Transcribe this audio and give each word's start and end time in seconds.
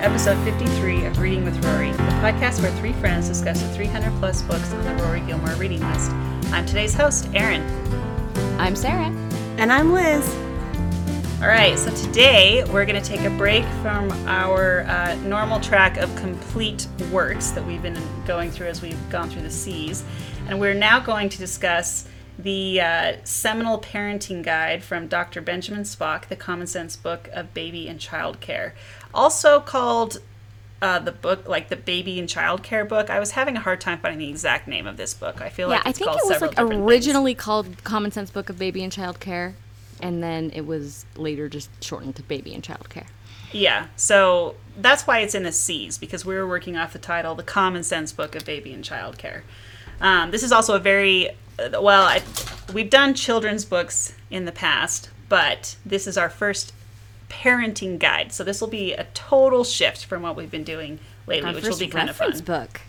to 0.00 0.06
episode 0.06 0.42
53 0.44 1.04
of 1.04 1.18
Reading 1.18 1.44
with 1.44 1.62
Rory, 1.64 1.90
the 1.90 1.98
podcast 2.22 2.62
where 2.62 2.72
three 2.76 2.94
friends 2.94 3.28
discuss 3.28 3.60
the 3.60 3.68
300 3.68 4.10
plus 4.18 4.40
books 4.42 4.72
on 4.72 4.84
the 4.84 5.02
Rory 5.02 5.20
Gilmore 5.20 5.54
reading 5.56 5.80
list. 5.80 6.10
I'm 6.52 6.64
today's 6.64 6.94
host, 6.94 7.28
Erin. 7.34 7.62
I'm 8.58 8.74
Sarah. 8.74 9.12
And 9.58 9.70
I'm 9.70 9.92
Liz. 9.92 10.26
All 11.42 11.48
right, 11.48 11.78
so 11.78 11.94
today 11.94 12.64
we're 12.72 12.86
going 12.86 13.00
to 13.00 13.06
take 13.06 13.22
a 13.22 13.30
break 13.30 13.64
from 13.82 14.10
our 14.26 14.82
uh, 14.82 15.16
normal 15.16 15.60
track 15.60 15.98
of 15.98 16.14
complete 16.16 16.86
works 17.12 17.50
that 17.50 17.66
we've 17.66 17.82
been 17.82 17.98
going 18.26 18.50
through 18.50 18.68
as 18.68 18.80
we've 18.80 19.10
gone 19.10 19.28
through 19.28 19.42
the 19.42 19.50
C's. 19.50 20.02
And 20.48 20.58
we're 20.58 20.74
now 20.74 21.00
going 21.00 21.28
to 21.28 21.38
discuss 21.38 22.06
the 22.42 22.80
uh, 22.80 23.16
seminal 23.24 23.78
parenting 23.78 24.42
guide 24.42 24.82
from 24.82 25.08
Dr. 25.08 25.40
Benjamin 25.40 25.82
Spock, 25.82 26.28
the 26.28 26.36
Common 26.36 26.66
Sense 26.66 26.96
Book 26.96 27.28
of 27.32 27.54
Baby 27.54 27.88
and 27.88 28.00
Child 28.00 28.40
Care. 28.40 28.74
Also 29.12 29.60
called 29.60 30.18
uh, 30.82 30.98
the 30.98 31.12
book, 31.12 31.46
like 31.46 31.68
the 31.68 31.76
baby 31.76 32.18
and 32.18 32.28
child 32.28 32.62
care 32.62 32.84
book. 32.84 33.10
I 33.10 33.20
was 33.20 33.32
having 33.32 33.56
a 33.56 33.60
hard 33.60 33.80
time 33.80 33.98
finding 33.98 34.18
the 34.18 34.30
exact 34.30 34.66
name 34.66 34.86
of 34.86 34.96
this 34.96 35.12
book. 35.14 35.40
I 35.40 35.48
feel 35.48 35.68
Yeah, 35.68 35.76
like 35.76 35.86
I 35.86 35.92
think 35.92 36.10
it 36.10 36.20
was 36.24 36.40
like 36.40 36.54
originally 36.58 37.34
called 37.34 37.84
Common 37.84 38.10
Sense 38.10 38.30
Book 38.30 38.48
of 38.48 38.58
Baby 38.58 38.82
and 38.82 38.92
Child 38.92 39.20
Care, 39.20 39.54
and 40.00 40.22
then 40.22 40.50
it 40.54 40.62
was 40.66 41.04
later 41.16 41.48
just 41.48 41.68
shortened 41.82 42.16
to 42.16 42.22
Baby 42.22 42.54
and 42.54 42.64
Child 42.64 42.88
Care. 42.88 43.06
Yeah, 43.52 43.88
so 43.96 44.54
that's 44.76 45.06
why 45.06 45.20
it's 45.20 45.34
in 45.34 45.42
the 45.42 45.52
C's 45.52 45.98
because 45.98 46.24
we 46.24 46.34
were 46.34 46.46
working 46.46 46.76
off 46.76 46.92
the 46.92 46.98
title, 46.98 47.34
The 47.34 47.42
Common 47.42 47.82
Sense 47.82 48.12
Book 48.12 48.34
of 48.34 48.44
Baby 48.44 48.72
and 48.72 48.84
Child 48.84 49.18
Care. 49.18 49.44
Um, 50.00 50.30
this 50.30 50.42
is 50.42 50.52
also 50.52 50.74
a 50.74 50.78
very 50.78 51.30
well. 51.80 52.02
I, 52.02 52.22
we've 52.72 52.90
done 52.90 53.14
children's 53.14 53.64
books 53.64 54.14
in 54.30 54.44
the 54.44 54.52
past, 54.52 55.10
but 55.28 55.76
this 55.84 56.06
is 56.06 56.16
our 56.18 56.30
first 56.30 56.72
parenting 57.28 57.98
guide. 57.98 58.32
So 58.32 58.44
this 58.44 58.60
will 58.60 58.68
be 58.68 58.92
a 58.92 59.04
total 59.14 59.64
shift 59.64 60.04
from 60.04 60.22
what 60.22 60.36
we've 60.36 60.50
been 60.50 60.64
doing 60.64 60.98
lately, 61.26 61.48
Our 61.48 61.54
which 61.54 61.68
will 61.68 61.78
be 61.78 61.86
kind 61.88 62.10
of 62.10 62.16
fun. 62.16 62.28
reference 62.28 62.40
book. 62.40 62.80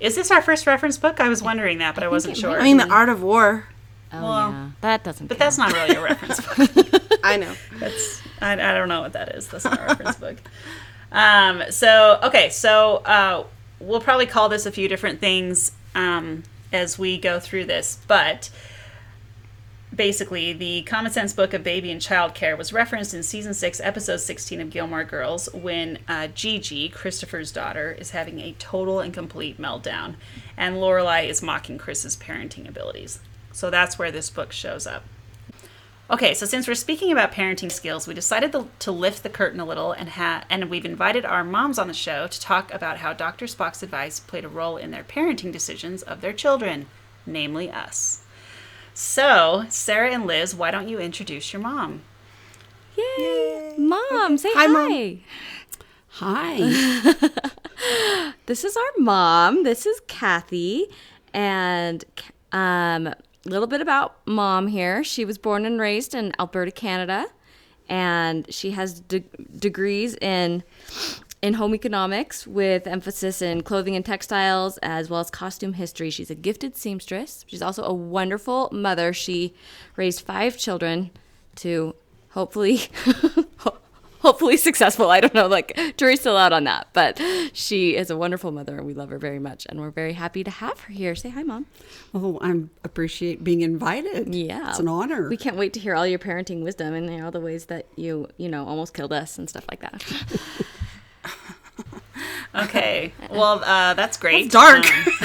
Is 0.00 0.14
this 0.16 0.30
our 0.30 0.42
first 0.42 0.66
reference 0.66 0.98
book? 0.98 1.20
I 1.20 1.28
was 1.28 1.42
wondering 1.42 1.78
that, 1.78 1.94
but 1.94 2.02
I, 2.02 2.06
think 2.06 2.12
wasn't 2.12 2.36
sure. 2.36 2.50
might 2.50 2.60
I 2.60 2.64
mean, 2.64 2.76
The 2.76 2.88
Art 2.88 3.08
of 3.08 3.22
War. 3.22 3.68
Oh 4.12 4.22
Well, 4.22 4.50
yeah, 4.50 4.70
that 4.80 5.04
doesn't. 5.04 5.26
but 5.28 5.38
that's 5.38 5.58
not 5.58 5.72
really 5.72 5.94
a 5.94 6.02
reference 6.02 6.40
book. 6.56 7.02
I 7.24 7.36
know. 7.36 7.54
That's 7.78 8.20
I, 8.40 8.52
I 8.52 8.74
don't 8.74 8.88
know 8.88 9.00
what 9.00 9.12
that 9.14 9.34
is. 9.36 9.48
That's 9.48 9.64
not 9.64 9.78
a 9.78 9.82
reference 9.84 10.16
book. 10.16 10.36
Um, 11.12 11.62
so 11.70 12.18
okay, 12.24 12.50
so 12.50 12.96
uh, 13.04 13.44
we'll 13.80 14.00
probably 14.00 14.26
call 14.26 14.48
this 14.48 14.66
a 14.66 14.72
few 14.72 14.88
different 14.88 15.20
things 15.20 15.72
um, 15.94 16.42
as 16.72 16.98
we 16.98 17.18
go 17.18 17.38
through 17.38 17.66
this, 17.66 17.98
but 18.08 18.50
basically, 19.94 20.54
the 20.54 20.82
Common 20.82 21.12
Sense 21.12 21.34
Book 21.34 21.52
of 21.52 21.62
Baby 21.62 21.90
and 21.90 22.00
Child 22.00 22.34
Care 22.34 22.56
was 22.56 22.72
referenced 22.72 23.12
in 23.12 23.22
season 23.22 23.52
six, 23.52 23.78
episode 23.80 24.20
sixteen 24.20 24.60
of 24.60 24.70
Gilmore 24.70 25.04
Girls, 25.04 25.52
when 25.52 25.98
uh, 26.08 26.28
Gigi, 26.28 26.88
Christopher's 26.88 27.52
daughter, 27.52 27.92
is 27.92 28.12
having 28.12 28.40
a 28.40 28.52
total 28.58 29.00
and 29.00 29.12
complete 29.12 29.60
meltdown, 29.60 30.14
and 30.56 30.76
Lorelai 30.76 31.28
is 31.28 31.42
mocking 31.42 31.76
Chris's 31.76 32.16
parenting 32.16 32.66
abilities. 32.66 33.18
So 33.52 33.68
that's 33.68 33.98
where 33.98 34.10
this 34.10 34.30
book 34.30 34.50
shows 34.50 34.86
up. 34.86 35.04
Okay, 36.12 36.34
so 36.34 36.44
since 36.44 36.68
we're 36.68 36.74
speaking 36.74 37.10
about 37.10 37.32
parenting 37.32 37.72
skills, 37.72 38.06
we 38.06 38.12
decided 38.12 38.52
to, 38.52 38.68
to 38.80 38.92
lift 38.92 39.22
the 39.22 39.30
curtain 39.30 39.60
a 39.60 39.64
little 39.64 39.92
and 39.92 40.10
ha- 40.10 40.44
and 40.50 40.68
we've 40.68 40.84
invited 40.84 41.24
our 41.24 41.42
moms 41.42 41.78
on 41.78 41.88
the 41.88 41.94
show 41.94 42.26
to 42.26 42.40
talk 42.40 42.72
about 42.72 42.98
how 42.98 43.14
Dr. 43.14 43.46
Spock's 43.46 43.82
advice 43.82 44.20
played 44.20 44.44
a 44.44 44.48
role 44.48 44.76
in 44.76 44.90
their 44.90 45.04
parenting 45.04 45.50
decisions 45.50 46.02
of 46.02 46.20
their 46.20 46.34
children, 46.34 46.86
namely 47.24 47.70
us. 47.70 48.24
So, 48.92 49.64
Sarah 49.70 50.10
and 50.10 50.26
Liz, 50.26 50.54
why 50.54 50.70
don't 50.70 50.88
you 50.88 50.98
introduce 50.98 51.54
your 51.54 51.62
mom? 51.62 52.02
Yay, 52.94 53.74
mom! 53.78 54.36
Say 54.36 54.50
Hi, 54.52 54.66
hi. 54.66 54.68
Mom. 54.68 55.20
Hi. 56.08 57.38
This 58.46 58.64
is 58.64 58.76
our 58.76 58.92
mom. 58.98 59.62
This 59.62 59.86
is 59.86 60.00
Kathy, 60.08 60.86
and 61.32 62.04
um, 62.52 63.06
a 63.06 63.16
little 63.48 63.66
bit 63.66 63.80
about 63.80 64.26
mom 64.26 64.68
here. 64.68 65.02
She 65.02 65.24
was 65.24 65.38
born 65.38 65.64
and 65.64 65.80
raised 65.80 66.14
in 66.14 66.32
Alberta, 66.38 66.70
Canada, 66.70 67.26
and 67.88 68.52
she 68.52 68.72
has 68.72 69.00
de- 69.00 69.24
degrees 69.58 70.16
in 70.16 70.62
in 71.42 71.54
home 71.54 71.74
economics 71.74 72.46
with 72.46 72.86
emphasis 72.86 73.42
in 73.42 73.62
clothing 73.62 73.96
and 73.96 74.06
textiles 74.06 74.78
as 74.78 75.10
well 75.10 75.18
as 75.18 75.28
costume 75.28 75.72
history. 75.72 76.08
She's 76.08 76.30
a 76.30 76.36
gifted 76.36 76.76
seamstress. 76.76 77.44
She's 77.48 77.62
also 77.62 77.82
a 77.82 77.92
wonderful 77.92 78.68
mother. 78.72 79.12
She 79.12 79.52
raised 79.96 80.20
five 80.20 80.56
children 80.56 81.10
to 81.56 81.96
hopefully 82.30 82.82
hopefully 84.22 84.56
successful. 84.56 85.10
I 85.10 85.20
don't 85.20 85.34
know, 85.34 85.46
like 85.46 85.76
jury's 85.96 86.20
still 86.20 86.36
out 86.36 86.52
on 86.52 86.64
that, 86.64 86.88
but 86.92 87.20
she 87.52 87.96
is 87.96 88.10
a 88.10 88.16
wonderful 88.16 88.50
mother 88.52 88.78
and 88.78 88.86
we 88.86 88.94
love 88.94 89.10
her 89.10 89.18
very 89.18 89.38
much 89.38 89.66
and 89.68 89.80
we're 89.80 89.90
very 89.90 90.14
happy 90.14 90.42
to 90.44 90.50
have 90.50 90.80
her 90.80 90.92
here. 90.92 91.14
Say 91.14 91.28
hi, 91.30 91.42
mom. 91.42 91.66
Oh, 92.14 92.38
I 92.40 92.62
appreciate 92.84 93.42
being 93.44 93.60
invited. 93.60 94.34
Yeah, 94.34 94.70
It's 94.70 94.78
an 94.78 94.88
honor. 94.88 95.28
We 95.28 95.36
can't 95.36 95.56
wait 95.56 95.72
to 95.74 95.80
hear 95.80 95.94
all 95.94 96.06
your 96.06 96.18
parenting 96.18 96.62
wisdom 96.62 96.94
and 96.94 97.22
all 97.24 97.30
the 97.30 97.40
ways 97.40 97.66
that 97.66 97.86
you, 97.96 98.28
you 98.36 98.48
know, 98.48 98.66
almost 98.66 98.94
killed 98.94 99.12
us 99.12 99.38
and 99.38 99.48
stuff 99.48 99.64
like 99.70 99.80
that. 99.80 100.02
Okay, 102.54 103.14
well, 103.30 103.62
uh, 103.64 103.94
that's 103.94 104.18
great. 104.18 104.50
dark. 104.50 104.84
Um, 104.84 104.84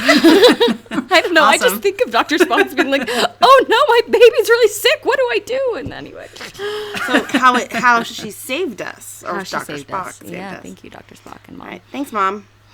I 1.10 1.20
don't 1.22 1.34
know. 1.34 1.44
I 1.44 1.58
just 1.58 1.82
think 1.82 2.00
of 2.06 2.12
Dr. 2.12 2.38
Spock's 2.38 2.74
being 2.74 2.90
like, 2.90 3.04
"Oh 3.10 3.66
no, 3.68 3.78
my 3.88 4.02
baby's 4.06 4.50
really 4.50 4.70
sick. 4.70 5.00
What 5.04 5.18
do 5.18 5.24
I 5.32 5.40
do?" 5.40 5.76
And 5.78 5.92
anyway, 5.94 6.28
So 6.34 7.24
how 7.38 7.56
it 7.58 7.72
how 7.74 8.04
she 8.04 8.32
saved 8.32 8.82
us, 8.82 9.24
or 9.28 9.36
how 9.40 9.44
she 9.44 9.52
Dr. 9.58 9.66
saved 9.78 9.90
Spock 9.90 10.08
us. 10.08 10.16
saved 10.18 10.32
yeah, 10.32 10.56
us. 10.58 10.64
thank 10.64 10.84
you, 10.86 10.90
Dr. 10.90 11.16
Spock 11.16 11.40
and 11.50 11.58
mom. 11.58 11.68
All 11.68 11.74
right, 11.74 11.82
thanks, 11.92 12.14
Mom. 12.14 12.48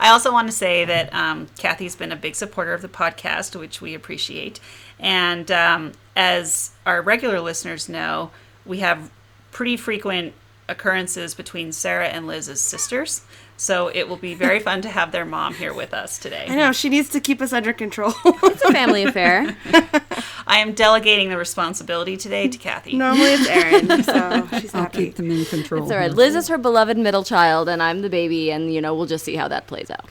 I 0.00 0.08
also 0.10 0.32
want 0.32 0.48
to 0.48 0.52
say 0.52 0.84
that 0.84 1.12
um, 1.14 1.46
Kathy's 1.58 1.96
been 1.96 2.12
a 2.12 2.16
big 2.16 2.34
supporter 2.34 2.72
of 2.74 2.82
the 2.82 2.88
podcast, 2.88 3.58
which 3.58 3.80
we 3.80 3.94
appreciate. 3.94 4.60
And 4.98 5.50
um, 5.50 5.92
as 6.16 6.72
our 6.86 7.00
regular 7.02 7.40
listeners 7.40 7.88
know, 7.88 8.30
we 8.66 8.78
have 8.80 9.10
pretty 9.52 9.76
frequent 9.76 10.34
occurrences 10.68 11.34
between 11.34 11.72
Sarah 11.72 12.08
and 12.08 12.26
Liz's 12.26 12.60
sisters. 12.60 13.22
So 13.56 13.86
it 13.88 14.08
will 14.08 14.16
be 14.16 14.34
very 14.34 14.58
fun 14.58 14.82
to 14.82 14.88
have 14.88 15.12
their 15.12 15.24
mom 15.24 15.54
here 15.54 15.72
with 15.72 15.94
us 15.94 16.18
today. 16.18 16.46
I 16.48 16.56
know 16.56 16.72
she 16.72 16.88
needs 16.88 17.08
to 17.10 17.20
keep 17.20 17.40
us 17.40 17.52
under 17.52 17.72
control. 17.72 18.12
It's 18.24 18.64
a 18.64 18.72
family 18.72 19.04
affair. 19.04 19.56
I 20.46 20.58
am 20.58 20.72
delegating 20.74 21.28
the 21.30 21.36
responsibility 21.36 22.16
today 22.16 22.48
to 22.48 22.58
Kathy. 22.58 22.96
Normally 22.96 23.34
it's 23.34 23.48
Erin, 23.48 24.02
so 24.02 24.48
she's 24.60 24.74
I'll 24.74 24.82
happy. 24.82 25.06
keep 25.06 25.14
them 25.16 25.30
in 25.30 25.44
control. 25.44 25.84
It's 25.84 25.92
all 25.92 25.98
right. 25.98 26.10
Liz 26.10 26.34
is 26.34 26.48
her 26.48 26.58
beloved 26.58 26.98
middle 26.98 27.22
child, 27.22 27.68
and 27.68 27.80
I'm 27.80 28.02
the 28.02 28.10
baby, 28.10 28.50
and 28.50 28.74
you 28.74 28.80
know 28.80 28.92
we'll 28.94 29.06
just 29.06 29.24
see 29.24 29.36
how 29.36 29.46
that 29.48 29.66
plays 29.68 29.90
out. 29.90 30.08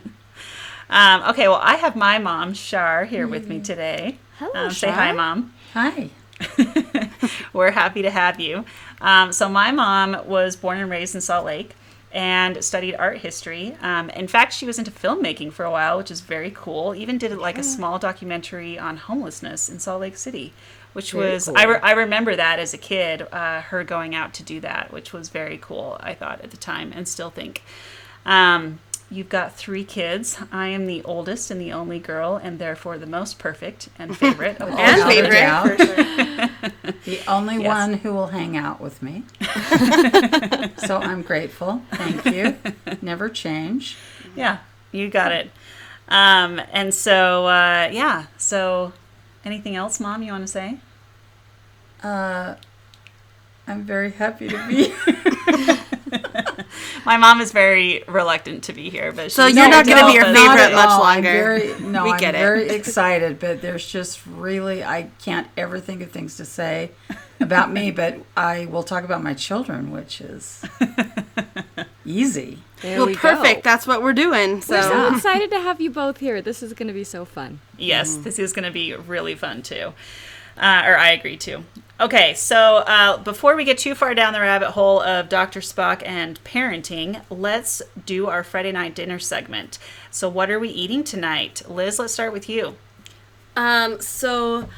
Um, 0.90 1.22
okay, 1.30 1.48
well, 1.48 1.60
I 1.62 1.76
have 1.76 1.96
my 1.96 2.18
mom, 2.18 2.52
Shar, 2.54 3.06
here 3.06 3.26
with 3.26 3.48
me 3.48 3.58
today. 3.60 4.18
Hello, 4.38 4.66
Um, 4.66 4.70
Say 4.70 4.90
hi, 4.90 5.12
mom. 5.12 5.52
Hi. 5.72 6.10
We're 7.52 7.70
happy 7.70 8.02
to 8.02 8.10
have 8.10 8.40
you. 8.40 8.64
Um, 9.00 9.32
so, 9.32 9.48
my 9.48 9.70
mom 9.70 10.26
was 10.26 10.56
born 10.56 10.78
and 10.78 10.90
raised 10.90 11.14
in 11.14 11.20
Salt 11.20 11.44
Lake 11.44 11.74
and 12.14 12.64
studied 12.64 12.94
art 12.94 13.18
history. 13.18 13.76
Um, 13.82 14.08
in 14.10 14.28
fact, 14.28 14.52
she 14.52 14.64
was 14.64 14.78
into 14.78 14.92
filmmaking 14.92 15.52
for 15.52 15.64
a 15.64 15.70
while, 15.70 15.98
which 15.98 16.12
is 16.12 16.20
very 16.20 16.52
cool. 16.54 16.94
Even 16.94 17.18
did 17.18 17.36
like 17.36 17.58
a 17.58 17.64
small 17.64 17.98
documentary 17.98 18.78
on 18.78 18.96
homelessness 18.96 19.68
in 19.68 19.80
Salt 19.80 20.00
Lake 20.00 20.16
City, 20.16 20.52
which 20.92 21.10
Very 21.10 21.32
was, 21.32 21.46
cool. 21.46 21.58
I, 21.58 21.64
re- 21.64 21.80
I 21.82 21.92
remember 21.92 22.36
that 22.36 22.60
as 22.60 22.72
a 22.72 22.78
kid, 22.78 23.22
uh, 23.32 23.62
her 23.62 23.82
going 23.82 24.14
out 24.14 24.32
to 24.34 24.44
do 24.44 24.60
that, 24.60 24.92
which 24.92 25.12
was 25.12 25.28
very 25.28 25.58
cool, 25.58 25.96
I 26.00 26.14
thought 26.14 26.40
at 26.42 26.52
the 26.52 26.56
time, 26.56 26.92
and 26.94 27.08
still 27.08 27.30
think. 27.30 27.64
Um, 28.24 28.78
You've 29.14 29.28
got 29.28 29.54
three 29.54 29.84
kids. 29.84 30.38
I 30.50 30.66
am 30.68 30.86
the 30.86 31.00
oldest 31.04 31.48
and 31.50 31.60
the 31.60 31.72
only 31.72 32.00
girl, 32.00 32.34
and 32.42 32.58
therefore 32.58 32.98
the 32.98 33.06
most 33.06 33.38
perfect 33.38 33.88
and 33.96 34.16
favorite 34.16 34.60
of 34.60 34.70
all 34.72 34.78
and 34.78 34.96
Without 34.96 35.10
a 35.10 35.14
children. 35.14 35.30
favorite, 35.32 35.40
doubt. 35.40 35.78
for 35.78 35.86
sure. 35.86 36.92
The 37.04 37.20
only 37.28 37.58
Yes. 37.62 37.66
one 37.66 37.92
who 37.98 38.12
will 38.14 38.28
hang 38.28 38.56
out 38.56 38.80
with 38.80 39.02
me. 39.02 39.22
so 40.78 40.96
I'm 40.98 41.22
grateful. 41.22 41.82
Thank 41.92 42.24
you. 42.26 42.56
Never 43.02 43.28
change. 43.28 43.96
Yeah, 44.34 44.58
you 44.90 45.08
got 45.10 45.30
it. 45.32 45.50
Um, 46.08 46.60
and 46.72 46.92
so, 46.94 47.46
uh, 47.46 47.88
yeah. 47.92 48.26
So, 48.38 48.94
anything 49.44 49.76
else, 49.76 50.00
Mom? 50.00 50.22
You 50.22 50.32
want 50.32 50.44
to 50.44 50.48
say? 50.52 50.78
Uh, 52.02 52.54
I'm 53.66 53.84
very 53.84 54.10
happy 54.12 54.48
to 54.48 54.66
be 54.66 54.74
here. 54.90 55.78
My 57.06 57.16
mom 57.16 57.40
is 57.40 57.52
very 57.52 58.02
reluctant 58.08 58.64
to 58.64 58.72
be 58.72 58.90
here, 58.90 59.12
but 59.12 59.30
So 59.32 59.46
you're 59.46 59.68
not 59.68 59.86
gonna 59.86 60.06
be 60.06 60.14
your 60.14 60.24
favorite 60.24 60.34
Not 60.44 60.58
at 60.58 60.72
much 60.72 60.88
all. 60.88 61.02
I'm 61.02 61.16
longer. 61.24 61.30
very, 61.30 61.80
no, 61.80 62.04
We 62.04 62.10
I'm 62.12 62.18
get 62.18 62.34
it. 62.34 62.38
very 62.38 62.68
excited, 62.70 63.38
but 63.38 63.60
there's 63.62 63.86
just 63.86 64.20
really, 64.26 64.82
I 64.82 65.10
can't 65.22 65.46
ever 65.56 65.80
think 65.80 66.02
of 66.02 66.10
things 66.10 66.36
to 66.38 66.44
say 66.44 66.90
about 67.40 67.70
me, 67.70 67.90
but 67.90 68.18
I 68.36 68.66
will 68.66 68.82
talk 68.84 69.04
about 69.04 69.22
my 69.22 69.34
children, 69.34 69.90
which 69.90 70.20
is 70.20 70.64
easy. 72.04 72.58
There 72.82 72.98
well, 72.98 73.06
we 73.06 73.16
perfect. 73.16 73.64
Go. 73.64 73.70
That's 73.70 73.86
what 73.86 74.02
we're 74.02 74.12
doing. 74.12 74.60
So, 74.60 74.74
We're 74.76 74.82
so 74.82 75.14
excited 75.14 75.50
to 75.50 75.60
have 75.60 75.80
you 75.80 75.90
both 75.90 76.18
here. 76.18 76.42
This 76.42 76.62
is 76.62 76.72
going 76.74 76.88
to 76.88 76.94
be 76.94 77.04
so 77.04 77.24
fun. 77.24 77.60
Yes, 77.78 78.16
this 78.16 78.38
is 78.38 78.52
going 78.52 78.64
to 78.66 78.70
be 78.70 78.94
really 78.94 79.34
fun 79.34 79.62
too. 79.62 79.94
Uh, 80.56 80.82
or 80.86 80.96
I 80.96 81.10
agree 81.12 81.36
too. 81.36 81.64
Okay, 82.00 82.34
so 82.34 82.78
uh, 82.78 83.18
before 83.18 83.54
we 83.54 83.62
get 83.64 83.78
too 83.78 83.94
far 83.94 84.16
down 84.16 84.32
the 84.32 84.40
rabbit 84.40 84.72
hole 84.72 85.00
of 85.00 85.28
Dr. 85.28 85.60
Spock 85.60 86.02
and 86.04 86.42
parenting, 86.42 87.22
let's 87.30 87.82
do 88.04 88.26
our 88.26 88.42
Friday 88.42 88.72
night 88.72 88.96
dinner 88.96 89.20
segment. 89.20 89.78
So, 90.10 90.28
what 90.28 90.50
are 90.50 90.58
we 90.58 90.70
eating 90.70 91.04
tonight? 91.04 91.62
Liz, 91.68 92.00
let's 92.00 92.12
start 92.12 92.32
with 92.32 92.48
you. 92.48 92.74
Um, 93.54 94.00
so 94.00 94.68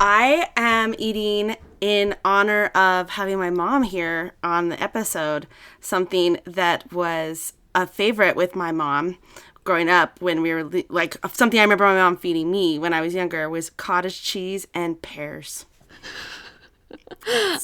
I 0.00 0.48
am 0.56 0.94
eating 0.96 1.56
in 1.82 2.16
honor 2.24 2.68
of 2.68 3.10
having 3.10 3.38
my 3.38 3.50
mom 3.50 3.82
here 3.82 4.32
on 4.42 4.70
the 4.70 4.82
episode 4.82 5.46
something 5.82 6.38
that 6.44 6.90
was 6.90 7.52
a 7.74 7.86
favorite 7.86 8.36
with 8.36 8.56
my 8.56 8.72
mom 8.72 9.18
growing 9.64 9.90
up 9.90 10.22
when 10.22 10.40
we 10.40 10.54
were 10.54 10.70
like 10.88 11.16
something 11.34 11.60
I 11.60 11.64
remember 11.64 11.84
my 11.84 11.96
mom 11.96 12.16
feeding 12.16 12.50
me 12.50 12.78
when 12.78 12.94
I 12.94 13.02
was 13.02 13.14
younger 13.14 13.50
was 13.50 13.68
cottage 13.68 14.22
cheese 14.22 14.66
and 14.72 15.02
pears. 15.02 15.66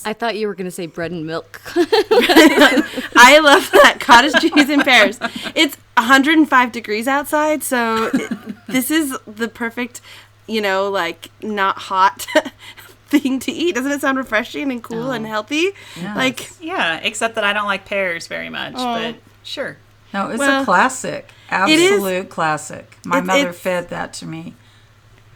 I 0.05 0.13
thought 0.13 0.37
you 0.37 0.47
were 0.47 0.55
going 0.55 0.67
to 0.67 0.71
say 0.71 0.87
bread 0.87 1.11
and 1.13 1.27
milk. 1.27 1.61
I 1.77 3.41
love 3.43 3.71
that 3.73 3.99
cottage 4.01 4.35
cheese 4.41 4.69
and 4.69 4.83
pears. 4.83 5.19
It's 5.55 5.77
105 5.97 6.73
degrees 6.73 7.07
outside, 7.09 7.63
so 7.63 8.11
it- 8.13 8.67
this 8.69 8.91
is 8.91 9.17
the 9.27 9.49
perfect, 9.49 10.01
you 10.47 10.61
know, 10.61 10.89
like 10.91 11.31
not 11.43 11.77
hot 11.79 12.27
thing 13.09 13.39
to 13.41 13.53
eat. 13.53 13.75
Doesn't 13.75 13.93
it 13.93 14.01
sound 14.01 14.19
refreshing 14.19 14.71
and 14.71 14.83
cool 14.83 15.11
and 15.11 15.27
oh. 15.27 15.29
healthy? 15.29 15.71
Like 16.15 16.51
Yeah, 16.61 16.97
except 17.03 17.35
that 17.35 17.45
I 17.45 17.53
don't 17.53 17.67
like 17.67 17.85
pears 17.85 18.27
very 18.27 18.49
much, 18.49 18.75
oh. 18.77 19.13
but 19.13 19.17
sure. 19.43 19.77
No, 20.13 20.31
it's 20.31 20.39
Well, 20.39 20.63
a 20.63 20.65
classic. 20.65 21.27
is. 21.27 21.93
Absolute 21.93 22.29
classic. 22.31 22.97
My 23.05 23.19
It- 23.19 23.25
mother 23.25 23.41
it's- 23.41 23.59
fed 23.59 23.89
that 23.91 24.13
to 24.15 24.27
me 24.27 24.55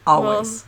always. 0.06 0.64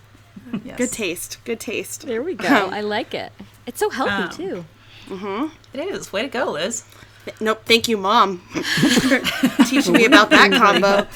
Yes. 0.64 0.76
good 0.78 0.93
taste, 0.93 1.38
good 1.44 1.60
taste. 1.60 2.06
there 2.06 2.22
we 2.22 2.34
go. 2.34 2.46
I 2.70 2.81
like 2.81 3.14
it. 3.14 3.32
It's 3.66 3.81
so 3.81 3.90
healthy, 3.90 4.44
Um, 4.44 4.64
too. 5.10 5.50
It 5.72 5.81
is. 5.81 6.12
Way 6.12 6.22
to 6.22 6.28
go, 6.28 6.52
Liz. 6.52 6.84
Nope, 7.40 7.62
thank 7.64 7.88
you, 7.88 7.96
mom, 7.96 8.38
for 8.38 9.19
teaching 9.64 9.93
me 9.94 10.04
about 10.04 10.31
that 10.31 10.52
combo. 10.52 11.06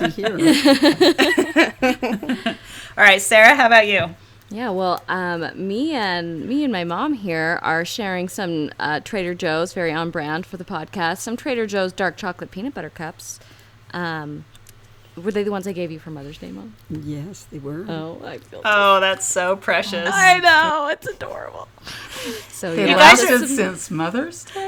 All 2.98 3.04
right, 3.04 3.22
Sarah, 3.22 3.54
how 3.54 3.66
about 3.66 3.86
you? 3.86 4.14
Yeah, 4.50 4.70
well, 4.70 5.02
um, 5.08 5.48
me 5.54 5.92
and 5.92 6.44
me 6.48 6.64
and 6.64 6.72
my 6.72 6.82
mom 6.82 7.14
here 7.14 7.60
are 7.62 7.84
sharing 7.84 8.28
some 8.28 8.70
uh, 8.80 8.98
Trader 8.98 9.34
Joe's, 9.34 9.72
very 9.72 9.92
on 9.92 10.10
brand 10.10 10.44
for 10.44 10.56
the 10.56 10.64
podcast. 10.64 11.18
Some 11.18 11.36
Trader 11.36 11.66
Joe's 11.68 11.92
dark 11.92 12.16
chocolate 12.16 12.50
peanut 12.50 12.74
butter 12.74 12.90
cups. 12.90 13.38
Um, 13.94 14.44
were 15.20 15.31
they 15.31 15.43
the 15.43 15.50
ones 15.50 15.67
I 15.67 15.72
gave 15.72 15.90
you 15.90 15.99
for 15.99 16.11
Mother's 16.11 16.38
Day, 16.38 16.50
Mom? 16.50 16.75
Yes, 16.90 17.46
they 17.52 17.58
were. 17.58 17.84
Oh, 17.88 18.20
I 18.25 18.38
feel. 18.38 18.61
Oh, 18.64 19.00
that's 19.00 19.26
so 19.26 19.56
precious. 19.56 20.08
I 20.12 20.38
know 20.38 20.88
it's 20.88 21.06
adorable. 21.06 21.69
So 22.49 22.75
They 22.76 22.88
yeah, 22.88 22.94
guys 22.96 23.20
lasted 23.22 23.43
are- 23.43 23.46
since 23.46 23.90
Mother's 23.90 24.44
Day. 24.44 24.52
so 24.52 24.61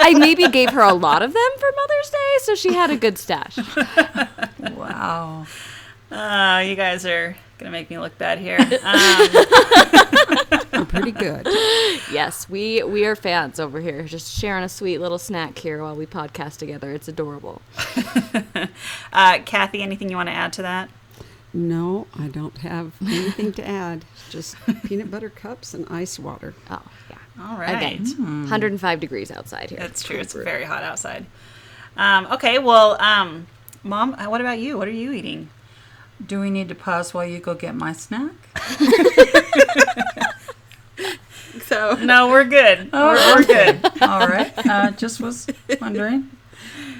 I 0.00 0.14
maybe 0.18 0.48
gave 0.48 0.70
her 0.70 0.82
a 0.82 0.94
lot 0.94 1.22
of 1.22 1.32
them 1.32 1.50
for 1.58 1.68
Mother's 1.76 2.10
Day, 2.10 2.38
so 2.42 2.54
she 2.54 2.74
had 2.74 2.90
a 2.90 2.96
good 2.96 3.18
stash. 3.18 3.58
wow. 4.76 5.46
Oh, 6.10 6.58
you 6.60 6.74
guys 6.74 7.04
are 7.04 7.36
gonna 7.58 7.70
make 7.70 7.90
me 7.90 7.98
look 7.98 8.16
bad 8.16 8.38
here. 8.38 8.56
Um, 8.58 8.68
They're 10.70 10.84
pretty 10.84 11.12
good. 11.12 11.46
Yes, 12.10 12.48
we 12.48 12.82
we 12.84 13.04
are 13.04 13.14
fans 13.14 13.60
over 13.60 13.80
here, 13.80 14.02
just 14.04 14.32
sharing 14.32 14.64
a 14.64 14.68
sweet 14.68 14.98
little 14.98 15.18
snack 15.18 15.58
here 15.58 15.82
while 15.82 15.94
we 15.94 16.06
podcast 16.06 16.56
together. 16.56 16.90
It's 16.92 17.06
adorable. 17.06 17.60
uh, 19.12 19.40
Kathy, 19.44 19.82
anything 19.82 20.08
you 20.08 20.16
want 20.16 20.28
to 20.30 20.34
add 20.34 20.54
to 20.54 20.62
that? 20.62 20.88
No, 21.52 22.06
I 22.18 22.28
don't 22.28 22.56
have 22.58 22.92
anything 23.02 23.52
to 23.54 23.66
add. 23.66 24.04
Just 24.30 24.56
peanut 24.84 25.10
butter 25.10 25.28
cups 25.28 25.74
and 25.74 25.86
ice 25.90 26.18
water. 26.18 26.54
Oh 26.70 26.82
yeah. 27.10 27.16
All 27.46 27.58
right. 27.58 27.76
Again, 27.76 28.04
105 28.06 29.00
degrees 29.00 29.30
outside 29.30 29.68
here. 29.70 29.78
That's 29.78 30.02
true. 30.02 30.16
It's 30.18 30.32
very 30.32 30.64
hot 30.64 30.82
outside. 30.82 31.26
Um, 31.96 32.26
okay, 32.32 32.58
well, 32.58 33.00
um, 33.02 33.46
Mom, 33.82 34.14
uh, 34.14 34.30
what 34.30 34.40
about 34.40 34.58
you? 34.60 34.78
What 34.78 34.88
are 34.88 34.92
you 34.92 35.12
eating? 35.12 35.50
Do 36.24 36.40
we 36.40 36.50
need 36.50 36.68
to 36.68 36.74
pause 36.74 37.12
while 37.12 37.26
you 37.26 37.38
go 37.38 37.54
get 37.54 37.74
my 37.74 37.92
snack? 37.92 38.32
So 41.68 41.94
No, 41.96 42.28
we're 42.28 42.44
good. 42.44 42.90
we're, 42.92 43.14
we're 43.36 43.44
good. 43.44 43.80
All 44.02 44.26
right. 44.26 44.52
Uh, 44.66 44.90
just 44.92 45.20
was 45.20 45.46
wondering. 45.80 46.30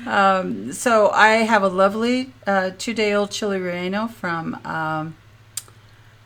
Um, 0.06 0.72
so 0.72 1.10
I 1.10 1.28
have 1.52 1.62
a 1.62 1.68
lovely 1.68 2.32
uh, 2.46 2.70
two-day-old 2.78 3.30
chili 3.30 3.58
relleno 3.58 4.10
from 4.10 4.54
um, 4.64 5.16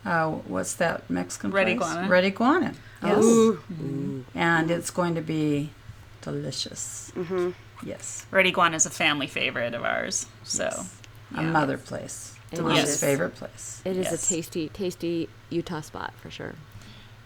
uh, 0.05 0.31
what's 0.31 0.75
that 0.75 1.09
Mexican 1.09 1.51
Red 1.53 1.67
place? 1.67 1.77
Iguana. 1.91 2.09
Red 2.09 2.25
Iguana. 2.25 2.75
Yes. 3.03 3.25
Ooh. 3.25 4.25
And 4.35 4.71
it's 4.71 4.91
going 4.91 5.15
to 5.15 5.23
be 5.23 5.71
delicious. 6.21 7.13
Mm-hmm. 7.17 7.51
Yes. 7.85 8.27
Red 8.31 8.47
Iguana 8.47 8.77
is 8.77 8.87
a 8.87 8.91
family 8.91 9.27
favorite 9.27 9.75
of 9.75 9.85
ours. 9.85 10.27
So, 10.45 10.67
A 11.35 11.43
yeah. 11.43 11.51
mother 11.51 11.77
place. 11.79 12.35
It 12.53 12.57
Delicious 12.57 12.91
is. 12.95 13.01
favorite 13.01 13.35
place. 13.35 13.81
It 13.85 13.97
is 13.97 14.07
Yes. 14.11 14.25
a 14.25 14.35
tasty, 14.35 14.69
tasty 14.69 15.29
Utah 15.51 15.81
spot 15.81 16.13
for 16.21 16.31
sure. 16.31 16.55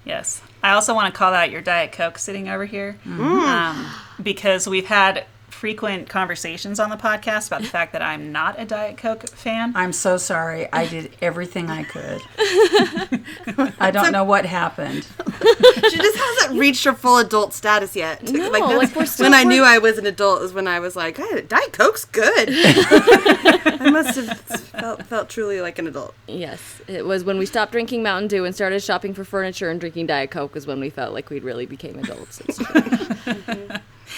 Yes. 0.05 0.41
I 0.67 0.73
also 0.73 0.95
want 0.95 1.15
to 1.15 1.17
call 1.17 1.33
out 1.33 1.53
your 1.53 1.63
Diet 1.63 1.93
Coke 1.93 2.19
sitting 2.19 2.49
over 2.49 2.65
here. 2.65 2.99
Um, 3.07 3.87
because 4.21 4.69
we've 4.69 4.87
had 4.87 5.25
frequent 5.57 6.09
conversations 6.09 6.79
on 6.79 6.91
the 6.91 6.97
podcast 6.97 7.47
about 7.47 7.63
the 7.63 7.69
fact 7.69 7.93
that 7.95 8.03
I'm 8.03 8.31
not 8.31 8.61
a 8.61 8.67
Diet 8.67 8.99
Coke 8.99 9.27
fan. 9.31 9.73
I'm 9.75 9.93
so 9.93 10.19
sorry. 10.19 10.71
I 10.71 10.87
did 10.87 11.17
everything 11.23 11.71
I 11.71 11.83
could. 11.83 12.21
I 13.81 13.91
don't 13.91 14.13
know 14.13 14.23
what 14.25 14.45
happened. 14.45 15.05
she 15.43 15.97
just 15.97 16.17
hasn't 16.19 16.61
reached 16.61 16.85
her 16.85 16.93
full 16.93 17.17
adult 17.17 17.55
status 17.55 17.97
yet. 17.97 18.23
No, 18.31 18.51
that's 18.53 18.53
like, 18.53 18.95
we're 18.95 19.07
still- 19.07 19.25
when 19.25 19.33
I 19.35 19.45
we're- 19.45 19.57
knew 19.57 19.63
I 19.65 19.79
was 19.79 19.97
an 19.97 20.05
adult 20.07 20.43
is 20.43 20.53
when 20.53 20.69
I 20.69 20.79
was 20.79 20.95
like, 20.95 21.17
hey, 21.17 21.41
Diet 21.43 21.73
Coke's 21.73 22.05
good. 22.05 22.49
I 22.51 23.89
must 23.91 24.17
have 24.17 24.39
felt, 24.41 25.03
felt 25.07 25.29
truly 25.31 25.61
like 25.63 25.79
an 25.79 25.87
adult. 25.87 26.15
Yes, 26.29 26.83
it 26.87 27.07
was 27.07 27.25
when 27.25 27.39
we 27.39 27.47
stopped 27.47 27.73
drinking 27.73 28.03
Mountain 28.03 28.29
Dew 28.29 28.45
and 28.45 28.55
started 28.55 28.83
shopping 28.83 29.15
for 29.15 29.25
furniture 29.25 29.71
and 29.71 29.81
drinking 29.81 30.07
Diet 30.07 30.31
Coke 30.31 30.55
is 30.55 30.67
when 30.67 30.81
we 30.81 30.91
felt 30.91 31.15
like 31.15 31.31
we'd 31.31 31.45
really 31.45 31.65
became 31.67 31.99
adults. 31.99 32.43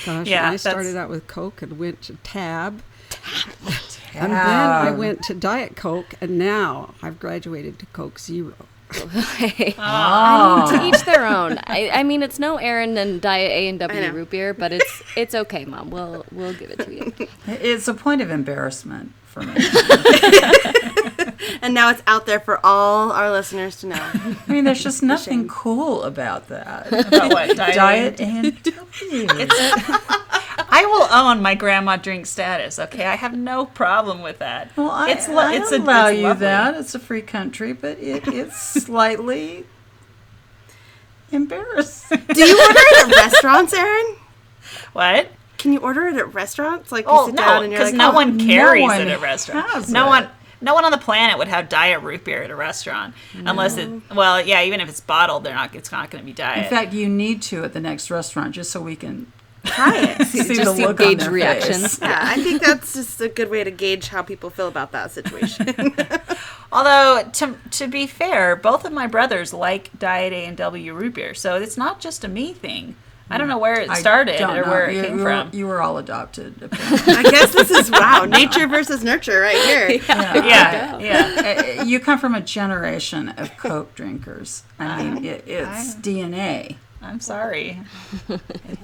It's 0.09 0.15
true. 0.15 0.25
Gosh, 0.25 0.27
Yeah, 0.29 0.41
I 0.41 0.43
that's- 0.57 0.61
started 0.63 0.97
out 0.97 1.11
with 1.11 1.27
Coke 1.27 1.63
and 1.63 1.79
went 1.79 2.03
to 2.03 2.15
Tab. 2.23 2.83
And 4.15 4.33
then 4.33 4.39
I 4.41 4.91
went 4.91 5.23
to 5.25 5.35
Diet 5.35 5.77
Coke, 5.77 6.15
and 6.21 6.39
now 6.39 6.95
I've 7.03 7.21
graduated 7.21 7.79
to 7.81 7.87
Coke 7.87 8.19
Zero. 8.19 8.55
Hey, 9.37 9.75
Oh. 9.79 10.67
to 10.71 10.77
ah. 10.79 10.89
each 10.89 11.05
their 11.05 11.27
own. 11.27 11.59
I, 11.67 11.91
I 11.93 12.03
mean, 12.03 12.23
it's 12.23 12.39
no 12.39 12.57
Erin 12.57 12.97
and 12.97 13.21
Diet 13.21 13.51
A 13.51 13.69
and 13.69 13.79
W 13.79 14.01
know. 14.01 14.11
root 14.13 14.31
beer, 14.31 14.55
but 14.55 14.73
it's 14.73 15.03
it's 15.15 15.35
okay, 15.35 15.67
Mom. 15.67 15.91
We'll 15.91 16.25
we'll 16.33 16.55
give 16.55 16.71
it 16.71 16.79
to 16.81 16.93
you. 16.95 17.13
It's 17.47 17.87
a 17.87 17.93
point 17.95 18.23
of 18.23 18.31
embarrassment 18.31 19.13
for 19.43 19.47
me. 19.47 20.75
And 21.61 21.75
now 21.75 21.91
it's 21.91 22.03
out 22.07 22.25
there 22.27 22.39
for 22.41 22.65
all 22.65 23.11
our 23.13 23.31
listeners 23.31 23.77
to 23.81 23.87
know. 23.89 23.97
I 23.97 24.37
mean, 24.47 24.65
there's 24.65 24.83
just 24.83 25.03
nothing 25.03 25.49
cool 25.49 26.03
about 26.05 26.49
that. 26.49 26.87
About 26.93 27.33
what? 27.33 27.57
Diet? 27.57 27.75
Diet 28.17 28.21
and 28.21 28.63
W. 28.63 29.27
I 30.71 30.85
will 30.87 31.09
own 31.13 31.43
my 31.43 31.55
grandma 31.55 31.97
drink 31.97 32.27
status. 32.27 32.79
Okay, 32.79 33.05
I 33.05 33.17
have 33.17 33.37
no 33.37 33.67
problem 33.67 34.23
with 34.23 34.39
that. 34.39 34.71
Well, 34.77 34.91
I, 34.91 35.11
it's 35.11 35.29
lo- 35.29 35.39
I 35.39 35.55
it's 35.57 35.73
a- 35.73 35.79
allow 35.79 36.07
it's 36.09 36.19
you 36.19 36.25
lovely. 36.25 36.41
that. 36.47 36.75
It's 36.75 36.95
a 36.95 36.99
free 37.01 37.23
country, 37.23 37.73
but 37.73 37.99
it, 37.99 38.27
it's 38.29 38.57
slightly 38.57 39.67
embarrassing. 41.33 42.23
Do 42.33 42.45
you 42.45 42.61
order 42.61 42.81
it 42.81 43.09
at 43.09 43.17
restaurants, 43.33 43.73
Erin? 43.75 44.17
What? 44.93 45.29
Can 45.59 45.73
you 45.73 45.81
order 45.81 46.07
it 46.07 46.17
at 46.17 46.33
restaurants? 46.35 46.91
Like 46.91 47.05
you 47.05 47.11
Oh 47.13 47.27
sit 47.27 47.35
no, 47.35 47.43
down 47.43 47.63
and 47.65 47.73
you're 47.73 47.81
because 47.81 47.93
like, 47.93 47.99
no 47.99 48.13
oh, 48.13 48.15
one 48.15 48.37
no 48.37 48.45
carries 48.45 48.83
one 48.83 49.01
it 49.01 49.09
at 49.09 49.21
restaurants. 49.21 49.89
No 49.89 50.07
it. 50.07 50.09
one, 50.09 50.29
no 50.61 50.75
one 50.75 50.85
on 50.85 50.91
the 50.91 50.99
planet 50.99 51.39
would 51.39 51.49
have 51.49 51.69
diet 51.69 52.03
root 52.03 52.25
beer 52.25 52.43
at 52.43 52.51
a 52.51 52.57
restaurant 52.57 53.15
unless 53.35 53.77
it. 53.77 53.89
Well, 54.15 54.41
yeah, 54.45 54.63
even 54.63 54.81
if 54.81 54.89
it's 54.89 55.01
bottled, 55.01 55.45
they're 55.45 55.55
not. 55.55 55.75
It's 55.75 55.93
not 55.93 56.11
going 56.11 56.23
to 56.23 56.27
be 56.27 56.33
diet. 56.33 56.65
In 56.65 56.71
fact, 56.71 56.93
you 56.93 57.09
need 57.09 57.43
to 57.43 57.65
at 57.65 57.73
the 57.73 57.81
next 57.81 58.11
restaurant 58.11 58.55
just 58.55 58.71
so 58.71 58.81
we 58.81 58.97
can 58.97 59.33
try 59.65 59.97
it. 59.99 60.27
see 60.27 60.43
the 60.43 60.55
Just 60.55 60.79
look 60.79 60.99
gauge 60.99 61.19
on 61.19 61.19
their 61.19 61.31
reaction. 61.31 61.81
Yeah, 62.03 62.21
I 62.23 62.43
think 62.43 62.63
that's 62.67 62.95
just 62.95 63.21
a 63.21 63.29
good 63.29 63.51
way 63.51 63.65
to 63.65 63.71
gauge 63.71 64.09
how 64.09 64.23
people 64.23 64.51
feel 64.51 64.69
about 64.69 64.93
that 64.93 65.11
situation. 65.13 65.95
Although 66.73 67.29
to 67.35 67.57
to 67.71 67.89
be 67.89 68.07
fair, 68.07 68.57
both 68.57 68.85
of 68.85 68.93
my 68.93 69.07
brothers 69.07 69.53
like 69.53 69.97
diet 69.99 70.33
A 70.33 70.45
and 70.47 70.57
W 70.57 70.95
root 70.95 71.15
beer, 71.15 71.35
so 71.35 71.57
it's 71.57 71.77
not 71.77 72.01
just 72.01 72.25
a 72.25 72.29
me 72.29 72.53
thing. 72.53 72.97
I 73.31 73.39
don't 73.39 73.49
know 73.49 73.59
where 73.59 73.81
it 73.81 73.91
started 73.93 74.39
don't 74.39 74.57
or 74.57 74.65
know. 74.65 74.71
where 74.71 74.89
it 74.89 74.97
you, 74.97 75.03
came 75.03 75.19
you 75.19 75.25
were, 75.25 75.31
from. 75.31 75.51
You 75.53 75.67
were 75.67 75.83
all 75.83 75.99
adopted. 75.99 76.69
I 76.73 77.23
guess 77.31 77.53
this 77.53 77.71
is 77.71 77.91
wow, 77.91 78.25
nature 78.29 78.67
versus 78.67 79.05
nurture 79.05 79.41
right 79.41 79.57
here. 79.57 79.91
yeah, 80.09 80.99
yeah. 80.99 81.79
Uh, 81.79 81.83
you 81.85 82.01
come 82.01 82.19
from 82.19 82.35
a 82.35 82.41
generation 82.41 83.29
of 83.31 83.57
Coke 83.57 83.95
drinkers. 83.95 84.63
I 84.79 85.03
mean, 85.03 85.25
it, 85.25 85.45
it's 85.47 85.95
DNA. 85.95 86.77
I'm 87.01 87.21
sorry. 87.21 87.79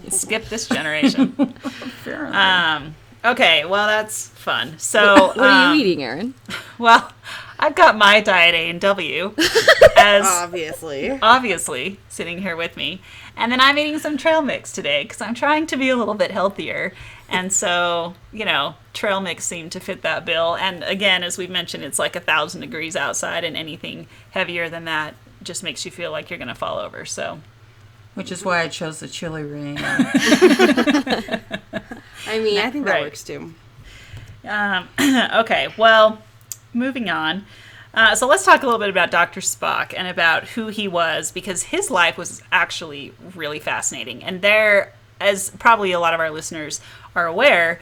Skip 0.08 0.46
this 0.46 0.68
generation. 0.68 1.34
Apparently. 1.38 2.36
Um, 2.36 2.94
okay, 3.24 3.64
well 3.64 3.86
that's 3.86 4.28
fun. 4.28 4.78
So 4.78 5.28
What 5.28 5.38
are 5.38 5.70
um, 5.70 5.78
you 5.78 5.84
eating, 5.84 6.02
Erin? 6.02 6.34
Well, 6.78 7.10
I've 7.58 7.74
got 7.74 7.96
my 7.96 8.20
diet 8.20 8.54
A 8.54 8.70
and 8.70 8.80
W 8.80 9.34
as 9.96 10.26
Obviously. 10.26 11.10
obviously 11.22 11.98
sitting 12.08 12.38
here 12.42 12.56
with 12.56 12.76
me. 12.76 13.00
And 13.36 13.50
then 13.50 13.60
I'm 13.60 13.76
eating 13.78 13.98
some 13.98 14.16
trail 14.16 14.42
mix 14.42 14.70
today 14.72 15.02
because 15.02 15.20
I'm 15.20 15.34
trying 15.34 15.66
to 15.66 15.76
be 15.76 15.88
a 15.88 15.96
little 15.96 16.14
bit 16.14 16.30
healthier. 16.30 16.92
And 17.28 17.52
so, 17.52 18.14
you 18.32 18.44
know, 18.44 18.74
trail 18.92 19.20
mix 19.20 19.44
seemed 19.44 19.72
to 19.72 19.80
fit 19.80 20.02
that 20.02 20.24
bill. 20.24 20.54
And 20.56 20.84
again, 20.84 21.24
as 21.24 21.36
we've 21.36 21.50
mentioned, 21.50 21.82
it's 21.82 21.98
like 21.98 22.14
a 22.14 22.20
thousand 22.20 22.60
degrees 22.60 22.94
outside, 22.96 23.42
and 23.44 23.56
anything 23.56 24.06
heavier 24.30 24.68
than 24.68 24.84
that 24.84 25.14
just 25.42 25.62
makes 25.64 25.84
you 25.84 25.90
feel 25.90 26.10
like 26.12 26.30
you're 26.30 26.38
going 26.38 26.48
to 26.48 26.54
fall 26.54 26.78
over. 26.78 27.04
So, 27.04 27.40
Which 28.14 28.30
is 28.30 28.44
why 28.44 28.60
I 28.60 28.68
chose 28.68 29.00
the 29.00 29.08
chili 29.08 29.42
ring. 29.42 29.78
I 32.26 32.38
mean, 32.38 32.58
I 32.58 32.70
think 32.70 32.84
that 32.86 32.92
Right. 32.92 33.02
works 33.02 33.22
too. 33.24 33.52
Um, 34.48 34.88
okay, 35.00 35.68
well, 35.76 36.18
moving 36.72 37.10
on. 37.10 37.44
Uh, 37.94 38.14
so 38.14 38.26
let's 38.26 38.44
talk 38.44 38.62
a 38.62 38.66
little 38.66 38.80
bit 38.80 38.88
about 38.88 39.12
Dr. 39.12 39.40
Spock 39.40 39.94
and 39.96 40.08
about 40.08 40.48
who 40.48 40.66
he 40.66 40.88
was, 40.88 41.30
because 41.30 41.64
his 41.64 41.90
life 41.90 42.18
was 42.18 42.42
actually 42.50 43.12
really 43.34 43.60
fascinating. 43.60 44.22
And 44.24 44.42
there, 44.42 44.92
as 45.20 45.50
probably 45.50 45.92
a 45.92 46.00
lot 46.00 46.12
of 46.12 46.18
our 46.18 46.30
listeners 46.30 46.80
are 47.14 47.26
aware 47.26 47.78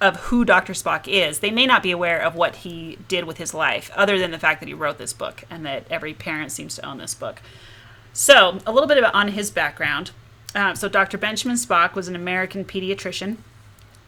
of 0.00 0.16
who 0.16 0.44
Dr. 0.44 0.72
Spock 0.72 1.06
is, 1.06 1.40
they 1.40 1.50
may 1.50 1.66
not 1.66 1.82
be 1.82 1.90
aware 1.90 2.20
of 2.20 2.34
what 2.34 2.56
he 2.56 2.96
did 3.08 3.24
with 3.24 3.36
his 3.36 3.52
life, 3.52 3.90
other 3.94 4.18
than 4.18 4.30
the 4.30 4.38
fact 4.38 4.60
that 4.60 4.68
he 4.68 4.74
wrote 4.74 4.96
this 4.96 5.12
book 5.12 5.44
and 5.50 5.66
that 5.66 5.84
every 5.90 6.14
parent 6.14 6.50
seems 6.50 6.74
to 6.76 6.86
own 6.86 6.96
this 6.96 7.14
book. 7.14 7.42
So, 8.14 8.60
a 8.66 8.72
little 8.72 8.88
bit 8.88 8.96
about 8.96 9.14
on 9.14 9.28
his 9.28 9.50
background. 9.50 10.12
Uh, 10.54 10.74
so, 10.74 10.88
Dr. 10.88 11.18
Benjamin 11.18 11.56
Spock 11.56 11.94
was 11.94 12.08
an 12.08 12.16
American 12.16 12.64
pediatrician 12.64 13.36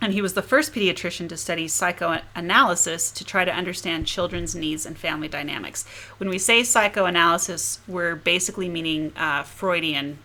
and 0.01 0.13
he 0.13 0.23
was 0.23 0.35
the 0.35 0.43
first 0.43 0.73
pediatrician 0.73 1.29
to 1.29 1.37
study 1.37 1.67
psychoanalysis 1.67 3.11
to 3.11 3.25
try 3.25 3.45
to 3.45 3.53
understand 3.53 4.07
children's 4.07 4.55
needs 4.55 4.87
and 4.87 4.97
family 4.97 5.29
dynamics. 5.29 5.87
When 6.19 6.29
we 6.29 6.39
say 6.39 6.63
psychoanalysis, 6.63 7.81
we're 7.89 8.17
basically 8.17 8.69
meaning 8.69 9.13
uh, 9.17 9.43
Freudian 9.43 10.19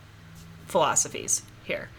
philosophies 0.68 1.44
here. 1.64 1.90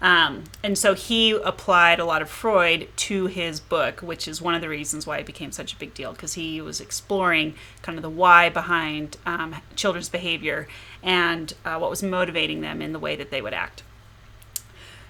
Um, 0.00 0.44
and 0.62 0.78
so 0.78 0.94
he 0.94 1.32
applied 1.32 1.98
a 1.98 2.04
lot 2.04 2.22
of 2.22 2.30
Freud 2.30 2.88
to 2.96 3.26
his 3.26 3.58
book, 3.58 4.00
which 4.00 4.28
is 4.28 4.40
one 4.40 4.54
of 4.54 4.60
the 4.60 4.68
reasons 4.68 5.06
why 5.06 5.18
it 5.18 5.26
became 5.26 5.50
such 5.50 5.72
a 5.72 5.76
big 5.76 5.92
deal, 5.92 6.12
because 6.12 6.34
he 6.34 6.60
was 6.60 6.80
exploring 6.80 7.54
kind 7.82 7.98
of 7.98 8.02
the 8.02 8.10
why 8.10 8.48
behind 8.48 9.16
um, 9.26 9.56
children's 9.74 10.08
behavior 10.08 10.68
and 11.02 11.54
uh, 11.64 11.78
what 11.78 11.90
was 11.90 12.02
motivating 12.02 12.60
them 12.60 12.80
in 12.80 12.92
the 12.92 12.98
way 12.98 13.16
that 13.16 13.30
they 13.30 13.42
would 13.42 13.54
act. 13.54 13.82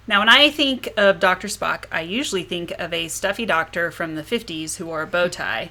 Now, 0.09 0.19
when 0.21 0.29
I 0.29 0.49
think 0.49 0.89
of 0.97 1.19
Dr. 1.19 1.47
Spock, 1.47 1.85
I 1.91 2.01
usually 2.01 2.41
think 2.43 2.71
of 2.79 2.91
a 2.93 3.07
stuffy 3.09 3.45
doctor 3.45 3.91
from 3.91 4.15
the 4.15 4.23
50s 4.23 4.77
who 4.77 4.87
wore 4.87 5.03
a 5.03 5.07
bow 5.07 5.27
tie. 5.27 5.69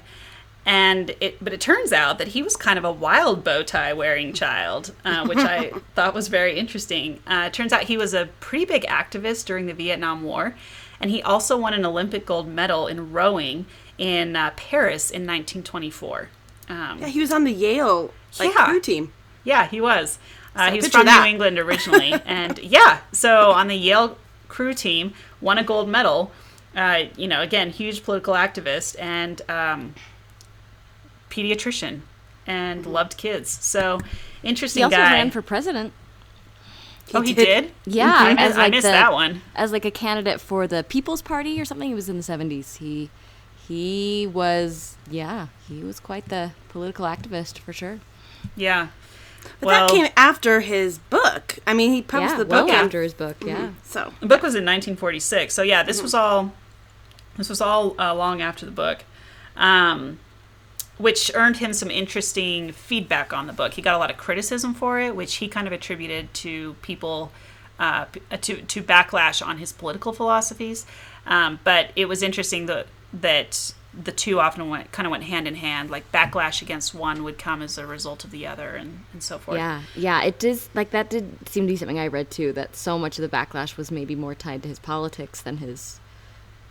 And 0.65 1.13
it, 1.19 1.43
but 1.43 1.51
it 1.51 1.59
turns 1.59 1.91
out 1.91 2.19
that 2.19 2.29
he 2.29 2.41
was 2.41 2.55
kind 2.55 2.79
of 2.79 2.85
a 2.85 2.91
wild 2.91 3.43
bow 3.43 3.63
tie 3.63 3.91
wearing 3.91 4.31
child, 4.31 4.93
uh, 5.03 5.25
which 5.27 5.39
I 5.39 5.71
thought 5.95 6.13
was 6.13 6.29
very 6.29 6.57
interesting. 6.57 7.19
Uh, 7.27 7.45
it 7.47 7.53
turns 7.53 7.73
out 7.73 7.83
he 7.83 7.97
was 7.97 8.13
a 8.13 8.29
pretty 8.39 8.63
big 8.63 8.83
activist 8.83 9.45
during 9.45 9.65
the 9.65 9.73
Vietnam 9.73 10.23
War, 10.23 10.55
and 11.01 11.11
he 11.11 11.21
also 11.21 11.57
won 11.57 11.73
an 11.73 11.85
Olympic 11.85 12.25
gold 12.25 12.47
medal 12.47 12.87
in 12.87 13.11
rowing 13.11 13.65
in 13.97 14.37
uh, 14.37 14.51
Paris 14.55 15.11
in 15.11 15.23
1924. 15.27 16.29
Um, 16.69 16.99
Yeah, 16.99 17.07
he 17.07 17.19
was 17.19 17.31
on 17.33 17.43
the 17.43 17.51
Yale 17.51 18.13
like 18.39 18.53
Yeah. 18.53 18.65
crew 18.65 18.79
team. 18.79 19.11
yeah, 19.43 19.67
he 19.67 19.81
was. 19.81 20.17
Uh, 20.55 20.67
So 20.67 20.71
he 20.71 20.77
was 20.77 20.87
from 20.89 21.05
that. 21.07 21.23
New 21.23 21.29
England 21.29 21.59
originally, 21.59 22.13
and 22.25 22.57
yeah, 22.59 22.99
so 23.11 23.51
on 23.51 23.67
the 23.67 23.75
Yale 23.75 24.17
crew 24.49 24.73
team, 24.73 25.13
won 25.39 25.57
a 25.57 25.63
gold 25.63 25.87
medal. 25.87 26.31
Uh, 26.75 27.05
you 27.15 27.27
know, 27.27 27.41
again, 27.41 27.69
huge 27.71 28.03
political 28.03 28.33
activist 28.35 28.95
and 28.99 29.41
um, 29.49 29.95
pediatrician, 31.29 32.01
and 32.45 32.85
loved 32.85 33.17
kids. 33.17 33.49
So 33.49 33.99
interesting 34.43 34.81
He 34.81 34.83
also 34.85 34.97
guy. 34.97 35.13
ran 35.13 35.31
for 35.31 35.41
president. 35.41 35.93
oh, 37.13 37.21
he 37.21 37.33
did. 37.33 37.45
did. 37.63 37.71
Yeah, 37.95 38.13
I, 38.15 38.31
as 38.31 38.37
missed, 38.37 38.57
I 38.57 38.61
like 38.63 38.71
missed 38.71 38.83
the- 38.83 38.91
that 38.91 39.13
one. 39.13 39.41
As 39.55 39.71
like 39.71 39.85
a 39.85 39.91
candidate 39.91 40.39
for 40.41 40.67
the 40.67 40.83
People's 40.83 41.21
Party 41.21 41.59
or 41.59 41.65
something. 41.65 41.89
He 41.89 41.95
was 41.95 42.09
in 42.09 42.17
the 42.17 42.23
seventies. 42.23 42.75
He 42.77 43.09
he 43.67 44.27
was 44.27 44.95
yeah, 45.09 45.47
he 45.67 45.83
was 45.83 45.99
quite 45.99 46.29
the 46.29 46.51
political 46.69 47.05
activist 47.05 47.57
for 47.59 47.73
sure. 47.73 47.99
Yeah. 48.55 48.87
But 49.59 49.67
well, 49.67 49.87
that 49.87 49.93
came 49.93 50.07
after 50.15 50.61
his 50.61 50.97
book. 50.97 51.59
I 51.67 51.73
mean, 51.73 51.91
he 51.91 52.01
published 52.01 52.33
yeah, 52.33 52.37
the 52.37 52.45
book 52.45 52.67
well 52.67 52.69
after. 52.69 52.85
after 52.85 53.01
his 53.03 53.13
book, 53.13 53.37
yeah. 53.45 53.71
So 53.83 54.13
The 54.19 54.27
book 54.27 54.41
was 54.41 54.55
in 54.55 54.65
1946. 54.65 55.53
So 55.53 55.61
yeah, 55.61 55.83
this 55.83 56.01
was 56.01 56.13
all 56.13 56.53
this 57.37 57.49
was 57.49 57.61
all 57.61 57.95
uh, 57.99 58.13
long 58.13 58.41
after 58.41 58.65
the 58.65 58.71
book, 58.71 59.03
um, 59.55 60.19
which 60.97 61.31
earned 61.33 61.57
him 61.57 61.73
some 61.73 61.89
interesting 61.89 62.71
feedback 62.71 63.33
on 63.33 63.47
the 63.47 63.53
book. 63.53 63.73
He 63.73 63.81
got 63.81 63.95
a 63.95 63.97
lot 63.97 64.11
of 64.11 64.17
criticism 64.17 64.73
for 64.73 64.99
it, 64.99 65.15
which 65.15 65.35
he 65.35 65.47
kind 65.47 65.67
of 65.67 65.73
attributed 65.73 66.33
to 66.35 66.75
people 66.81 67.31
uh, 67.79 68.05
uh, 68.29 68.37
to 68.37 68.61
to 68.61 68.83
backlash 68.83 69.45
on 69.45 69.57
his 69.57 69.71
political 69.71 70.13
philosophies. 70.13 70.85
Um, 71.25 71.59
but 71.63 71.91
it 71.95 72.05
was 72.05 72.21
interesting 72.21 72.65
that 72.65 72.87
that 73.13 73.73
the 73.93 74.11
two 74.11 74.39
often 74.39 74.69
went 74.69 74.91
kind 74.91 75.05
of 75.05 75.11
went 75.11 75.23
hand 75.23 75.47
in 75.47 75.55
hand. 75.55 75.89
Like 75.89 76.11
backlash 76.11 76.61
against 76.61 76.93
one 76.93 77.23
would 77.23 77.37
come 77.37 77.61
as 77.61 77.77
a 77.77 77.85
result 77.85 78.23
of 78.23 78.31
the 78.31 78.45
other, 78.45 78.75
and 78.75 79.05
and 79.13 79.23
so 79.23 79.37
forth. 79.37 79.57
Yeah, 79.57 79.81
yeah, 79.95 80.23
it 80.23 80.39
does. 80.39 80.69
Like 80.73 80.91
that 80.91 81.09
did 81.09 81.49
seem 81.49 81.65
to 81.65 81.73
be 81.73 81.77
something 81.77 81.99
I 81.99 82.07
read 82.07 82.29
too. 82.29 82.53
That 82.53 82.75
so 82.75 82.99
much 82.99 83.17
of 83.17 83.29
the 83.29 83.35
backlash 83.35 83.77
was 83.77 83.91
maybe 83.91 84.15
more 84.15 84.35
tied 84.35 84.63
to 84.63 84.69
his 84.69 84.79
politics 84.79 85.41
than 85.41 85.57
his 85.57 85.99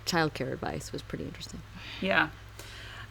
childcare 0.07 0.53
advice. 0.53 0.93
Was 0.93 1.03
pretty 1.03 1.25
interesting. 1.25 1.61
Yeah. 2.01 2.29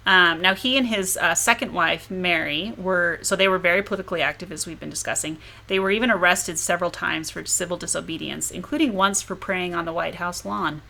Um, 0.05 0.39
now 0.39 0.55
he 0.55 0.77
and 0.77 0.87
his 0.87 1.17
uh, 1.17 1.35
second 1.35 1.73
wife 1.73 2.09
Mary 2.09 2.73
were 2.77 3.19
so 3.23 3.35
they 3.35 3.49
were 3.49 3.57
very 3.57 3.83
politically 3.83 4.21
active 4.21 4.53
as 4.53 4.65
we've 4.65 4.79
been 4.79 4.89
discussing. 4.89 5.37
They 5.67 5.79
were 5.79 5.91
even 5.91 6.09
arrested 6.09 6.57
several 6.57 6.91
times 6.91 7.29
for 7.29 7.43
civil 7.45 7.75
disobedience, 7.75 8.49
including 8.49 8.93
once 8.93 9.21
for 9.21 9.35
praying 9.35 9.75
on 9.75 9.83
the 9.83 9.91
White 9.91 10.15
House 10.15 10.45
lawn. 10.45 10.81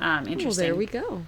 Um, 0.00 0.24
Well, 0.24 0.32
interesting. 0.32 0.64
there 0.64 0.76
we 0.76 0.86
go. 0.86 1.26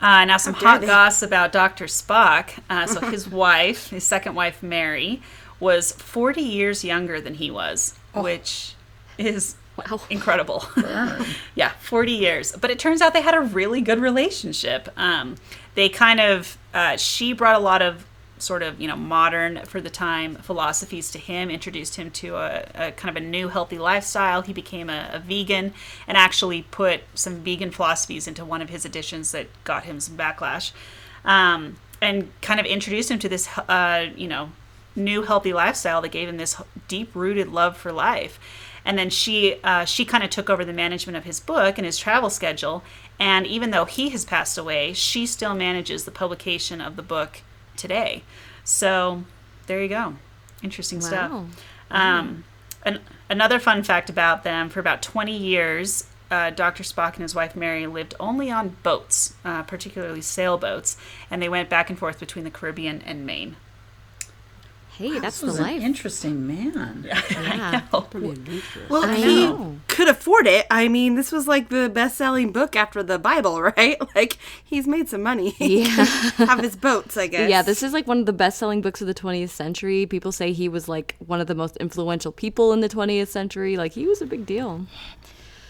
Uh, 0.00 0.24
now, 0.24 0.36
some 0.36 0.54
hot 0.54 0.80
they. 0.80 0.86
goss 0.86 1.22
about 1.22 1.52
Dr. 1.52 1.86
Spock. 1.86 2.50
Uh, 2.68 2.86
so, 2.86 3.00
his 3.10 3.28
wife, 3.28 3.90
his 3.90 4.04
second 4.04 4.34
wife, 4.34 4.62
Mary, 4.62 5.22
was 5.58 5.92
40 5.92 6.40
years 6.40 6.84
younger 6.84 7.20
than 7.20 7.34
he 7.34 7.50
was, 7.50 7.94
which 8.14 8.74
is 9.18 9.56
Wow. 9.76 10.00
incredible. 10.10 10.64
yeah, 11.54 11.70
40 11.80 12.12
years. 12.12 12.52
But 12.60 12.70
it 12.70 12.78
turns 12.78 13.00
out 13.02 13.12
they 13.12 13.22
had 13.22 13.34
a 13.34 13.40
really 13.40 13.80
good 13.80 13.98
relationship. 14.00 14.88
Um, 14.96 15.36
they 15.74 15.88
kind 15.88 16.20
of, 16.20 16.58
uh, 16.74 16.96
she 16.96 17.32
brought 17.32 17.56
a 17.56 17.60
lot 17.60 17.80
of 17.82 18.04
sort 18.42 18.62
of, 18.62 18.80
you 18.80 18.88
know, 18.88 18.96
modern 18.96 19.64
for 19.64 19.80
the 19.80 19.90
time 19.90 20.36
philosophies 20.36 21.10
to 21.12 21.18
him, 21.18 21.50
introduced 21.50 21.96
him 21.96 22.10
to 22.12 22.36
a, 22.36 22.66
a 22.74 22.92
kind 22.92 23.16
of 23.16 23.22
a 23.22 23.26
new 23.26 23.48
healthy 23.48 23.78
lifestyle. 23.78 24.42
He 24.42 24.52
became 24.52 24.90
a, 24.90 25.10
a 25.12 25.18
vegan 25.18 25.72
and 26.06 26.16
actually 26.16 26.62
put 26.62 27.00
some 27.14 27.40
vegan 27.40 27.70
philosophies 27.70 28.26
into 28.26 28.44
one 28.44 28.62
of 28.62 28.68
his 28.70 28.84
editions 28.84 29.32
that 29.32 29.46
got 29.64 29.84
him 29.84 30.00
some 30.00 30.16
backlash. 30.16 30.72
Um, 31.24 31.76
and 32.02 32.30
kind 32.40 32.58
of 32.58 32.66
introduced 32.66 33.10
him 33.10 33.18
to 33.18 33.28
this, 33.28 33.46
uh, 33.58 34.06
you 34.16 34.26
know, 34.26 34.50
new 34.96 35.22
healthy 35.22 35.52
lifestyle 35.52 36.00
that 36.02 36.10
gave 36.10 36.28
him 36.28 36.36
this 36.36 36.56
deep 36.88 37.14
rooted 37.14 37.48
love 37.48 37.76
for 37.76 37.92
life. 37.92 38.40
And 38.84 38.98
then 38.98 39.10
she 39.10 39.56
uh, 39.62 39.84
she 39.84 40.04
kind 40.04 40.24
of 40.24 40.30
took 40.30 40.48
over 40.48 40.64
the 40.64 40.72
management 40.72 41.16
of 41.16 41.24
his 41.24 41.38
book 41.38 41.76
and 41.76 41.84
his 41.84 41.98
travel 41.98 42.30
schedule. 42.30 42.82
And 43.18 43.46
even 43.46 43.70
though 43.70 43.84
he 43.84 44.08
has 44.10 44.24
passed 44.24 44.56
away, 44.56 44.94
she 44.94 45.26
still 45.26 45.54
manages 45.54 46.04
the 46.04 46.10
publication 46.10 46.80
of 46.80 46.96
the 46.96 47.02
book 47.02 47.42
today. 47.80 48.22
So 48.64 49.24
there 49.66 49.82
you 49.82 49.88
go. 49.88 50.14
Interesting 50.62 51.00
stuff. 51.00 51.30
Wow. 51.30 51.46
Um, 51.90 52.44
an, 52.84 53.00
another 53.28 53.58
fun 53.58 53.82
fact 53.82 54.10
about 54.10 54.44
them 54.44 54.68
for 54.68 54.80
about 54.80 55.02
20 55.02 55.36
years, 55.36 56.06
uh, 56.30 56.50
Dr. 56.50 56.82
Spock 56.84 57.14
and 57.14 57.22
his 57.22 57.34
wife 57.34 57.56
Mary 57.56 57.86
lived 57.86 58.14
only 58.20 58.50
on 58.50 58.76
boats, 58.82 59.34
uh, 59.44 59.62
particularly 59.62 60.20
sailboats, 60.20 60.96
and 61.30 61.42
they 61.42 61.48
went 61.48 61.68
back 61.68 61.90
and 61.90 61.98
forth 61.98 62.20
between 62.20 62.44
the 62.44 62.50
Caribbean 62.50 63.02
and 63.02 63.26
Maine. 63.26 63.56
Hey, 65.00 65.18
that's 65.18 65.36
This 65.36 65.40
the 65.40 65.46
was 65.46 65.58
an 65.58 65.64
life. 65.64 65.82
interesting 65.82 66.46
man. 66.46 67.04
yeah. 67.06 67.80
Pretty 68.10 68.28
adventurous. 68.28 68.90
well, 68.90 69.04
I 69.04 69.14
he 69.16 69.46
know. 69.46 69.76
could 69.88 70.08
afford 70.08 70.46
it. 70.46 70.66
I 70.70 70.88
mean, 70.88 71.14
this 71.14 71.32
was 71.32 71.48
like 71.48 71.70
the 71.70 71.88
best-selling 71.88 72.52
book 72.52 72.76
after 72.76 73.02
the 73.02 73.18
Bible, 73.18 73.62
right? 73.76 73.96
Like 74.14 74.36
he's 74.62 74.86
made 74.86 75.08
some 75.08 75.22
money. 75.22 75.54
Yeah. 75.60 75.86
Have 75.86 76.58
his 76.58 76.76
boats, 76.76 77.16
I 77.16 77.26
guess. 77.28 77.48
Yeah, 77.48 77.62
this 77.62 77.82
is 77.82 77.94
like 77.94 78.06
one 78.06 78.18
of 78.18 78.26
the 78.26 78.32
best-selling 78.34 78.82
books 78.82 79.00
of 79.00 79.06
the 79.06 79.14
20th 79.14 79.48
century. 79.48 80.04
People 80.04 80.32
say 80.32 80.52
he 80.52 80.68
was 80.68 80.86
like 80.88 81.16
one 81.18 81.40
of 81.40 81.46
the 81.46 81.54
most 81.54 81.76
influential 81.78 82.30
people 82.32 82.72
in 82.74 82.80
the 82.80 82.88
20th 82.88 83.28
century. 83.28 83.76
Like 83.78 83.92
he 83.92 84.06
was 84.06 84.20
a 84.20 84.26
big 84.26 84.44
deal. 84.44 84.86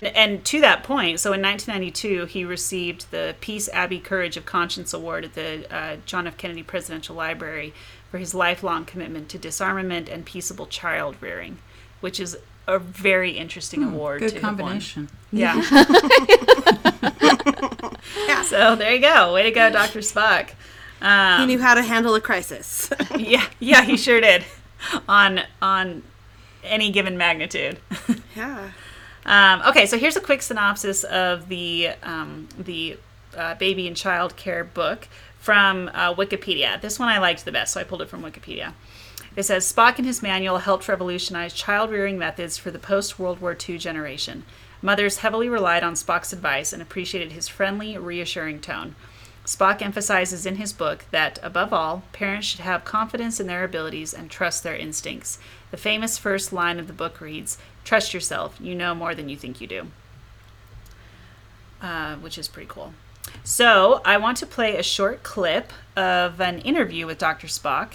And 0.02 0.42
to 0.46 0.60
that 0.62 0.82
point, 0.82 1.20
so 1.20 1.34
in 1.34 1.42
1992, 1.42 2.24
he 2.24 2.44
received 2.44 3.10
the 3.10 3.36
Peace 3.40 3.68
Abbey 3.74 4.00
Courage 4.00 4.38
of 4.38 4.46
Conscience 4.46 4.94
Award 4.94 5.26
at 5.26 5.34
the 5.34 5.66
uh, 5.72 5.96
John 6.06 6.26
F. 6.26 6.38
Kennedy 6.38 6.62
Presidential 6.62 7.14
Library 7.14 7.74
for 8.10 8.18
his 8.18 8.34
lifelong 8.34 8.84
commitment 8.84 9.28
to 9.30 9.38
disarmament 9.38 10.08
and 10.08 10.24
peaceable 10.24 10.66
child 10.66 11.16
rearing, 11.20 11.58
which 12.00 12.18
is 12.18 12.36
a 12.66 12.78
very 12.78 13.32
interesting 13.32 13.82
award. 13.84 14.20
Good 14.20 14.30
to 14.30 14.40
have 14.40 14.58
won. 14.58 14.80
combination. 14.80 15.08
Yeah. 15.32 15.56
yeah. 18.26 18.42
So 18.42 18.76
there 18.76 18.94
you 18.94 19.00
go. 19.00 19.32
Way 19.34 19.44
to 19.44 19.50
go, 19.50 19.70
Dr. 19.70 20.00
Spock. 20.00 20.50
he 21.00 21.46
knew 21.46 21.58
how 21.60 21.74
to 21.74 21.82
handle 21.82 22.14
a 22.14 22.20
crisis. 22.20 22.90
yeah, 23.16 23.46
yeah, 23.58 23.82
he 23.82 23.96
sure 23.96 24.20
did. 24.20 24.44
On 25.08 25.40
on 25.60 26.02
any 26.64 26.90
given 26.90 27.16
magnitude. 27.16 27.78
yeah. 28.36 28.70
Um, 29.26 29.62
okay, 29.68 29.86
so 29.86 29.98
here's 29.98 30.16
a 30.16 30.20
quick 30.20 30.42
synopsis 30.42 31.04
of 31.04 31.48
the 31.48 31.90
um, 32.02 32.48
the 32.58 32.98
uh, 33.36 33.54
baby 33.54 33.86
and 33.86 33.96
child 33.96 34.36
care 34.36 34.64
book 34.64 35.08
from 35.40 35.90
uh, 35.94 36.14
Wikipedia. 36.14 36.80
This 36.80 36.98
one 36.98 37.08
I 37.08 37.18
liked 37.18 37.44
the 37.44 37.52
best, 37.52 37.72
so 37.72 37.80
I 37.80 37.84
pulled 37.84 38.02
it 38.02 38.08
from 38.08 38.22
Wikipedia. 38.22 38.74
It 39.34 39.44
says 39.44 39.70
Spock 39.70 39.96
and 39.96 40.06
his 40.06 40.22
manual 40.22 40.58
helped 40.58 40.86
revolutionize 40.86 41.54
child 41.54 41.90
rearing 41.90 42.18
methods 42.18 42.58
for 42.58 42.70
the 42.70 42.78
post 42.78 43.18
World 43.18 43.40
War 43.40 43.56
II 43.68 43.78
generation. 43.78 44.44
Mothers 44.82 45.18
heavily 45.18 45.48
relied 45.48 45.82
on 45.82 45.94
Spock's 45.94 46.32
advice 46.32 46.72
and 46.72 46.82
appreciated 46.82 47.32
his 47.32 47.48
friendly, 47.48 47.96
reassuring 47.96 48.60
tone. 48.60 48.96
Spock 49.44 49.82
emphasizes 49.82 50.46
in 50.46 50.56
his 50.56 50.72
book 50.72 51.06
that, 51.10 51.38
above 51.42 51.72
all, 51.72 52.02
parents 52.12 52.46
should 52.46 52.60
have 52.60 52.84
confidence 52.84 53.40
in 53.40 53.46
their 53.46 53.64
abilities 53.64 54.12
and 54.12 54.30
trust 54.30 54.62
their 54.62 54.76
instincts. 54.76 55.38
The 55.70 55.76
famous 55.76 56.18
first 56.18 56.52
line 56.52 56.78
of 56.78 56.86
the 56.86 56.92
book 56.92 57.20
reads 57.20 57.58
Trust 57.84 58.12
yourself, 58.12 58.56
you 58.60 58.74
know 58.74 58.94
more 58.94 59.14
than 59.14 59.28
you 59.28 59.36
think 59.36 59.60
you 59.60 59.66
do. 59.66 59.86
Uh, 61.80 62.16
which 62.16 62.36
is 62.36 62.48
pretty 62.48 62.68
cool. 62.68 62.92
So, 63.44 64.00
I 64.04 64.16
want 64.16 64.36
to 64.38 64.46
play 64.46 64.76
a 64.76 64.82
short 64.82 65.22
clip 65.22 65.72
of 65.96 66.40
an 66.40 66.60
interview 66.60 67.06
with 67.06 67.18
Dr. 67.18 67.46
Spock. 67.46 67.94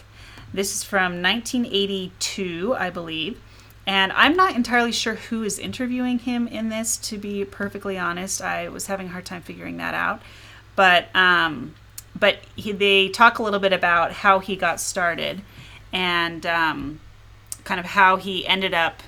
This 0.53 0.73
is 0.73 0.83
from 0.83 1.21
1982, 1.21 2.75
I 2.77 2.89
believe. 2.89 3.39
And 3.87 4.11
I'm 4.13 4.35
not 4.35 4.55
entirely 4.55 4.91
sure 4.91 5.15
who 5.15 5.43
is 5.43 5.59
interviewing 5.59 6.19
him 6.19 6.47
in 6.47 6.69
this, 6.69 6.97
to 6.97 7.17
be 7.17 7.45
perfectly 7.45 7.97
honest. 7.97 8.41
I 8.41 8.69
was 8.69 8.87
having 8.87 9.07
a 9.07 9.09
hard 9.11 9.25
time 9.25 9.41
figuring 9.41 9.77
that 9.77 9.93
out. 9.93 10.21
But, 10.75 11.15
um, 11.15 11.75
but 12.17 12.39
he, 12.55 12.71
they 12.71 13.09
talk 13.09 13.39
a 13.39 13.43
little 13.43 13.59
bit 13.59 13.73
about 13.73 14.11
how 14.11 14.39
he 14.39 14.55
got 14.55 14.79
started 14.79 15.41
and 15.93 16.45
um, 16.45 16.99
kind 17.63 17.79
of 17.79 17.85
how 17.85 18.17
he 18.17 18.45
ended 18.47 18.73
up 18.73 19.03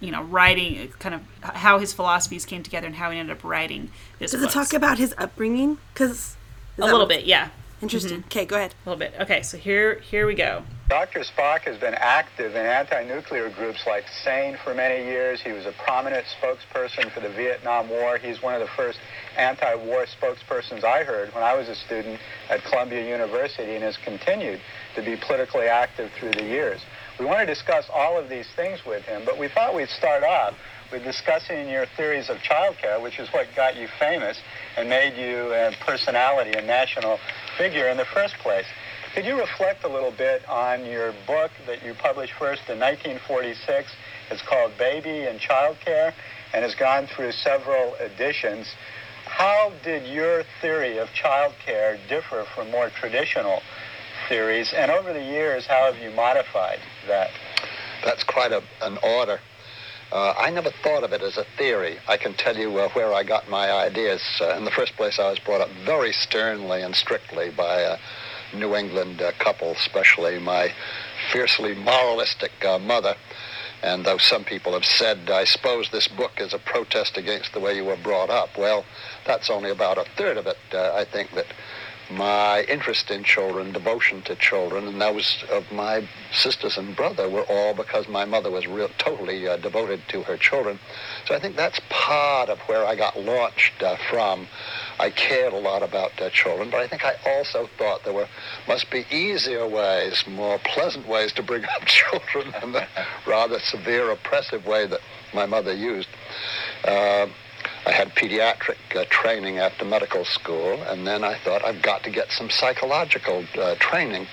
you 0.00 0.10
know, 0.10 0.22
writing 0.22 0.78
uh, 0.78 0.96
kind 0.98 1.14
of 1.14 1.22
how 1.42 1.78
his 1.78 1.92
philosophies 1.92 2.44
came 2.44 2.62
together 2.62 2.86
and 2.86 2.96
how 2.96 3.10
he 3.10 3.18
ended 3.18 3.36
up 3.36 3.44
writing 3.44 3.90
this. 4.18 4.32
Does 4.32 4.42
it 4.42 4.50
talk 4.50 4.72
about 4.72 4.98
his 4.98 5.14
upbringing? 5.18 5.78
Because 5.92 6.36
a 6.78 6.84
little 6.84 7.06
bit, 7.06 7.24
yeah, 7.24 7.50
interesting. 7.82 8.18
Mm-hmm. 8.18 8.26
Okay, 8.26 8.44
go 8.44 8.56
ahead. 8.56 8.74
a 8.84 8.90
little 8.90 8.98
bit. 8.98 9.14
Okay, 9.20 9.42
so 9.42 9.56
here 9.56 9.96
here 10.00 10.26
we 10.26 10.34
go. 10.34 10.62
Dr. 10.88 11.20
Spock 11.20 11.60
has 11.62 11.76
been 11.76 11.92
active 11.92 12.56
in 12.56 12.64
anti-nuclear 12.64 13.50
groups 13.50 13.80
like 13.86 14.04
SANE 14.24 14.56
for 14.64 14.72
many 14.72 15.04
years. 15.04 15.38
He 15.42 15.52
was 15.52 15.66
a 15.66 15.72
prominent 15.84 16.24
spokesperson 16.40 17.12
for 17.12 17.20
the 17.20 17.28
Vietnam 17.28 17.90
War. 17.90 18.16
He's 18.16 18.42
one 18.42 18.54
of 18.54 18.60
the 18.60 18.72
first 18.74 18.98
anti-war 19.36 20.06
spokespersons 20.06 20.84
I 20.84 21.04
heard 21.04 21.34
when 21.34 21.44
I 21.44 21.54
was 21.54 21.68
a 21.68 21.74
student 21.74 22.18
at 22.48 22.64
Columbia 22.64 23.06
University 23.06 23.74
and 23.74 23.84
has 23.84 23.98
continued 23.98 24.60
to 24.94 25.02
be 25.02 25.14
politically 25.16 25.66
active 25.66 26.10
through 26.18 26.32
the 26.32 26.44
years. 26.44 26.80
We 27.18 27.24
want 27.24 27.40
to 27.40 27.46
discuss 27.46 27.84
all 27.92 28.16
of 28.16 28.28
these 28.28 28.46
things 28.54 28.78
with 28.86 29.02
him, 29.02 29.22
but 29.24 29.38
we 29.38 29.48
thought 29.48 29.74
we'd 29.74 29.88
start 29.88 30.22
off 30.22 30.54
with 30.92 31.02
discussing 31.02 31.68
your 31.68 31.84
theories 31.96 32.30
of 32.30 32.36
childcare, 32.38 33.02
which 33.02 33.18
is 33.18 33.28
what 33.32 33.48
got 33.56 33.76
you 33.76 33.88
famous 33.98 34.38
and 34.76 34.88
made 34.88 35.16
you 35.18 35.52
a 35.52 35.72
personality, 35.84 36.52
a 36.56 36.62
national 36.62 37.18
figure 37.56 37.88
in 37.88 37.96
the 37.96 38.04
first 38.04 38.34
place. 38.36 38.66
Could 39.14 39.24
you 39.24 39.36
reflect 39.36 39.82
a 39.82 39.88
little 39.88 40.12
bit 40.12 40.48
on 40.48 40.84
your 40.84 41.12
book 41.26 41.50
that 41.66 41.84
you 41.84 41.92
published 41.94 42.34
first 42.38 42.62
in 42.68 42.78
1946? 42.78 43.90
It's 44.30 44.42
called 44.42 44.78
Baby 44.78 45.26
and 45.26 45.40
Childcare 45.40 46.12
and 46.54 46.62
has 46.62 46.76
gone 46.76 47.08
through 47.08 47.32
several 47.32 47.96
editions. 47.96 48.68
How 49.26 49.72
did 49.82 50.06
your 50.06 50.44
theory 50.60 50.98
of 50.98 51.08
childcare 51.08 51.98
differ 52.08 52.46
from 52.54 52.70
more 52.70 52.90
traditional 52.90 53.60
theories? 54.28 54.72
And 54.72 54.92
over 54.92 55.12
the 55.12 55.22
years, 55.22 55.66
how 55.66 55.92
have 55.92 56.00
you 56.00 56.10
modified 56.10 56.78
that? 57.08 57.30
That's 58.04 58.24
quite 58.24 58.52
a, 58.52 58.62
an 58.82 58.98
order. 59.02 59.40
Uh, 60.10 60.32
I 60.38 60.50
never 60.50 60.70
thought 60.70 61.04
of 61.04 61.12
it 61.12 61.20
as 61.20 61.36
a 61.36 61.44
theory. 61.58 61.98
I 62.08 62.16
can 62.16 62.32
tell 62.32 62.56
you 62.56 62.78
uh, 62.78 62.88
where 62.90 63.12
I 63.12 63.24
got 63.24 63.50
my 63.50 63.70
ideas. 63.70 64.22
Uh, 64.40 64.56
in 64.56 64.64
the 64.64 64.70
first 64.70 64.96
place, 64.96 65.18
I 65.18 65.28
was 65.28 65.38
brought 65.38 65.60
up 65.60 65.68
very 65.84 66.12
sternly 66.12 66.82
and 66.82 66.94
strictly 66.94 67.50
by 67.50 67.80
a 67.80 67.98
New 68.54 68.74
England 68.74 69.20
uh, 69.20 69.32
couple, 69.38 69.72
especially 69.72 70.38
my 70.38 70.72
fiercely 71.30 71.74
moralistic 71.74 72.52
uh, 72.64 72.78
mother. 72.78 73.16
And 73.82 74.04
though 74.04 74.18
some 74.18 74.44
people 74.44 74.72
have 74.72 74.84
said, 74.84 75.30
I 75.30 75.44
suppose 75.44 75.90
this 75.90 76.08
book 76.08 76.32
is 76.38 76.54
a 76.54 76.58
protest 76.58 77.16
against 77.16 77.52
the 77.52 77.60
way 77.60 77.76
you 77.76 77.84
were 77.84 77.96
brought 77.96 78.30
up, 78.30 78.56
well, 78.56 78.84
that's 79.26 79.50
only 79.50 79.70
about 79.70 79.98
a 79.98 80.04
third 80.16 80.36
of 80.36 80.46
it. 80.46 80.56
Uh, 80.72 80.94
I 80.94 81.04
think 81.04 81.32
that 81.32 81.46
my 82.10 82.62
interest 82.62 83.10
in 83.10 83.22
children, 83.22 83.72
devotion 83.72 84.22
to 84.22 84.34
children, 84.36 84.86
and 84.88 85.00
those 85.00 85.44
of 85.50 85.70
my 85.70 86.08
sisters 86.32 86.76
and 86.78 86.96
brother 86.96 87.28
were 87.28 87.44
all 87.48 87.74
because 87.74 88.08
my 88.08 88.24
mother 88.24 88.50
was 88.50 88.66
real, 88.66 88.88
totally 88.98 89.46
uh, 89.46 89.56
devoted 89.58 90.00
to 90.08 90.22
her 90.22 90.36
children. 90.36 90.78
So 91.26 91.34
I 91.34 91.40
think 91.40 91.56
that's 91.56 91.80
part 91.90 92.48
of 92.48 92.58
where 92.60 92.84
I 92.86 92.96
got 92.96 93.18
launched 93.18 93.82
uh, 93.82 93.96
from. 94.10 94.46
I 94.98 95.10
cared 95.10 95.52
a 95.52 95.58
lot 95.58 95.82
about 95.82 96.20
uh, 96.20 96.30
children, 96.30 96.70
but 96.70 96.80
I 96.80 96.88
think 96.88 97.04
I 97.04 97.16
also 97.26 97.68
thought 97.78 98.04
there 98.04 98.14
were 98.14 98.28
must 98.66 98.90
be 98.90 99.04
easier 99.10 99.66
ways, 99.66 100.24
more 100.26 100.58
pleasant 100.64 101.06
ways 101.06 101.32
to 101.34 101.42
bring 101.42 101.64
up 101.76 101.84
children 101.84 102.52
than 102.60 102.72
the 102.72 102.86
rather 103.26 103.58
severe, 103.60 104.10
oppressive 104.10 104.66
way 104.66 104.86
that 104.86 105.00
my 105.34 105.46
mother 105.46 105.74
used. 105.74 106.08
I 107.86 107.92
had 107.92 108.14
pediatric 108.14 108.76
uh, 108.94 109.04
training 109.10 109.58
after 109.58 109.84
medical 109.84 110.24
school, 110.24 110.82
and 110.82 111.06
then 111.06 111.24
I 111.24 111.38
thought 111.38 111.64
I've 111.64 111.82
got 111.82 112.02
to 112.04 112.10
get 112.10 112.30
some 112.30 112.50
psychological 112.50 113.44
uh, 113.58 113.76
training. 113.76 114.26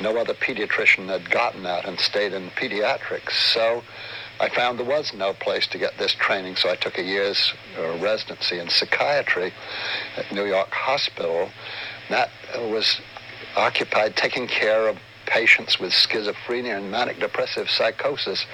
No 0.00 0.16
other 0.18 0.34
pediatrician 0.34 1.06
had 1.08 1.30
gotten 1.30 1.62
that 1.62 1.86
and 1.86 1.98
stayed 1.98 2.32
in 2.32 2.50
pediatrics. 2.50 3.32
So 3.32 3.82
I 4.40 4.48
found 4.48 4.78
there 4.78 4.86
was 4.86 5.12
no 5.12 5.32
place 5.34 5.66
to 5.68 5.78
get 5.78 5.98
this 5.98 6.14
training, 6.14 6.56
so 6.56 6.70
I 6.70 6.76
took 6.76 6.98
a 6.98 7.02
year's 7.02 7.52
uh, 7.78 7.98
residency 7.98 8.58
in 8.58 8.68
psychiatry 8.68 9.52
at 10.16 10.32
New 10.32 10.46
York 10.46 10.70
Hospital. 10.70 11.50
That 12.08 12.30
was 12.56 13.00
occupied 13.56 14.16
taking 14.16 14.46
care 14.46 14.88
of 14.88 14.98
patients 15.30 15.78
with 15.78 15.92
schizophrenia 15.92 16.76
and 16.76 16.90
manic 16.90 17.18
depressive 17.18 17.70
psychosis 17.70 18.44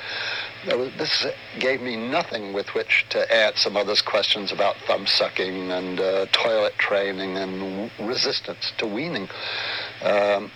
this 0.67 1.27
gave 1.59 1.81
me 1.81 1.97
nothing 1.97 2.53
with 2.53 2.75
which 2.75 3.07
to 3.11 3.35
answer 3.35 3.71
mother's 3.71 4.03
questions 4.03 4.53
about 4.53 4.77
thumb 4.87 5.07
sucking 5.07 5.71
and 5.71 6.01
uh, 6.01 6.27
toilet 6.33 6.77
training 6.79 7.37
and 7.37 7.91
resistance 8.01 8.73
to 8.79 8.87
weaning. 8.87 9.29
Um, 10.03 10.51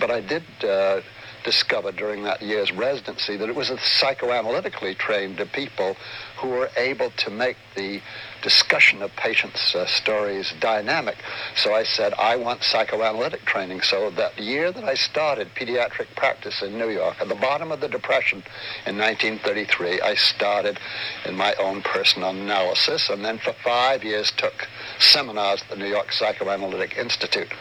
but 0.00 0.10
I 0.10 0.20
did 0.20 0.42
uh, 0.64 1.00
discover 1.44 1.92
during 1.92 2.24
that 2.24 2.42
year's 2.42 2.72
residency 2.72 3.36
that 3.36 3.48
it 3.48 3.54
was 3.54 3.70
a 3.70 3.76
psychoanalytically 3.76 4.96
trained 4.96 5.38
people 5.52 5.96
who 6.38 6.48
were 6.48 6.70
able 6.76 7.10
to 7.10 7.30
make 7.30 7.56
the 7.76 8.00
discussion 8.42 9.02
of 9.02 9.14
patients' 9.16 9.74
uh, 9.74 9.86
stories 9.86 10.52
dynamic. 10.60 11.16
So 11.56 11.72
I 11.72 11.84
said, 11.84 12.12
I 12.14 12.36
want 12.36 12.62
psychoanalytic 12.64 13.44
training. 13.44 13.82
So 13.82 14.10
that 14.10 14.38
year 14.38 14.72
that 14.72 14.84
I 14.84 14.94
started 14.94 15.48
pediatric 15.54 16.14
practice 16.16 16.62
in 16.62 16.76
New 16.76 16.90
York, 16.90 17.16
at 17.20 17.28
the 17.28 17.36
bottom 17.36 17.70
of 17.70 17.80
the 17.80 17.88
Depression 17.88 18.42
in 18.86 18.98
1933, 18.98 20.00
I 20.00 20.14
started 20.14 20.78
in 21.24 21.36
my 21.36 21.54
own 21.54 21.82
personal 21.82 22.30
analysis 22.30 23.08
and 23.08 23.24
then 23.24 23.38
for 23.38 23.54
five 23.64 24.02
years 24.02 24.32
took 24.36 24.68
seminars 24.98 25.62
at 25.62 25.68
the 25.68 25.76
New 25.76 25.86
York 25.86 26.12
Psychoanalytic 26.12 26.96
Institute. 26.96 27.52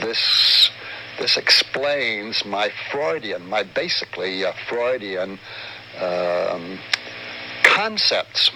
This 0.00 0.70
this 1.18 1.36
explains 1.36 2.44
my 2.44 2.70
Freudian, 2.90 3.46
my 3.48 3.62
basically 3.62 4.44
uh, 4.44 4.52
Freudian 4.68 5.38
um, 6.00 6.78
concepts. 7.62 8.50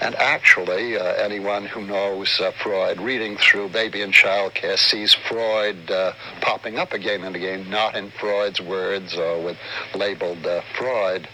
And 0.00 0.14
actually, 0.16 0.96
uh, 0.96 1.04
anyone 1.14 1.66
who 1.66 1.86
knows 1.86 2.40
uh, 2.40 2.52
Freud, 2.62 3.00
reading 3.00 3.36
through 3.36 3.68
Baby 3.68 4.02
and 4.02 4.12
Child 4.12 4.54
Care, 4.54 4.76
sees 4.76 5.14
Freud 5.14 5.90
uh, 5.90 6.12
popping 6.40 6.78
up 6.78 6.92
again 6.92 7.24
and 7.24 7.34
again, 7.34 7.70
not 7.70 7.94
in 7.94 8.10
Freud's 8.10 8.60
words 8.60 9.14
or 9.14 9.42
with 9.42 9.56
labeled 9.94 10.44
uh, 10.46 10.60
Freud. 10.76 11.28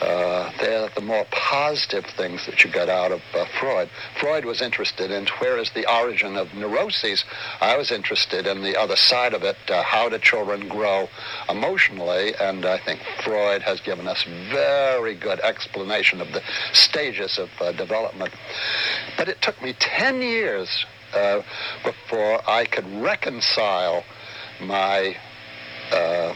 Uh, 0.00 0.50
they're 0.60 0.88
the 0.94 1.00
more 1.00 1.26
positive 1.30 2.04
things 2.16 2.46
that 2.46 2.62
you 2.62 2.70
get 2.70 2.88
out 2.88 3.12
of 3.12 3.20
uh, 3.34 3.44
Freud. 3.58 3.90
Freud 4.20 4.44
was 4.44 4.62
interested 4.62 5.10
in 5.10 5.26
where 5.38 5.58
is 5.58 5.70
the 5.70 5.90
origin 5.92 6.36
of 6.36 6.52
neuroses. 6.54 7.24
I 7.60 7.76
was 7.76 7.90
interested 7.90 8.46
in 8.46 8.62
the 8.62 8.76
other 8.76 8.96
side 8.96 9.34
of 9.34 9.42
it. 9.42 9.56
Uh, 9.68 9.82
how 9.82 10.08
do 10.08 10.18
children 10.18 10.68
grow 10.68 11.08
emotionally? 11.48 12.34
And 12.40 12.64
I 12.64 12.78
think 12.78 13.00
Freud 13.24 13.62
has 13.62 13.80
given 13.80 14.06
us 14.06 14.24
very 14.50 15.14
good 15.14 15.40
explanation 15.40 16.20
of 16.20 16.32
the 16.32 16.42
stages 16.72 17.38
of 17.38 17.50
uh, 17.60 17.72
development. 17.72 18.32
But 19.16 19.28
it 19.28 19.42
took 19.42 19.60
me 19.62 19.74
10 19.78 20.22
years 20.22 20.86
uh, 21.14 21.42
before 21.84 22.40
I 22.48 22.64
could 22.66 22.86
reconcile 23.02 24.04
my 24.60 25.16
uh, 25.92 26.34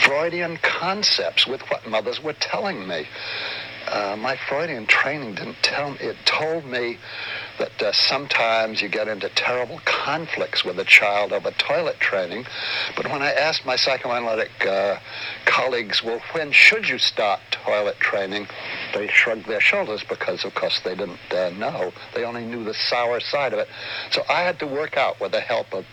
Freudian 0.00 0.56
concepts 0.58 1.46
with 1.46 1.60
what 1.70 1.86
mothers 1.86 2.22
were 2.22 2.34
telling 2.34 2.86
me. 2.86 3.06
uh, 3.88 4.16
my 4.16 4.36
Freudian 4.48 4.86
training 4.86 5.34
didn't 5.34 5.62
tell 5.62 5.90
me. 5.90 5.98
It 6.00 6.16
told 6.24 6.64
me 6.64 6.98
that 7.58 7.82
uh, 7.82 7.92
sometimes 7.92 8.80
you 8.80 8.88
get 8.88 9.08
into 9.08 9.28
terrible 9.30 9.80
conflicts 9.84 10.64
with 10.64 10.78
a 10.78 10.84
child 10.84 11.32
over 11.32 11.50
toilet 11.52 11.98
training. 12.00 12.46
But 12.96 13.10
when 13.10 13.22
I 13.22 13.32
asked 13.32 13.66
my 13.66 13.76
psychoanalytic 13.76 14.66
uh, 14.66 14.98
colleagues, 15.44 16.02
well, 16.02 16.20
when 16.32 16.52
should 16.52 16.88
you 16.88 16.98
start 16.98 17.40
toilet 17.50 17.98
training? 17.98 18.46
They 18.94 19.08
shrugged 19.08 19.46
their 19.46 19.60
shoulders 19.60 20.02
because, 20.08 20.44
of 20.44 20.54
course, 20.54 20.80
they 20.80 20.94
didn't 20.94 21.20
uh, 21.30 21.50
know. 21.50 21.92
They 22.14 22.24
only 22.24 22.44
knew 22.44 22.64
the 22.64 22.74
sour 22.74 23.20
side 23.20 23.52
of 23.52 23.58
it. 23.58 23.68
So 24.10 24.22
I 24.28 24.42
had 24.42 24.58
to 24.60 24.66
work 24.66 24.96
out 24.96 25.20
with 25.20 25.32
the 25.32 25.40
help 25.40 25.72
of 25.74 25.84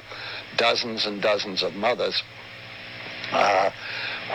dozens 0.58 1.06
and 1.06 1.22
dozens 1.22 1.64
of 1.64 1.76
mothers 1.76 2.24
uh, 3.32 3.70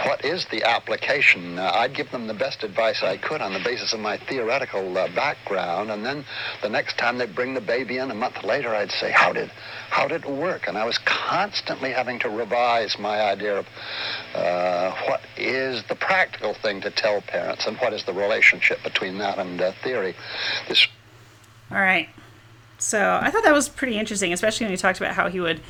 what 0.04 0.24
is 0.24 0.44
the 0.46 0.64
application? 0.64 1.58
Uh, 1.58 1.70
I'd 1.72 1.94
give 1.94 2.10
them 2.10 2.26
the 2.26 2.34
best 2.34 2.64
advice 2.64 3.02
I 3.02 3.16
could 3.16 3.40
on 3.40 3.52
the 3.52 3.60
basis 3.60 3.92
of 3.92 4.00
my 4.00 4.16
theoretical 4.16 4.96
uh, 4.98 5.08
background, 5.14 5.90
and 5.90 6.04
then 6.04 6.24
the 6.62 6.68
next 6.68 6.98
time 6.98 7.18
they 7.18 7.26
bring 7.26 7.54
the 7.54 7.60
baby 7.60 7.98
in 7.98 8.10
a 8.10 8.14
month 8.14 8.42
later, 8.42 8.74
I'd 8.74 8.90
say, 8.90 9.12
"How 9.12 9.32
did, 9.32 9.50
how 9.90 10.08
did 10.08 10.24
it 10.24 10.30
work?" 10.30 10.66
And 10.66 10.76
I 10.76 10.84
was 10.84 10.98
constantly 10.98 11.92
having 11.92 12.18
to 12.20 12.28
revise 12.28 12.98
my 12.98 13.20
idea 13.20 13.58
of 13.60 13.66
uh, 14.34 14.90
what 15.06 15.20
is 15.36 15.84
the 15.84 15.94
practical 15.94 16.54
thing 16.54 16.80
to 16.80 16.90
tell 16.90 17.20
parents, 17.20 17.66
and 17.66 17.76
what 17.78 17.92
is 17.92 18.04
the 18.04 18.12
relationship 18.12 18.82
between 18.82 19.18
that 19.18 19.38
and 19.38 19.60
uh, 19.60 19.72
theory. 19.82 20.14
This 20.68 20.86
All 21.70 21.78
right. 21.78 22.08
So 22.78 23.18
I 23.22 23.30
thought 23.30 23.44
that 23.44 23.54
was 23.54 23.68
pretty 23.68 23.98
interesting, 23.98 24.32
especially 24.32 24.64
when 24.66 24.72
he 24.72 24.76
talked 24.76 24.98
about 24.98 25.14
how 25.14 25.28
he 25.28 25.40
would 25.40 25.60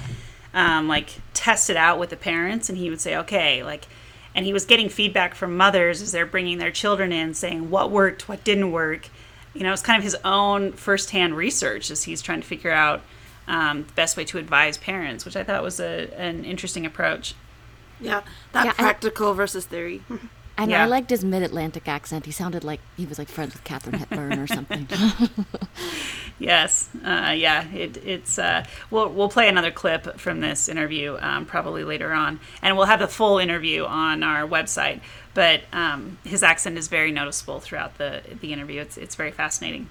um, 0.55 0.89
like 0.89 1.21
test 1.35 1.69
it 1.69 1.77
out 1.77 1.99
with 1.99 2.11
the 2.11 2.17
parents, 2.17 2.69
and 2.69 2.79
he 2.79 2.89
would 2.89 3.01
say, 3.01 3.17
okay, 3.17 3.63
like, 3.63 3.87
and 4.35 4.47
he 4.47 4.53
was 4.53 4.65
getting 4.65 4.89
feedback 4.89 5.35
from 5.35 5.57
mothers 5.57 6.01
as 6.01 6.13
they're 6.13 6.25
bringing 6.27 6.59
their 6.59 6.71
children 6.71 7.13
in, 7.13 7.35
saying 7.35 7.71
what 7.71 7.91
worked, 7.91 8.29
what 8.29 8.43
didn't 8.45 8.73
work. 8.73 9.09
You 9.53 9.63
know, 9.63 9.73
it's 9.73 9.83
kind 9.83 9.99
of 9.99 10.03
his 10.05 10.17
own 10.25 10.73
firsthand 10.73 11.37
research 11.37 11.91
as 11.91 12.05
he's 12.05 12.21
trying 12.23 12.41
to 12.41 12.47
figure 12.47 12.73
out 12.73 13.03
um, 13.47 13.85
the 13.85 13.93
best 13.93 14.17
way 14.17 14.25
to 14.25 14.39
advise 14.39 14.79
parents, 14.79 15.25
which 15.25 15.37
I 15.37 15.45
thought 15.45 15.63
was 15.63 15.79
a, 15.79 16.09
an 16.17 16.45
interesting 16.45 16.87
approach. 16.87 17.35
Yeah, 18.01 18.23
that 18.53 18.65
Yeah, 18.65 18.71
and- 18.71 18.79
practical 18.79 19.35
versus 19.35 19.67
theory. 19.67 20.03
And 20.57 20.71
Yeah. 20.71 20.85
I 20.85 20.87
liked 20.87 21.11
his 21.11 21.25
mid-Atlantic 21.25 21.89
accent. 21.89 22.27
He 22.27 22.33
sounded 22.33 22.63
like 22.63 22.81
he 22.97 23.07
was 23.07 23.19
like 23.19 23.29
friends 23.29 23.55
with 23.55 23.65
Katharine 23.65 23.99
Hepburn 23.99 24.39
or 24.39 24.47
something. 24.47 24.89
Yes, 26.39 26.89
uh, 27.05 27.33
yeah, 27.37 27.69
it, 27.73 27.97
it's. 28.05 28.39
Uh, 28.41 28.65
we'll 28.91 29.09
we'll 29.09 29.29
play 29.29 29.49
another 29.49 29.71
clip 29.71 30.19
from 30.19 30.41
this 30.41 30.69
interview 30.69 31.17
um, 31.21 31.47
probably 31.47 31.85
later 31.85 32.13
on, 32.13 32.41
and 32.61 32.77
we'll 32.77 32.87
have 32.87 32.99
the 32.99 33.07
full 33.07 33.39
interview 33.39 33.85
on 33.85 34.25
our 34.25 34.43
website. 34.47 35.01
But 35.33 35.61
um, 35.73 36.19
his 36.25 36.43
accent 36.43 36.77
is 36.77 36.89
very 36.89 37.13
noticeable 37.13 37.61
throughout 37.61 37.99
the 37.99 38.21
the 38.41 38.53
interview. 38.53 38.81
It's 38.81 38.97
it's 38.97 39.15
very 39.15 39.31
fascinating. 39.31 39.89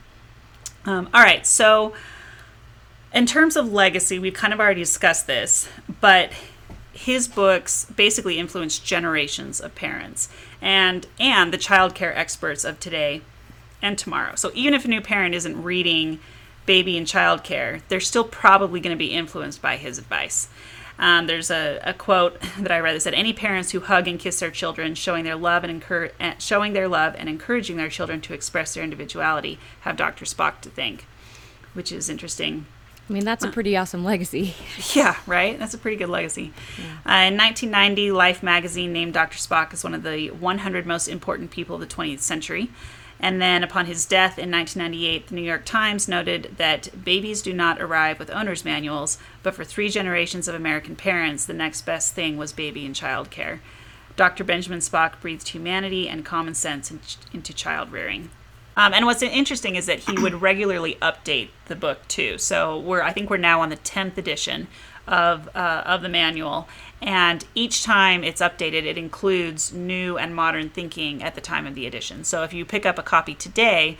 Um, 0.85 1.07
all 1.13 1.23
right, 1.23 1.47
so 1.47 1.93
in 3.13 3.25
terms 3.25 3.55
of 3.55 3.71
legacy, 3.71 4.19
we've 4.19 4.33
kind 4.33 4.51
of 4.53 4.59
already 4.59 4.81
discussed 4.81 5.27
this, 5.27 5.69
but 6.01 6.33
his 6.91 7.27
books 7.29 7.85
basically 7.95 8.37
influenced 8.37 8.85
generations 8.85 9.61
of 9.61 9.73
parents 9.75 10.29
and 10.63 11.05
and 11.19 11.53
the 11.53 11.57
child 11.57 11.93
care 11.93 12.17
experts 12.17 12.63
of 12.63 12.79
today 12.79 13.21
and 13.81 13.97
tomorrow. 13.97 14.33
So 14.35 14.49
even 14.55 14.73
if 14.73 14.85
a 14.85 14.87
new 14.87 15.01
parent 15.01 15.35
isn't 15.35 15.61
reading 15.61 16.19
baby 16.65 16.97
and 16.97 17.05
child 17.05 17.43
care, 17.43 17.81
they're 17.89 17.99
still 17.99 18.23
probably 18.23 18.79
going 18.79 18.95
to 18.95 18.97
be 18.97 19.11
influenced 19.11 19.61
by 19.61 19.75
his 19.75 19.97
advice. 19.97 20.47
Um, 20.97 21.27
there's 21.27 21.51
a, 21.51 21.81
a 21.83 21.93
quote 21.93 22.39
that 22.59 22.71
I 22.71 22.79
read 22.79 22.95
that 22.95 23.01
said, 23.01 23.13
"Any 23.13 23.33
parents 23.33 23.71
who 23.71 23.81
hug 23.81 24.07
and 24.07 24.17
kiss 24.17 24.39
their 24.39 24.51
children, 24.51 24.95
showing 24.95 25.25
their 25.25 25.35
love 25.35 25.63
and 25.63 25.71
encourage, 25.71 26.13
showing 26.39 26.71
their 26.71 26.87
love 26.87 27.13
and 27.17 27.27
encouraging 27.27 27.75
their 27.75 27.89
children 27.89 28.21
to 28.21 28.33
express 28.33 28.73
their 28.73 28.83
individuality, 28.83 29.59
have 29.81 29.97
Dr. 29.97 30.23
Spock 30.23 30.61
to 30.61 30.69
thank," 30.69 31.05
which 31.73 31.91
is 31.91 32.09
interesting. 32.09 32.67
I 33.09 33.13
mean, 33.13 33.25
that's 33.25 33.43
a 33.43 33.49
pretty 33.49 33.75
awesome 33.75 34.03
legacy. 34.03 34.55
Yeah, 34.93 35.17
right? 35.25 35.57
That's 35.57 35.73
a 35.73 35.77
pretty 35.77 35.97
good 35.97 36.09
legacy. 36.09 36.53
Uh, 37.05 37.27
in 37.27 37.37
1990, 37.37 38.11
Life 38.11 38.43
magazine 38.43 38.93
named 38.93 39.13
Dr. 39.13 39.37
Spock 39.37 39.73
as 39.73 39.83
one 39.83 39.93
of 39.93 40.03
the 40.03 40.29
100 40.29 40.85
most 40.85 41.07
important 41.07 41.51
people 41.51 41.75
of 41.75 41.81
the 41.81 41.87
20th 41.87 42.19
century. 42.19 42.69
And 43.19 43.41
then 43.41 43.63
upon 43.63 43.85
his 43.85 44.05
death 44.05 44.37
in 44.37 44.51
1998, 44.51 45.27
the 45.27 45.35
New 45.35 45.41
York 45.41 45.65
Times 45.65 46.07
noted 46.07 46.55
that 46.57 47.03
babies 47.03 47.41
do 47.41 47.53
not 47.53 47.81
arrive 47.81 48.19
with 48.19 48.29
owner's 48.29 48.65
manuals, 48.65 49.17
but 49.41 49.55
for 49.55 49.63
three 49.63 49.89
generations 49.89 50.47
of 50.47 50.55
American 50.55 50.95
parents, 50.95 51.45
the 51.45 51.53
next 51.53 51.83
best 51.83 52.13
thing 52.13 52.37
was 52.37 52.51
baby 52.51 52.85
and 52.85 52.95
child 52.95 53.29
care. 53.31 53.61
Dr. 54.15 54.43
Benjamin 54.43 54.79
Spock 54.79 55.19
breathed 55.21 55.49
humanity 55.49 56.07
and 56.07 56.25
common 56.25 56.53
sense 56.53 56.91
in, 56.91 56.99
into 57.33 57.53
child 57.53 57.91
rearing. 57.91 58.29
Um, 58.75 58.93
and 58.93 59.05
what's 59.05 59.21
interesting 59.21 59.75
is 59.75 59.85
that 59.85 59.99
he 59.99 60.19
would 60.19 60.41
regularly 60.41 60.97
update 61.01 61.49
the 61.65 61.75
book 61.75 62.07
too. 62.07 62.37
So 62.37 62.79
we're 62.79 63.01
I 63.01 63.11
think 63.11 63.29
we're 63.29 63.37
now 63.37 63.61
on 63.61 63.69
the 63.69 63.75
tenth 63.75 64.17
edition 64.17 64.67
of 65.07 65.49
uh, 65.55 65.83
of 65.85 66.01
the 66.01 66.09
manual, 66.09 66.67
and 67.01 67.45
each 67.53 67.83
time 67.83 68.23
it's 68.23 68.41
updated, 68.41 68.85
it 68.85 68.97
includes 68.97 69.73
new 69.73 70.17
and 70.17 70.35
modern 70.35 70.69
thinking 70.69 71.21
at 71.21 71.35
the 71.35 71.41
time 71.41 71.67
of 71.67 71.75
the 71.75 71.85
edition. 71.85 72.23
So 72.23 72.43
if 72.43 72.53
you 72.53 72.65
pick 72.65 72.85
up 72.85 72.97
a 72.97 73.03
copy 73.03 73.35
today, 73.35 73.97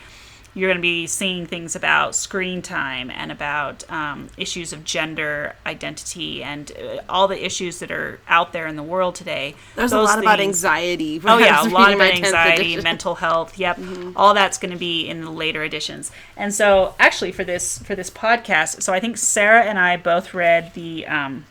you're 0.54 0.68
going 0.68 0.78
to 0.78 0.82
be 0.82 1.06
seeing 1.06 1.46
things 1.46 1.74
about 1.74 2.14
screen 2.14 2.62
time 2.62 3.10
and 3.10 3.32
about 3.32 3.88
um, 3.90 4.28
issues 4.36 4.72
of 4.72 4.84
gender 4.84 5.56
identity 5.66 6.42
and 6.42 6.70
uh, 6.72 7.00
all 7.08 7.26
the 7.26 7.44
issues 7.44 7.80
that 7.80 7.90
are 7.90 8.20
out 8.28 8.52
there 8.52 8.66
in 8.66 8.76
the 8.76 8.82
world 8.82 9.16
today. 9.16 9.56
There's 9.74 9.92
a 9.92 9.96
Those 9.96 10.08
lot 10.08 10.18
about 10.20 10.40
anxiety. 10.40 11.20
Oh 11.24 11.38
yeah, 11.44 11.62
a 11.62 11.68
lot 11.68 11.92
about 11.92 12.14
anxiety, 12.14 12.80
mental 12.80 13.16
health. 13.16 13.58
Yep, 13.58 13.80
all 14.14 14.32
that's 14.32 14.58
going 14.58 14.72
to 14.72 14.78
be 14.78 15.08
in 15.08 15.22
the 15.22 15.30
later 15.30 15.64
editions. 15.64 16.12
And 16.36 16.54
so, 16.54 16.94
actually, 16.98 17.32
for 17.32 17.44
this 17.44 17.78
for 17.78 17.94
this 17.94 18.10
podcast, 18.10 18.82
so 18.82 18.92
I 18.92 19.00
think 19.00 19.16
Sarah 19.16 19.62
and 19.62 19.78
I 19.78 19.96
both 19.96 20.34
read 20.34 20.74
the 20.74 21.06
um, 21.06 21.46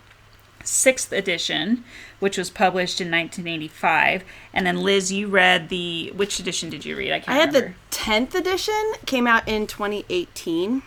sixth 0.64 1.12
edition, 1.12 1.84
which 2.24 2.38
was 2.38 2.50
published 2.50 3.02
in 3.02 3.12
1985, 3.12 4.24
and 4.54 4.66
then 4.66 4.78
Liz, 4.78 5.12
you 5.12 5.28
read 5.28 5.68
the 5.68 6.12
which 6.16 6.40
edition 6.40 6.70
did 6.70 6.86
you 6.86 6.96
read? 6.96 7.12
I 7.12 7.20
can't 7.20 7.30
I 7.30 7.34
had 7.42 7.54
remember. 7.54 7.76
the 7.92 7.96
10th 7.98 8.34
edition, 8.34 8.82
came 9.06 9.28
out 9.28 9.48
in 9.48 9.68
2018. 9.68 10.82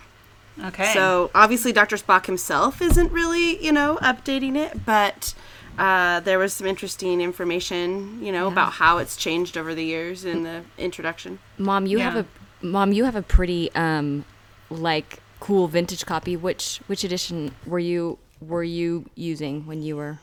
okay, 0.64 0.92
So 0.94 1.30
obviously, 1.34 1.72
Dr. 1.72 1.96
Spock 1.96 2.24
himself 2.26 2.80
isn't 2.80 3.12
really, 3.12 3.62
you 3.62 3.70
know, 3.70 3.98
updating 4.00 4.56
it, 4.56 4.86
but 4.86 5.34
uh, 5.78 6.20
there 6.20 6.38
was 6.38 6.54
some 6.54 6.66
interesting 6.66 7.20
information, 7.20 8.22
you 8.24 8.32
know, 8.32 8.48
about 8.48 8.72
how 8.72 8.96
it's 8.96 9.14
changed 9.14 9.58
over 9.58 9.74
the 9.74 9.84
years 9.84 10.24
in 10.24 10.42
the 10.42 10.62
introduction. 10.78 11.38
Mom, 11.58 11.86
you 11.86 11.98
Yeah. 11.98 12.10
have 12.10 12.16
a 12.62 12.66
mom. 12.66 12.92
You 12.92 13.04
have 13.04 13.14
a 13.16 13.20
pretty 13.22 13.70
um, 13.74 14.24
like 14.70 15.18
cool 15.40 15.68
vintage 15.68 16.06
copy. 16.06 16.34
Which 16.34 16.80
which 16.86 17.04
edition 17.04 17.54
were 17.66 17.78
you 17.78 18.16
were 18.40 18.64
you 18.64 19.04
using 19.14 19.66
when 19.66 19.82
you 19.82 19.96
were? 19.96 20.18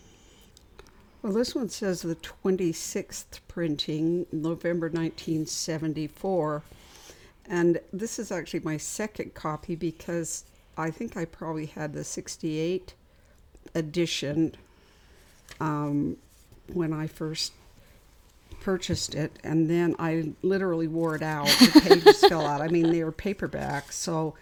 Well, 1.23 1.31
this 1.31 1.55
one 1.55 1.69
says 1.69 2.01
the 2.01 2.17
26th 2.17 3.39
printing, 3.47 4.25
November 4.33 4.87
1974. 4.87 6.63
And 7.47 7.79
this 7.93 8.19
is 8.19 8.29
actually 8.29 8.59
my 8.59 8.75
second 8.75 9.33
copy 9.33 9.75
because 9.75 10.43
I 10.77 10.91
think 10.91 11.15
I 11.15 11.23
probably 11.23 11.67
had 11.67 11.93
the 11.93 12.03
68 12.03 12.93
edition 13.73 14.55
um, 15.61 16.17
when 16.73 16.91
I 16.91 17.07
first 17.07 17.53
purchased 18.59 19.15
it. 19.15 19.39
And 19.45 19.69
then 19.69 19.95
I 19.99 20.33
literally 20.41 20.89
wore 20.89 21.15
it 21.15 21.23
out. 21.23 21.47
The 21.47 21.81
pages 21.87 22.19
fell 22.27 22.45
out. 22.45 22.59
I 22.59 22.67
mean, 22.67 22.91
they 22.91 23.01
were 23.01 23.13
paperback. 23.13 23.93
So 23.93 24.35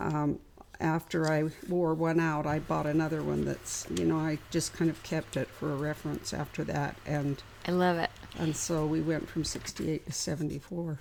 um, 0.00 0.38
after 0.82 1.30
I 1.30 1.44
wore 1.68 1.94
one 1.94 2.20
out, 2.20 2.46
I 2.46 2.58
bought 2.58 2.86
another 2.86 3.22
one 3.22 3.44
that's, 3.44 3.86
you 3.94 4.04
know, 4.04 4.18
I 4.18 4.38
just 4.50 4.72
kind 4.74 4.90
of 4.90 5.02
kept 5.02 5.36
it 5.36 5.48
for 5.48 5.72
a 5.72 5.76
reference 5.76 6.34
after 6.34 6.64
that. 6.64 6.96
And, 7.06 7.42
I 7.66 7.70
love 7.70 7.96
it. 7.98 8.10
and 8.38 8.54
so 8.54 8.84
we 8.84 9.00
went 9.00 9.28
from 9.28 9.44
68 9.44 10.04
to 10.06 10.12
74. 10.12 10.98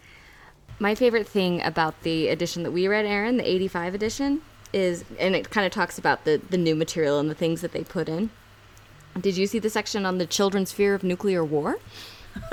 My 0.79 0.95
favorite 0.95 1.27
thing 1.27 1.61
about 1.61 2.01
the 2.03 2.27
edition 2.29 2.63
that 2.63 2.71
we 2.71 2.87
read, 2.87 3.05
Erin, 3.05 3.37
the 3.37 3.47
85 3.47 3.95
edition, 3.95 4.41
is, 4.73 5.03
and 5.19 5.35
it 5.35 5.49
kind 5.49 5.65
of 5.65 5.71
talks 5.71 5.97
about 5.97 6.23
the, 6.25 6.39
the 6.49 6.57
new 6.57 6.75
material 6.75 7.19
and 7.19 7.29
the 7.29 7.35
things 7.35 7.61
that 7.61 7.71
they 7.71 7.83
put 7.83 8.07
in. 8.07 8.29
Did 9.19 9.35
you 9.35 9.45
see 9.47 9.59
the 9.59 9.69
section 9.69 10.05
on 10.05 10.17
the 10.19 10.25
children's 10.25 10.71
fear 10.71 10.93
of 10.93 11.03
nuclear 11.03 11.43
war? 11.43 11.77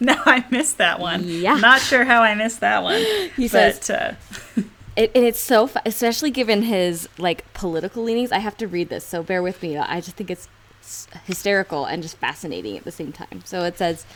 no, 0.00 0.16
I 0.26 0.44
missed 0.50 0.78
that 0.78 0.98
one. 0.98 1.22
Yeah. 1.24 1.54
not 1.54 1.80
sure 1.80 2.04
how 2.04 2.22
I 2.22 2.34
missed 2.34 2.60
that 2.60 2.82
one. 2.82 3.00
He 3.36 3.48
but, 3.48 3.84
says- 3.84 3.90
uh, 3.90 4.14
It, 4.96 5.10
and 5.14 5.24
it's 5.24 5.40
so, 5.40 5.66
fu- 5.66 5.80
especially 5.84 6.30
given 6.30 6.62
his 6.62 7.08
like 7.18 7.52
political 7.52 8.02
leanings. 8.02 8.30
I 8.32 8.38
have 8.38 8.56
to 8.58 8.68
read 8.68 8.88
this, 8.88 9.04
so 9.04 9.22
bear 9.22 9.42
with 9.42 9.62
me. 9.62 9.76
I 9.76 10.00
just 10.00 10.16
think 10.16 10.30
it's 10.30 10.48
hysterical 11.24 11.84
and 11.84 12.02
just 12.02 12.16
fascinating 12.18 12.76
at 12.76 12.84
the 12.84 12.92
same 12.92 13.12
time. 13.12 13.42
So 13.44 13.64
it 13.64 13.78
says, 13.78 14.06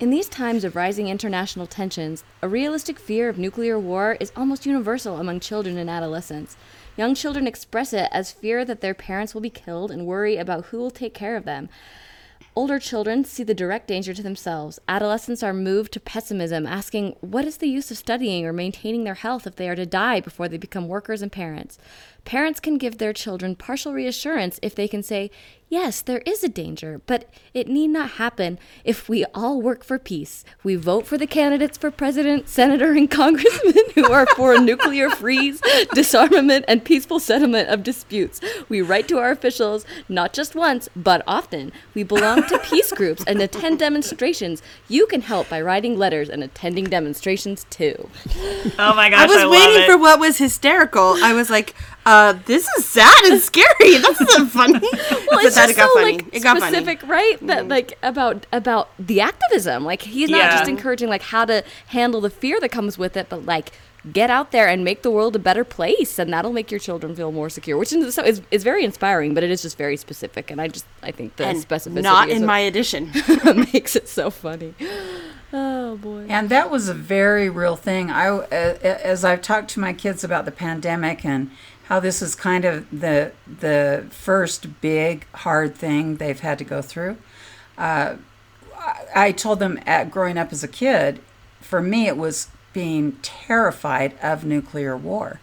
in 0.00 0.10
these 0.10 0.28
times 0.28 0.64
of 0.64 0.76
rising 0.76 1.08
international 1.08 1.66
tensions, 1.66 2.24
a 2.42 2.48
realistic 2.48 2.98
fear 2.98 3.28
of 3.28 3.38
nuclear 3.38 3.78
war 3.78 4.16
is 4.18 4.32
almost 4.34 4.66
universal 4.66 5.18
among 5.18 5.40
children 5.40 5.76
and 5.76 5.90
adolescents. 5.90 6.56
Young 6.96 7.14
children 7.14 7.46
express 7.46 7.92
it 7.92 8.08
as 8.10 8.32
fear 8.32 8.64
that 8.64 8.80
their 8.80 8.94
parents 8.94 9.34
will 9.34 9.40
be 9.40 9.50
killed 9.50 9.90
and 9.90 10.06
worry 10.06 10.36
about 10.36 10.66
who 10.66 10.78
will 10.78 10.90
take 10.90 11.14
care 11.14 11.36
of 11.36 11.44
them. 11.44 11.68
Older 12.60 12.78
children 12.78 13.24
see 13.24 13.42
the 13.42 13.54
direct 13.54 13.88
danger 13.88 14.12
to 14.12 14.22
themselves. 14.22 14.78
Adolescents 14.86 15.42
are 15.42 15.54
moved 15.54 15.92
to 15.92 15.98
pessimism, 15.98 16.66
asking, 16.66 17.16
What 17.22 17.46
is 17.46 17.56
the 17.56 17.70
use 17.70 17.90
of 17.90 17.96
studying 17.96 18.44
or 18.44 18.52
maintaining 18.52 19.04
their 19.04 19.14
health 19.14 19.46
if 19.46 19.56
they 19.56 19.66
are 19.70 19.74
to 19.74 19.86
die 19.86 20.20
before 20.20 20.46
they 20.46 20.58
become 20.58 20.86
workers 20.86 21.22
and 21.22 21.32
parents? 21.32 21.78
Parents 22.24 22.60
can 22.60 22.78
give 22.78 22.98
their 22.98 23.12
children 23.12 23.56
partial 23.56 23.92
reassurance 23.92 24.58
if 24.62 24.74
they 24.74 24.88
can 24.88 25.02
say, 25.02 25.30
Yes, 25.70 26.02
there 26.02 26.18
is 26.26 26.42
a 26.42 26.48
danger, 26.48 27.00
but 27.06 27.30
it 27.54 27.68
need 27.68 27.88
not 27.90 28.10
happen 28.12 28.58
if 28.82 29.08
we 29.08 29.24
all 29.26 29.62
work 29.62 29.84
for 29.84 30.00
peace. 30.00 30.44
We 30.64 30.74
vote 30.74 31.06
for 31.06 31.16
the 31.16 31.28
candidates 31.28 31.78
for 31.78 31.92
president, 31.92 32.48
senator, 32.48 32.90
and 32.90 33.08
congressman 33.10 33.84
who 33.94 34.10
are 34.10 34.26
for 34.34 34.52
a 34.52 34.58
nuclear 34.58 35.08
freeze, 35.10 35.62
disarmament, 35.94 36.64
and 36.66 36.84
peaceful 36.84 37.20
settlement 37.20 37.68
of 37.68 37.84
disputes. 37.84 38.40
We 38.68 38.82
write 38.82 39.06
to 39.08 39.18
our 39.18 39.30
officials 39.30 39.86
not 40.08 40.32
just 40.32 40.56
once, 40.56 40.88
but 40.96 41.22
often. 41.24 41.70
We 41.94 42.02
belong 42.02 42.48
to 42.48 42.58
peace 42.58 42.90
groups 42.90 43.22
and 43.28 43.40
attend 43.40 43.78
demonstrations. 43.78 44.62
You 44.88 45.06
can 45.06 45.20
help 45.20 45.48
by 45.48 45.60
writing 45.60 45.96
letters 45.96 46.28
and 46.28 46.42
attending 46.42 46.86
demonstrations 46.86 47.64
too. 47.70 48.10
Oh 48.76 48.94
my 48.96 49.08
gosh, 49.08 49.20
I 49.20 49.26
was 49.26 49.44
love 49.44 49.52
waiting 49.52 49.82
it. 49.82 49.86
for 49.86 49.96
what 49.96 50.18
was 50.18 50.38
hysterical. 50.38 51.14
I 51.22 51.32
was 51.32 51.48
like, 51.48 51.76
uh, 52.06 52.34
this 52.46 52.66
is 52.78 52.86
sad 52.86 53.24
and 53.26 53.40
scary. 53.40 53.98
That's 53.98 54.20
not 54.20 54.48
funny. 54.48 54.80
Well, 54.80 55.40
it's 55.46 55.54
then 55.54 55.68
just 55.68 55.70
it 55.70 55.76
got 55.76 55.88
so 55.88 55.94
funny. 56.00 56.12
like 56.18 56.34
It 56.34 56.42
got 56.42 56.58
funny. 56.58 56.76
specific, 56.76 57.06
right? 57.08 57.36
That 57.46 57.68
like 57.68 57.98
about 58.02 58.46
about 58.52 58.90
the 58.98 59.20
activism. 59.20 59.84
Like 59.84 60.02
he's 60.02 60.30
not 60.30 60.38
Yeah. 60.38 60.50
just 60.58 60.68
encouraging 60.68 61.08
like 61.08 61.22
how 61.22 61.44
to 61.44 61.62
handle 61.88 62.20
the 62.20 62.30
fear 62.30 62.58
that 62.60 62.70
comes 62.70 62.96
with 62.98 63.16
it, 63.16 63.28
but 63.28 63.44
like 63.44 63.72
get 64.14 64.30
out 64.30 64.50
there 64.50 64.66
and 64.66 64.82
make 64.82 65.02
the 65.02 65.10
world 65.10 65.36
a 65.36 65.38
better 65.38 65.62
place, 65.62 66.18
and 66.18 66.32
that'll 66.32 66.54
make 66.54 66.70
your 66.70 66.80
children 66.80 67.14
feel 67.14 67.30
more 67.32 67.50
secure. 67.50 67.76
Which 67.76 67.92
is, 67.92 68.14
so 68.14 68.24
is, 68.24 68.40
is 68.50 68.64
very 68.64 68.82
inspiring, 68.82 69.34
but 69.34 69.44
it 69.44 69.50
is 69.50 69.60
just 69.60 69.76
very 69.76 69.98
specific, 69.98 70.50
and 70.50 70.58
I 70.58 70.68
just 70.68 70.86
I 71.02 71.10
think 71.10 71.36
the 71.36 71.44
and 71.46 71.58
specificity 71.58 72.02
not 72.02 72.28
is 72.30 72.36
in 72.36 72.42
what 72.42 72.46
my 72.46 72.58
edition. 72.60 73.10
makes 73.74 73.94
it 73.96 74.08
so 74.08 74.30
funny. 74.30 74.74
Oh 75.52 75.96
boy. 75.96 76.26
And 76.28 76.48
that 76.48 76.70
was 76.70 76.88
a 76.88 76.94
very 76.94 77.50
real 77.50 77.74
thing. 77.76 78.08
I, 78.10 78.28
uh, 78.28 78.44
as 78.48 79.24
I've 79.24 79.42
talked 79.42 79.68
to 79.70 79.80
my 79.80 79.92
kids 79.92 80.22
about 80.22 80.44
the 80.44 80.52
pandemic 80.52 81.24
and 81.24 81.50
how 81.90 81.98
this 81.98 82.22
is 82.22 82.36
kind 82.36 82.64
of 82.64 82.88
the 82.92 83.32
the 83.60 84.06
first 84.10 84.80
big 84.80 85.26
hard 85.34 85.74
thing 85.74 86.16
they've 86.16 86.38
had 86.38 86.56
to 86.56 86.64
go 86.64 86.80
through. 86.80 87.16
Uh, 87.76 88.14
I- 89.14 89.32
told 89.32 89.58
them 89.58 89.78
at 89.86 90.10
growing 90.10 90.38
up 90.38 90.52
as 90.52 90.62
a 90.62 90.68
kid, 90.68 91.20
for 91.60 91.82
me 91.82 92.06
it 92.06 92.16
was 92.16 92.48
being 92.72 93.18
terrified 93.22 94.14
of 94.22 94.44
nuclear 94.44 94.96
war, 94.96 95.40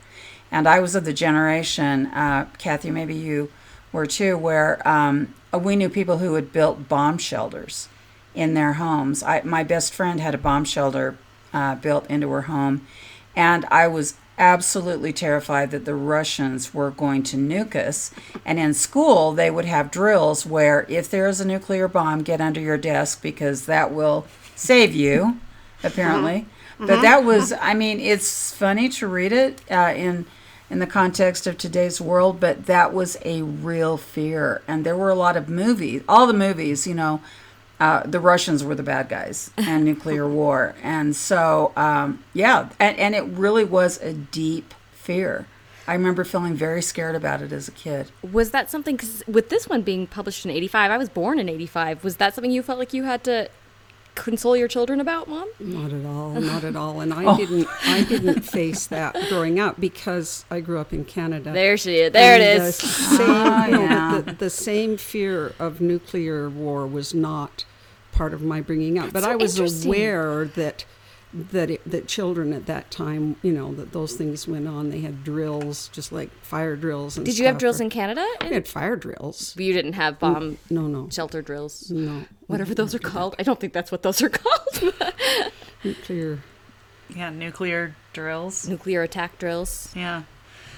and 0.50 0.68
I 0.68 0.80
was 0.80 0.96
of 0.96 1.04
the 1.04 1.14
generation, 1.14 2.08
uh, 2.08 2.48
Kathy, 2.58 2.92
maybe 2.92 3.14
you 3.14 3.52
were 3.92 4.06
too, 4.06 4.38
where 4.38 4.88
um, 4.88 5.34
we 5.52 5.76
knew 5.76 5.90
people 5.90 6.20
who 6.20 6.36
had 6.36 6.54
built 6.54 6.88
bomb 6.88 7.18
shelters 7.18 7.90
in 8.34 8.54
their 8.54 8.74
homes. 8.74 9.22
I, 9.22 9.42
my 9.42 9.64
best 9.64 9.94
friend 9.94 10.22
had 10.22 10.34
a 10.34 10.38
bomb 10.38 10.64
shelter 10.64 11.18
uh, 11.54 11.76
built 11.76 12.10
into 12.10 12.30
her 12.30 12.44
home, 12.44 12.88
and 13.36 13.66
I 13.66 13.88
was 13.88 14.16
absolutely 14.38 15.12
terrified 15.12 15.72
that 15.72 15.86
the 15.86 15.96
Russians 15.96 16.74
were 16.74 16.92
going 16.92 17.24
to 17.24 17.38
nuke 17.38 17.76
us. 17.76 18.12
And 18.46 18.60
in 18.60 18.74
school, 18.74 19.34
they 19.34 19.50
would 19.50 19.66
have 19.66 19.92
drills 19.92 20.46
where 20.46 20.86
if 20.88 21.10
there 21.10 21.28
is 21.28 21.42
a 21.42 21.48
nuclear 21.48 21.88
bomb, 21.88 22.24
get 22.24 22.42
under 22.42 22.60
your 22.60 22.78
desk 22.78 23.22
because 23.22 23.66
that 23.66 23.92
will 23.92 24.28
save 24.56 24.94
you, 24.94 25.40
apparently. 25.84 26.46
But 26.80 27.02
that 27.02 27.24
was, 27.24 27.54
I 27.54 27.74
mean, 27.74 28.00
it's 28.00 28.54
funny 28.54 28.88
to 28.90 29.08
read 29.08 29.32
it 29.32 29.62
uh, 29.72 29.94
in 29.96 30.26
in 30.70 30.80
the 30.80 30.88
context 30.88 31.48
of 31.48 31.58
today's 31.58 32.02
world, 32.02 32.40
but 32.40 32.66
that 32.66 32.94
was 32.94 33.18
a 33.24 33.42
real 33.42 33.96
fear. 33.98 34.62
And 34.68 34.86
there 34.86 34.98
were 34.98 35.10
a 35.10 35.16
lot 35.16 35.38
of 35.38 35.48
movies, 35.48 36.04
all 36.10 36.28
the 36.28 36.34
movies, 36.34 36.86
you 36.86 36.94
know, 36.94 37.22
uh, 37.80 38.04
the 38.06 38.20
Russians 38.20 38.64
were 38.64 38.76
the 38.76 38.84
bad 38.84 39.10
guys 39.10 39.52
and 39.58 39.86
nuclear 39.86 40.28
war. 40.42 40.76
And 40.82 41.16
so, 41.16 41.72
um, 41.76 42.24
yeah, 42.34 42.70
and, 42.80 42.98
and 42.98 43.16
it 43.16 43.24
really 43.24 43.64
was 43.64 44.02
a 44.02 44.14
deep 44.14 44.74
fear. 44.94 45.46
I 45.88 45.94
remember 45.94 46.26
feeling 46.26 46.54
very 46.54 46.82
scared 46.82 47.16
about 47.16 47.42
it 47.42 47.54
as 47.54 47.70
a 47.70 47.72
kid. 47.72 48.12
Was 48.22 48.52
that 48.52 48.70
something? 48.70 48.98
Because 48.98 49.24
with 49.26 49.50
this 49.50 49.70
one 49.70 49.84
being 49.84 50.06
published 50.06 50.44
in 50.44 50.52
'85, 50.52 50.92
I 50.92 50.98
was 50.98 51.08
born 51.08 51.40
in 51.40 51.48
'85. 51.48 52.04
Was 52.04 52.18
that 52.18 52.36
something 52.36 52.52
you 52.52 52.62
felt 52.62 52.78
like 52.78 52.94
you 52.94 53.04
had 53.04 53.24
to 53.24 53.50
console 54.18 54.58
your 54.58 54.68
children 54.68 55.00
about, 55.00 55.28
Mom? 55.30 55.48
Not 55.60 55.94
at 55.94 56.06
all, 56.06 56.32
not 56.42 56.64
at 56.64 56.76
all. 56.76 57.00
And 57.00 57.14
I 57.14 57.38
didn't, 57.38 57.68
I 57.84 58.04
didn't 58.04 58.42
face 58.42 58.88
that 58.88 59.16
growing 59.30 59.60
up 59.60 59.80
because 59.80 60.44
I 60.52 60.60
grew 60.60 60.80
up 60.80 60.92
in 60.92 61.06
Canada. 61.06 61.52
There 61.54 61.78
she 61.78 61.98
is. 61.98 62.12
There 62.12 62.36
it 62.36 62.42
And 62.42 62.64
is. 62.64 62.78
The 62.82 62.88
same, 62.88 63.30
Ah, 63.30 63.68
no, 63.70 63.82
yeah. 63.82 64.22
the, 64.26 64.34
the 64.34 64.50
same 64.50 64.98
fear 64.98 65.54
of 65.60 65.80
nuclear 65.82 66.50
war 66.50 66.86
was 66.88 67.14
not 67.14 67.66
part 68.12 68.34
of 68.34 68.42
my 68.42 68.60
bringing 68.62 68.98
up. 69.00 69.14
but 69.14 69.24
so 69.24 69.32
I 69.32 69.36
was 69.36 69.86
aware 69.86 70.46
that 70.56 70.86
that 71.52 71.70
it, 71.70 71.82
that 71.90 72.08
children 72.08 72.52
at 72.54 72.66
that 72.66 72.90
time, 72.92 73.36
you 73.42 73.52
know, 73.52 73.74
that 73.76 73.92
those 73.94 74.14
things 74.16 74.48
went 74.48 74.68
on. 74.68 74.90
They 74.90 75.02
had 75.02 75.24
drills, 75.24 75.90
just 75.90 76.12
like 76.12 76.32
fire 76.44 76.76
drills. 76.76 77.18
And 77.18 77.26
Did 77.26 77.38
you 77.38 77.46
have 77.46 77.58
drills 77.58 77.80
or- 77.80 77.84
in 77.84 77.90
Canada? 77.90 78.26
We 78.42 78.50
had 78.54 78.68
fire 78.68 78.96
drills. 78.96 79.56
You 79.58 79.74
didn't 79.74 79.94
have 79.94 80.20
bomb 80.20 80.58
No, 80.70 80.82
no, 80.88 81.10
shelter 81.12 81.42
drills, 81.42 81.92
no. 81.92 82.24
whatever 82.48 82.74
those 82.74 82.96
are 82.96 83.00
called. 83.14 83.36
I 83.40 83.44
don't 83.44 83.60
think 83.60 83.74
that's 83.74 83.92
what 83.92 84.02
those 84.04 84.22
are 84.22 84.30
called. 84.30 84.94
Nuclear. 85.84 86.40
yeah, 87.16 87.30
nuclear 87.30 87.96
drills. 88.14 88.68
Nuclear 88.68 89.04
attack 89.04 89.38
drills. 89.38 89.92
Yeah. 89.96 90.24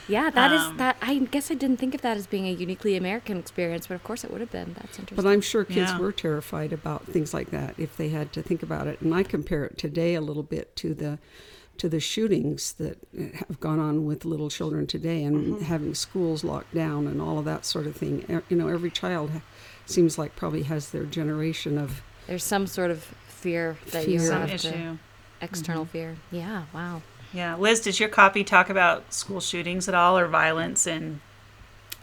Yeah, 0.10 0.30
that 0.32 0.52
is 0.52 0.62
Um, 0.62 0.78
that. 0.78 0.98
I 1.02 1.16
guess 1.20 1.52
I 1.52 1.54
didn't 1.54 1.78
think 1.78 1.94
of 1.96 2.02
that 2.02 2.18
as 2.18 2.26
being 2.28 2.48
a 2.48 2.52
uniquely 2.52 2.98
American 2.98 3.38
experience, 3.38 3.88
but 3.88 3.94
of 3.96 4.04
course 4.04 4.24
it 4.24 4.32
would 4.32 4.42
have 4.42 4.52
been. 4.52 4.74
That's 4.74 4.98
interesting. 5.00 5.16
But 5.16 5.26
I'm 5.30 5.42
sure 5.42 5.64
kids 5.64 5.92
Yeah. 5.92 6.00
were 6.00 6.12
terrified 6.12 6.74
about 6.74 7.06
things 7.06 7.34
like 7.34 7.52
that 7.52 7.76
if 7.78 7.96
they 7.96 8.10
had 8.10 8.34
to 8.34 8.42
think 8.42 8.64
about 8.64 8.88
it. 8.88 9.00
And 9.02 9.14
I 9.14 9.24
compare 9.24 9.64
it 9.66 9.78
today 9.78 10.16
a 10.16 10.22
little 10.22 10.44
bit 10.44 10.76
to 10.78 10.94
the 10.94 11.20
to 11.78 11.88
the 11.88 12.00
shootings 12.02 12.74
that 12.74 12.98
have 13.48 13.62
gone 13.62 13.80
on 13.80 14.06
with 14.06 14.26
little 14.26 14.50
children 14.50 14.86
today 14.86 15.24
and 15.24 15.62
having 15.62 15.96
schools 15.96 16.44
locked 16.44 16.76
down 16.76 17.08
and 17.08 17.22
all 17.22 17.40
of 17.40 17.46
that 17.46 17.64
sort 17.66 17.88
of 17.88 17.96
thing. 17.96 18.26
E- 18.30 18.42
You 18.50 18.58
know, 18.58 18.68
every 18.68 18.92
child 18.92 19.32
seems 19.86 20.18
like 20.18 20.36
probably 20.36 20.64
has 20.64 20.90
their 20.90 21.06
generation 21.06 21.78
of 21.78 22.02
There's 22.28 22.44
some 22.44 22.68
sort 22.68 22.92
of 22.92 23.04
fear 23.30 23.78
that 23.92 24.10
you 24.10 24.20
Fear. 24.20 24.28
Some 24.28 24.42
have 24.48 24.60
to- 24.62 24.68
issue. 24.70 24.98
external 25.42 25.86
fear. 25.86 26.18
Yeah. 26.32 26.64
Wow. 26.74 27.02
Yeah. 27.34 27.56
Liz, 27.56 27.82
does 27.82 28.00
your 28.00 28.10
copy 28.10 28.44
talk 28.44 28.70
about 28.70 29.14
school 29.14 29.40
shootings 29.40 29.88
at 29.88 29.96
all 29.96 30.18
or 30.18 30.28
violence 30.28 30.88
in 30.88 31.22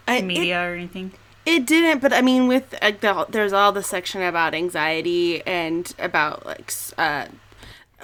I, 0.07 0.17
it, 0.17 0.25
media 0.25 0.61
or 0.61 0.73
anything? 0.73 1.11
it 1.45 1.65
didn't, 1.65 2.01
but 2.01 2.11
I 2.11 2.21
mean, 2.21 2.47
with 2.47 2.75
like 2.81 2.99
the, 2.99 3.25
there's 3.29 3.53
all 3.53 3.71
the 3.71 3.81
section 3.81 4.21
about 4.21 4.53
anxiety 4.53 5.41
and 5.47 5.93
about 5.97 6.45
like 6.45 6.73
uh, 6.97 7.27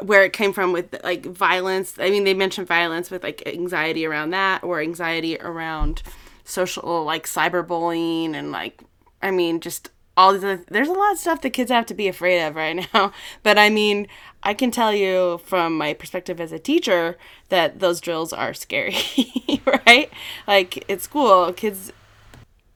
where 0.02 0.24
it 0.24 0.32
came 0.32 0.54
from 0.54 0.72
with 0.72 0.96
like 1.04 1.26
violence. 1.26 1.96
I 2.00 2.10
mean, 2.10 2.24
they 2.24 2.34
mentioned 2.34 2.68
violence 2.68 3.12
with 3.12 3.22
like 3.22 3.46
anxiety 3.46 4.06
around 4.06 4.30
that 4.30 4.64
or 4.64 4.80
anxiety 4.80 5.38
around 5.40 6.04
social 6.46 7.04
like 7.04 7.26
cyberbullying 7.26 8.34
and 8.34 8.52
like 8.52 8.82
I 9.22 9.32
mean 9.32 9.62
just 9.62 9.90
all 10.18 10.38
the 10.38 10.64
there's 10.70 10.90
a 10.90 10.94
lot 10.94 11.14
of 11.14 11.18
stuff 11.18 11.42
that 11.42 11.52
kids 11.52 11.72
have 11.72 11.86
to 11.88 11.94
be 11.94 12.08
afraid 12.08 12.46
of 12.46 12.56
right 12.56 12.88
now. 12.94 13.12
But 13.44 13.58
I 13.58 13.70
mean, 13.70 14.08
I 14.44 14.54
can 14.54 14.72
tell 14.72 14.94
you 14.94 15.40
from 15.46 15.78
my 15.78 15.94
perspective 15.94 16.40
as 16.42 16.52
a 16.52 16.60
teacher 16.60 17.18
that 17.50 17.80
those 17.80 18.02
drills 18.02 18.34
are 18.34 18.54
scary, 18.54 18.98
right? 19.88 20.12
Like 20.46 20.90
at 20.90 21.02
school, 21.02 21.54
kids 21.54 21.92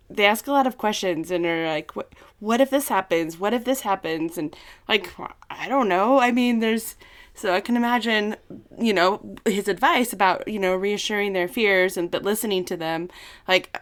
they 0.09 0.25
ask 0.25 0.47
a 0.47 0.51
lot 0.51 0.65
of 0.65 0.77
questions 0.77 1.31
and 1.31 1.45
are 1.45 1.67
like 1.67 1.95
what 1.95 2.11
what 2.39 2.61
if 2.61 2.69
this 2.69 2.87
happens? 2.87 3.37
What 3.37 3.53
if 3.53 3.65
this 3.65 3.81
happens? 3.81 4.37
And 4.37 4.55
like 4.87 5.11
i 5.49 5.67
don't 5.67 5.89
know. 5.89 6.19
I 6.19 6.31
mean 6.31 6.59
there's 6.59 6.95
so 7.33 7.53
i 7.53 7.61
can 7.61 7.75
imagine 7.77 8.35
you 8.79 8.93
know 8.93 9.35
his 9.45 9.67
advice 9.67 10.11
about 10.13 10.47
you 10.47 10.59
know 10.59 10.75
reassuring 10.75 11.33
their 11.33 11.47
fears 11.47 11.97
and 11.97 12.09
but 12.09 12.23
listening 12.23 12.65
to 12.65 12.77
them 12.77 13.09
like 13.47 13.79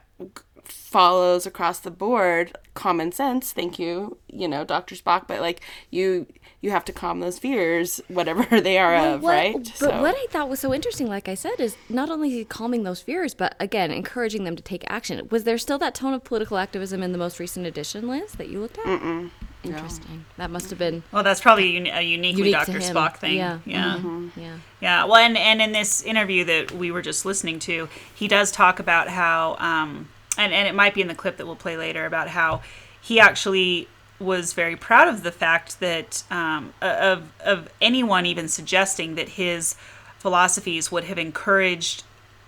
follows 0.63 1.45
across 1.45 1.79
the 1.79 1.91
board. 1.91 2.57
Common 2.73 3.11
sense 3.11 3.53
thank 3.53 3.79
you 3.79 4.17
you 4.27 4.47
know 4.47 4.65
dr 4.65 4.93
spock 4.95 5.27
but 5.27 5.39
like 5.39 5.61
you 5.91 6.27
you 6.61 6.71
have 6.71 6.85
to 6.85 6.93
calm 6.93 7.19
those 7.19 7.37
fears 7.37 8.01
whatever 8.07 8.43
they 8.61 8.77
are 8.77 8.93
Well, 8.93 9.13
of 9.15 9.21
what- 9.23 9.29
right 9.31 9.73
But 9.79 10.01
what 10.01 10.15
I 10.17 10.25
thought 10.29 10.49
was 10.49 10.59
so 10.59 10.73
interesting, 10.73 11.07
like 11.07 11.27
I 11.27 11.35
said, 11.35 11.59
is 11.59 11.75
not 11.89 12.09
only 12.09 12.43
calming 12.45 12.83
those 12.83 13.01
fears, 13.01 13.33
but 13.33 13.55
again, 13.59 13.91
encouraging 13.91 14.43
them 14.45 14.55
to 14.55 14.63
take 14.63 14.83
action. 14.87 15.27
Was 15.29 15.43
there 15.43 15.57
still 15.57 15.77
that 15.79 15.93
tone 15.95 16.13
of 16.13 16.23
political 16.23 16.57
activism 16.57 17.03
in 17.03 17.11
the 17.11 17.17
most 17.17 17.39
recent 17.39 17.65
edition, 17.65 18.07
Liz, 18.07 18.33
that 18.33 18.49
you 18.49 18.59
looked 18.61 18.77
at? 18.79 18.85
Mm-mm. 18.85 19.29
Interesting. 19.63 20.25
That 20.37 20.51
must 20.51 20.69
have 20.69 20.77
been 20.77 21.01
Well, 21.11 21.23
that's 21.23 21.41
probably 21.41 21.63
a, 21.65 21.71
uni- 21.71 21.89
a 21.89 22.01
uniquely 22.01 22.49
unique 22.51 22.65
to 22.65 22.71
Dr. 22.73 22.79
Spock 22.79 23.17
thing. 23.17 23.37
Yeah. 23.37 23.59
Yeah. 23.65 23.99
Yeah. 24.35 24.57
Yeah, 24.79 25.05
well, 25.05 25.15
and, 25.15 25.35
and 25.37 25.59
in 25.61 25.71
this 25.71 26.03
interview 26.03 26.43
that 26.45 26.71
we 26.71 26.91
were 26.91 27.01
just 27.01 27.25
listening 27.25 27.57
to, 27.59 27.89
he 28.13 28.27
does 28.27 28.51
talk 28.51 28.79
about 28.79 29.07
how, 29.09 29.55
um, 29.57 30.09
and, 30.37 30.53
and 30.53 30.67
it 30.67 30.75
might 30.75 30.93
be 30.93 31.01
in 31.01 31.07
the 31.07 31.15
clip 31.15 31.37
that 31.37 31.47
we'll 31.47 31.55
play 31.55 31.77
later, 31.77 32.05
about 32.05 32.27
how 32.29 32.61
he 33.01 33.19
actually 33.19 33.87
was 34.19 34.53
very 34.53 34.75
proud 34.75 35.07
of 35.07 35.23
the 35.23 35.31
fact 35.31 35.79
that 35.79 36.23
um, 36.31 36.73
of, 36.81 37.31
of 37.41 37.69
anyone 37.81 38.25
even 38.25 38.47
suggesting 38.47 39.15
that 39.15 39.29
his 39.29 39.75
philosophies 40.17 40.91
would 40.91 41.03
have 41.03 41.17
encouraged 41.17 42.03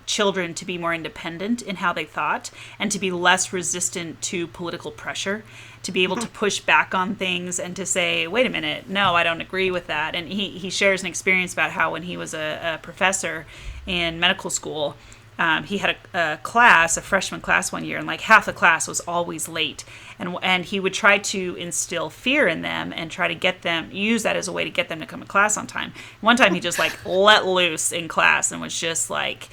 children 0.05 0.53
to 0.53 0.65
be 0.65 0.77
more 0.77 0.93
independent 0.93 1.61
in 1.61 1.75
how 1.75 1.91
they 1.91 2.05
thought 2.05 2.49
and 2.79 2.91
to 2.91 2.97
be 2.97 3.11
less 3.11 3.51
resistant 3.51 4.21
to 4.21 4.47
political 4.47 4.89
pressure 4.89 5.43
to 5.83 5.91
be 5.91 6.03
able 6.03 6.15
to 6.15 6.27
push 6.43 6.61
back 6.61 6.95
on 6.95 7.13
things 7.13 7.59
and 7.59 7.75
to 7.75 7.85
say 7.85 8.25
wait 8.25 8.45
a 8.45 8.49
minute 8.49 8.89
no 8.89 9.15
i 9.15 9.23
don't 9.23 9.41
agree 9.41 9.69
with 9.69 9.87
that. 9.87 10.15
And 10.15 10.27
he, 10.29 10.57
he 10.57 10.69
shares 10.69 11.01
an 11.01 11.07
experience 11.07 11.53
about 11.53 11.71
how 11.71 11.91
when 11.91 12.03
he 12.03 12.17
was 12.17 12.33
a, 12.33 12.75
a 12.75 12.77
professor 12.81 13.45
in 13.85 14.19
medical 14.19 14.49
school 14.49 14.95
um, 15.39 15.63
he 15.65 15.77
had 15.77 15.95
a, 16.13 16.33
a 16.33 16.37
class, 16.37 16.97
a 16.97 17.01
freshman 17.01 17.41
class 17.41 17.71
one 17.71 17.85
year, 17.85 17.97
and 17.97 18.07
like 18.07 18.21
half 18.21 18.45
the 18.45 18.53
class 18.53 18.87
was 18.87 18.99
always 19.01 19.47
late. 19.47 19.83
And, 20.19 20.35
and 20.41 20.65
he 20.65 20.79
would 20.79 20.93
try 20.93 21.19
to 21.19 21.55
instill 21.55 22.09
fear 22.09 22.47
in 22.47 22.61
them 22.63 22.91
and 22.91 23.11
try 23.11 23.27
to 23.27 23.35
get 23.35 23.61
them, 23.61 23.89
use 23.91 24.23
that 24.23 24.35
as 24.35 24.47
a 24.47 24.51
way 24.51 24.63
to 24.63 24.69
get 24.69 24.89
them 24.89 24.99
to 24.99 25.05
come 25.05 25.19
to 25.21 25.27
class 25.27 25.55
on 25.57 25.67
time. 25.67 25.93
One 26.21 26.37
time 26.37 26.53
he 26.55 26.59
just 26.59 26.79
like 26.79 26.97
let 27.05 27.45
loose 27.45 27.91
in 27.91 28.07
class 28.07 28.51
and 28.51 28.59
was 28.61 28.77
just 28.79 29.09
like, 29.09 29.49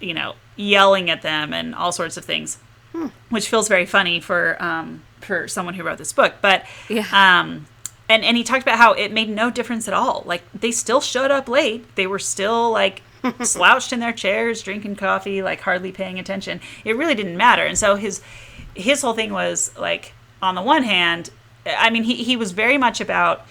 you 0.00 0.12
know, 0.14 0.34
yelling 0.56 1.08
at 1.08 1.22
them 1.22 1.52
and 1.52 1.74
all 1.74 1.92
sorts 1.92 2.16
of 2.16 2.24
things, 2.24 2.58
which 3.30 3.48
feels 3.48 3.68
very 3.68 3.86
funny 3.86 4.18
for, 4.20 4.60
um, 4.62 5.02
for 5.20 5.46
someone 5.46 5.74
who 5.74 5.84
wrote 5.84 5.98
this 5.98 6.12
book. 6.12 6.34
But, 6.42 6.64
Yeah. 6.88 7.06
um, 7.12 7.66
and, 8.08 8.24
and 8.24 8.36
he 8.36 8.42
talked 8.42 8.62
about 8.62 8.76
how 8.78 8.92
it 8.92 9.12
made 9.12 9.28
no 9.30 9.50
difference 9.50 9.86
at 9.88 9.94
all. 9.94 10.24
Like 10.26 10.42
they 10.52 10.72
still 10.72 11.00
showed 11.00 11.30
up 11.30 11.48
late. 11.48 11.94
They 11.94 12.06
were 12.08 12.18
still 12.18 12.70
like 12.72 13.02
slouched 13.42 13.92
in 13.92 14.00
their 14.00 14.12
chairs, 14.12 14.62
drinking 14.62 14.96
coffee, 14.96 15.42
like 15.42 15.60
hardly 15.60 15.92
paying 15.92 16.18
attention. 16.18 16.60
It 16.84 16.96
really 16.96 17.14
didn't 17.14 17.36
matter. 17.36 17.64
And 17.64 17.78
so 17.78 17.96
his 17.96 18.22
his 18.74 19.02
whole 19.02 19.14
thing 19.14 19.32
was 19.32 19.70
like, 19.78 20.12
on 20.40 20.54
the 20.54 20.62
one 20.62 20.82
hand, 20.82 21.30
I 21.66 21.90
mean, 21.90 22.04
he, 22.04 22.24
he 22.24 22.36
was 22.36 22.52
very 22.52 22.78
much 22.78 23.00
about 23.00 23.46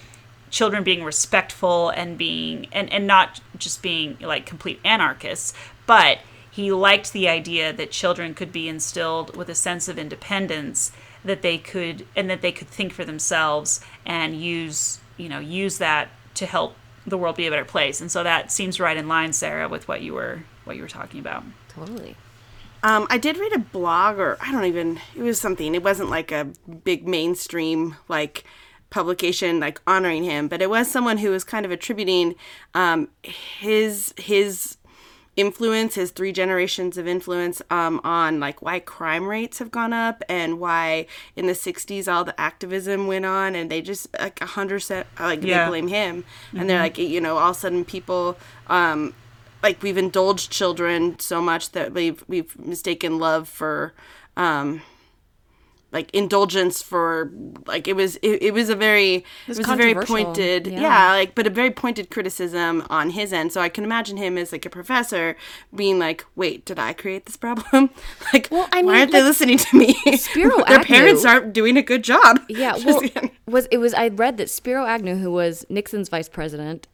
children 0.50 0.82
being 0.82 1.02
respectful 1.02 1.90
and 1.90 2.18
being 2.18 2.66
and, 2.72 2.92
and 2.92 3.06
not 3.06 3.40
just 3.56 3.82
being 3.82 4.16
like 4.20 4.46
complete 4.46 4.80
anarchists, 4.84 5.54
but 5.86 6.18
he 6.50 6.70
liked 6.70 7.12
the 7.12 7.28
idea 7.28 7.72
that 7.72 7.90
children 7.90 8.34
could 8.34 8.52
be 8.52 8.68
instilled 8.68 9.34
with 9.36 9.48
a 9.48 9.54
sense 9.54 9.88
of 9.88 9.98
independence 9.98 10.92
that 11.24 11.40
they 11.40 11.56
could 11.56 12.06
and 12.14 12.28
that 12.28 12.42
they 12.42 12.52
could 12.52 12.68
think 12.68 12.92
for 12.92 13.04
themselves 13.04 13.80
and 14.04 14.40
use 14.40 14.98
you 15.16 15.28
know 15.28 15.38
use 15.38 15.78
that 15.78 16.08
to 16.34 16.44
help 16.44 16.76
the 17.06 17.18
world 17.18 17.36
be 17.36 17.46
a 17.46 17.50
better 17.50 17.64
place 17.64 18.00
and 18.00 18.10
so 18.10 18.22
that 18.22 18.52
seems 18.52 18.78
right 18.78 18.96
in 18.96 19.08
line 19.08 19.32
sarah 19.32 19.68
with 19.68 19.88
what 19.88 20.02
you 20.02 20.14
were 20.14 20.42
what 20.64 20.76
you 20.76 20.82
were 20.82 20.88
talking 20.88 21.20
about 21.20 21.44
Totally. 21.74 22.16
Um, 22.82 23.06
I 23.10 23.18
did 23.18 23.38
read 23.38 23.52
a 23.54 23.58
blog, 23.58 24.18
or 24.18 24.36
I 24.40 24.52
don't 24.52 24.64
even. 24.64 24.98
It 25.14 25.22
was 25.22 25.40
something. 25.40 25.74
It 25.74 25.82
wasn't 25.82 26.10
like 26.10 26.32
a 26.32 26.48
big 26.84 27.06
mainstream 27.06 27.96
like 28.08 28.44
publication 28.90 29.60
like 29.60 29.80
honoring 29.86 30.24
him, 30.24 30.48
but 30.48 30.60
it 30.60 30.68
was 30.68 30.90
someone 30.90 31.18
who 31.18 31.30
was 31.30 31.44
kind 31.44 31.64
of 31.64 31.70
attributing 31.70 32.34
um, 32.74 33.08
his 33.22 34.12
his 34.18 34.76
influence, 35.36 35.94
his 35.94 36.10
three 36.10 36.32
generations 36.32 36.98
of 36.98 37.06
influence 37.06 37.62
um, 37.70 38.00
on 38.04 38.38
like 38.38 38.60
why 38.60 38.78
crime 38.80 39.26
rates 39.26 39.58
have 39.60 39.70
gone 39.70 39.92
up 39.92 40.22
and 40.28 40.60
why 40.60 41.06
in 41.36 41.46
the 41.46 41.52
60s 41.54 42.06
all 42.12 42.22
the 42.24 42.38
activism 42.40 43.06
went 43.06 43.24
on 43.24 43.54
and 43.54 43.70
they 43.70 43.80
just 43.80 44.08
like 44.20 44.40
a 44.42 44.46
hundred 44.46 44.76
percent 44.76 45.06
like 45.18 45.42
Yeah. 45.42 45.64
they 45.64 45.70
blame 45.70 45.88
him 45.88 46.24
and 46.54 46.68
they're 46.68 46.78
like 46.80 46.98
you 46.98 47.20
know 47.20 47.38
all 47.38 47.50
of 47.50 47.56
a 47.56 47.58
sudden 47.60 47.84
people 47.84 48.36
um 48.68 49.14
like 49.62 49.82
we've 49.82 49.96
indulged 49.96 50.50
children 50.50 51.18
so 51.18 51.40
much 51.40 51.70
that 51.72 51.92
we've 51.94 52.22
we've 52.28 52.58
mistaken 52.58 53.18
love 53.18 53.48
for 53.48 53.94
um 54.36 54.82
like 55.92 56.10
indulgence 56.12 56.82
for 56.82 57.30
like 57.66 57.86
it 57.86 57.94
was 57.94 58.16
it, 58.16 58.42
it 58.42 58.54
was 58.54 58.68
a 58.68 58.74
very 58.74 59.16
it 59.16 59.24
was, 59.48 59.58
a 59.58 59.76
very 59.76 59.94
pointed 59.94 60.66
yeah. 60.66 60.80
yeah. 60.80 61.08
like 61.12 61.34
but 61.34 61.46
a 61.46 61.50
very 61.50 61.70
pointed 61.70 62.10
criticism 62.10 62.84
on 62.88 63.10
his 63.10 63.32
end 63.32 63.52
so 63.52 63.60
i 63.60 63.68
can 63.68 63.84
imagine 63.84 64.16
him 64.16 64.38
as 64.38 64.52
like 64.52 64.64
a 64.64 64.70
professor 64.70 65.36
being 65.74 65.98
like 65.98 66.24
wait 66.34 66.64
did 66.64 66.78
i 66.78 66.92
create 66.92 67.26
this 67.26 67.36
problem 67.36 67.90
like 68.32 68.48
Well, 68.50 68.68
I 68.72 68.82
why 68.82 69.00
aren't 69.00 69.12
they 69.12 69.22
listening 69.22 69.58
to 69.58 69.76
me 69.76 69.94
Spiro 70.16 70.64
their 70.68 70.82
parents 70.82 71.24
aren't 71.24 71.52
doing 71.52 71.76
a 71.76 71.82
good 71.82 72.02
job 72.02 72.40
Yeah, 72.48 72.76
well, 72.84 73.02
was 73.46 73.66
it 73.70 73.78
was 73.78 73.94
I 73.94 74.08
read 74.08 74.36
that 74.36 74.50
Spiro 74.50 74.86
Agnew, 74.86 75.16
who 75.16 75.30
was 75.30 75.64
Nixon's 75.68 76.08
vice 76.08 76.28
president, 76.28 76.86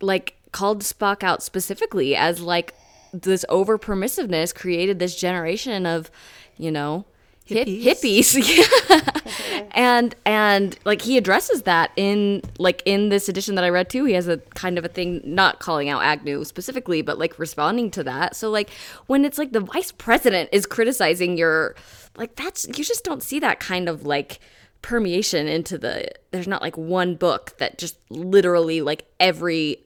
like 0.00 0.36
called 0.52 0.82
Spock 0.82 1.22
out 1.22 1.42
specifically 1.42 2.16
as 2.16 2.40
like 2.40 2.74
this 3.12 3.44
over 3.48 3.78
permissiveness 3.78 4.54
created 4.54 4.98
this 4.98 5.14
generation 5.14 5.86
of, 5.86 6.10
you 6.56 6.70
know, 6.70 7.04
Hippies. 7.46 7.82
hippies. 7.82 8.32
Yeah. 9.52 9.68
and 9.72 10.14
and 10.24 10.78
like 10.84 11.02
he 11.02 11.16
addresses 11.16 11.62
that 11.62 11.90
in 11.96 12.42
like 12.58 12.82
in 12.84 13.08
this 13.08 13.28
edition 13.28 13.54
that 13.54 13.64
I 13.64 13.70
read 13.70 13.88
too. 13.88 14.04
He 14.04 14.12
has 14.14 14.28
a 14.28 14.38
kind 14.54 14.78
of 14.78 14.84
a 14.84 14.88
thing 14.88 15.20
not 15.24 15.58
calling 15.58 15.88
out 15.88 16.02
Agnew 16.02 16.44
specifically, 16.44 17.02
but 17.02 17.18
like 17.18 17.38
responding 17.38 17.90
to 17.92 18.04
that. 18.04 18.36
So 18.36 18.50
like 18.50 18.70
when 19.06 19.24
it's 19.24 19.38
like 19.38 19.52
the 19.52 19.60
vice 19.60 19.92
president 19.92 20.50
is 20.52 20.66
criticizing 20.66 21.36
your 21.36 21.74
like 22.16 22.36
that's 22.36 22.66
you 22.68 22.84
just 22.84 23.04
don't 23.04 23.22
see 23.22 23.40
that 23.40 23.60
kind 23.60 23.88
of 23.88 24.04
like 24.04 24.40
permeation 24.82 25.46
into 25.46 25.78
the 25.78 26.10
there's 26.32 26.48
not 26.48 26.60
like 26.60 26.76
one 26.76 27.14
book 27.14 27.56
that 27.58 27.78
just 27.78 27.96
literally 28.10 28.80
like 28.82 29.06
every 29.20 29.78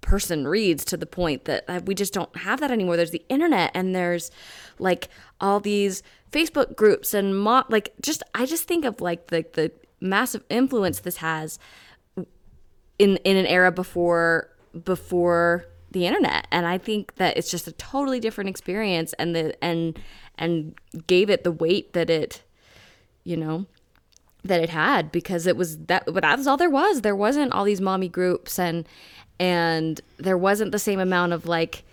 person 0.00 0.46
reads 0.48 0.84
to 0.84 0.96
the 0.96 1.06
point 1.06 1.44
that 1.44 1.86
we 1.86 1.94
just 1.94 2.12
don't 2.12 2.34
have 2.36 2.60
that 2.60 2.70
anymore. 2.70 2.96
There's 2.96 3.12
the 3.12 3.24
internet 3.28 3.70
and 3.72 3.94
there's 3.94 4.30
like 4.78 5.08
all 5.40 5.60
these 5.60 6.02
Facebook 6.32 6.76
groups 6.76 7.14
and 7.14 7.38
mo- 7.38 7.64
like 7.68 7.92
just 8.00 8.22
I 8.34 8.46
just 8.46 8.64
think 8.64 8.84
of 8.84 9.00
like 9.00 9.28
the 9.28 9.44
the 9.52 9.70
massive 10.00 10.42
influence 10.48 11.00
this 11.00 11.18
has 11.18 11.58
in 12.98 13.16
in 13.18 13.36
an 13.36 13.46
era 13.46 13.70
before 13.70 14.48
before 14.84 15.66
the 15.90 16.06
internet. 16.06 16.46
And 16.50 16.66
I 16.66 16.78
think 16.78 17.16
that 17.16 17.36
it's 17.36 17.50
just 17.50 17.68
a 17.68 17.72
totally 17.72 18.18
different 18.18 18.50
experience 18.50 19.12
and 19.14 19.36
the 19.36 19.62
and 19.62 19.98
and 20.38 20.74
gave 21.06 21.30
it 21.30 21.44
the 21.44 21.52
weight 21.52 21.92
that 21.92 22.10
it 22.10 22.42
you 23.24 23.36
know 23.36 23.66
that 24.44 24.60
it 24.60 24.70
had 24.70 25.12
because 25.12 25.46
it 25.46 25.56
was 25.56 25.78
that 25.86 26.04
but 26.06 26.22
that 26.22 26.38
was 26.38 26.46
all 26.46 26.56
there 26.56 26.70
was. 26.70 27.02
There 27.02 27.16
wasn't 27.16 27.52
all 27.52 27.64
these 27.64 27.80
mommy 27.80 28.08
groups 28.08 28.58
and 28.58 28.88
and 29.38 30.00
there 30.18 30.38
wasn't 30.38 30.72
the 30.72 30.78
same 30.78 31.00
amount 31.00 31.32
of 31.32 31.46
like 31.46 31.84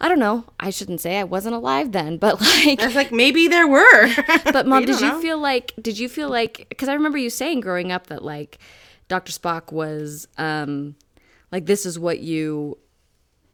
I 0.00 0.08
don't 0.08 0.18
know. 0.18 0.44
I 0.60 0.70
shouldn't 0.70 1.00
say 1.00 1.18
I 1.18 1.24
wasn't 1.24 1.54
alive 1.54 1.92
then, 1.92 2.18
but 2.18 2.40
like 2.40 2.80
i 2.80 2.86
was 2.86 2.94
like 2.94 3.12
maybe 3.12 3.48
there 3.48 3.66
were 3.66 4.08
but 4.52 4.66
mom, 4.66 4.84
did 4.84 5.00
you 5.00 5.08
know. 5.08 5.20
feel 5.20 5.38
like 5.38 5.72
did 5.80 5.98
you 5.98 6.08
feel 6.08 6.28
like 6.28 6.74
cuz 6.76 6.88
I 6.88 6.94
remember 6.94 7.18
you 7.18 7.30
saying 7.30 7.60
growing 7.60 7.92
up 7.92 8.08
that 8.08 8.22
like 8.22 8.58
Dr. 9.08 9.32
Spock 9.32 9.72
was 9.72 10.28
um 10.36 10.96
like 11.50 11.66
this 11.66 11.86
is 11.86 11.98
what 11.98 12.20
you 12.20 12.76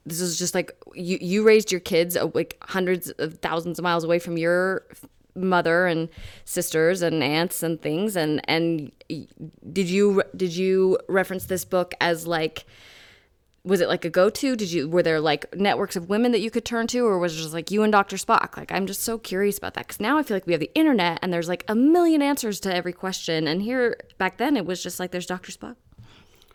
this 0.05 0.19
is 0.19 0.37
just 0.37 0.53
like 0.53 0.75
you 0.93 1.17
you 1.21 1.43
raised 1.43 1.71
your 1.71 1.79
kids 1.79 2.17
uh, 2.17 2.29
like 2.33 2.57
hundreds 2.63 3.09
of 3.11 3.35
thousands 3.39 3.79
of 3.79 3.83
miles 3.83 4.03
away 4.03 4.19
from 4.19 4.37
your 4.37 4.85
mother 5.35 5.87
and 5.87 6.09
sisters 6.45 7.01
and 7.01 7.23
aunts 7.23 7.63
and 7.63 7.81
things 7.81 8.15
and 8.15 8.41
and 8.49 8.91
did 9.71 9.89
you 9.89 10.21
did 10.35 10.55
you 10.55 10.97
reference 11.07 11.45
this 11.45 11.65
book 11.65 11.93
as 12.01 12.27
like 12.27 12.65
was 13.65 13.79
it 13.79 13.87
like 13.87 14.03
a 14.03 14.09
go-to 14.09 14.55
did 14.55 14.71
you 14.71 14.89
were 14.89 15.03
there 15.03 15.21
like 15.21 15.55
networks 15.55 15.95
of 15.95 16.09
women 16.09 16.31
that 16.31 16.41
you 16.41 16.51
could 16.51 16.65
turn 16.65 16.85
to 16.87 17.05
or 17.05 17.17
was 17.17 17.33
it 17.33 17.41
just 17.41 17.53
like 17.53 17.71
you 17.71 17.81
and 17.83 17.91
dr 17.93 18.15
spock 18.17 18.57
like 18.57 18.71
i'm 18.71 18.85
just 18.85 19.01
so 19.01 19.17
curious 19.17 19.57
about 19.57 19.73
that 19.73 19.87
because 19.87 19.99
now 19.99 20.17
i 20.17 20.23
feel 20.23 20.35
like 20.35 20.45
we 20.45 20.53
have 20.53 20.59
the 20.59 20.73
internet 20.75 21.17
and 21.21 21.31
there's 21.31 21.47
like 21.47 21.63
a 21.67 21.75
million 21.75 22.21
answers 22.21 22.59
to 22.59 22.73
every 22.73 22.93
question 22.93 23.47
and 23.47 23.61
here 23.61 23.97
back 24.17 24.37
then 24.37 24.57
it 24.57 24.65
was 24.65 24.83
just 24.83 24.99
like 24.99 25.11
there's 25.11 25.25
dr 25.25 25.51
spock 25.51 25.75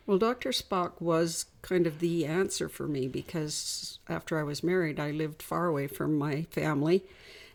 Well, 0.05 0.17
Dr. 0.17 0.49
Spock 0.49 0.93
was 0.99 1.45
kind 1.61 1.85
of 1.85 1.99
the 1.99 2.25
answer 2.25 2.67
for 2.67 2.87
me 2.87 3.07
because 3.07 3.99
after 4.07 4.39
I 4.39 4.43
was 4.43 4.63
married, 4.63 4.99
I 4.99 5.11
lived 5.11 5.43
far 5.43 5.67
away 5.67 5.85
from 5.85 6.17
my 6.17 6.47
family. 6.49 7.03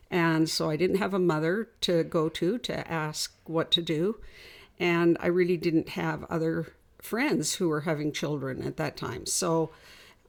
And 0.09 0.49
so 0.49 0.69
I 0.69 0.77
didn't 0.77 0.99
have 1.03 1.13
a 1.13 1.19
mother 1.19 1.67
to 1.81 2.05
go 2.05 2.29
to 2.29 2.57
to 2.59 2.89
ask 2.89 3.33
what 3.43 3.71
to 3.71 3.81
do. 3.81 4.19
And 4.79 5.17
I 5.19 5.27
really 5.27 5.57
didn't 5.57 5.89
have 5.99 6.23
other 6.29 6.71
friends 7.01 7.55
who 7.55 7.69
were 7.69 7.81
having 7.81 8.11
children 8.11 8.61
at 8.63 8.77
that 8.77 8.97
time. 8.97 9.25
So 9.25 9.71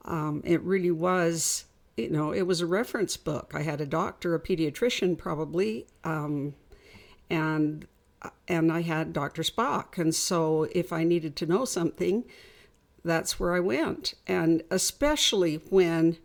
um, 0.04 0.42
it 0.44 0.60
really 0.62 0.90
was, 0.90 1.64
you 1.96 2.10
know, 2.10 2.32
it 2.32 2.42
was 2.42 2.60
a 2.60 2.66
reference 2.66 3.16
book. 3.16 3.52
I 3.54 3.62
had 3.62 3.80
a 3.80 3.86
doctor, 3.86 4.34
a 4.34 4.40
pediatrician 4.40 5.18
probably, 5.18 5.86
um, 6.04 6.54
and 7.30 7.86
and 8.48 8.72
I 8.72 8.82
had 8.82 9.12
Dr. 9.12 9.42
Spock. 9.42 9.98
And 9.98 10.14
so 10.14 10.68
if 10.72 10.92
I 10.92 11.04
needed 11.04 11.36
to 11.36 11.46
know 11.46 11.64
something, 11.64 12.24
that's 13.04 13.38
where 13.38 13.54
I 13.54 13.60
went. 13.60 14.14
And 14.26 14.62
especially 14.70 15.56
when 15.70 16.18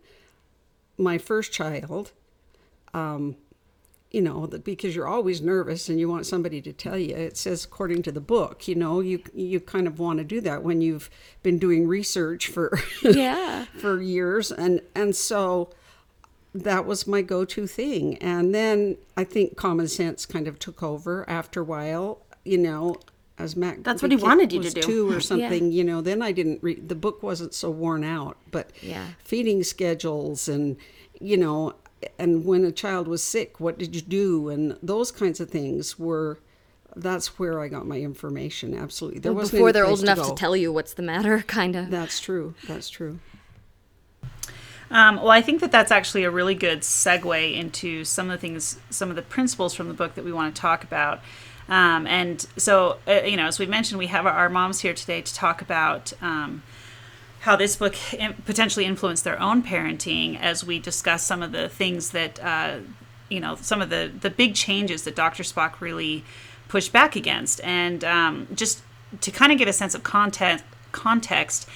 my 0.98 1.18
first 1.18 1.52
child, 1.52 2.12
um, 2.92 3.36
you 4.12 4.20
know, 4.20 4.46
because 4.46 4.94
you're 4.94 5.08
always 5.08 5.40
nervous 5.40 5.88
and 5.88 5.98
you 5.98 6.08
want 6.08 6.26
somebody 6.26 6.60
to 6.62 6.72
tell 6.72 6.98
you. 6.98 7.14
It 7.16 7.36
says 7.36 7.64
according 7.64 8.02
to 8.02 8.12
the 8.12 8.20
book, 8.20 8.68
you 8.68 8.74
know, 8.74 9.00
you 9.00 9.22
you 9.34 9.58
kind 9.60 9.86
of 9.86 9.98
want 9.98 10.18
to 10.18 10.24
do 10.24 10.40
that 10.42 10.62
when 10.62 10.80
you've 10.82 11.08
been 11.42 11.58
doing 11.58 11.88
research 11.88 12.48
for 12.48 12.78
Yeah. 13.02 13.64
for 13.78 14.00
years 14.02 14.52
and 14.52 14.80
and 14.94 15.16
so 15.16 15.70
that 16.54 16.84
was 16.84 17.06
my 17.06 17.22
go-to 17.22 17.66
thing 17.66 18.18
and 18.18 18.54
then 18.54 18.98
i 19.16 19.24
think 19.24 19.56
common 19.56 19.88
sense 19.88 20.26
kind 20.26 20.46
of 20.46 20.58
took 20.58 20.82
over 20.82 21.24
after 21.28 21.62
a 21.62 21.64
while 21.64 22.18
you 22.44 22.58
know 22.58 22.96
as 23.38 23.56
mac 23.56 23.82
That's 23.82 24.02
what 24.02 24.10
he 24.10 24.18
wanted 24.18 24.52
you 24.52 24.60
to 24.62 24.68
do. 24.70 24.82
two 24.82 25.10
or 25.10 25.18
something 25.32 25.72
you 25.72 25.82
know 25.82 26.02
then 26.02 26.20
i 26.20 26.30
didn't 26.30 26.62
read 26.62 26.90
the 26.90 26.94
book 26.94 27.22
wasn't 27.22 27.54
so 27.54 27.70
worn 27.70 28.04
out 28.04 28.36
but 28.50 28.70
Yeah. 28.82 29.06
feeding 29.24 29.62
schedules 29.64 30.46
and 30.48 30.76
you 31.20 31.36
know, 31.36 31.74
and 32.18 32.44
when 32.44 32.64
a 32.64 32.72
child 32.72 33.08
was 33.08 33.22
sick, 33.22 33.60
what 33.60 33.78
did 33.78 33.94
you 33.94 34.02
do? 34.02 34.48
And 34.48 34.76
those 34.82 35.10
kinds 35.10 35.40
of 35.40 35.50
things 35.50 35.98
were. 35.98 36.38
That's 36.94 37.38
where 37.38 37.58
I 37.58 37.68
got 37.68 37.86
my 37.86 37.96
information. 37.96 38.74
Absolutely, 38.74 39.20
there 39.20 39.32
wasn't 39.32 39.52
Before 39.52 39.72
they're 39.72 39.84
place 39.84 40.00
old 40.00 40.02
enough 40.02 40.28
to 40.28 40.34
tell 40.34 40.54
you 40.54 40.70
what's 40.72 40.92
the 40.92 41.02
matter, 41.02 41.42
kind 41.46 41.74
of. 41.74 41.90
That's 41.90 42.20
true. 42.20 42.54
That's 42.68 42.90
true. 42.90 43.18
Um, 44.90 45.16
well, 45.16 45.30
I 45.30 45.40
think 45.40 45.62
that 45.62 45.72
that's 45.72 45.90
actually 45.90 46.24
a 46.24 46.30
really 46.30 46.54
good 46.54 46.80
segue 46.80 47.56
into 47.56 48.04
some 48.04 48.30
of 48.30 48.38
the 48.38 48.38
things, 48.38 48.78
some 48.90 49.08
of 49.08 49.16
the 49.16 49.22
principles 49.22 49.72
from 49.72 49.88
the 49.88 49.94
book 49.94 50.14
that 50.16 50.24
we 50.24 50.32
want 50.32 50.54
to 50.54 50.60
talk 50.60 50.84
about. 50.84 51.20
Um, 51.68 52.06
and 52.06 52.44
so, 52.58 52.98
uh, 53.08 53.22
you 53.24 53.38
know, 53.38 53.46
as 53.46 53.58
we 53.58 53.64
mentioned, 53.64 53.98
we 53.98 54.08
have 54.08 54.26
our 54.26 54.50
moms 54.50 54.80
here 54.80 54.92
today 54.92 55.22
to 55.22 55.34
talk 55.34 55.62
about 55.62 56.12
um, 56.20 56.62
how 57.42 57.56
this 57.56 57.74
book 57.74 57.96
potentially 58.44 58.84
influenced 58.84 59.24
their 59.24 59.40
own 59.40 59.64
parenting 59.64 60.38
as 60.40 60.64
we 60.64 60.78
discuss 60.78 61.24
some 61.24 61.42
of 61.42 61.50
the 61.50 61.68
things 61.68 62.10
that, 62.10 62.40
uh, 62.40 62.76
you 63.28 63.40
know, 63.40 63.56
some 63.56 63.82
of 63.82 63.90
the, 63.90 64.12
the 64.20 64.30
big 64.30 64.54
changes 64.54 65.02
that 65.02 65.16
Dr. 65.16 65.42
Spock 65.42 65.80
really 65.80 66.24
pushed 66.68 66.92
back 66.92 67.16
against. 67.16 67.60
And 67.64 68.04
um, 68.04 68.46
just 68.54 68.82
to 69.20 69.32
kind 69.32 69.50
of 69.50 69.58
give 69.58 69.66
a 69.66 69.72
sense 69.72 69.92
of 69.96 70.04
context, 70.04 70.64
context 70.92 71.68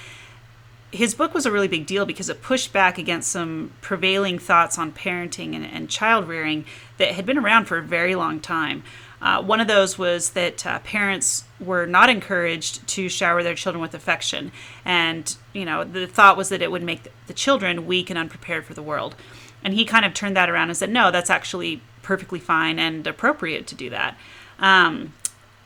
his 0.91 1.13
book 1.13 1.33
was 1.33 1.45
a 1.45 1.51
really 1.51 1.67
big 1.67 1.85
deal 1.85 2.05
because 2.05 2.29
it 2.29 2.41
pushed 2.41 2.71
back 2.71 2.97
against 2.97 3.29
some 3.29 3.71
prevailing 3.81 4.39
thoughts 4.39 4.77
on 4.77 4.93
parenting 4.93 5.53
and, 5.53 5.65
and 5.65 5.89
child 5.89 6.29
rearing 6.29 6.63
that 6.97 7.11
had 7.11 7.25
been 7.25 7.37
around 7.37 7.65
for 7.65 7.77
a 7.77 7.83
very 7.83 8.15
long 8.15 8.39
time. 8.39 8.83
Uh, 9.21 9.41
one 9.41 9.59
of 9.59 9.67
those 9.67 9.97
was 9.97 10.31
that 10.31 10.65
uh, 10.65 10.79
parents 10.79 11.43
were 11.59 11.85
not 11.85 12.09
encouraged 12.09 12.85
to 12.87 13.09
shower 13.09 13.41
their 13.41 13.55
children 13.55 13.81
with 13.81 13.93
affection, 13.93 14.51
and 14.85 15.35
you 15.53 15.65
know 15.65 15.83
the 15.83 16.05
thought 16.05 16.37
was 16.37 16.49
that 16.49 16.61
it 16.61 16.71
would 16.71 16.83
make 16.83 17.01
the, 17.25 17.33
children 17.33 17.85
weak 17.87 18.09
and 18.09 18.19
unprepared 18.19 18.65
for 18.65 18.73
the 18.73 18.81
world. 18.81 19.15
And 19.63 19.73
he 19.73 19.85
kind 19.85 20.05
of 20.05 20.13
turned 20.13 20.37
that 20.37 20.49
around 20.49 20.69
and 20.69 20.77
said, 20.77 20.89
no, 20.89 21.11
that's 21.11 21.29
actually 21.29 21.81
perfectly 22.03 22.39
fine 22.39 22.79
and 22.79 23.05
appropriate 23.05 23.67
to 23.67 23.75
do 23.75 23.89
that. 23.89 24.17
Um, 24.59 25.13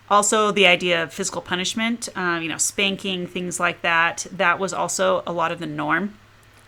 also, 0.09 0.51
the 0.51 0.65
idea 0.65 1.03
of 1.03 1.13
physical 1.13 1.41
punishment, 1.41 2.09
uh, 2.15 2.39
you 2.41 2.49
know, 2.49 2.57
spanking, 2.57 3.27
things 3.27 3.59
like 3.59 3.81
that, 3.81 4.25
that 4.31 4.59
was 4.59 4.73
also 4.73 5.23
a 5.27 5.31
lot 5.31 5.51
of 5.51 5.59
the 5.59 5.65
norm, 5.65 6.17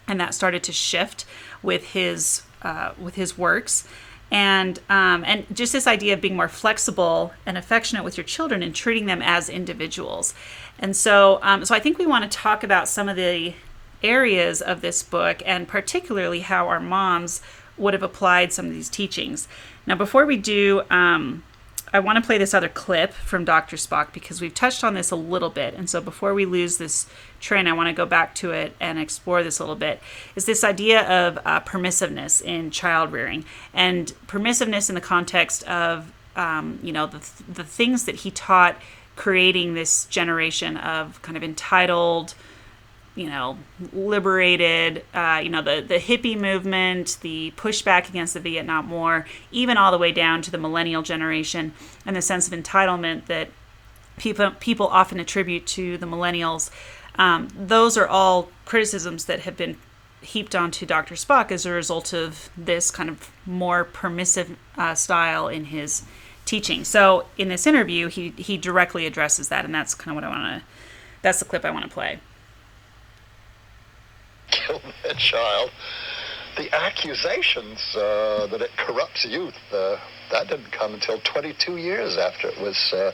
and 0.08 0.20
that 0.20 0.34
started 0.34 0.64
to 0.64 0.72
shift 0.72 1.26
with 1.62 1.88
his 1.88 2.44
uh, 2.62 2.94
with 2.98 3.16
his 3.16 3.38
works, 3.38 3.86
and 4.34 4.80
um, 4.90 5.24
and 5.26 5.46
just 5.56 5.72
this 5.72 5.86
idea 5.86 6.16
of 6.16 6.20
being 6.20 6.36
more 6.36 6.50
flexible 6.50 7.32
and 7.46 7.58
affectionate 7.58 8.04
with 8.04 8.18
your 8.18 8.24
children 8.26 8.64
and 8.64 8.76
treating 8.76 9.06
them 9.06 9.22
as 9.22 9.48
individuals, 9.48 10.34
and 10.80 10.96
so 10.96 11.40
um, 11.44 11.64
so 11.64 11.74
I 11.76 11.80
think 11.80 12.00
we 12.00 12.08
want 12.08 12.30
to 12.30 12.38
talk 12.38 12.64
about 12.64 12.90
some 12.90 13.08
of 13.08 13.16
the 13.16 13.54
areas 14.02 14.62
of 14.62 14.82
this 14.82 15.04
book, 15.04 15.42
and 15.46 15.68
particularly 15.68 16.42
how 16.42 16.68
our 16.68 16.80
moms 16.80 17.42
would 17.78 17.94
have 17.94 18.04
applied 18.04 18.52
some 18.52 18.66
of 18.66 18.74
these 18.74 18.90
teachings. 18.90 19.48
Now, 19.86 19.96
before 19.96 20.26
we 20.26 20.36
do. 20.36 20.82
Um, 20.90 21.44
I 21.94 22.00
want 22.00 22.18
to 22.18 22.26
play 22.26 22.40
this 22.40 22.56
other 22.56 22.70
clip 22.70 23.14
from 23.14 23.46
Dr. 23.46 23.76
Spock 23.76 24.14
because 24.14 24.42
we've 24.42 24.54
touched 24.54 24.84
on 24.84 24.96
this 24.96 25.12
a 25.12 25.16
little 25.16 25.52
bit. 25.52 25.76
And 25.76 25.88
so 25.88 26.02
before 26.02 26.34
we 26.34 26.44
lose 26.44 26.78
this 26.78 27.06
train, 27.40 27.68
I 27.68 27.74
want 27.74 27.88
to 27.88 27.94
go 27.94 28.08
back 28.08 28.34
to 28.36 28.50
it 28.52 28.76
and 28.80 28.98
explore 28.98 29.44
this 29.44 29.60
a 29.60 29.64
little 29.64 29.76
bit. 29.76 30.02
Is 30.36 30.46
this 30.46 30.64
idea 30.64 31.08
of 31.08 31.38
uh, 31.46 31.60
permissiveness 31.60 32.42
in 32.42 32.72
child 32.72 33.12
rearing 33.12 33.46
and 33.76 34.12
permissiveness 34.26 34.90
in 34.90 34.96
the 34.96 35.02
context 35.02 35.64
of, 35.66 36.12
um, 36.36 36.80
you 36.82 36.92
know, 36.92 37.06
the, 37.06 37.30
the 37.48 37.64
things 37.64 38.06
that 38.06 38.16
he 38.16 38.32
taught 38.32 38.76
creating 39.16 39.76
this 39.76 40.06
generation 40.06 40.78
of 40.78 41.22
kind 41.22 41.38
of 41.38 41.44
entitled, 41.44 42.34
you 43.16 43.28
know, 43.28 43.58
liberated, 43.92 45.06
uh, 45.14 45.40
you 45.44 45.50
know, 45.50 45.62
the, 45.62 45.84
the 45.88 46.00
hippie 46.00 46.40
movement, 46.40 47.18
the 47.22 47.54
pushback 47.56 48.10
against 48.10 48.34
the 48.34 48.40
Vietnam 48.40 48.90
War, 48.90 49.26
even 49.52 49.78
all 49.78 49.92
the 49.92 49.98
way 49.98 50.12
down 50.12 50.42
to 50.42 50.52
the 50.52 50.58
millennial 50.58 51.04
generation, 51.04 51.74
and 52.06 52.16
the 52.16 52.22
sense 52.22 52.48
of 52.48 52.54
entitlement 52.54 53.28
that 53.28 53.50
people 54.18 54.52
people 54.60 54.88
often 54.88 55.20
attribute 55.20 55.66
to 55.68 55.98
the 55.98 56.06
millennials. 56.06 56.72
Um, 57.16 57.50
those 57.56 57.98
are 57.98 58.08
all 58.08 58.50
criticisms 58.66 59.26
that 59.26 59.42
have 59.42 59.56
been 59.56 59.78
heaped 60.22 60.56
onto 60.56 60.86
Dr. 60.86 61.16
Spock 61.16 61.52
as 61.52 61.66
a 61.66 61.72
result 61.72 62.14
of 62.14 62.50
this 62.58 62.90
kind 62.90 63.10
of 63.10 63.30
more 63.46 63.84
permissive 63.84 64.58
uh, 64.78 64.96
style 64.96 65.48
in 65.48 65.66
his 65.66 66.04
teaching. 66.46 66.84
So 66.84 67.26
in 67.38 67.50
this 67.50 67.68
interview, 67.68 68.08
he 68.08 68.34
he 68.38 68.58
directly 68.58 69.06
addresses 69.06 69.50
that, 69.50 69.66
and 69.66 69.76
that's 69.76 69.94
kind 69.94 70.12
of 70.12 70.16
what 70.16 70.24
I 70.24 70.30
want 70.30 70.62
to. 70.62 70.68
That's 71.22 71.40
the 71.40 71.46
clip 71.46 71.64
I 71.64 71.72
want 71.72 71.86
to 71.86 71.92
play. 71.92 72.20
Kill 74.66 74.82
their 75.04 75.14
child. 75.14 75.72
The 76.58 76.74
accusations 76.76 77.80
uh, 77.96 78.48
that 78.48 78.62
it 78.62 78.70
corrupts 78.78 79.26
youth, 79.26 79.58
uh, 79.72 79.98
that 80.32 80.48
didn't 80.48 80.72
come 80.72 80.94
until 80.94 81.20
22 81.20 81.78
years 81.78 82.18
after 82.18 82.48
it 82.48 82.62
was 82.62 82.78
uh, 82.94 83.12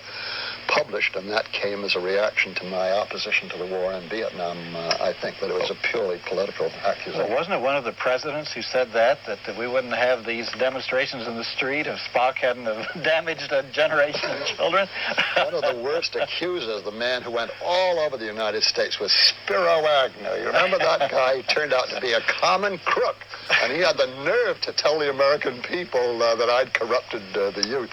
published, 0.70 1.16
and 1.16 1.30
that 1.30 1.52
came 1.52 1.84
as 1.84 1.96
a 1.96 2.00
reaction 2.00 2.54
to 2.56 2.64
my 2.66 2.92
opposition 2.92 3.50
to 3.50 3.58
the 3.58 3.66
war 3.66 3.92
in 3.94 4.08
Vietnam. 4.10 4.58
Uh, 4.76 4.98
I 5.02 5.14
think 5.20 5.38
that 5.42 5.50
it 5.50 5.54
was 5.54 5.72
a 5.72 5.78
purely 5.92 6.20
political 6.28 6.68
accusation. 6.86 7.28
Well, 7.28 7.36
wasn't 7.36 7.56
it 7.56 7.62
one 7.62 7.76
of 7.76 7.84
the 7.84 7.92
presidents 7.92 8.54
who 8.54 8.62
said 8.62 8.90
that, 8.94 9.20
that, 9.26 9.40
that 9.46 9.58
we 9.58 9.68
wouldn't 9.68 9.94
have 9.94 10.26
these 10.26 10.50
demonstrations 10.60 11.28
in 11.28 11.36
the 11.36 11.44
street 11.44 11.88
if 11.88 11.98
Spock 12.14 12.36
hadn't 12.36 12.66
have 12.66 12.86
damaged 13.04 13.52
a 13.52 13.64
generation 13.72 14.30
of 14.30 14.46
children? 14.46 14.88
One 15.36 15.54
of 15.54 15.62
the 15.62 15.82
worst 15.82 16.16
accusers, 16.16 16.84
the 16.84 16.92
man 16.92 17.22
who 17.22 17.32
went 17.32 17.52
all 17.64 18.00
over 18.00 18.18
the 18.18 18.26
United 18.26 18.64
States, 18.64 19.00
was 19.00 19.12
Spiro 19.12 19.86
Agnew. 19.86 20.30
You 20.42 20.48
remember 20.48 20.78
that 20.78 21.10
guy? 21.10 21.38
He 21.38 21.44
turned 21.44 21.74
out 21.74 21.90
to 21.90 22.00
be 22.02 22.14
a 22.14 22.22
common 22.40 22.78
crook, 22.80 23.16
and 23.62 23.72
he 23.72 23.80
had 23.80 23.98
the 23.98 24.08
nerve 24.24 24.62
to 24.62 24.74
tell 24.74 25.00
the 25.00 25.10
American 25.10 25.62
people 25.62 26.22
uh, 26.22 26.36
that 26.36 26.50
I'd 26.50 26.74
corrupted 26.74 27.24
uh, 27.36 27.52
the 27.52 27.68
youth. 27.68 27.90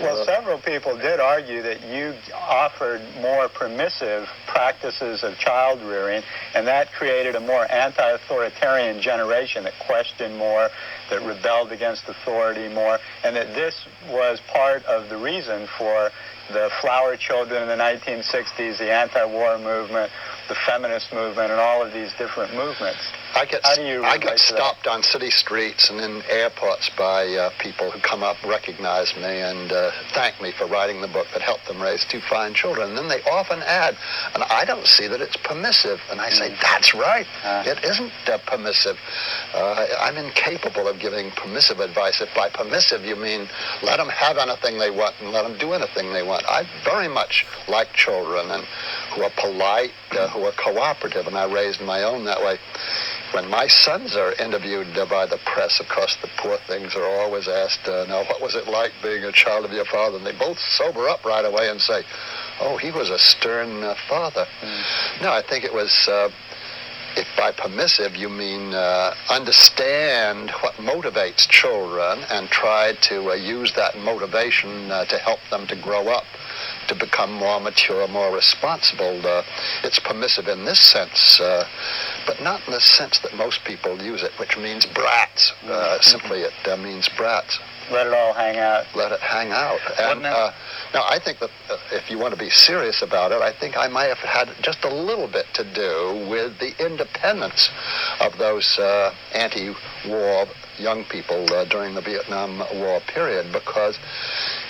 Well, 0.00 0.24
several 0.24 0.58
people 0.58 0.96
did 0.96 1.20
argue 1.20 1.62
that 1.62 1.81
you 1.90 2.14
offered 2.34 3.00
more 3.20 3.48
permissive 3.48 4.28
practices 4.46 5.22
of 5.22 5.36
child 5.38 5.80
rearing, 5.82 6.22
and 6.54 6.66
that 6.66 6.92
created 6.92 7.34
a 7.34 7.40
more 7.40 7.70
anti-authoritarian 7.70 9.00
generation 9.00 9.64
that 9.64 9.74
questioned 9.86 10.36
more, 10.36 10.68
that 11.10 11.22
rebelled 11.22 11.72
against 11.72 12.08
authority 12.08 12.68
more, 12.68 12.98
and 13.24 13.34
that 13.36 13.54
this 13.54 13.86
was 14.08 14.40
part 14.52 14.84
of 14.84 15.08
the 15.08 15.16
reason 15.16 15.66
for 15.78 16.10
the 16.52 16.70
flower 16.80 17.16
children 17.16 17.62
in 17.62 17.68
the 17.68 17.82
1960s, 17.82 18.78
the 18.78 18.92
anti-war 18.92 19.58
movement, 19.58 20.10
the 20.48 20.56
feminist 20.66 21.12
movement, 21.12 21.50
and 21.50 21.60
all 21.60 21.82
of 21.82 21.92
these 21.92 22.12
different 22.18 22.54
movements. 22.54 23.00
I 23.34 23.46
get 23.46 23.60
How 23.64 23.76
do 23.76 23.82
you 23.82 24.04
I 24.04 24.18
get 24.18 24.38
stopped 24.38 24.86
on 24.86 25.02
city 25.02 25.30
streets 25.30 25.88
and 25.88 26.00
in 26.00 26.22
airports 26.28 26.90
by 26.98 27.26
uh, 27.28 27.50
people 27.58 27.90
who 27.90 28.00
come 28.00 28.22
up, 28.22 28.36
recognize 28.44 29.14
me, 29.16 29.40
and 29.40 29.72
uh, 29.72 29.90
thank 30.12 30.40
me 30.40 30.52
for 30.52 30.66
writing 30.66 31.00
the 31.00 31.08
book 31.08 31.26
that 31.32 31.40
helped 31.40 31.66
them 31.66 31.80
raise 31.80 32.04
two 32.10 32.20
fine 32.28 32.52
children. 32.52 32.90
And 32.90 32.98
then 32.98 33.08
they 33.08 33.22
often 33.22 33.60
add, 33.62 33.96
and 34.34 34.42
I 34.44 34.64
don't 34.64 34.86
see 34.86 35.08
that 35.08 35.20
it's 35.20 35.36
permissive. 35.36 36.00
And 36.10 36.20
I 36.20 36.28
say, 36.30 36.54
that's 36.60 36.94
right. 36.94 37.26
Uh. 37.42 37.64
it 37.66 37.82
isn't 37.84 38.12
uh, 38.26 38.38
permissive. 38.46 38.98
Uh, 39.54 39.86
I'm 40.00 40.16
incapable 40.16 40.88
of 40.88 40.98
giving 40.98 41.30
permissive 41.30 41.80
advice. 41.80 42.20
If 42.20 42.34
by 42.34 42.50
permissive 42.50 43.04
you 43.04 43.16
mean 43.16 43.48
let 43.82 43.96
them 43.96 44.08
have 44.08 44.38
anything 44.38 44.78
they 44.78 44.90
want 44.90 45.14
and 45.20 45.32
let 45.32 45.42
them 45.42 45.56
do 45.58 45.72
anything 45.72 46.12
they 46.12 46.22
want. 46.22 46.44
I 46.46 46.66
very 46.84 47.08
much 47.08 47.46
like 47.68 47.92
children 47.92 48.50
and 48.50 48.64
who 49.14 49.22
are 49.22 49.30
polite, 49.36 49.92
uh, 50.12 50.28
who 50.28 50.41
are 50.44 50.52
cooperative, 50.52 51.26
and 51.26 51.36
I 51.36 51.52
raised 51.52 51.80
my 51.80 52.02
own 52.02 52.24
that 52.24 52.40
way. 52.40 52.58
When 53.32 53.48
my 53.48 53.66
sons 53.66 54.14
are 54.14 54.32
interviewed 54.34 54.94
by 55.08 55.26
the 55.26 55.38
press, 55.46 55.80
of 55.80 55.88
course, 55.88 56.16
the 56.20 56.28
poor 56.36 56.58
things 56.66 56.94
are 56.94 57.04
always 57.04 57.48
asked, 57.48 57.88
uh, 57.88 58.04
now, 58.06 58.24
what 58.24 58.42
was 58.42 58.54
it 58.54 58.68
like 58.68 58.92
being 59.02 59.24
a 59.24 59.32
child 59.32 59.64
of 59.64 59.72
your 59.72 59.86
father? 59.86 60.18
And 60.18 60.26
they 60.26 60.32
both 60.32 60.58
sober 60.58 61.08
up 61.08 61.24
right 61.24 61.44
away 61.44 61.68
and 61.70 61.80
say, 61.80 62.04
oh, 62.60 62.76
he 62.76 62.90
was 62.90 63.10
a 63.10 63.18
stern 63.18 63.82
uh, 63.82 63.94
father. 64.08 64.46
No, 65.22 65.32
I 65.32 65.42
think 65.42 65.64
it 65.64 65.72
was, 65.72 66.08
uh, 66.08 66.28
if 67.16 67.26
by 67.36 67.52
permissive 67.52 68.16
you 68.16 68.28
mean 68.28 68.74
uh, 68.74 69.14
understand 69.30 70.50
what 70.60 70.74
motivates 70.74 71.48
children 71.48 72.24
and 72.30 72.48
try 72.48 72.94
to 73.02 73.30
uh, 73.30 73.34
use 73.34 73.72
that 73.76 73.98
motivation 73.98 74.90
uh, 74.90 75.04
to 75.06 75.18
help 75.18 75.40
them 75.50 75.66
to 75.66 75.76
grow 75.76 76.08
up 76.08 76.24
to 76.88 76.94
become 76.94 77.32
more 77.32 77.60
mature, 77.60 78.06
more 78.08 78.34
responsible. 78.34 79.26
Uh, 79.26 79.42
it's 79.84 79.98
permissive 79.98 80.48
in 80.48 80.64
this 80.64 80.80
sense, 80.80 81.40
uh, 81.40 81.66
but 82.26 82.40
not 82.42 82.60
in 82.66 82.72
the 82.72 82.80
sense 82.80 83.18
that 83.20 83.34
most 83.36 83.64
people 83.64 84.00
use 84.02 84.22
it, 84.22 84.32
which 84.38 84.56
means 84.56 84.86
brats. 84.86 85.52
Uh, 85.64 86.00
simply, 86.00 86.40
it 86.40 86.52
uh, 86.66 86.76
means 86.76 87.08
brats. 87.16 87.58
Let 87.90 88.06
it 88.06 88.14
all 88.14 88.32
hang 88.32 88.58
out. 88.58 88.86
Let 88.94 89.12
it 89.12 89.20
hang 89.20 89.50
out. 89.50 89.80
And 89.98 90.24
uh, 90.24 90.52
now, 90.94 91.04
I 91.08 91.18
think 91.18 91.40
that 91.40 91.50
uh, 91.68 91.76
if 91.90 92.10
you 92.10 92.18
want 92.18 92.32
to 92.32 92.38
be 92.38 92.48
serious 92.48 93.02
about 93.02 93.32
it, 93.32 93.42
I 93.42 93.52
think 93.52 93.76
I 93.76 93.88
might 93.88 94.08
have 94.08 94.18
had 94.18 94.48
just 94.62 94.84
a 94.84 94.94
little 94.94 95.26
bit 95.26 95.46
to 95.54 95.64
do 95.64 96.26
with 96.30 96.58
the 96.58 96.72
independence 96.84 97.70
of 98.20 98.38
those 98.38 98.78
uh, 98.78 99.12
anti-war 99.34 100.46
young 100.78 101.04
people 101.04 101.52
uh, 101.52 101.64
during 101.66 101.94
the 101.94 102.00
Vietnam 102.00 102.58
War 102.74 103.00
period, 103.08 103.52
because 103.52 103.98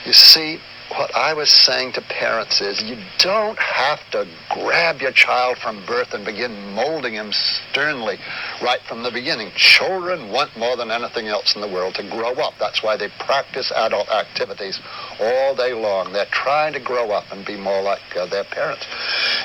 you 0.05 0.13
see, 0.13 0.59
what 0.93 1.15
I 1.17 1.33
was 1.33 1.51
saying 1.51 1.93
to 1.93 2.03
parents 2.03 2.61
is 2.61 2.83
you 2.83 2.97
don't 3.19 3.59
have 3.59 3.99
to 4.11 4.27
grab 4.51 5.01
your 5.01 5.13
child 5.13 5.57
from 5.59 5.85
birth 5.87 6.13
and 6.13 6.25
begin 6.25 6.75
molding 6.75 7.15
him 7.15 7.33
sternly 7.33 8.19
right 8.63 8.81
from 8.83 9.03
the 9.03 9.11
beginning. 9.11 9.51
Children 9.57 10.31
want 10.31 10.57
more 10.57 10.77
than 10.77 10.91
anything 10.91 11.29
else 11.29 11.55
in 11.55 11.63
the 11.63 11.69
world 11.69 11.95
to 11.95 12.09
grow 12.11 12.33
up. 12.35 12.55
That's 12.59 12.83
why 12.83 12.97
they 12.97 13.09
practice 13.21 13.73
adult 13.75 14.11
activities 14.11 14.81
all 15.19 15.55
day 15.55 15.73
long. 15.73 16.13
They're 16.13 16.27
trying 16.27 16.75
to 16.75 16.81
grow 16.81 17.11
up 17.11 17.25
and 17.33 17.47
be 17.47 17.57
more 17.57 17.83
like 17.83 18.17
uh, 18.17 18.27
their 18.27 18.45
parents. 18.45 18.87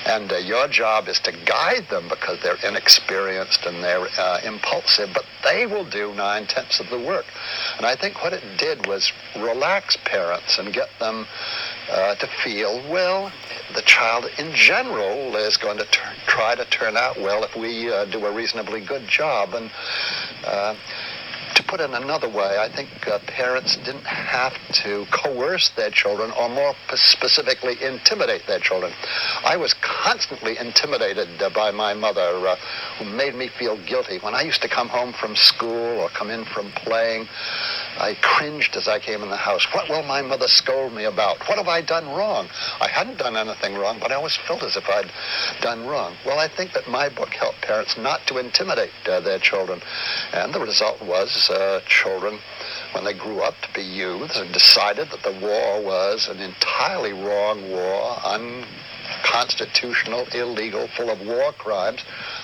And 0.06 0.32
uh, 0.32 0.38
your 0.38 0.68
job 0.68 1.08
is 1.08 1.20
to 1.22 1.32
guide 1.46 1.88
them 1.90 2.10
because 2.10 2.42
they're 2.44 2.60
inexperienced 2.68 3.66
and 3.66 3.84
they're 3.84 4.08
uh, 4.18 4.42
impulsive, 4.44 5.10
but 5.14 5.26
they 5.44 5.66
will 5.66 5.90
do 5.90 6.14
nine 6.14 6.46
tenths 6.46 6.80
of 6.80 6.90
the 6.90 7.00
work. 7.00 7.26
And 7.78 7.86
I 7.86 7.96
think 7.96 8.24
what 8.24 8.34
it 8.34 8.44
did 8.58 8.88
was 8.88 9.12
relax 9.36 9.98
parents 10.04 10.58
and 10.58 10.74
get 10.74 10.90
them 11.00 11.28
uh, 11.92 12.16
to 12.16 12.28
feel, 12.44 12.82
well, 12.92 13.32
the 13.76 13.84
child 13.84 14.26
in 14.40 14.54
general 14.56 15.36
is 15.36 15.58
going 15.58 15.78
to 15.78 15.86
try 16.26 16.56
to 16.56 16.66
turn 16.66 16.98
out 16.98 17.18
well 17.18 17.44
if 17.44 17.56
we 17.56 17.92
uh, 17.92 18.06
do 18.06 18.26
a 18.26 18.32
reasonably 18.32 18.82
good 18.82 19.08
job. 19.08 19.54
And 19.54 19.70
uh, 20.46 20.76
to 21.58 21.64
put 21.64 21.80
it 21.80 21.90
in 21.90 21.96
another 21.96 22.30
way, 22.30 22.58
I 22.60 22.70
think 22.70 22.90
uh, 23.08 23.20
parents 23.26 23.78
didn't 23.78 24.06
have 24.06 24.54
to 24.84 25.06
coerce 25.12 25.72
their 25.76 25.90
children 25.90 26.32
or 26.32 26.50
more 26.50 26.76
specifically 26.94 27.76
intimidate 27.82 28.46
their 28.46 28.60
children. 28.60 28.94
I 29.44 29.58
was 29.58 29.74
constantly 29.82 30.58
intimidated 30.58 31.42
uh, 31.42 31.50
by 31.50 31.72
my 31.72 31.94
mother, 31.94 32.48
uh, 32.48 32.56
who 33.00 33.06
made 33.06 33.34
me 33.34 33.48
feel 33.48 33.78
guilty. 33.86 34.20
When 34.20 34.36
I 34.36 34.42
used 34.42 34.62
to 34.62 34.70
come 34.70 34.88
home 34.88 35.14
from 35.14 35.36
school 35.36 36.00
or 36.00 36.10
come 36.10 36.30
in 36.30 36.46
from 36.46 36.72
playing, 36.74 37.28
I 38.00 38.16
cringed 38.22 38.76
as 38.76 38.88
I 38.88 39.00
came 39.00 39.24
in 39.24 39.30
the 39.30 39.36
house. 39.36 39.66
What 39.74 39.90
will 39.90 40.04
my 40.04 40.22
mother 40.22 40.48
scold 40.48 40.94
me 40.94 41.06
about? 41.06 41.40
What 41.48 41.58
have 41.58 41.68
I 41.68 41.82
done 41.82 42.08
wrong? 42.10 42.48
I 42.80 42.88
hadn't 42.88 43.18
done 43.18 43.36
anything 43.36 43.76
wrong, 43.76 43.98
but 44.00 44.12
I 44.12 44.16
always 44.16 44.38
felt 44.48 44.64
as 44.64 44.76
if 44.76 44.88
I'd 44.88 45.12
done 45.62 45.88
wrong. 45.88 46.16
Well, 46.26 46.40
I 46.40 46.48
think 46.48 46.74
that 46.74 46.88
my 46.88 47.10
book 47.10 47.30
helped 47.30 47.62
parents 47.62 47.98
not 47.98 48.26
to 48.28 48.38
intimidate 48.38 48.92
uh, 49.08 49.20
their 49.22 49.40
children. 49.40 49.82
And 50.32 50.54
the 50.54 50.60
result 50.60 51.02
was 51.02 51.50
uh, 51.50 51.82
children, 51.88 52.40
when 52.94 53.04
they 53.04 53.14
grew 53.14 53.42
up 53.42 53.56
to 53.62 53.74
be 53.74 53.82
youths, 53.82 54.38
and 54.38 54.54
decided 54.54 55.10
that 55.10 55.24
the 55.24 55.38
war 55.42 55.84
was 55.84 56.28
an 56.28 56.40
entirely 56.40 57.14
wrong 57.14 57.70
war, 57.70 58.18
unconstitutional, 58.24 60.28
illegal, 60.34 60.88
full 60.96 61.10
of 61.10 61.20
war 61.22 61.52
crimes. 61.54 62.04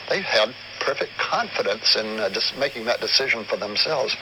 They 0.10 0.22
had 0.22 0.54
perfect 0.80 1.12
confidence 1.18 1.96
in 1.96 2.20
uh, 2.20 2.30
just 2.30 2.58
making 2.58 2.86
that 2.86 3.00
decision 3.00 3.46
for 3.46 3.58
themselves. 3.58 4.16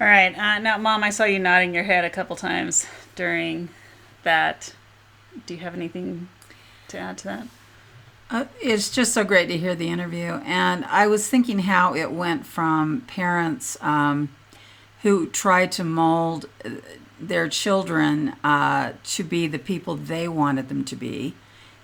All 0.00 0.06
right. 0.06 0.36
Uh, 0.36 0.58
now, 0.58 0.78
Mom, 0.78 1.04
I 1.04 1.10
saw 1.10 1.24
you 1.24 1.38
nodding 1.38 1.74
your 1.74 1.84
head 1.84 2.04
a 2.04 2.10
couple 2.10 2.34
times 2.36 2.86
during 3.14 3.68
that. 4.24 4.74
Do 5.46 5.54
you 5.54 5.60
have 5.60 5.74
anything 5.74 6.28
to 6.88 6.98
add 6.98 7.18
to 7.18 7.24
that? 7.24 7.46
Uh, 8.30 8.46
it's 8.60 8.90
just 8.90 9.12
so 9.12 9.24
great 9.24 9.48
to 9.48 9.58
hear 9.58 9.74
the 9.74 9.88
interview. 9.88 10.40
And 10.44 10.84
I 10.86 11.06
was 11.06 11.28
thinking 11.28 11.60
how 11.60 11.94
it 11.94 12.10
went 12.10 12.46
from 12.46 13.02
parents 13.02 13.76
um, 13.82 14.34
who 15.02 15.26
tried 15.26 15.70
to 15.72 15.84
mold 15.84 16.46
uh, 16.64 16.70
their 17.20 17.48
children 17.48 18.30
uh, 18.42 18.92
to 19.04 19.22
be 19.22 19.46
the 19.46 19.58
people 19.58 19.94
they 19.94 20.26
wanted 20.26 20.68
them 20.68 20.84
to 20.84 20.96
be 20.96 21.34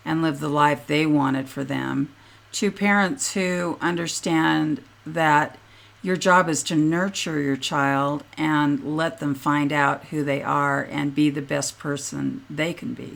and 0.04 0.22
live 0.22 0.40
the 0.40 0.48
life 0.48 0.86
they 0.86 1.06
wanted 1.06 1.48
for 1.48 1.64
them 1.64 2.12
to 2.52 2.72
parents 2.72 3.34
who 3.34 3.78
understand 3.80 4.82
that 5.06 5.58
your 6.08 6.16
job 6.16 6.48
is 6.48 6.62
to 6.64 6.74
nurture 6.74 7.38
your 7.48 7.56
child 7.56 8.24
and 8.36 8.96
let 8.96 9.20
them 9.20 9.34
find 9.34 9.70
out 9.72 9.98
who 10.06 10.24
they 10.24 10.42
are 10.42 10.82
and 10.82 11.14
be 11.14 11.28
the 11.30 11.42
best 11.42 11.78
person 11.78 12.44
they 12.48 12.72
can 12.72 12.94
be. 12.94 13.12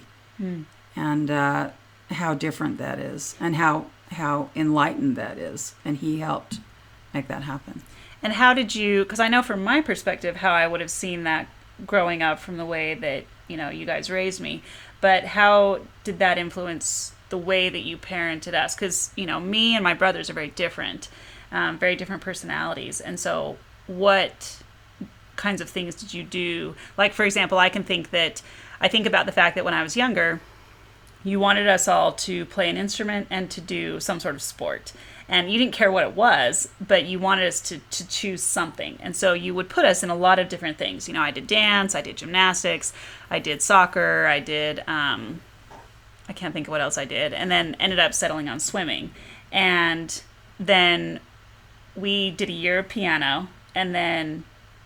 And 0.95 1.31
uh, 1.31 1.71
how 2.11 2.35
different 2.35 2.77
that 2.79 2.99
is 2.99 3.35
and 3.41 3.57
how 3.57 3.87
how 4.11 4.51
enlightened 4.55 5.17
that 5.17 5.39
is 5.39 5.75
and 5.87 5.97
he 5.97 6.19
helped 6.21 6.55
make 7.15 7.29
that 7.29 7.43
happen 7.45 7.81
And 8.23 8.35
how 8.35 8.53
did 8.53 8.75
you? 8.75 9.05
Because 9.05 9.21
I 9.21 9.29
know 9.29 9.43
from 9.43 9.65
my 9.65 9.81
perspective 9.81 10.37
how 10.37 10.53
I 10.53 10.67
would 10.67 10.81
have 10.83 10.91
seen 10.91 11.25
that 11.25 11.47
growing 11.87 12.23
up 12.23 12.39
from 12.39 12.57
the 12.59 12.67
way 12.67 12.95
that 12.95 13.25
you 13.49 13.57
know 13.57 13.71
you 13.71 13.87
guys 13.87 14.11
raised 14.11 14.41
me. 14.41 14.63
But 15.01 15.25
how 15.25 15.81
did 16.05 16.19
that 16.19 16.37
influence 16.39 17.13
the 17.31 17.39
way 17.39 17.71
that 17.71 17.81
you 17.89 17.97
parented 17.97 18.55
us? 18.55 18.75
Because 18.75 19.11
you 19.17 19.27
know 19.27 19.41
me 19.41 19.75
and 19.75 19.83
my 19.83 19.95
brothers 19.95 20.29
are 20.31 20.35
very 20.35 20.51
different, 20.51 21.09
um, 21.53 21.79
very 21.79 21.95
different 21.95 22.23
personalities, 22.23 23.01
and 23.01 23.21
so 23.21 23.57
what 23.87 24.59
kinds 25.37 25.61
of 25.61 25.69
things 25.69 25.95
did 25.95 26.13
you 26.15 26.25
do? 26.25 26.75
Like 26.97 27.13
for 27.13 27.25
example, 27.25 27.59
I 27.59 27.69
can 27.69 27.85
think 27.85 28.11
that 28.11 28.43
I 28.81 28.89
think 28.89 29.07
about 29.07 29.27
the 29.27 29.33
fact 29.33 29.55
that 29.55 29.65
when 29.65 29.75
I 29.75 29.83
was 29.83 29.97
younger, 29.97 30.41
you 31.25 31.39
wanted 31.39 31.69
us 31.69 31.87
all 31.87 32.13
to 32.13 32.45
play 32.47 32.69
an 32.69 32.77
instrument 32.77 33.29
and 33.31 33.51
to 33.51 33.61
do 33.61 34.01
some 34.01 34.19
sort 34.21 34.35
of 34.35 34.43
sport. 34.43 34.93
And 35.29 35.51
you 35.51 35.59
didn't 35.59 35.73
care 35.73 35.91
what 35.91 36.03
it 36.03 36.15
was, 36.15 36.69
but 36.81 37.07
you 37.07 37.19
wanted 37.19 37.47
us 37.47 37.61
to, 37.63 37.79
to 37.79 38.09
choose 38.09 38.43
something. 38.43 38.99
And 39.01 39.15
so 39.15 39.33
you 39.33 39.55
would 39.55 39.69
put 39.69 39.85
us 39.85 40.03
in 40.03 40.11
a 40.11 40.15
lot 40.17 40.39
of 40.39 40.49
different 40.49 40.79
things. 40.79 41.07
You 41.09 41.15
know, 41.15 41.23
I 41.23 41.31
did 41.31 41.47
dance, 41.47 41.95
I 41.95 42.03
did 42.03 42.17
gymnastics, 42.17 42.93
I 43.31 43.39
did 43.39 43.63
soccer, 43.63 44.27
I 44.27 44.41
did, 44.41 44.83
um, 44.87 45.41
I 46.29 46.33
can't 46.33 46.53
think 46.53 46.67
of 46.67 46.73
what 46.73 46.81
else 46.81 46.99
I 46.99 47.05
did, 47.05 47.33
and 47.33 47.51
then 47.51 47.77
ended 47.79 47.99
up 47.99 48.15
settling 48.15 48.49
on 48.49 48.59
swimming. 48.59 49.13
And 49.53 50.23
then 50.59 51.21
we 51.97 52.31
did 52.31 52.49
a 52.49 52.53
year 52.53 52.79
of 52.79 52.89
piano 52.89 53.49
and 53.75 53.95
then 53.95 54.45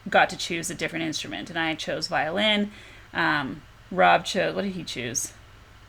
got 0.08 0.30
to 0.30 0.36
choose 0.36 0.70
a 0.70 0.74
different 0.74 1.04
instrument. 1.04 1.50
And 1.50 1.58
I 1.58 1.74
chose 1.74 2.06
violin. 2.08 2.70
Um, 3.12 3.62
Rob 3.90 4.24
chose, 4.24 4.54
what 4.54 4.62
did 4.62 4.72
he 4.72 4.84
choose? 4.84 5.32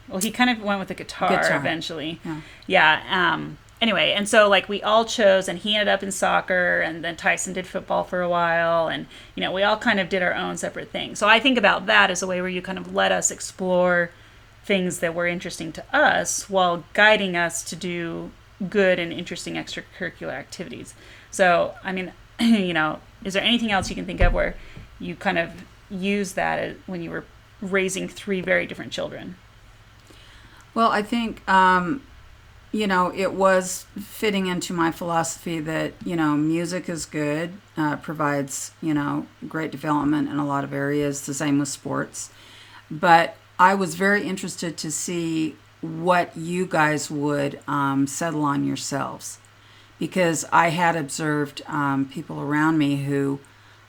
Well, 0.07 0.19
he 0.19 0.31
kind 0.31 0.49
of 0.49 0.61
went 0.63 0.79
with 0.79 0.87
the 0.87 0.93
guitar, 0.93 1.29
Guitar. 1.29 1.57
eventually. 1.57 2.19
Yeah. 2.23 2.41
Yeah. 2.65 3.33
Um, 3.33 3.57
anyway, 3.81 4.13
and 4.13 4.27
so 4.27 4.47
like 4.47 4.69
we 4.69 4.81
all 4.81 5.03
chose, 5.05 5.47
and 5.49 5.59
he 5.59 5.75
ended 5.75 5.89
up 5.89 6.01
in 6.01 6.11
soccer, 6.11 6.79
and 6.79 7.03
then 7.03 7.15
Tyson 7.17 7.53
did 7.53 7.67
football 7.67 8.03
for 8.03 8.21
a 8.21 8.29
while, 8.29 8.87
and 8.87 9.07
you 9.35 9.41
know 9.41 9.51
we 9.51 9.63
all 9.63 9.77
kind 9.77 9.99
of 9.99 10.07
did 10.07 10.21
our 10.21 10.33
own 10.33 10.55
separate 10.57 10.91
thing. 10.91 11.15
So 11.15 11.27
I 11.27 11.39
think 11.39 11.57
about 11.57 11.87
that 11.87 12.09
as 12.09 12.21
a 12.21 12.27
way 12.27 12.39
where 12.41 12.49
you 12.49 12.61
kind 12.61 12.77
of 12.77 12.93
let 12.93 13.11
us 13.11 13.29
explore 13.31 14.11
things 14.63 14.99
that 14.99 15.13
were 15.13 15.27
interesting 15.27 15.71
to 15.73 15.95
us 15.95 16.49
while 16.49 16.83
guiding 16.93 17.35
us 17.35 17.63
to 17.63 17.75
do 17.75 18.31
good 18.69 18.99
and 18.99 19.13
interesting 19.13 19.55
extracurricular 19.55 20.33
activities. 20.33 20.93
So 21.31 21.75
I 21.83 21.91
mean, 21.91 22.13
you 22.39 22.73
know, 22.73 22.99
is 23.23 23.33
there 23.33 23.43
anything 23.43 23.71
else 23.71 23.89
you 23.89 23.95
can 23.95 24.05
think 24.05 24.21
of 24.21 24.33
where 24.33 24.55
you 24.99 25.15
kind 25.15 25.37
of 25.37 25.51
use 25.89 26.33
that 26.33 26.75
when 26.85 27.01
you 27.01 27.11
were 27.11 27.25
raising 27.61 28.07
three 28.07 28.41
very 28.41 28.65
different 28.65 28.91
children? 28.91 29.35
well 30.77 30.91
i 30.91 31.01
think 31.01 31.47
um, 31.49 32.03
you 32.71 32.85
know 32.85 33.11
it 33.13 33.33
was 33.33 33.87
fitting 33.99 34.45
into 34.45 34.71
my 34.71 34.91
philosophy 34.91 35.59
that 35.59 35.91
you 36.05 36.15
know 36.15 36.37
music 36.37 36.87
is 36.87 37.05
good 37.05 37.51
uh, 37.75 37.95
provides 37.97 38.71
you 38.79 38.93
know 38.93 39.25
great 39.47 39.71
development 39.71 40.29
in 40.29 40.37
a 40.37 40.45
lot 40.45 40.63
of 40.63 40.71
areas 40.71 41.25
the 41.25 41.33
same 41.33 41.57
with 41.57 41.67
sports 41.67 42.29
but 42.91 43.35
i 43.57 43.73
was 43.73 43.95
very 43.95 44.23
interested 44.23 44.77
to 44.77 44.91
see 44.91 45.55
what 45.81 46.35
you 46.35 46.65
guys 46.65 47.11
would 47.11 47.59
um, 47.67 48.07
settle 48.07 48.43
on 48.43 48.65
yourselves 48.65 49.39
because 49.99 50.45
I 50.51 50.69
had 50.69 50.95
observed 50.95 51.61
um, 51.67 52.09
people 52.11 52.39
around 52.39 52.77
me 52.77 53.03
who 53.03 53.39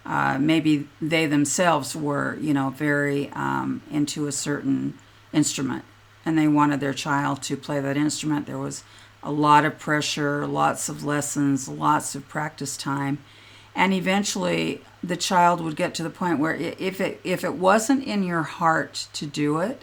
uh, 0.05 0.39
maybe 0.39 0.89
they 1.01 1.27
themselves 1.27 1.95
were, 1.95 2.37
you 2.41 2.55
know, 2.55 2.71
very 2.71 3.31
um, 3.33 3.83
into 3.91 4.27
a 4.27 4.33
certain 4.33 4.95
instrument 5.33 5.85
and 6.25 6.37
they 6.37 6.49
wanted 6.49 6.81
their 6.81 6.95
child 6.95 7.43
to 7.43 7.57
play 7.57 7.81
that 7.81 7.97
instrument. 7.97 8.47
There 8.47 8.59
was 8.59 8.85
a 9.23 9.33
lot 9.33 9.65
of 9.65 9.79
pressure, 9.79 10.47
lots 10.47 10.89
of 10.89 11.05
lessons, 11.05 11.69
lots 11.69 12.15
of 12.15 12.29
practice 12.29 12.77
time. 12.77 13.19
And 13.75 13.93
eventually 13.93 14.83
the 15.03 15.17
child 15.17 15.61
would 15.61 15.77
get 15.77 15.95
to 15.95 16.03
the 16.03 16.11
point 16.11 16.39
where 16.39 16.55
if 16.55 17.01
it 17.01 17.21
if 17.23 17.45
it 17.45 17.55
wasn't 17.55 18.05
in 18.05 18.23
your 18.23 18.43
heart 18.43 19.09
to 19.13 19.27
do 19.27 19.59
it 19.59 19.83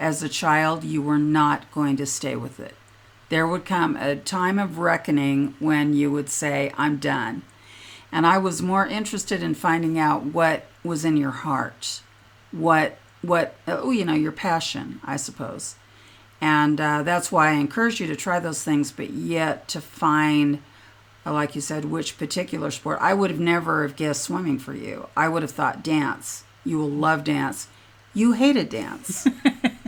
as 0.00 0.22
a 0.22 0.28
child, 0.28 0.82
you 0.82 1.00
were 1.00 1.18
not 1.18 1.70
going 1.70 1.96
to 1.98 2.06
stay 2.06 2.34
with 2.34 2.58
it 2.58 2.74
there 3.30 3.46
would 3.46 3.64
come 3.64 3.96
a 3.96 4.16
time 4.16 4.58
of 4.58 4.78
reckoning 4.78 5.54
when 5.58 5.94
you 5.94 6.10
would 6.10 6.28
say, 6.28 6.72
I'm 6.76 6.98
done. 6.98 7.42
And 8.12 8.26
I 8.26 8.38
was 8.38 8.60
more 8.60 8.86
interested 8.86 9.42
in 9.42 9.54
finding 9.54 9.98
out 9.98 10.24
what 10.26 10.66
was 10.82 11.04
in 11.04 11.16
your 11.16 11.30
heart, 11.30 12.02
what, 12.50 12.98
what, 13.22 13.54
oh, 13.68 13.92
you 13.92 14.04
know, 14.04 14.14
your 14.14 14.32
passion, 14.32 15.00
I 15.04 15.16
suppose. 15.16 15.76
And 16.40 16.80
uh, 16.80 17.04
that's 17.04 17.30
why 17.30 17.50
I 17.50 17.52
encourage 17.52 18.00
you 18.00 18.08
to 18.08 18.16
try 18.16 18.40
those 18.40 18.64
things, 18.64 18.90
but 18.90 19.10
yet 19.10 19.68
to 19.68 19.80
find, 19.80 20.60
uh, 21.24 21.32
like 21.32 21.54
you 21.54 21.60
said, 21.60 21.84
which 21.84 22.18
particular 22.18 22.72
sport. 22.72 22.98
I 23.00 23.14
would 23.14 23.30
have 23.30 23.38
never 23.38 23.86
have 23.86 23.94
guessed 23.94 24.24
swimming 24.24 24.58
for 24.58 24.74
you. 24.74 25.08
I 25.16 25.28
would 25.28 25.42
have 25.42 25.52
thought 25.52 25.84
dance. 25.84 26.42
You 26.64 26.78
will 26.78 26.90
love 26.90 27.22
dance. 27.22 27.68
You 28.12 28.32
hated 28.32 28.70
dance. 28.70 29.28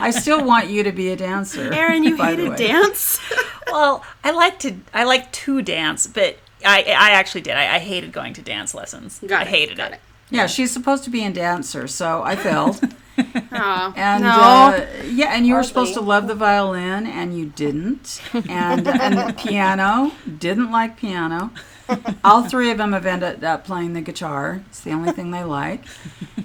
I 0.00 0.10
still 0.10 0.44
want 0.44 0.68
you 0.68 0.82
to 0.82 0.92
be 0.92 1.10
a 1.10 1.16
dancer. 1.16 1.72
Erin, 1.72 2.04
you 2.04 2.16
by 2.16 2.34
the 2.34 2.50
hated 2.50 2.56
dance? 2.68 3.18
Well, 3.68 4.04
I 4.22 4.30
like 4.30 4.60
to 4.60 4.76
I 4.94 5.02
like 5.04 5.32
to 5.32 5.60
dance, 5.60 6.06
but 6.06 6.38
I 6.64 6.82
I 6.82 7.10
actually 7.10 7.40
did. 7.40 7.54
I, 7.56 7.74
I 7.74 7.78
hated 7.80 8.12
going 8.12 8.32
to 8.34 8.42
dance 8.42 8.74
lessons. 8.74 9.18
Got 9.26 9.40
I 9.40 9.42
it, 9.42 9.48
hated 9.48 9.76
got 9.76 9.90
it. 9.90 9.94
it. 9.96 10.00
Yeah, 10.30 10.46
she's 10.46 10.72
supposed 10.72 11.02
to 11.04 11.10
be 11.10 11.24
a 11.24 11.30
dancer, 11.32 11.88
so 11.88 12.22
I 12.22 12.36
failed. 12.36 12.80
Aw, 13.52 13.92
And 13.96 14.22
no. 14.22 14.30
uh, 14.30 14.86
yeah, 15.04 15.34
and 15.34 15.46
you 15.46 15.54
were 15.54 15.62
supposed 15.64 15.94
to 15.94 16.00
love 16.00 16.28
the 16.28 16.34
violin, 16.36 17.06
and 17.06 17.36
you 17.36 17.46
didn't. 17.46 18.20
And 18.48 18.86
and 18.86 19.18
the 19.18 19.34
piano 19.36 20.12
didn't 20.38 20.70
like 20.70 20.96
piano. 20.96 21.50
All 22.24 22.48
three 22.48 22.70
of 22.70 22.78
them 22.78 22.92
have 22.92 23.06
ended 23.06 23.44
up 23.44 23.64
playing 23.64 23.92
the 23.92 24.00
guitar. 24.00 24.62
It's 24.68 24.80
the 24.80 24.92
only 24.92 25.12
thing 25.12 25.30
they 25.30 25.44
like. 25.44 25.84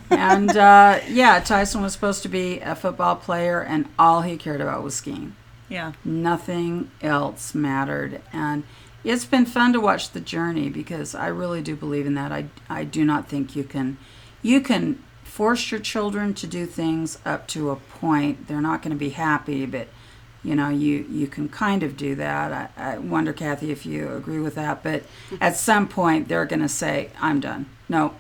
And 0.09 0.49
uh, 0.55 0.99
yeah, 1.07 1.39
Tyson 1.39 1.81
was 1.81 1.93
supposed 1.93 2.23
to 2.23 2.29
be 2.29 2.59
a 2.59 2.75
football 2.75 3.15
player, 3.15 3.61
and 3.61 3.87
all 3.97 4.21
he 4.21 4.37
cared 4.37 4.61
about 4.61 4.83
was 4.83 4.95
skiing. 4.95 5.35
Yeah. 5.69 5.93
Nothing 6.03 6.91
else 7.01 7.55
mattered. 7.55 8.21
And 8.33 8.63
it's 9.03 9.25
been 9.25 9.45
fun 9.45 9.73
to 9.73 9.79
watch 9.79 10.11
the 10.11 10.19
journey 10.19 10.69
because 10.69 11.15
I 11.15 11.27
really 11.27 11.61
do 11.61 11.75
believe 11.75 12.05
in 12.05 12.13
that. 12.15 12.31
I, 12.31 12.45
I 12.69 12.83
do 12.83 13.05
not 13.05 13.27
think 13.27 13.55
you 13.55 13.63
can 13.63 13.97
you 14.43 14.59
can 14.59 15.01
force 15.23 15.71
your 15.71 15.79
children 15.79 16.33
to 16.33 16.45
do 16.45 16.65
things 16.65 17.17
up 17.25 17.47
to 17.47 17.69
a 17.69 17.75
point. 17.75 18.47
They're 18.47 18.59
not 18.59 18.81
going 18.81 18.91
to 18.91 18.99
be 18.99 19.11
happy, 19.11 19.65
but 19.65 19.87
you 20.43 20.55
know 20.55 20.69
you 20.69 21.05
you 21.09 21.27
can 21.27 21.49
kind 21.49 21.83
of 21.83 21.97
do 21.97 22.15
that. 22.15 22.71
I, 22.77 22.93
I 22.93 22.97
wonder, 22.97 23.33
Kathy, 23.33 23.71
if 23.71 23.85
you 23.85 24.09
agree 24.13 24.39
with 24.39 24.55
that. 24.55 24.83
But 24.83 25.03
at 25.39 25.55
some 25.55 25.87
point, 25.87 26.27
they're 26.27 26.45
going 26.45 26.61
to 26.61 26.69
say, 26.69 27.09
"I'm 27.19 27.39
done. 27.39 27.67
No, 27.89 28.15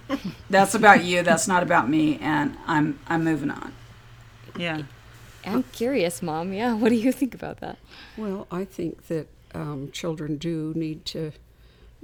that's 0.50 0.74
about 0.74 1.04
you. 1.04 1.22
That's 1.22 1.46
not 1.48 1.62
about 1.62 1.88
me, 1.88 2.18
and 2.18 2.56
I'm 2.66 2.98
I'm 3.06 3.24
moving 3.24 3.50
on." 3.50 3.72
Yeah. 4.58 4.82
I'm 5.44 5.62
curious, 5.62 6.22
Mom. 6.22 6.52
Yeah, 6.52 6.74
what 6.74 6.88
do 6.88 6.96
you 6.96 7.12
think 7.12 7.32
about 7.32 7.60
that? 7.60 7.78
Well, 8.16 8.48
I 8.50 8.64
think 8.64 9.06
that 9.06 9.28
um, 9.54 9.90
children 9.92 10.38
do 10.38 10.72
need 10.74 11.04
to 11.06 11.32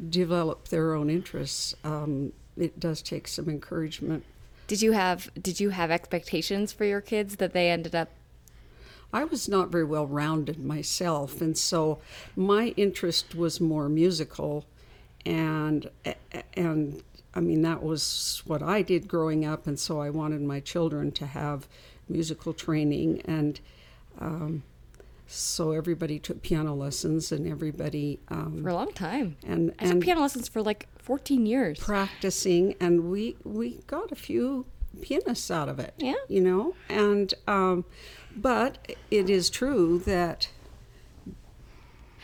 develop 0.08 0.68
their 0.68 0.94
own 0.94 1.10
interests. 1.10 1.74
Um, 1.82 2.32
it 2.56 2.78
does 2.78 3.02
take 3.02 3.26
some 3.26 3.48
encouragement. 3.48 4.24
Did 4.66 4.80
you 4.80 4.92
have 4.92 5.30
Did 5.40 5.60
you 5.60 5.70
have 5.70 5.90
expectations 5.90 6.72
for 6.72 6.84
your 6.84 7.00
kids 7.00 7.36
that 7.36 7.52
they 7.52 7.70
ended 7.70 7.94
up? 7.94 8.10
I 9.12 9.24
was 9.24 9.48
not 9.48 9.68
very 9.70 9.84
well 9.84 10.06
rounded 10.06 10.58
myself, 10.64 11.40
and 11.40 11.56
so 11.56 11.98
my 12.36 12.68
interest 12.76 13.34
was 13.34 13.60
more 13.60 13.88
musical, 13.88 14.64
and 15.26 15.88
and 16.54 17.02
I 17.34 17.40
mean 17.40 17.62
that 17.62 17.82
was 17.82 18.42
what 18.46 18.62
I 18.62 18.82
did 18.82 19.08
growing 19.08 19.44
up, 19.44 19.66
and 19.66 19.78
so 19.78 20.00
I 20.00 20.10
wanted 20.10 20.40
my 20.42 20.60
children 20.60 21.12
to 21.12 21.26
have 21.26 21.68
musical 22.08 22.52
training, 22.52 23.20
and 23.26 23.60
um, 24.18 24.62
so 25.26 25.72
everybody 25.72 26.18
took 26.18 26.42
piano 26.42 26.74
lessons, 26.74 27.32
and 27.32 27.46
everybody 27.46 28.18
um, 28.28 28.62
For 28.62 28.68
a 28.70 28.74
long 28.74 28.92
time. 28.92 29.36
and 29.46 29.72
I 29.78 29.84
took 29.84 29.92
and 29.92 30.02
piano 30.02 30.20
lessons 30.22 30.48
for 30.48 30.62
like 30.62 30.88
14 30.98 31.46
years. 31.46 31.78
practicing, 31.78 32.74
and 32.80 33.10
we 33.10 33.36
we 33.44 33.80
got 33.86 34.10
a 34.12 34.16
few 34.16 34.64
pianists 35.00 35.50
out 35.50 35.68
of 35.68 35.78
it. 35.78 35.94
Yeah. 35.98 36.14
you 36.28 36.40
know, 36.40 36.74
and 36.88 37.32
um, 37.46 37.84
but 38.36 38.94
it 39.10 39.28
is 39.30 39.48
true 39.50 39.98
that 40.00 40.48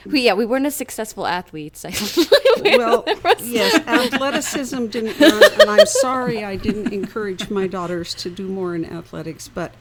We, 0.06 0.22
yeah, 0.22 0.34
we 0.34 0.46
weren't 0.46 0.66
as 0.66 0.74
successful 0.76 1.26
athletes. 1.26 1.84
well, 2.62 3.04
yes, 3.42 3.74
athleticism 3.86 4.86
didn't, 4.86 5.20
and 5.20 5.32
I'm- 5.34 5.60
and 5.60 5.70
I'm 5.70 5.86
sorry 5.86 6.44
I 6.44 6.56
didn't 6.56 6.92
encourage 6.92 7.50
my 7.50 7.66
daughters 7.66 8.14
to 8.16 8.30
do 8.30 8.46
more 8.48 8.74
in 8.74 8.84
athletics, 8.84 9.48
but 9.48 9.72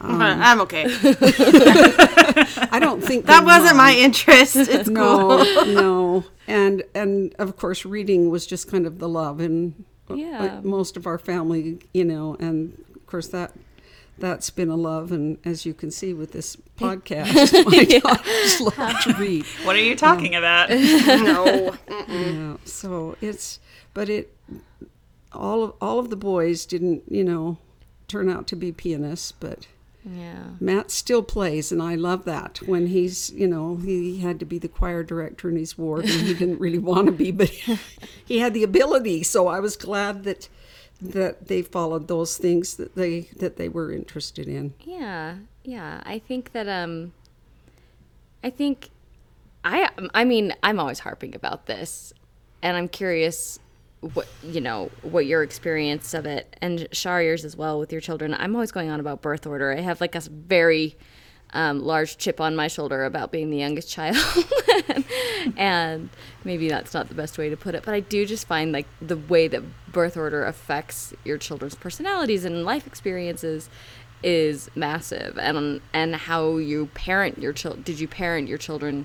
I'm 0.00 0.60
okay. 0.62 0.84
I 0.88 2.78
don't 2.80 3.00
think 3.02 3.26
That 3.26 3.44
wasn't 3.44 3.76
my 3.76 3.94
interest. 3.94 4.56
It's 4.56 4.88
cool. 4.88 4.94
No, 5.44 5.64
no, 5.64 6.24
and 6.46 6.82
and 6.94 7.34
of 7.38 7.56
course, 7.56 7.84
reading 7.86 8.28
was 8.30 8.44
just 8.46 8.70
kind 8.70 8.86
of 8.86 8.98
the 8.98 9.08
love 9.08 9.40
in 9.40 9.84
Yeah. 10.08 10.60
most 10.62 10.96
of 10.96 11.06
our 11.06 11.18
family, 11.18 11.78
you 11.92 12.04
know, 12.04 12.36
and 12.38 12.82
of 12.94 13.06
course 13.06 13.28
that 13.28 13.52
that's 14.18 14.48
been 14.50 14.68
a 14.68 14.76
love, 14.76 15.10
and 15.10 15.38
as 15.44 15.66
you 15.66 15.74
can 15.74 15.90
see 15.90 16.14
with 16.14 16.30
this 16.32 16.56
podcast, 16.78 17.64
my 17.66 17.84
daughters 17.84 18.60
love 18.60 19.00
to 19.02 19.14
read. 19.18 19.44
What 19.64 19.74
are 19.76 19.80
you 19.82 19.96
talking 19.96 20.34
about? 20.34 20.70
No. 20.70 21.74
Yeah, 22.08 22.56
so 22.64 23.16
it's 23.20 23.58
but 23.92 24.08
it 24.08 24.36
all 25.32 25.64
of 25.64 25.74
all 25.80 25.98
of 25.98 26.10
the 26.10 26.16
boys 26.16 26.64
didn't 26.66 27.02
you 27.10 27.24
know 27.24 27.58
turn 28.06 28.28
out 28.28 28.46
to 28.48 28.56
be 28.56 28.70
pianists, 28.72 29.32
but 29.32 29.66
yeah. 30.04 30.44
Matt 30.60 30.90
still 30.90 31.22
plays, 31.22 31.72
and 31.72 31.82
I 31.82 31.94
love 31.94 32.24
that. 32.24 32.58
When 32.66 32.88
he's, 32.88 33.30
you 33.30 33.46
know, 33.46 33.76
he 33.76 34.18
had 34.20 34.38
to 34.40 34.44
be 34.44 34.58
the 34.58 34.68
choir 34.68 35.02
director 35.02 35.48
in 35.48 35.56
his 35.56 35.78
ward, 35.78 36.04
and 36.04 36.26
he 36.26 36.34
didn't 36.34 36.60
really 36.60 36.78
want 36.78 37.06
to 37.06 37.12
be, 37.12 37.30
but 37.30 37.48
he 38.24 38.38
had 38.38 38.54
the 38.54 38.62
ability. 38.62 39.22
So 39.22 39.48
I 39.48 39.60
was 39.60 39.76
glad 39.76 40.24
that 40.24 40.48
that 41.00 41.48
they 41.48 41.60
followed 41.60 42.08
those 42.08 42.36
things 42.36 42.76
that 42.76 42.94
they 42.94 43.22
that 43.36 43.56
they 43.56 43.68
were 43.68 43.92
interested 43.92 44.46
in. 44.46 44.74
Yeah, 44.80 45.36
yeah. 45.62 46.02
I 46.04 46.18
think 46.18 46.52
that 46.52 46.68
um 46.68 47.12
I 48.42 48.50
think 48.50 48.90
I 49.64 49.90
I 50.14 50.24
mean, 50.24 50.54
I'm 50.62 50.78
always 50.78 51.00
harping 51.00 51.34
about 51.34 51.66
this 51.66 52.12
and 52.62 52.76
I'm 52.76 52.88
curious 52.88 53.58
what 54.12 54.28
you 54.42 54.60
know, 54.60 54.90
what 55.02 55.26
your 55.26 55.42
experience 55.42 56.14
of 56.14 56.26
it 56.26 56.56
and 56.60 56.86
Shar 56.92 57.22
yours 57.22 57.44
as 57.44 57.56
well 57.56 57.78
with 57.78 57.92
your 57.92 58.00
children. 58.00 58.34
I'm 58.34 58.54
always 58.54 58.72
going 58.72 58.90
on 58.90 59.00
about 59.00 59.22
birth 59.22 59.46
order. 59.46 59.72
I 59.72 59.80
have 59.80 60.00
like 60.00 60.14
a 60.14 60.20
very 60.20 60.96
um, 61.54 61.80
large 61.80 62.18
chip 62.18 62.40
on 62.40 62.56
my 62.56 62.68
shoulder 62.68 63.04
about 63.04 63.32
being 63.32 63.50
the 63.50 63.56
youngest 63.56 63.88
child. 63.88 64.16
and 65.56 66.10
maybe 66.42 66.68
that's 66.68 66.92
not 66.92 67.08
the 67.08 67.14
best 67.14 67.38
way 67.38 67.48
to 67.48 67.56
put 67.56 67.74
it, 67.74 67.84
but 67.84 67.94
I 67.94 68.00
do 68.00 68.26
just 68.26 68.46
find 68.46 68.72
like 68.72 68.86
the 69.00 69.16
way 69.16 69.48
that 69.48 69.62
birth 69.90 70.16
order 70.16 70.44
affects 70.44 71.14
your 71.24 71.38
children's 71.38 71.76
personalities 71.76 72.44
and 72.44 72.64
life 72.64 72.86
experiences 72.86 73.70
is 74.24 74.70
massive 74.74 75.38
and 75.38 75.82
and 75.92 76.16
how 76.16 76.56
you 76.56 76.86
parent 76.94 77.36
your 77.38 77.52
child 77.52 77.84
did 77.84 78.00
you 78.00 78.08
parent 78.08 78.48
your 78.48 78.56
children 78.56 79.04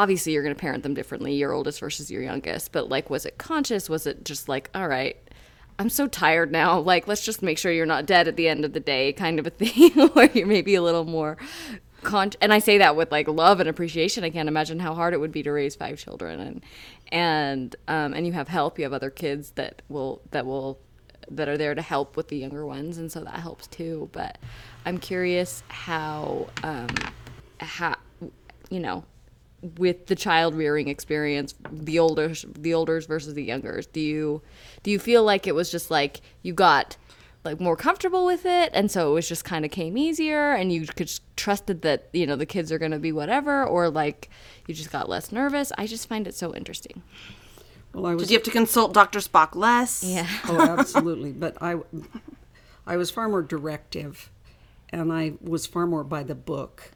obviously 0.00 0.32
you're 0.32 0.42
going 0.42 0.54
to 0.54 0.60
parent 0.60 0.82
them 0.82 0.94
differently 0.94 1.34
your 1.34 1.52
oldest 1.52 1.80
versus 1.80 2.10
your 2.10 2.22
youngest 2.22 2.72
but 2.72 2.88
like 2.88 3.10
was 3.10 3.26
it 3.26 3.38
conscious? 3.38 3.88
Was 3.88 4.06
it 4.06 4.24
just 4.24 4.48
like 4.48 4.70
all 4.74 4.88
right 4.88 5.16
i'm 5.78 5.90
so 5.90 6.06
tired 6.06 6.50
now 6.50 6.78
like 6.92 7.06
let's 7.06 7.24
just 7.24 7.42
make 7.42 7.58
sure 7.58 7.72
you're 7.72 7.86
not 7.86 8.06
dead 8.06 8.28
at 8.28 8.36
the 8.36 8.48
end 8.48 8.64
of 8.64 8.72
the 8.72 8.80
day 8.80 9.12
kind 9.12 9.38
of 9.38 9.46
a 9.46 9.50
thing 9.62 9.92
or 10.16 10.24
you're 10.24 10.46
maybe 10.46 10.74
a 10.74 10.82
little 10.82 11.04
more 11.04 11.36
con- 12.02 12.32
and 12.40 12.52
i 12.52 12.58
say 12.58 12.78
that 12.78 12.96
with 12.96 13.10
like 13.12 13.28
love 13.28 13.60
and 13.60 13.68
appreciation. 13.68 14.24
I 14.24 14.30
can't 14.30 14.48
imagine 14.48 14.78
how 14.78 14.94
hard 14.94 15.14
it 15.14 15.20
would 15.20 15.32
be 15.32 15.42
to 15.42 15.52
raise 15.52 15.76
five 15.76 15.98
children 15.98 16.40
and 16.40 16.62
and 17.12 17.76
um, 17.88 18.14
and 18.14 18.26
you 18.26 18.32
have 18.32 18.48
help 18.48 18.78
you 18.78 18.84
have 18.84 18.92
other 18.92 19.10
kids 19.10 19.52
that 19.52 19.82
will 19.88 20.22
that 20.30 20.46
will 20.46 20.78
that 21.30 21.48
are 21.48 21.58
there 21.58 21.74
to 21.74 21.82
help 21.82 22.16
with 22.16 22.28
the 22.28 22.36
younger 22.38 22.64
ones 22.66 22.98
and 22.98 23.10
so 23.12 23.20
that 23.20 23.34
helps 23.34 23.66
too 23.66 24.08
but 24.12 24.38
i'm 24.84 24.98
curious 24.98 25.62
how 25.68 26.48
um 26.62 26.88
how 27.60 27.94
you 28.70 28.80
know 28.80 29.04
with 29.76 30.06
the 30.06 30.14
child 30.16 30.54
rearing 30.54 30.88
experience 30.88 31.54
the 31.70 31.98
older 31.98 32.32
the 32.58 32.72
olders 32.72 33.06
versus 33.06 33.34
the 33.34 33.44
youngers 33.44 33.86
do 33.86 34.00
you 34.00 34.40
do 34.82 34.90
you 34.90 34.98
feel 34.98 35.22
like 35.22 35.46
it 35.46 35.54
was 35.54 35.70
just 35.70 35.90
like 35.90 36.20
you 36.42 36.52
got 36.54 36.96
like 37.44 37.60
more 37.60 37.76
comfortable 37.76 38.24
with 38.24 38.44
it 38.46 38.70
and 38.74 38.90
so 38.90 39.10
it 39.10 39.14
was 39.14 39.28
just 39.28 39.44
kind 39.44 39.64
of 39.64 39.70
came 39.70 39.96
easier 39.98 40.52
and 40.52 40.72
you 40.72 40.86
could 40.86 41.06
just 41.08 41.22
trusted 41.36 41.82
that 41.82 42.08
you 42.12 42.26
know 42.26 42.36
the 42.36 42.46
kids 42.46 42.70
are 42.72 42.78
going 42.78 42.90
to 42.90 42.98
be 42.98 43.12
whatever 43.12 43.64
or 43.64 43.90
like 43.90 44.30
you 44.66 44.74
just 44.74 44.90
got 44.90 45.08
less 45.08 45.30
nervous 45.32 45.72
i 45.78 45.86
just 45.86 46.08
find 46.08 46.26
it 46.26 46.34
so 46.34 46.54
interesting 46.54 47.02
Well, 47.92 48.06
I 48.06 48.14
was 48.14 48.22
Did 48.24 48.30
you 48.30 48.36
have 48.38 48.44
to 48.44 48.50
consult 48.50 48.94
Dr. 48.94 49.18
Spock 49.18 49.54
less? 49.54 50.02
yeah 50.06 50.26
oh, 50.46 50.60
absolutely. 50.78 51.32
But 51.32 51.56
I, 51.60 51.76
I 52.86 52.96
was 52.96 53.10
far 53.10 53.28
more 53.28 53.42
directive, 53.42 54.30
and 54.90 55.12
I 55.12 55.32
was 55.40 55.66
far 55.66 55.86
more 55.88 56.04
by 56.04 56.22
the 56.22 56.36
book 56.36 56.92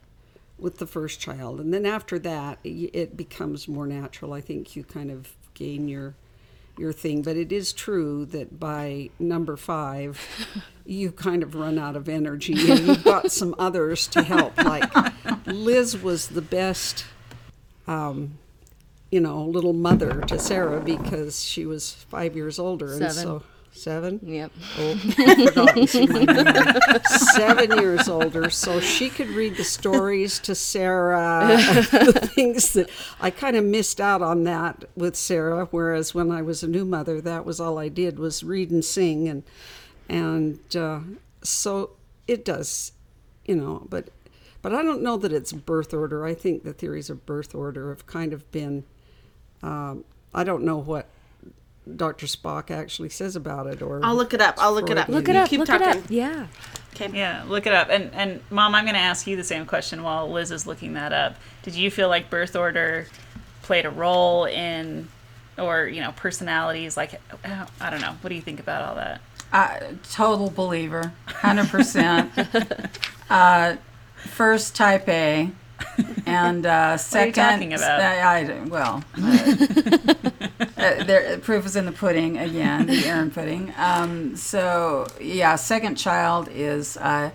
with 0.57 0.77
the 0.77 0.87
first 0.87 1.19
child, 1.19 1.59
and 1.59 1.73
then 1.73 1.85
after 1.85 2.17
that, 2.19 2.59
it 2.63 3.17
becomes 3.17 3.67
more 3.67 3.87
natural. 3.87 4.33
I 4.33 4.41
think 4.41 4.75
you 4.75 4.83
kind 4.83 5.11
of 5.11 5.35
gain 5.53 5.87
your 5.87 6.15
your 6.77 6.93
thing. 6.93 7.21
But 7.21 7.37
it 7.37 7.51
is 7.51 7.71
true 7.73 8.25
that 8.25 8.59
by 8.59 9.09
number 9.17 9.55
five, 9.57 10.19
you 10.85 11.11
kind 11.11 11.43
of 11.43 11.55
run 11.55 11.77
out 11.77 11.95
of 11.95 12.09
energy, 12.09 12.53
and 12.71 12.87
you've 12.87 13.03
got 13.03 13.31
some 13.31 13.55
others 13.57 14.07
to 14.07 14.23
help. 14.23 14.57
Like 14.57 14.89
Liz 15.45 16.01
was 16.01 16.27
the 16.27 16.41
best 16.41 17.05
um, 17.87 18.37
you 19.11 19.19
know, 19.19 19.45
little 19.45 19.73
mother 19.73 20.21
to 20.21 20.39
Sarah 20.39 20.81
because 20.81 21.43
she 21.43 21.65
was 21.65 21.93
five 22.09 22.35
years 22.35 22.59
older, 22.59 22.93
and 22.93 23.11
so 23.11 23.43
seven. 23.75 24.19
yep 24.23 24.51
Oh, 24.77 24.95
forgotten 25.47 25.87
see 25.87 26.07
my 26.07 26.25
memory. 26.25 26.81
Seven 27.05 27.77
years 27.79 28.07
older, 28.07 28.49
so 28.49 28.79
she 28.79 29.09
could 29.09 29.27
read 29.29 29.57
the 29.57 29.63
stories 29.63 30.39
to 30.39 30.55
Sarah, 30.55 31.57
the 31.91 32.29
things 32.35 32.73
that 32.73 32.89
I 33.19 33.29
kind 33.29 33.55
of 33.55 33.63
missed 33.63 34.01
out 34.01 34.21
on 34.21 34.43
that 34.45 34.85
with 34.95 35.15
Sarah. 35.15 35.67
Whereas 35.71 36.13
when 36.15 36.31
I 36.31 36.41
was 36.41 36.63
a 36.63 36.67
new 36.67 36.85
mother, 36.85 37.21
that 37.21 37.45
was 37.45 37.59
all 37.59 37.77
I 37.77 37.89
did 37.89 38.17
was 38.17 38.43
read 38.43 38.71
and 38.71 38.83
sing, 38.83 39.27
and 39.27 39.43
and 40.09 40.75
uh, 40.75 41.01
so 41.43 41.91
it 42.27 42.45
does, 42.45 42.93
you 43.45 43.55
know. 43.55 43.85
But 43.89 44.09
but 44.61 44.73
I 44.73 44.81
don't 44.81 45.03
know 45.03 45.17
that 45.17 45.31
it's 45.33 45.53
birth 45.53 45.93
order. 45.93 46.25
I 46.25 46.33
think 46.33 46.63
the 46.63 46.73
theories 46.73 47.09
of 47.09 47.25
birth 47.25 47.53
order 47.53 47.89
have 47.89 48.07
kind 48.07 48.33
of 48.33 48.49
been. 48.51 48.83
Um, 49.61 50.05
I 50.33 50.43
don't 50.43 50.63
know 50.63 50.77
what 50.77 51.07
Dr. 51.95 52.25
Spock 52.25 52.71
actually 52.71 53.09
says 53.09 53.35
about 53.35 53.67
it. 53.67 53.81
Or 53.81 53.99
I'll 54.03 54.15
look 54.15 54.33
it 54.33 54.41
up. 54.41 54.55
I'll 54.57 54.73
look 54.73 54.89
it 54.89 54.97
up. 54.97 55.07
Look 55.09 55.29
it 55.29 55.35
up. 55.35 55.49
Keep 55.49 55.59
Look 55.59 55.67
talking. 55.67 55.87
it 55.87 55.97
up. 55.97 56.03
Yeah. 56.09 56.47
Yeah, 57.11 57.43
look 57.47 57.67
it 57.67 57.73
up. 57.73 57.89
And 57.89 58.13
and 58.13 58.39
mom, 58.49 58.73
I'm 58.73 58.85
going 58.85 58.95
to 58.95 59.01
ask 59.01 59.27
you 59.27 59.35
the 59.35 59.43
same 59.43 59.65
question 59.65 60.01
while 60.01 60.31
Liz 60.31 60.49
is 60.51 60.65
looking 60.65 60.93
that 60.93 61.11
up. 61.11 61.35
Did 61.63 61.75
you 61.75 61.91
feel 61.91 62.07
like 62.07 62.29
birth 62.29 62.55
order 62.55 63.07
played 63.63 63.85
a 63.85 63.89
role 63.89 64.45
in, 64.45 65.09
or 65.57 65.87
you 65.87 65.99
know, 66.01 66.13
personalities? 66.13 66.95
Like, 66.95 67.19
I 67.43 67.89
don't 67.89 67.99
know. 67.99 68.15
What 68.21 68.29
do 68.29 68.35
you 68.35 68.41
think 68.41 68.61
about 68.61 68.83
all 68.83 68.95
that? 68.95 69.21
Uh, 69.51 69.93
total 70.09 70.49
believer, 70.49 71.11
hundred 71.25 71.67
percent. 71.67 72.31
Uh, 73.29 73.75
First 74.17 74.75
type 74.75 75.07
A, 75.09 75.49
and 76.25 76.65
uh, 76.65 76.97
second. 76.97 77.33
talking 77.33 77.73
about? 77.73 78.01
I, 78.01 78.39
I- 78.41 78.63
well, 78.65 79.03
uh, 79.17 80.13
uh, 80.77 81.03
there, 81.03 81.37
proof 81.39 81.65
is 81.65 81.75
in 81.75 81.85
the 81.85 81.91
pudding 81.91 82.37
again, 82.37 82.85
the 82.87 83.05
Erin 83.05 83.31
pudding. 83.31 83.73
Um, 83.77 84.35
so 84.35 85.07
yeah, 85.19 85.55
second 85.55 85.95
child 85.95 86.47
is. 86.51 86.97
Uh, 86.97 87.31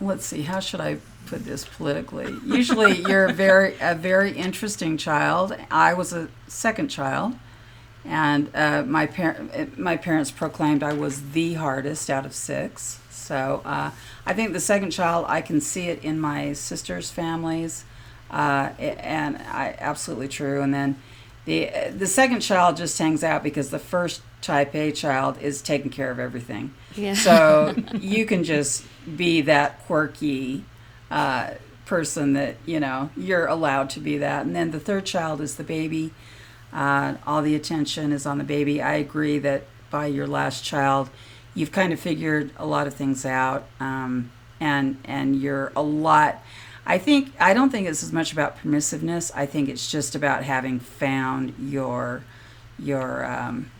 let's 0.00 0.26
see, 0.26 0.42
how 0.42 0.60
should 0.60 0.80
I 0.80 0.98
put 1.26 1.44
this 1.44 1.64
politically? 1.64 2.32
Usually, 2.44 3.00
you're 3.02 3.26
a 3.26 3.32
very 3.32 3.74
a 3.80 3.94
very 3.94 4.32
interesting 4.32 4.96
child. 4.96 5.54
I 5.70 5.94
was 5.94 6.12
a 6.12 6.28
second 6.48 6.88
child, 6.88 7.34
and 8.04 8.50
uh, 8.54 8.82
my 8.86 9.06
parent 9.06 9.78
my 9.78 9.96
parents 9.96 10.30
proclaimed 10.30 10.82
I 10.82 10.92
was 10.92 11.30
the 11.32 11.54
hardest 11.54 12.10
out 12.10 12.26
of 12.26 12.34
six. 12.34 13.00
So 13.26 13.62
uh, 13.64 13.90
I 14.24 14.32
think 14.34 14.52
the 14.52 14.60
second 14.60 14.92
child, 14.92 15.26
I 15.28 15.40
can 15.40 15.60
see 15.60 15.88
it 15.88 16.04
in 16.04 16.20
my 16.20 16.52
sister's 16.52 17.10
families, 17.10 17.84
uh, 18.30 18.70
and 18.78 19.36
I 19.38 19.74
absolutely 19.78 20.28
true. 20.28 20.62
And 20.62 20.72
then 20.72 20.96
the 21.44 21.70
the 21.90 22.06
second 22.06 22.40
child 22.40 22.76
just 22.76 22.96
hangs 22.98 23.24
out 23.24 23.42
because 23.42 23.70
the 23.70 23.78
first 23.80 24.22
type 24.42 24.74
A 24.74 24.92
child 24.92 25.38
is 25.40 25.60
taking 25.60 25.90
care 25.90 26.10
of 26.10 26.20
everything. 26.20 26.72
Yeah. 26.94 27.14
So 27.14 27.74
you 28.00 28.26
can 28.26 28.44
just 28.44 28.84
be 29.16 29.40
that 29.42 29.84
quirky 29.86 30.64
uh, 31.10 31.54
person 31.84 32.34
that 32.34 32.56
you 32.64 32.78
know 32.78 33.10
you're 33.16 33.46
allowed 33.46 33.90
to 33.90 34.00
be 34.00 34.18
that. 34.18 34.46
And 34.46 34.54
then 34.54 34.70
the 34.70 34.80
third 34.80 35.04
child 35.04 35.40
is 35.40 35.56
the 35.56 35.64
baby. 35.64 36.12
Uh, 36.72 37.14
all 37.26 37.42
the 37.42 37.54
attention 37.54 38.12
is 38.12 38.24
on 38.24 38.38
the 38.38 38.44
baby. 38.44 38.80
I 38.82 38.94
agree 38.94 39.38
that 39.40 39.64
by 39.90 40.06
your 40.06 40.26
last 40.26 40.64
child, 40.64 41.10
you've 41.56 41.72
kind 41.72 41.92
of 41.92 41.98
figured 41.98 42.52
a 42.56 42.66
lot 42.66 42.86
of 42.86 42.94
things 42.94 43.26
out, 43.26 43.66
um, 43.80 44.30
and 44.60 44.98
and 45.04 45.34
you're 45.34 45.72
a 45.74 45.82
lot. 45.82 46.44
I 46.86 46.98
think 46.98 47.32
I 47.40 47.52
don't 47.52 47.70
think 47.70 47.88
it's 47.88 48.04
as 48.04 48.12
much 48.12 48.32
about 48.32 48.58
permissiveness. 48.58 49.32
I 49.34 49.46
think 49.46 49.68
it's 49.68 49.90
just 49.90 50.14
about 50.14 50.44
having 50.44 50.78
found 50.78 51.54
your 51.58 52.22
your 52.78 53.24
um, 53.24 53.70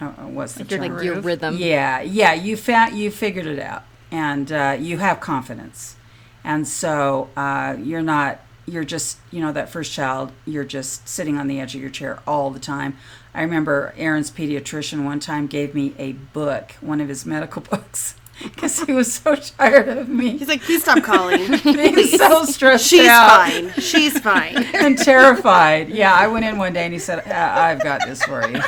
uh, 0.00 0.08
what's 0.08 0.54
the 0.54 0.64
Your 0.64 0.80
term? 0.80 0.94
Like 0.94 1.04
your 1.04 1.20
rhythm. 1.20 1.56
Yeah, 1.56 2.02
yeah, 2.02 2.34
you 2.34 2.58
found 2.58 2.98
you 2.98 3.10
figured 3.10 3.46
it 3.46 3.58
out, 3.58 3.84
and 4.10 4.52
uh, 4.52 4.76
you 4.78 4.98
have 4.98 5.20
confidence, 5.20 5.96
and 6.42 6.68
so 6.68 7.30
uh, 7.36 7.76
you're 7.80 8.02
not 8.02 8.40
you're 8.66 8.84
just 8.84 9.18
you 9.30 9.40
know 9.40 9.52
that 9.52 9.68
first 9.68 9.92
child 9.92 10.32
you're 10.46 10.64
just 10.64 11.06
sitting 11.08 11.36
on 11.36 11.46
the 11.48 11.60
edge 11.60 11.74
of 11.74 11.80
your 11.80 11.90
chair 11.90 12.20
all 12.26 12.50
the 12.50 12.58
time. 12.60 12.96
I 13.34 13.42
remember 13.42 13.92
Erin's 13.96 14.30
pediatrician 14.30 15.04
one 15.04 15.20
time 15.20 15.46
gave 15.48 15.74
me 15.74 15.92
a 15.98 16.12
book, 16.12 16.72
one 16.80 17.00
of 17.00 17.08
his 17.08 17.26
medical 17.26 17.62
books, 17.70 18.14
because 18.42 18.80
he 18.82 18.92
was 18.92 19.12
so 19.14 19.34
tired 19.36 19.88
of 19.88 20.08
me 20.08 20.36
He's 20.38 20.48
like, 20.48 20.62
please 20.62 20.82
stop 20.82 21.02
calling. 21.02 21.52
He's 21.52 22.16
so 22.16 22.44
stressed 22.44 22.86
She's 22.86 23.08
out 23.08 23.28
fine. 23.50 23.72
She's 23.74 24.18
fine. 24.20 24.56
and 24.74 24.96
terrified. 24.98 25.88
Yeah, 25.88 26.14
I 26.14 26.26
went 26.28 26.44
in 26.44 26.56
one 26.58 26.72
day 26.72 26.84
and 26.84 26.92
he 26.92 26.98
said, 26.98 27.26
"I- 27.28 27.70
"I've 27.70 27.82
got 27.82 28.02
this 28.06 28.22
for 28.24 28.46
you." 28.48 28.60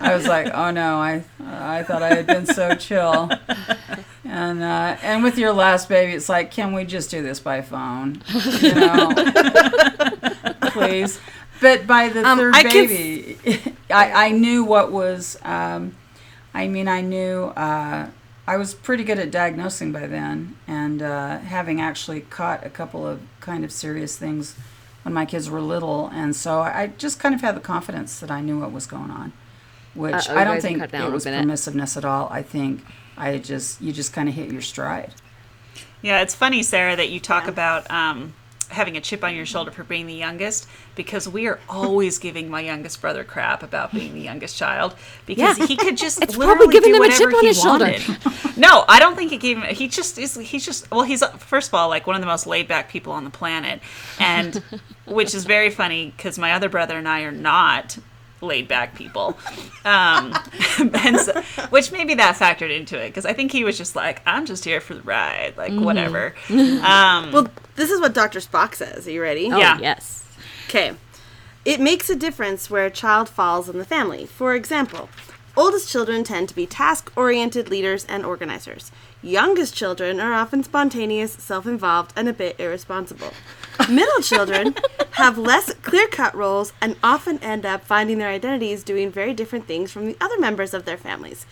I 0.00 0.14
was 0.14 0.26
like, 0.26 0.48
"Oh 0.54 0.70
no, 0.70 0.96
I 0.98 1.22
I 1.44 1.82
thought 1.82 2.02
I 2.02 2.14
had 2.14 2.26
been 2.26 2.46
so 2.46 2.74
chill." 2.74 3.30
And 4.28 4.62
uh, 4.62 4.96
and 5.02 5.22
with 5.24 5.38
your 5.38 5.52
last 5.54 5.88
baby, 5.88 6.12
it's 6.12 6.28
like, 6.28 6.50
can 6.50 6.74
we 6.74 6.84
just 6.84 7.10
do 7.10 7.22
this 7.22 7.40
by 7.40 7.62
phone? 7.62 8.22
You 8.60 8.74
know, 8.74 9.10
please. 10.70 11.18
But 11.60 11.86
by 11.86 12.08
the 12.08 12.24
Um, 12.26 12.38
third 12.38 12.54
I 12.54 12.62
baby, 12.62 13.38
I, 13.90 14.26
I 14.26 14.30
knew 14.30 14.64
what 14.64 14.92
was. 14.92 15.38
Um, 15.42 15.96
I 16.54 16.68
mean, 16.68 16.88
I 16.88 17.00
knew 17.00 17.44
uh, 17.56 18.08
I 18.46 18.56
was 18.56 18.74
pretty 18.74 19.02
good 19.04 19.18
at 19.18 19.30
diagnosing 19.30 19.92
by 19.92 20.06
then, 20.06 20.56
and 20.66 21.02
uh, 21.02 21.38
having 21.38 21.80
actually 21.80 22.20
caught 22.20 22.64
a 22.66 22.70
couple 22.70 23.06
of 23.06 23.20
kind 23.40 23.64
of 23.64 23.72
serious 23.72 24.16
things 24.16 24.56
when 25.02 25.14
my 25.14 25.24
kids 25.24 25.48
were 25.50 25.60
little, 25.60 26.08
and 26.12 26.36
so 26.36 26.60
I 26.60 26.92
just 26.98 27.18
kind 27.18 27.34
of 27.34 27.40
had 27.40 27.56
the 27.56 27.60
confidence 27.60 28.20
that 28.20 28.30
I 28.30 28.40
knew 28.40 28.60
what 28.60 28.72
was 28.72 28.86
going 28.86 29.10
on, 29.10 29.32
which 29.94 30.28
Uh-oh, 30.28 30.36
I 30.36 30.44
don't 30.44 30.60
think 30.60 30.78
it 30.82 31.10
was 31.12 31.24
permissiveness 31.24 31.96
at 31.96 32.04
all. 32.04 32.28
I 32.30 32.42
think 32.42 32.84
I 33.18 33.38
just 33.38 33.80
you 33.80 33.92
just 33.92 34.12
kind 34.12 34.28
of 34.28 34.34
hit 34.34 34.50
your 34.50 34.62
stride. 34.62 35.12
Yeah, 36.02 36.22
it's 36.22 36.34
funny, 36.34 36.62
Sarah, 36.62 36.94
that 36.96 37.08
you 37.10 37.18
talk 37.18 37.48
about 37.48 37.90
um, 37.90 38.32
having 38.68 38.96
a 38.96 39.00
chip 39.00 39.24
on 39.24 39.34
your 39.34 39.44
shoulder 39.46 39.72
for 39.72 39.82
being 39.82 40.06
the 40.06 40.14
youngest 40.14 40.68
because 40.94 41.28
we 41.28 41.48
are 41.48 41.58
always 41.68 42.18
giving 42.18 42.48
my 42.48 42.60
youngest 42.60 43.00
brother 43.00 43.24
crap 43.24 43.62
about 43.64 43.92
being 43.92 44.14
the 44.14 44.20
youngest 44.20 44.56
child 44.56 44.94
because 45.26 45.58
Yeah. 45.58 45.66
he 45.66 45.76
could 45.76 45.96
just 45.96 46.22
It's 46.22 46.36
literally 46.36 46.56
probably 46.58 46.72
giving 46.74 46.92
do 46.92 47.02
him 47.02 47.10
a 47.10 47.14
chip 47.16 47.34
on 47.34 47.40
he 47.40 47.46
his 47.48 47.60
shoulder. 47.60 47.94
no, 48.56 48.84
I 48.88 49.00
don't 49.00 49.16
think 49.16 49.32
it 49.32 49.38
gave 49.40 49.58
him. 49.58 49.74
He 49.74 49.88
just 49.88 50.18
is. 50.18 50.36
He's 50.36 50.64
just 50.64 50.88
well. 50.90 51.02
He's 51.02 51.24
first 51.38 51.68
of 51.68 51.74
all 51.74 51.88
like 51.88 52.06
one 52.06 52.14
of 52.14 52.22
the 52.22 52.26
most 52.28 52.46
laid 52.46 52.68
back 52.68 52.88
people 52.88 53.12
on 53.12 53.24
the 53.24 53.30
planet, 53.30 53.80
and 54.20 54.62
which 55.06 55.34
is 55.34 55.44
very 55.44 55.70
funny 55.70 56.12
because 56.16 56.38
my 56.38 56.52
other 56.52 56.68
brother 56.68 56.96
and 56.96 57.08
I 57.08 57.22
are 57.22 57.32
not 57.32 57.98
laid 58.40 58.68
back 58.68 58.94
people 58.94 59.36
um 59.84 60.32
and 61.02 61.18
so, 61.18 61.40
which 61.70 61.90
maybe 61.92 62.14
that 62.14 62.36
factored 62.36 62.74
into 62.74 62.96
it 62.96 63.08
because 63.08 63.26
i 63.26 63.32
think 63.32 63.50
he 63.50 63.64
was 63.64 63.76
just 63.76 63.96
like 63.96 64.22
i'm 64.26 64.46
just 64.46 64.64
here 64.64 64.80
for 64.80 64.94
the 64.94 65.02
ride 65.02 65.54
like 65.56 65.72
Mm-hmm. 65.72 65.84
whatever 65.84 66.34
um 66.50 67.32
Well, 67.32 67.48
this 67.76 67.90
is 67.90 68.00
what 68.00 68.12
Dr. 68.14 68.40
Spock 68.40 68.74
says. 68.74 69.06
Are 69.06 69.10
you 69.10 69.22
ready? 69.22 69.50
Oh, 69.52 69.58
Yeah. 69.58 69.78
yes. 69.80 70.24
Okay. 70.68 70.94
It 71.64 71.80
makes 71.80 72.10
a 72.10 72.16
difference 72.16 72.68
where 72.70 72.86
a 72.86 72.90
child 72.90 73.28
falls 73.28 73.68
in 73.68 73.78
the 73.78 73.84
family. 73.84 74.26
For 74.26 74.54
example, 74.54 75.08
oldest 75.56 75.88
children 75.88 76.24
tend 76.24 76.48
to 76.48 76.54
be 76.56 76.66
task 76.66 77.12
oriented 77.16 77.68
leaders 77.68 78.04
and 78.06 78.24
organizers. 78.24 78.90
Youngest 79.22 79.74
children 79.74 80.20
are 80.20 80.32
often 80.32 80.62
spontaneous, 80.62 81.32
self 81.32 81.66
involved, 81.66 82.12
and 82.14 82.28
a 82.28 82.32
bit 82.32 82.54
irresponsible. 82.60 83.32
Middle 83.88 84.22
children 84.22 84.76
have 85.12 85.36
less 85.36 85.74
clear 85.82 86.06
cut 86.06 86.36
roles 86.36 86.72
and 86.80 86.94
often 87.02 87.42
end 87.42 87.66
up 87.66 87.84
finding 87.84 88.18
their 88.18 88.28
identities 88.28 88.84
doing 88.84 89.10
very 89.10 89.34
different 89.34 89.66
things 89.66 89.90
from 89.90 90.06
the 90.06 90.16
other 90.20 90.38
members 90.38 90.72
of 90.72 90.84
their 90.84 90.96
families. 90.96 91.46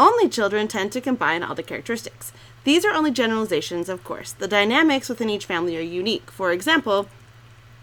Only 0.00 0.28
children 0.28 0.66
tend 0.66 0.90
to 0.92 1.00
combine 1.00 1.44
all 1.44 1.54
the 1.54 1.62
characteristics. 1.62 2.32
These 2.64 2.84
are 2.84 2.92
only 2.92 3.12
generalizations, 3.12 3.88
of 3.88 4.02
course. 4.02 4.32
The 4.32 4.48
dynamics 4.48 5.08
within 5.08 5.30
each 5.30 5.46
family 5.46 5.76
are 5.76 5.80
unique. 5.80 6.28
For 6.28 6.50
example, 6.50 7.08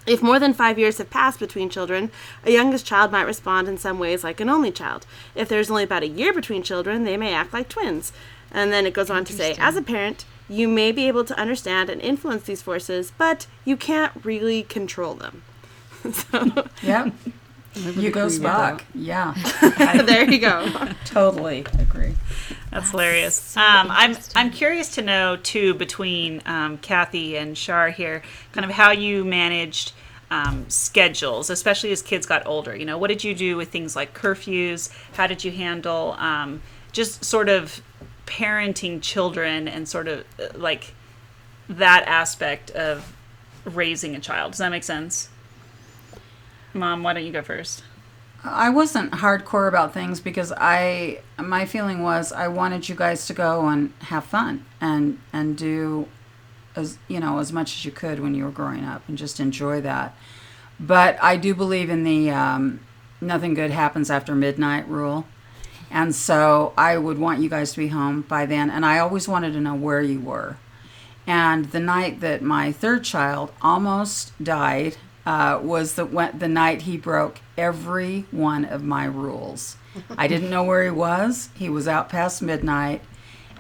if 0.06 0.22
more 0.22 0.40
than 0.40 0.54
five 0.54 0.78
years 0.78 0.98
have 0.98 1.10
passed 1.10 1.40
between 1.40 1.70
children, 1.70 2.12
a 2.44 2.52
youngest 2.52 2.86
child 2.86 3.12
might 3.12 3.28
respond 3.28 3.70
in 3.70 3.78
some 3.78 4.00
ways 4.00 4.24
like 4.24 4.42
an 4.42 4.50
only 4.50 4.72
child. 4.72 5.06
If 5.36 5.48
there's 5.48 5.70
only 5.70 5.84
about 5.84 6.04
a 6.04 6.08
year 6.08 6.34
between 6.34 6.64
children, 6.64 7.04
they 7.04 7.16
may 7.16 7.34
act 7.34 7.54
like 7.54 7.70
twins. 7.70 8.12
And 8.52 8.72
then 8.72 8.86
it 8.86 8.94
goes 8.94 9.10
on 9.10 9.26
to 9.26 9.34
say, 9.34 9.56
as 9.60 9.76
a 9.76 9.82
parent, 9.82 10.26
you 10.50 10.68
may 10.68 10.92
be 10.92 11.08
able 11.08 11.24
to 11.26 11.40
understand 11.40 11.90
and 11.90 12.02
influence 12.02 12.44
these 12.44 12.62
forces, 12.62 13.12
but 13.18 13.46
you 13.66 13.78
can't 13.78 14.12
really 14.24 14.64
control 14.64 15.14
them. 15.14 15.44
so 16.12 16.68
Yep. 16.82 17.14
You 17.76 18.10
go 18.10 18.26
agree 18.26 18.40
Spock. 18.40 18.82
Yeah, 18.96 19.34
there 20.06 20.30
you 20.30 20.40
go. 20.40 20.68
totally 21.06 21.66
agree. 21.78 22.16
That's 22.72 22.90
hilarious. 22.90 23.56
Um, 23.56 23.88
I'm 23.92 24.18
I'm 24.36 24.50
curious 24.50 24.96
to 24.96 25.04
know 25.04 25.38
too 25.38 25.76
between 25.76 26.42
um, 26.46 26.80
Kathy 26.80 27.38
and 27.38 27.58
Shar 27.58 27.92
here, 27.92 28.24
kind 28.54 28.66
of 28.66 28.72
how 28.72 28.92
you 28.92 29.24
managed 29.24 29.94
um, 30.32 30.66
schedules, 30.68 31.50
especially 31.50 31.92
as 31.92 32.02
kids 32.02 32.26
got 32.26 32.46
older. 32.48 32.76
You 32.76 32.86
know, 32.86 32.98
what 32.98 33.08
did 33.08 33.24
you 33.24 33.36
do 33.36 33.56
with 33.56 33.70
things 33.70 33.96
like 33.96 34.14
curfews? 34.14 34.92
How 35.14 35.28
did 35.28 35.44
you 35.44 35.52
handle 35.52 36.16
um, 36.18 36.62
just 36.92 37.24
sort 37.24 37.50
of 37.50 37.82
parenting 38.30 39.02
children 39.02 39.68
and 39.68 39.90
sort 39.90 40.08
of 40.08 40.24
uh, 40.40 40.48
like 40.56 40.94
that 41.68 42.04
aspect 42.08 42.72
of 42.72 43.16
raising 43.66 44.16
a 44.16 44.20
child? 44.20 44.52
Does 44.52 44.60
that 44.60 44.70
make 44.70 44.84
sense? 44.84 45.30
Mom, 46.74 47.04
why 47.04 47.14
don't 47.14 47.26
you 47.26 47.32
go 47.32 47.42
first? 47.42 47.84
I 48.44 48.70
wasn't 48.70 49.12
hardcore 49.12 49.68
about 49.68 49.94
things 49.94 50.22
because 50.22 50.54
I 50.56 51.22
my 51.38 51.66
feeling 51.66 52.04
was 52.04 52.32
I 52.32 52.48
wanted 52.48 52.88
you 52.88 52.96
guys 52.96 53.26
to 53.28 53.34
go 53.34 53.68
and 53.68 53.92
have 54.02 54.24
fun 54.24 54.66
and 54.80 55.20
and 55.34 55.58
do 55.58 56.08
as 56.76 56.98
you 57.10 57.20
know 57.20 57.40
as 57.40 57.52
much 57.52 57.74
as 57.74 57.86
you 57.86 57.92
could 57.92 58.22
when 58.22 58.36
you 58.36 58.46
were 58.46 58.52
growing 58.52 58.86
up 58.86 59.02
and 59.10 59.18
just 59.18 59.40
enjoy 59.40 59.82
that. 59.82 60.16
But 60.80 61.22
I 61.22 61.36
do 61.36 61.54
believe 61.54 61.90
in 61.90 62.04
the 62.04 62.32
um, 62.32 62.80
nothing 63.20 63.54
good 63.54 63.72
happens 63.72 64.10
after 64.10 64.34
midnight 64.34 64.88
rule. 64.88 65.26
And 65.92 66.16
so 66.16 66.74
I 66.78 66.98
would 66.98 67.18
want 67.18 67.42
you 67.42 67.50
guys 67.50 67.72
to 67.74 67.80
be 67.80 67.88
home 67.88 68.22
by 68.22 68.46
then. 68.46 68.70
And 68.70 68.86
I 68.86 69.00
always 69.00 69.28
wanted 69.28 69.54
to 69.54 69.62
know 69.62 69.76
where 69.76 70.02
you 70.02 70.20
were. 70.20 70.58
And 71.26 71.72
the 71.72 71.80
night 71.80 72.22
that 72.22 72.42
my 72.42 72.72
third 72.72 73.04
child 73.04 73.52
almost 73.62 74.32
died, 74.44 74.98
uh, 75.26 75.60
was 75.62 75.94
the 75.94 76.06
when, 76.06 76.40
the 76.40 76.48
night 76.48 76.84
he 76.84 76.98
broke 76.98 77.40
every 77.58 78.26
one 78.32 78.66
of 78.66 78.84
my 78.84 79.06
rules. 79.06 79.78
I 80.18 80.28
didn't 80.28 80.50
know 80.50 80.64
where 80.64 80.84
he 80.84 80.90
was. 80.90 81.50
He 81.56 81.70
was 81.70 81.88
out 81.88 82.10
past 82.10 82.42
midnight, 82.42 83.02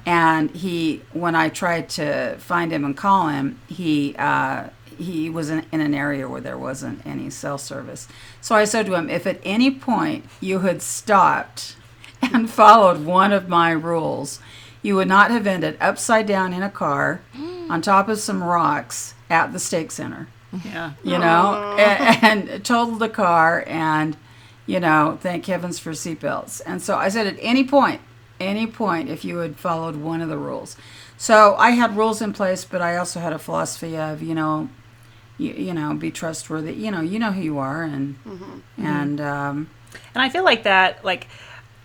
and 0.05 0.49
he 0.51 1.03
when 1.13 1.35
I 1.35 1.49
tried 1.49 1.89
to 1.89 2.37
find 2.39 2.71
him 2.71 2.83
and 2.85 2.97
call 2.97 3.27
him, 3.27 3.59
he 3.67 4.15
uh, 4.17 4.69
he 4.97 5.29
was 5.29 5.49
in, 5.49 5.65
in 5.71 5.79
an 5.79 5.93
area 5.93 6.27
where 6.27 6.41
there 6.41 6.57
wasn't 6.57 7.05
any 7.05 7.29
cell 7.29 7.57
service. 7.57 8.07
So 8.41 8.55
I 8.55 8.65
said 8.65 8.85
to 8.87 8.95
him, 8.95 9.09
if 9.09 9.27
at 9.27 9.39
any 9.43 9.69
point 9.69 10.25
you 10.41 10.59
had 10.59 10.81
stopped 10.81 11.75
and 12.21 12.49
followed 12.49 13.05
one 13.05 13.31
of 13.31 13.47
my 13.49 13.71
rules, 13.71 14.39
you 14.81 14.95
would 14.95 15.07
not 15.07 15.31
have 15.31 15.47
ended 15.47 15.77
upside 15.81 16.25
down 16.25 16.53
in 16.53 16.63
a 16.63 16.69
car 16.69 17.21
on 17.69 17.81
top 17.81 18.09
of 18.09 18.19
some 18.19 18.43
rocks 18.43 19.13
at 19.29 19.53
the 19.53 19.59
stake 19.59 19.91
center 19.91 20.27
Yeah. 20.65 20.93
you 21.03 21.17
know, 21.19 21.75
and, 21.77 22.49
and 22.49 22.65
totaled 22.65 22.99
the 22.99 23.09
car 23.09 23.63
and, 23.67 24.17
you 24.65 24.79
know, 24.79 25.17
thank 25.21 25.45
heavens 25.45 25.77
for 25.79 25.91
seatbelts. 25.91 26.61
And 26.65 26.81
so 26.81 26.95
I 26.97 27.09
said, 27.09 27.27
at 27.27 27.37
any 27.39 27.63
point, 27.63 28.01
any 28.39 28.65
point, 28.67 29.09
if 29.09 29.23
you 29.25 29.37
had 29.37 29.57
followed 29.57 29.97
one 29.97 30.21
of 30.21 30.29
the 30.29 30.37
rules. 30.37 30.77
So 31.17 31.55
I 31.57 31.71
had 31.71 31.97
rules 31.97 32.21
in 32.21 32.31
place, 32.33 32.63
but 32.65 32.81
I 32.81 32.95
also 32.97 33.19
had 33.19 33.33
a 33.33 33.39
philosophy 33.39 33.97
of, 33.97 34.21
you 34.23 34.33
know, 34.33 34.69
you, 35.37 35.53
you 35.53 35.73
know, 35.73 35.93
be 35.93 36.09
trustworthy. 36.11 36.73
You 36.73 36.91
know, 36.91 37.01
you 37.01 37.19
know 37.19 37.31
who 37.31 37.41
you 37.41 37.57
are, 37.59 37.83
and 37.83 38.15
and 38.77 39.19
um, 39.21 39.69
And 40.15 40.21
I 40.23 40.29
feel 40.29 40.43
like 40.45 40.63
that, 40.63 41.03
like, 41.03 41.27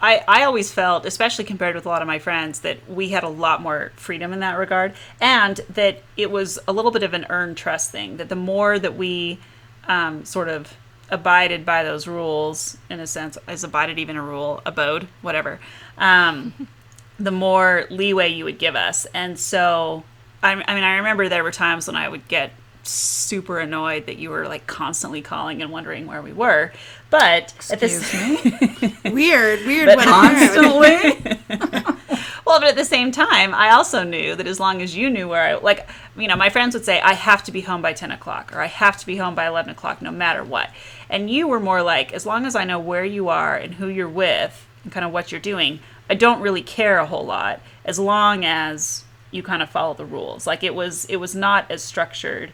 I, 0.05 0.23
I 0.29 0.45
always 0.45 0.71
felt, 0.71 1.07
especially 1.07 1.47
compared 1.47 1.75
with 1.75 1.87
a 1.87 1.89
lot 1.89 2.03
of 2.03 2.07
my 2.07 2.19
friends, 2.19 2.61
that 2.61 2.91
we 2.91 3.09
had 3.09 3.25
a 3.25 3.29
lot 3.29 3.63
more 3.63 3.91
freedom 3.97 4.35
in 4.35 4.41
that 4.41 4.59
regard. 4.59 4.93
And 5.19 5.57
that 5.71 6.03
it 6.19 6.31
was 6.31 6.59
a 6.69 6.75
little 6.75 6.91
bit 6.91 7.03
of 7.03 7.15
an 7.15 7.25
earned 7.31 7.57
trust 7.57 7.91
thing. 7.91 8.19
That 8.19 8.29
the 8.29 8.37
more 8.37 8.79
that 8.79 8.97
we 8.97 9.39
um, 9.89 10.27
sort 10.27 10.51
of 10.51 10.77
abided 11.09 11.65
by 11.65 11.85
those 11.85 12.07
rules, 12.07 12.77
in 12.91 13.01
a 13.01 13.07
sense, 13.07 13.39
is 13.49 13.65
abided 13.65 13.99
even 13.99 14.17
a 14.17 14.23
rule, 14.23 14.61
abode, 14.67 15.09
whatever, 15.23 15.59
um, 15.97 16.69
the 17.19 17.31
more 17.31 17.87
leeway 17.89 18.29
you 18.29 18.45
would 18.45 18.59
give 18.59 18.77
us. 18.77 19.07
And 19.15 19.39
so, 19.39 20.05
I, 20.43 20.53
I 20.53 20.75
mean, 20.75 20.85
I 20.85 20.97
remember 20.97 21.31
there 21.31 21.45
were 21.45 21.51
times 21.51 21.87
when 21.87 21.97
I 21.97 22.11
would 22.11 22.29
get 22.29 22.51
super 22.87 23.59
annoyed 23.59 24.07
that 24.07 24.19
you 24.19 24.31
were 24.31 24.47
like 24.47 24.67
constantly 24.67 25.23
calling 25.23 25.63
and 25.63 25.71
wondering 25.71 26.07
where 26.07 26.23
we 26.23 26.33
were. 26.33 26.73
But 27.11 27.55
at 27.71 27.81
this, 27.81 28.01
excuse 28.01 29.05
Weird, 29.05 29.65
weird. 29.67 29.87
But 29.87 29.99
what 29.99 30.09
a 30.09 30.11
parent. 30.11 31.25
constantly. 31.25 32.19
well, 32.45 32.59
but 32.61 32.71
at 32.71 32.77
the 32.77 32.85
same 32.85 33.13
time, 33.13 33.55
I 33.55 33.71
also 33.71 34.03
knew 34.03 34.35
that 34.35 34.47
as 34.47 34.59
long 34.59 34.83
as 34.83 34.97
you 34.97 35.09
knew 35.11 35.29
where 35.29 35.43
I, 35.43 35.55
like, 35.55 35.89
you 36.17 36.27
know, 36.27 36.37
my 36.37 36.49
friends 36.51 36.75
would 36.75 36.85
say, 36.85 37.01
I 37.01 37.13
have 37.13 37.45
to 37.45 37.53
be 37.53 37.61
home 37.61 37.83
by 37.83 37.93
10 37.93 38.11
o'clock 38.11 38.53
or 38.53 38.61
I 38.61 38.67
have 38.67 38.97
to 38.99 39.07
be 39.07 39.17
home 39.17 39.35
by 39.35 39.47
11 39.47 39.71
o'clock 39.71 40.03
no 40.03 40.11
matter 40.11 40.43
what. 40.43 40.71
And 41.09 41.31
you 41.31 41.47
were 41.47 41.61
more 41.61 41.83
like, 41.83 42.13
as 42.13 42.27
long 42.27 42.47
as 42.47 42.57
I 42.57 42.65
know 42.65 42.81
where 42.81 43.05
you 43.05 43.29
are 43.29 43.57
and 43.57 43.75
who 43.75 43.89
you're 43.89 44.09
with 44.09 44.67
and 44.83 44.93
kind 44.93 45.07
of 45.07 45.13
what 45.13 45.31
you're 45.31 45.41
doing, 45.41 45.81
I 46.11 46.15
don't 46.15 46.41
really 46.41 46.63
care 46.63 46.99
a 46.99 47.07
whole 47.07 47.25
lot 47.25 47.61
as 47.85 47.99
long 47.99 48.45
as 48.45 49.05
you 49.31 49.43
kind 49.43 49.63
of 49.63 49.71
follow 49.71 49.95
the 49.95 50.05
rules. 50.05 50.47
Like 50.47 50.63
it 50.63 50.75
was, 50.75 51.05
it 51.07 51.17
was 51.17 51.35
not 51.35 51.71
as 51.71 51.83
structured 51.83 52.53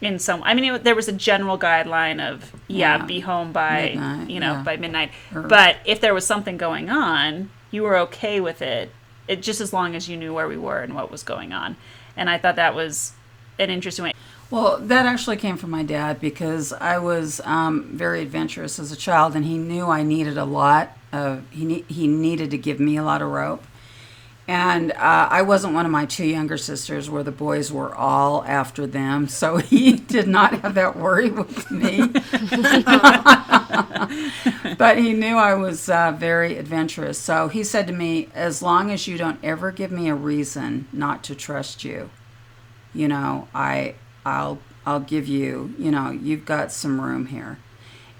in 0.00 0.18
some, 0.18 0.42
I 0.44 0.54
mean, 0.54 0.74
it, 0.74 0.84
there 0.84 0.94
was 0.94 1.08
a 1.08 1.12
general 1.12 1.58
guideline 1.58 2.20
of, 2.20 2.52
yeah, 2.68 2.98
Yeah. 2.98 3.04
be 3.06 3.20
home 3.20 3.52
by, 3.52 3.90
Midnight, 3.94 4.30
you 4.30 4.40
know, 4.40 4.52
yeah. 4.54 4.62
by 4.62 4.76
midnight. 4.76 5.10
Or- 5.34 5.42
But 5.42 5.76
if 5.84 6.00
there 6.00 6.14
was 6.14 6.26
something 6.26 6.56
going 6.56 6.88
on, 6.90 7.50
you 7.70 7.82
were 7.82 7.96
okay 7.98 8.40
with 8.40 8.62
it, 8.62 8.92
it 9.26 9.42
just 9.42 9.60
as 9.60 9.72
long 9.72 9.94
as 9.96 10.08
you 10.08 10.16
knew 10.16 10.32
where 10.32 10.48
we 10.48 10.56
were 10.56 10.80
and 10.80 10.94
what 10.94 11.10
was 11.10 11.22
going 11.22 11.52
on. 11.52 11.76
And 12.16 12.30
I 12.30 12.38
thought 12.38 12.56
that 12.56 12.74
was 12.74 13.12
an 13.58 13.70
interesting 13.70 14.04
way. 14.04 14.12
Well, 14.50 14.78
that 14.78 15.04
actually 15.04 15.36
came 15.36 15.58
from 15.58 15.70
my 15.70 15.82
dad 15.82 16.20
because 16.20 16.72
I 16.72 16.96
was 16.98 17.40
um, 17.44 17.90
very 17.92 18.22
adventurous 18.22 18.78
as 18.78 18.90
a 18.90 18.96
child, 18.96 19.36
and 19.36 19.44
he 19.44 19.58
knew 19.58 19.86
I 19.86 20.02
needed 20.02 20.38
a 20.38 20.46
lot 20.46 20.96
of 21.12 21.42
he 21.50 21.64
ne- 21.66 21.84
he 21.88 22.06
needed 22.06 22.50
to 22.52 22.58
give 22.58 22.80
me 22.80 22.96
a 22.96 23.02
lot 23.02 23.20
of 23.20 23.28
rope. 23.30 23.62
And 24.48 24.92
uh, 24.92 25.28
I 25.30 25.42
wasn't 25.42 25.74
one 25.74 25.84
of 25.84 25.92
my 25.92 26.06
two 26.06 26.24
younger 26.24 26.56
sisters 26.56 27.10
where 27.10 27.22
the 27.22 27.30
boys 27.30 27.70
were 27.70 27.94
all 27.94 28.42
after 28.44 28.86
them, 28.86 29.28
so 29.28 29.56
he 29.58 29.92
did 29.92 30.26
not 30.26 30.62
have 30.62 30.74
that 30.74 30.96
worry 30.96 31.30
with 31.30 31.70
me. 31.70 31.98
but 34.78 34.96
he 34.96 35.12
knew 35.12 35.36
I 35.36 35.52
was 35.52 35.90
uh, 35.90 36.12
very 36.12 36.56
adventurous, 36.56 37.18
so 37.18 37.48
he 37.48 37.62
said 37.62 37.86
to 37.88 37.92
me, 37.92 38.30
"As 38.34 38.62
long 38.62 38.90
as 38.90 39.06
you 39.06 39.18
don't 39.18 39.38
ever 39.44 39.70
give 39.70 39.92
me 39.92 40.08
a 40.08 40.14
reason 40.14 40.88
not 40.94 41.22
to 41.24 41.34
trust 41.34 41.84
you, 41.84 42.08
you 42.94 43.06
know, 43.06 43.48
I 43.54 43.96
I'll 44.24 44.60
I'll 44.86 45.00
give 45.00 45.28
you, 45.28 45.74
you 45.78 45.90
know, 45.90 46.10
you've 46.10 46.46
got 46.46 46.72
some 46.72 46.98
room 46.98 47.26
here. 47.26 47.58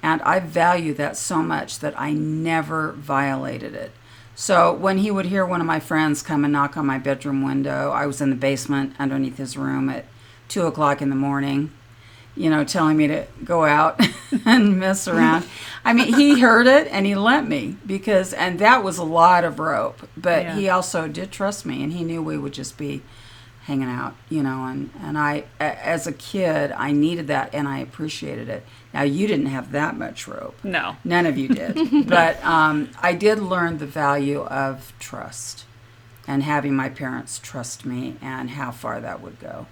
And 0.02 0.20
I 0.22 0.38
value 0.38 0.92
that 0.94 1.16
so 1.16 1.42
much 1.42 1.78
that 1.78 1.98
I 1.98 2.12
never 2.12 2.92
violated 2.92 3.74
it. 3.74 3.92
So 4.41 4.72
when 4.72 4.99
he 4.99 5.11
would 5.11 5.26
hear 5.26 5.45
one 5.45 5.61
of 5.61 5.66
my 5.66 5.80
friends 5.80 6.22
come 6.22 6.45
and 6.45 6.53
knock 6.53 6.76
on 6.76 6.86
my 6.86 6.97
bedroom 7.01 7.43
window, 7.43 7.91
I 7.91 8.07
was 8.07 8.20
in 8.20 8.30
the 8.30 8.36
basement 8.36 8.95
underneath 8.97 9.36
his 9.36 9.57
room 9.57 9.89
at 9.89 10.05
two 10.47 10.64
o'clock 10.64 11.03
in 11.03 11.11
the 11.11 11.16
morning, 11.16 11.72
you 12.36 12.49
know, 12.49 12.62
telling 12.62 12.97
me 12.97 13.09
to 13.09 13.26
go 13.43 13.64
out 13.64 14.01
and 14.47 14.78
mess 14.78 15.09
around. 15.09 15.45
I 15.84 15.93
mean, 15.93 16.14
he 16.14 16.39
heard 16.39 16.68
it 16.68 16.86
and 16.86 17.05
he 17.05 17.16
let 17.16 17.49
me 17.49 17.78
because, 17.84 18.32
and 18.32 18.61
that 18.61 18.84
was 18.84 18.97
a 18.97 19.03
lot 19.03 19.43
of 19.43 19.59
rope. 19.59 20.09
But 20.16 20.45
Yeah. 20.45 20.55
he 20.55 20.68
also 20.68 21.09
did 21.09 21.32
trust 21.32 21.66
me 21.66 21.82
and 21.82 21.93
he 21.93 22.05
knew 22.05 22.22
we 22.22 22.39
would 22.39 22.53
just 22.53 22.78
be 22.78 23.03
hanging 23.64 23.89
out, 23.89 24.14
you 24.30 24.45
know, 24.45 24.66
and, 24.66 24.91
and 25.03 25.18
I, 25.18 25.47
as 25.59 26.07
a 26.07 26.12
kid, 26.12 26.70
I 26.70 26.93
needed 26.93 27.26
that 27.26 27.53
and 27.53 27.66
I 27.66 27.80
appreciated 27.80 28.49
it. 28.49 28.64
Now, 28.95 29.03
you 29.03 29.26
didn't 29.26 29.47
have 29.47 29.72
that 29.72 29.97
much 29.97 30.26
rope. 30.26 30.57
No. 30.64 30.97
None 31.05 31.26
of 31.26 31.36
you 31.36 31.49
did. 31.49 32.07
but 32.09 32.43
um, 32.45 32.91
I 33.01 33.12
did 33.12 33.39
learn 33.39 33.78
the 33.78 33.86
value 33.86 34.41
of 34.41 34.93
trust 34.99 35.64
and 36.26 36.43
having 36.43 36.74
my 36.74 36.89
parents 36.89 37.39
trust 37.39 37.84
me 37.84 38.16
and 38.22 38.51
how 38.51 38.70
far 38.70 39.01
that 39.01 39.20
would 39.20 39.39
go. 39.41 39.66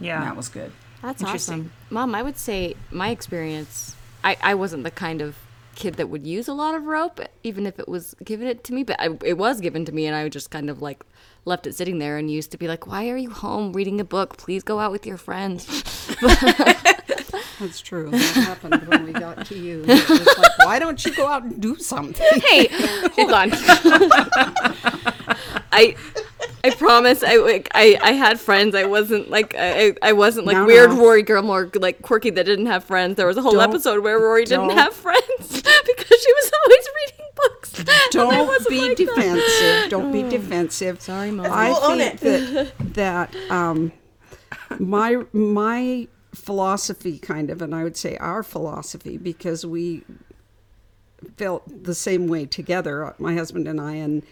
Yeah. 0.00 0.16
And 0.16 0.26
that 0.26 0.36
was 0.36 0.48
good. 0.48 0.72
That's 1.02 1.22
Interesting. 1.22 1.54
awesome. 1.54 1.72
Mom, 1.90 2.14
I 2.14 2.22
would 2.22 2.38
say 2.38 2.74
my 2.90 3.10
experience, 3.10 3.94
I, 4.24 4.36
I 4.42 4.54
wasn't 4.54 4.84
the 4.84 4.90
kind 4.90 5.20
of 5.22 5.36
kid 5.74 5.94
that 5.94 6.08
would 6.08 6.26
use 6.26 6.48
a 6.48 6.54
lot 6.54 6.74
of 6.74 6.84
rope, 6.84 7.20
even 7.44 7.66
if 7.66 7.78
it 7.78 7.88
was 7.88 8.14
given 8.24 8.48
it 8.48 8.64
to 8.64 8.72
me, 8.72 8.82
but 8.82 9.00
I, 9.00 9.10
it 9.24 9.38
was 9.38 9.60
given 9.60 9.84
to 9.84 9.92
me 9.92 10.06
and 10.06 10.16
I 10.16 10.24
would 10.24 10.32
just 10.32 10.50
kind 10.50 10.70
of 10.70 10.82
like 10.82 11.04
left 11.46 11.66
it 11.66 11.74
sitting 11.74 11.98
there 11.98 12.18
and 12.18 12.30
used 12.30 12.50
to 12.50 12.58
be 12.58 12.68
like, 12.68 12.86
why 12.86 13.08
are 13.08 13.16
you 13.16 13.30
home 13.30 13.72
reading 13.72 14.00
a 14.00 14.04
book? 14.04 14.36
Please 14.36 14.62
go 14.62 14.78
out 14.80 14.90
with 14.92 15.06
your 15.06 15.16
friends. 15.16 15.64
That's 17.60 17.80
true. 17.80 18.10
That 18.10 18.18
happened 18.34 18.86
when 18.88 19.04
we 19.04 19.12
got 19.12 19.46
to 19.46 19.54
you. 19.56 19.82
It 19.86 20.08
was 20.08 20.38
like, 20.38 20.58
why 20.58 20.78
don't 20.78 21.02
you 21.04 21.14
go 21.14 21.26
out 21.26 21.42
and 21.44 21.60
do 21.60 21.76
something? 21.76 22.26
hey, 22.42 22.66
hold 23.14 23.32
on. 23.32 23.50
I 25.72 25.94
I 26.64 26.70
promise 26.70 27.22
I 27.22 27.36
like 27.36 27.68
I, 27.74 27.98
I 28.02 28.12
had 28.12 28.38
friends. 28.40 28.74
I 28.74 28.84
wasn't 28.84 29.30
like 29.30 29.54
I, 29.58 29.94
I 30.02 30.12
wasn't 30.12 30.46
like 30.46 30.56
No, 30.56 30.66
weird 30.66 30.90
no. 30.90 30.98
Rory 30.98 31.22
girl 31.22 31.42
more 31.42 31.70
like 31.74 32.02
quirky 32.02 32.30
that 32.30 32.44
didn't 32.44 32.66
have 32.66 32.84
friends. 32.84 33.16
There 33.16 33.26
was 33.26 33.36
a 33.36 33.42
whole 33.42 33.52
Don't- 33.52 33.70
episode 33.70 34.02
where 34.02 34.18
Rory 34.18 34.44
didn't 34.44 34.68
don't- 34.68 34.76
have 34.78 34.94
friends 34.94 35.22
because 35.38 36.22
she 36.22 36.32
was 36.32 36.52
always 36.64 36.88
reading 36.96 37.25
books. 37.36 37.84
Don't 38.10 38.68
be 38.68 38.80
like 38.80 38.96
that. 38.96 38.96
defensive. 38.96 39.90
Don't 39.90 40.12
be 40.12 40.22
defensive. 40.22 41.00
Sorry, 41.00 41.30
Mom. 41.30 41.46
I 41.46 41.68
We'll 41.70 41.84
own 41.84 41.98
think 41.98 42.20
that 42.20 42.72
that 42.94 43.36
um, 43.50 43.92
my 44.78 45.22
my 45.32 46.08
philosophy, 46.34 47.18
kind 47.18 47.50
of, 47.50 47.62
and 47.62 47.74
I 47.74 47.84
would 47.84 47.96
say 47.96 48.16
our 48.18 48.42
philosophy, 48.42 49.16
because 49.16 49.64
we 49.64 50.04
felt 51.36 51.84
the 51.84 51.94
same 51.94 52.26
way 52.28 52.46
together, 52.46 53.14
my 53.18 53.34
husband 53.34 53.66
and 53.68 53.80
I, 53.80 53.94
and 53.94 54.22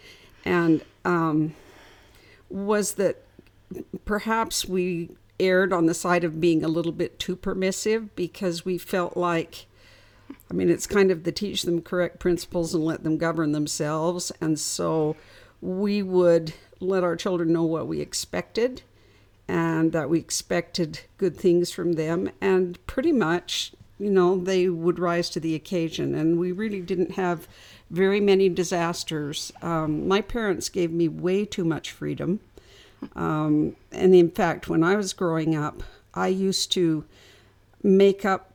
and 0.45 0.83
um, 1.05 1.55
was 2.49 2.95
that 2.95 3.23
perhaps 4.05 4.65
we 4.67 5.11
erred 5.41 5.73
on 5.73 5.87
the 5.87 5.95
side 5.95 6.25
of 6.25 6.41
being 6.41 6.65
a 6.65 6.69
little 6.69 6.93
bit 6.93 7.19
too 7.19 7.35
permissive 7.37 8.15
because 8.15 8.65
we 8.65 8.79
felt 8.79 9.17
like 9.17 9.67
I 10.51 10.55
mean, 10.55 10.69
it's 10.69 10.87
kind 10.87 11.11
of 11.11 11.25
the 11.25 11.33
teach 11.33 11.63
them 11.63 11.83
correct 11.83 12.19
principles 12.19 12.75
and 12.75 12.85
let 12.85 13.03
them 13.03 13.19
govern 13.19 13.53
themselves. 13.53 14.31
And 14.41 14.59
so 14.59 15.17
we 15.61 16.03
would 16.03 16.53
let 16.81 17.05
our 17.05 17.17
children 17.17 17.53
know 17.53 17.65
what 17.65 17.87
we 17.87 18.01
expected 18.01 18.83
and 19.49 19.93
that 19.93 20.09
we 20.09 20.19
expected 20.19 21.01
good 21.19 21.37
things 21.37 21.71
from 21.71 21.95
them. 21.95 22.31
And 22.41 22.85
pretty 22.87 23.13
much, 23.13 23.73
you 23.99 24.11
know, 24.11 24.39
they 24.39 24.69
would 24.69 24.99
rise 24.99 25.31
to 25.31 25.41
the 25.41 25.55
occasion. 25.55 26.15
And 26.15 26.39
we 26.39 26.53
really 26.53 26.81
didn't 26.81 27.13
have 27.13 27.49
very 27.91 28.21
many 28.21 28.49
disasters. 28.49 29.53
Um, 29.63 30.07
my 30.09 30.21
parents 30.21 30.69
gave 30.69 30.91
me 30.91 31.09
way 31.09 31.45
too 31.45 31.65
much 31.65 31.91
freedom. 31.91 32.41
Um, 33.15 33.77
and 33.93 34.15
in 34.15 34.31
fact, 34.31 34.69
when 34.69 34.83
I 34.83 34.97
was 34.97 35.13
growing 35.13 35.55
up, 35.55 35.83
I 36.15 36.29
used 36.29 36.73
to 36.73 37.05
make 37.83 38.25
up 38.25 38.54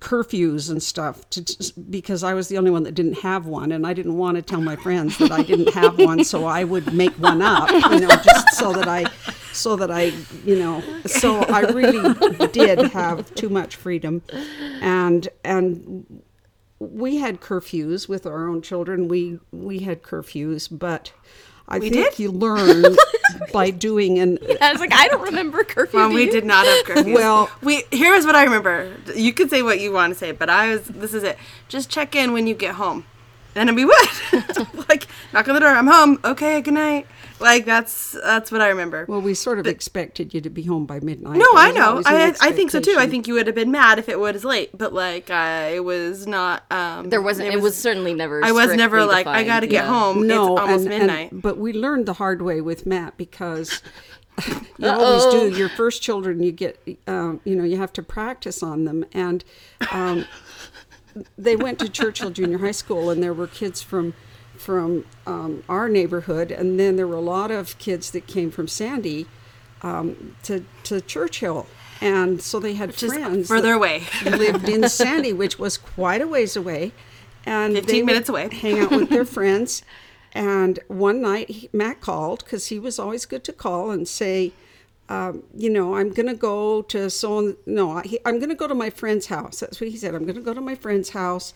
curfews 0.00 0.70
and 0.70 0.82
stuff 0.82 1.28
to, 1.30 1.72
because 1.88 2.24
I 2.24 2.34
was 2.34 2.48
the 2.48 2.58
only 2.58 2.70
one 2.70 2.82
that 2.82 2.94
didn't 2.94 3.20
have 3.20 3.46
one, 3.46 3.72
and 3.72 3.86
I 3.86 3.92
didn't 3.92 4.16
want 4.16 4.36
to 4.36 4.42
tell 4.42 4.60
my 4.60 4.76
friends 4.76 5.16
that 5.18 5.30
I 5.30 5.42
didn't 5.42 5.72
have 5.72 5.98
one, 5.98 6.24
so 6.24 6.44
I 6.46 6.64
would 6.64 6.92
make 6.92 7.12
one 7.12 7.40
up, 7.40 7.70
you 7.70 8.00
know, 8.00 8.08
just 8.08 8.54
so 8.54 8.72
that 8.72 8.88
I 8.88 9.04
so 9.52 9.76
that 9.76 9.90
I, 9.90 10.12
you 10.44 10.58
know, 10.58 10.82
so 11.06 11.42
I 11.44 11.60
really 11.60 12.12
did 12.48 12.78
have 12.90 13.32
too 13.34 13.48
much 13.48 13.76
freedom, 13.76 14.22
and 14.82 15.28
and 15.44 16.22
we 16.80 17.16
had 17.16 17.40
curfews 17.40 18.08
with 18.08 18.26
our 18.26 18.48
own 18.48 18.62
children. 18.62 19.08
We 19.08 19.38
we 19.52 19.78
had 19.78 20.02
curfews, 20.02 20.68
but 20.70 21.12
I 21.68 21.78
think 21.80 21.92
did? 21.94 22.18
you 22.18 22.30
learn 22.30 22.96
by 23.52 23.70
doing 23.70 24.18
and 24.18 24.38
I 24.60 24.70
was 24.70 24.80
like, 24.80 24.92
I 24.92 25.08
don't 25.08 25.22
remember 25.22 25.64
curfew. 25.64 25.98
Well, 25.98 26.08
do 26.10 26.14
we 26.14 26.24
you? 26.26 26.30
did 26.30 26.44
not 26.44 26.66
have 26.66 26.84
curfew. 26.84 27.14
Well- 27.14 27.50
we 27.62 27.84
here 27.90 28.14
is 28.14 28.26
what 28.26 28.36
I 28.36 28.44
remember. 28.44 28.94
You 29.14 29.32
could 29.32 29.48
say 29.50 29.62
what 29.62 29.80
you 29.80 29.90
want 29.92 30.12
to 30.12 30.18
say, 30.18 30.32
but 30.32 30.50
I 30.50 30.68
was. 30.70 30.82
This 30.82 31.14
is 31.14 31.22
it. 31.22 31.38
Just 31.68 31.88
check 31.88 32.14
in 32.14 32.32
when 32.32 32.46
you 32.46 32.54
get 32.54 32.74
home, 32.74 33.04
and 33.54 33.74
we 33.74 33.84
would 33.86 33.96
like 34.88 35.06
knock 35.32 35.48
on 35.48 35.54
the 35.54 35.60
door. 35.60 35.70
I'm 35.70 35.86
home. 35.86 36.18
Okay, 36.24 36.60
good 36.60 36.74
night. 36.74 37.06
Like 37.40 37.64
that's 37.64 38.12
that's 38.22 38.52
what 38.52 38.60
I 38.62 38.68
remember. 38.68 39.06
well, 39.08 39.20
we 39.20 39.34
sort 39.34 39.58
of 39.58 39.66
expected 39.66 40.32
you 40.32 40.40
to 40.40 40.50
be 40.50 40.62
home 40.62 40.86
by 40.86 41.00
midnight. 41.00 41.36
No, 41.36 41.44
There 41.52 41.60
I 41.62 41.70
know. 41.72 42.00
I 42.06 42.32
I 42.40 42.52
think 42.52 42.70
so 42.70 42.80
too. 42.80 42.94
I 42.96 43.08
think 43.08 43.26
you 43.26 43.34
would 43.34 43.46
have 43.46 43.56
been 43.56 43.72
mad 43.72 43.98
if 43.98 44.08
it 44.08 44.18
was 44.20 44.44
late, 44.44 44.70
but 44.76 44.92
like 44.94 45.30
I 45.30 45.80
was 45.80 46.26
not. 46.26 46.64
Um, 46.70 47.10
There 47.10 47.20
wasn't. 47.20 47.52
It 47.52 47.60
was, 47.60 47.76
certainly 47.76 48.14
never. 48.14 48.44
I 48.44 48.52
was 48.52 48.74
never 48.74 48.98
strictly 49.00 49.14
like 49.14 49.26
I 49.26 49.42
got 49.44 49.60
to 49.60 49.66
get 49.66 49.84
Yeah. 49.84 49.88
home. 49.92 50.26
no, 50.26 50.52
it's 50.54 50.60
almost 50.60 50.84
and- 50.84 50.94
and- 50.94 51.06
midnight. 51.06 51.30
but 51.42 51.58
we 51.58 51.72
learned 51.72 52.06
the 52.06 52.14
hard 52.14 52.40
way 52.40 52.60
with 52.60 52.86
Matt 52.86 53.16
because 53.16 53.82
you 54.78 54.88
always 54.88 55.24
do. 55.26 55.58
Your 55.58 55.68
first 55.68 56.02
children, 56.02 56.42
you 56.42 56.52
get, 56.52 56.78
um, 57.08 57.40
you 57.44 57.56
know, 57.56 57.64
you 57.64 57.76
have 57.78 57.92
to 57.94 58.02
practice 58.02 58.62
on 58.62 58.84
them, 58.84 59.04
and 59.12 59.44
um, 59.92 60.24
they 61.36 61.56
went 61.56 61.78
to 61.80 61.88
Churchill 61.88 62.30
Junior 62.30 62.58
High 62.58 62.70
School, 62.72 63.10
and 63.10 63.22
there 63.22 63.34
were 63.34 63.46
kids 63.46 63.82
from 63.82 64.14
from 64.64 65.04
um, 65.26 65.62
our 65.68 65.90
neighborhood, 65.90 66.50
and 66.50 66.80
then 66.80 66.96
there 66.96 67.06
were 67.06 67.16
a 67.16 67.20
lot 67.20 67.50
of 67.50 67.78
kids 67.78 68.10
that 68.12 68.26
came 68.26 68.50
from 68.50 68.66
Sandy 68.66 69.26
um, 69.82 70.36
to 70.44 70.64
to 70.84 71.02
Churchill, 71.02 71.66
and 72.00 72.40
so 72.40 72.58
they 72.58 72.72
had 72.72 72.96
Just 72.96 73.14
friends 73.14 73.46
further 73.46 73.74
away. 73.74 74.04
lived 74.24 74.68
in 74.68 74.88
Sandy, 74.88 75.34
which 75.34 75.58
was 75.58 75.76
quite 75.76 76.22
a 76.22 76.26
ways 76.26 76.56
away, 76.56 76.92
and 77.44 77.74
15 77.74 77.86
they 77.86 78.00
would 78.00 78.06
minutes 78.06 78.28
away. 78.30 78.48
hang 78.54 78.80
out 78.80 78.90
with 78.90 79.10
their 79.10 79.24
friends. 79.36 79.82
And 80.32 80.80
one 80.88 81.20
night, 81.20 81.48
he, 81.48 81.68
Matt 81.72 82.00
called 82.00 82.42
because 82.42 82.66
he 82.66 82.78
was 82.78 82.98
always 82.98 83.24
good 83.24 83.44
to 83.44 83.52
call 83.52 83.90
and 83.90 84.08
say, 84.08 84.52
um, 85.08 85.44
you 85.54 85.70
know, 85.70 85.94
I'm 85.94 86.10
going 86.10 86.26
to 86.26 86.34
go 86.34 86.82
to 86.82 87.10
so 87.10 87.38
and 87.38 87.56
no, 87.66 87.98
he, 87.98 88.18
I'm 88.24 88.38
going 88.38 88.48
to 88.48 88.54
go 88.54 88.66
to 88.66 88.74
my 88.74 88.90
friend's 88.90 89.26
house. 89.26 89.60
That's 89.60 89.80
what 89.80 89.90
he 89.90 89.96
said. 89.96 90.14
I'm 90.14 90.24
going 90.24 90.36
to 90.36 90.40
go 90.40 90.54
to 90.54 90.60
my 90.62 90.74
friend's 90.74 91.10
house, 91.10 91.52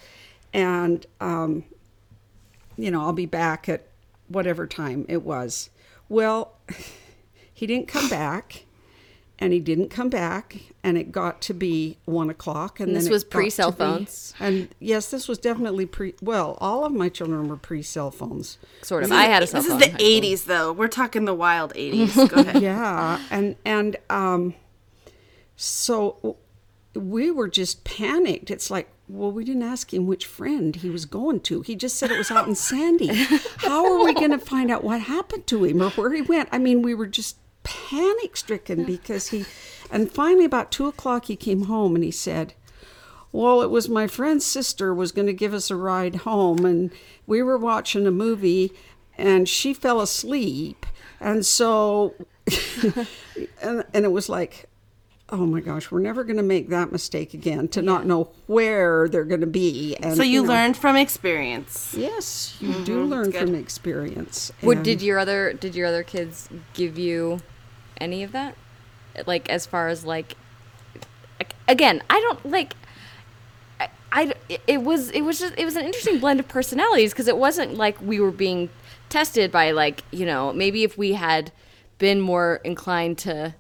and 0.53 1.07
um, 1.21 1.65
you 2.79 2.91
know, 2.91 3.03
I'll 3.03 3.13
be 3.13 3.27
back 3.27 3.69
at 3.69 3.87
whatever 4.29 4.67
time 4.67 5.05
it 5.09 5.23
was. 5.23 5.69
Well, 6.09 6.53
he 7.53 7.67
didn't 7.67 7.89
come 7.89 8.09
back, 8.09 8.65
and 9.39 9.53
he 9.53 9.61
didn't 9.61 9.89
come 9.91 10.09
back, 10.09 10.57
and 10.83 10.97
it 10.97 11.13
got 11.13 11.43
to 11.43 11.53
be 11.55 11.99
one 12.07 12.31
o'clock, 12.31 12.81
and, 12.81 12.89
And 12.89 12.97
then 12.97 13.03
this 13.05 13.11
it 13.11 13.13
was 13.13 13.25
pre-cell 13.25 13.73
to 13.73 13.77
be- 13.79 13.85
phones? 13.85 14.35
And 14.41 14.69
yes, 14.81 15.11
this 15.11 15.29
was 15.29 15.39
definitely 15.39 15.85
pre. 15.87 16.15
Well, 16.23 16.57
all 16.61 16.85
of 16.85 16.93
my 16.93 17.09
children 17.09 17.49
were 17.49 17.57
pre 17.57 17.83
cell 17.83 18.11
phones. 18.11 18.59
Sort 18.83 19.05
of. 19.05 19.13
I 19.13 19.25
had 19.25 19.43
a 19.43 19.47
cell 19.47 19.63
phone. 19.63 19.79
This 19.79 19.89
is 19.89 19.95
the 19.95 20.05
in 20.07 20.23
high 20.23 20.29
school. 20.29 20.37
'80s, 20.37 20.45
though. 20.47 20.73
We're 20.73 20.89
talking 20.89 21.25
the 21.25 21.35
wild 21.35 21.75
'80s. 21.75 22.29
Go 22.31 22.37
ahead. 22.41 22.63
yeah 22.63 23.21
and 23.31 23.57
and 23.65 23.97
um 24.09 24.55
so 25.57 26.37
we 26.95 27.31
were 27.31 27.49
just 27.49 27.85
panicked 27.85 28.51
it's 28.51 28.71
like 28.71 28.89
well 29.09 29.33
we 29.33 29.45
didn't 29.45 29.63
ask 29.63 29.93
him 29.93 30.07
which 30.07 30.27
friend 30.27 30.77
he 30.77 30.91
was 30.91 31.07
going 31.07 31.41
to. 31.41 31.63
He 31.63 31.77
just 31.77 31.97
said 31.97 32.11
it 32.11 32.19
was 32.19 32.31
out 32.31 32.49
in 32.49 32.55
sandy. 32.55 33.09
How 33.59 33.85
are 33.85 34.05
we 34.05 34.15
going 34.15 34.31
to 34.31 34.39
find 34.39 34.71
out 34.71 34.85
what 34.85 35.01
happened 35.03 35.47
to 35.49 35.65
him 35.65 35.83
or 35.83 35.91
where 35.91 36.13
he 36.13 36.23
went? 36.23 36.49
I 36.53 36.59
mean 36.59 36.83
we 36.83 36.95
were 36.95 37.07
just 37.07 37.39
panic 37.63 38.37
stricken 38.37 38.85
because 38.85 39.29
he 39.29 39.45
and 39.91 40.11
finally 40.11 40.45
about 40.45 40.71
two 40.71 40.87
o'clock 40.87 41.27
he 41.27 41.37
came 41.37 41.65
home 41.65 41.95
and 41.95 42.05
he 42.05 42.11
said 42.11 42.55
well, 43.33 43.61
it 43.61 43.71
was 43.71 43.89
my 43.89 44.07
friend's 44.07 44.47
sister 44.47 44.95
was 44.95 45.13
going 45.13 45.27
to 45.27 45.33
give 45.33 45.53
us 45.53 45.71
a 45.71 45.77
ride 45.77 46.17
home, 46.17 46.65
and 46.65 46.91
we 47.27 47.43
were 47.43 47.59
watching 47.59 48.07
a 48.07 48.11
movie, 48.11 48.73
and 49.17 49.49
she 49.49 49.75
fell 49.75 50.01
asleep, 50.01 50.87
and 51.21 51.45
so, 51.45 52.15
and 53.63 53.85
and 53.93 54.05
it 54.05 54.13
was 54.13 54.29
like, 54.29 54.69
oh 55.31 55.47
my 55.47 55.61
gosh, 55.61 55.91
we're 55.91 56.01
never 56.01 56.25
going 56.25 56.39
to 56.39 56.43
make 56.43 56.69
that 56.71 56.91
mistake 56.91 57.35
again 57.35 57.69
to 57.69 57.83
not 57.83 58.07
know 58.07 58.31
where 58.47 59.09
they're 59.09 59.25
going 59.25 59.43
to 59.43 59.47
be. 59.47 59.95
And 59.97 60.17
So 60.17 60.23
you 60.23 60.43
know, 60.43 60.49
learned 60.49 60.77
from 60.77 60.97
experience. 60.97 61.95
Yes, 61.97 62.57
you 62.61 62.73
do 62.85 63.01
mm-hmm. 63.01 63.11
learn 63.11 63.33
from 63.33 63.55
experience. 63.55 64.53
Would 64.63 64.79
and- 64.79 64.85
did 64.85 65.03
your 65.03 65.19
other 65.19 65.53
did 65.53 65.75
your 65.75 65.87
other 65.87 66.03
kids 66.03 66.49
give 66.73 66.99
you 66.99 67.41
any 68.01 68.23
of 68.23 68.33
that? 68.33 68.57
Like 69.27 69.49
as 69.49 69.67
far 69.67 69.89
as 69.89 70.05
like 70.05 70.37
again, 71.67 72.03
I 72.09 72.21
don't 72.21 72.51
like 72.51 72.75
I, 73.81 73.89
I 74.13 74.35
it 74.67 74.83
was 74.83 75.11
it 75.11 75.23
was 75.23 75.39
just 75.39 75.55
it 75.59 75.65
was 75.65 75.77
an 75.77 75.85
interesting 75.85 76.19
blend 76.21 76.41
of 76.41 76.49
personalities 76.49 77.13
because 77.13 77.29
it 77.29 77.37
wasn't 77.37 77.75
like 77.75 78.01
we 78.01 78.19
were 78.19 78.31
being 78.31 78.71
tested 79.11 79.53
by 79.53 79.73
like, 79.73 80.05
you 80.11 80.25
know, 80.25 80.53
maybe 80.53 80.85
if 80.85 80.97
we 80.97 81.13
had 81.13 81.53
been 81.99 82.21
more 82.21 82.61
inclined 82.65 83.19
to 83.19 83.55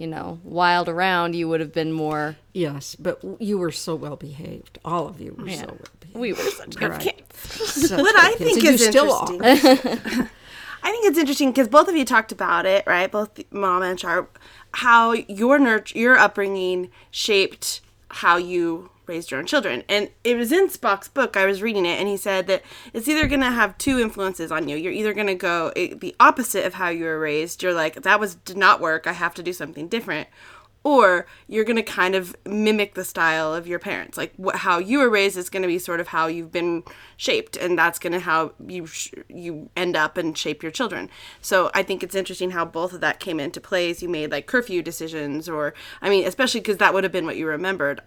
you 0.00 0.06
know, 0.06 0.40
wild 0.42 0.88
around, 0.88 1.34
you 1.34 1.46
would 1.48 1.60
have 1.60 1.72
been 1.74 1.92
more 1.92 2.36
Yes, 2.54 2.96
but 2.96 3.20
you 3.38 3.58
were 3.58 3.70
so 3.70 3.94
well 3.94 4.16
behaved. 4.16 4.78
All 4.84 5.06
of 5.06 5.20
you 5.20 5.34
were 5.38 5.46
Yeah. 5.48 5.60
so 5.60 5.66
well 5.66 5.78
behaved. 6.00 6.18
we 6.18 6.32
were 6.32 6.50
such 6.50 6.74
good 6.76 6.90
Right. 6.90 7.00
kids. 7.00 7.88
Such 7.88 7.98
What 7.98 8.06
good 8.06 8.16
I 8.16 8.28
kids. 8.32 8.38
think 8.38 8.54
And 8.56 8.62
you 8.64 8.70
is 8.70 8.86
still 8.86 9.28
interesting. 9.30 10.28
I 10.82 10.90
think 10.90 11.04
it's 11.06 11.18
interesting 11.18 11.50
because 11.50 11.68
both 11.68 11.88
of 11.88 11.94
you 11.96 12.04
talked 12.06 12.32
about 12.32 12.64
it, 12.64 12.84
right? 12.86 13.10
Both 13.12 13.38
Mom 13.52 13.82
and 13.82 14.00
Sharp, 14.00 14.38
how 14.72 15.12
your 15.12 15.58
nurt- 15.58 15.94
your 15.94 16.16
upbringing 16.18 16.90
shaped 17.10 17.82
how 18.08 18.38
you 18.38 18.88
raised 19.10 19.30
your 19.30 19.40
own 19.40 19.46
children. 19.46 19.82
And 19.88 20.08
it 20.24 20.36
was 20.36 20.52
in 20.52 20.68
Spock's 20.68 21.08
book. 21.08 21.36
I 21.36 21.44
was 21.44 21.60
reading 21.60 21.84
it, 21.84 21.98
and 21.98 22.08
he 22.08 22.16
said 22.16 22.46
that 22.46 22.62
it's 22.94 23.08
either 23.08 23.26
going 23.26 23.40
to 23.40 23.50
have 23.50 23.76
two 23.76 23.98
influences 23.98 24.50
on 24.50 24.68
you. 24.68 24.76
You're 24.76 24.92
either 24.92 25.12
going 25.12 25.26
to 25.26 25.34
go 25.34 25.72
eh, 25.76 25.94
the 25.94 26.16
opposite 26.18 26.64
of 26.64 26.74
how 26.74 26.88
you 26.88 27.04
were 27.04 27.18
raised. 27.18 27.62
You're 27.62 27.74
like 27.74 28.02
that 28.02 28.20
was 28.20 28.36
did 28.36 28.56
not 28.56 28.80
work. 28.80 29.06
I 29.06 29.12
have 29.12 29.34
to 29.34 29.42
do 29.42 29.52
something 29.52 29.88
different. 29.88 30.28
Or 30.82 31.26
you're 31.46 31.66
going 31.66 31.76
to 31.76 31.82
kind 31.82 32.14
of 32.14 32.34
mimic 32.46 32.94
the 32.94 33.04
style 33.04 33.52
of 33.52 33.66
your 33.66 33.78
parents. 33.78 34.16
Like 34.16 34.32
how 34.54 34.78
you 34.78 35.00
were 35.00 35.10
raised 35.10 35.36
is 35.36 35.50
going 35.50 35.60
to 35.60 35.68
be 35.68 35.78
sort 35.78 36.00
of 36.00 36.08
how 36.08 36.26
you've 36.26 36.52
been 36.52 36.84
shaped, 37.18 37.58
and 37.58 37.78
that's 37.78 37.98
going 37.98 38.14
to 38.14 38.20
how 38.20 38.52
you 38.66 38.86
sh- 38.86 39.12
you 39.28 39.68
end 39.76 39.94
up 39.94 40.16
and 40.16 40.38
shape 40.38 40.62
your 40.62 40.72
children. 40.72 41.10
So 41.42 41.70
I 41.74 41.82
think 41.82 42.02
it's 42.02 42.14
interesting 42.14 42.52
how 42.52 42.64
both 42.64 42.94
of 42.94 43.02
that 43.02 43.20
came 43.20 43.38
into 43.38 43.60
play 43.60 43.90
as 43.90 44.02
you 44.02 44.08
made 44.08 44.30
like 44.30 44.46
curfew 44.46 44.80
decisions, 44.80 45.50
or 45.50 45.74
I 46.00 46.08
mean, 46.08 46.26
especially 46.26 46.60
because 46.60 46.78
that 46.78 46.94
would 46.94 47.04
have 47.04 47.12
been 47.12 47.26
what 47.26 47.36
you 47.36 47.46
remembered. 47.46 48.00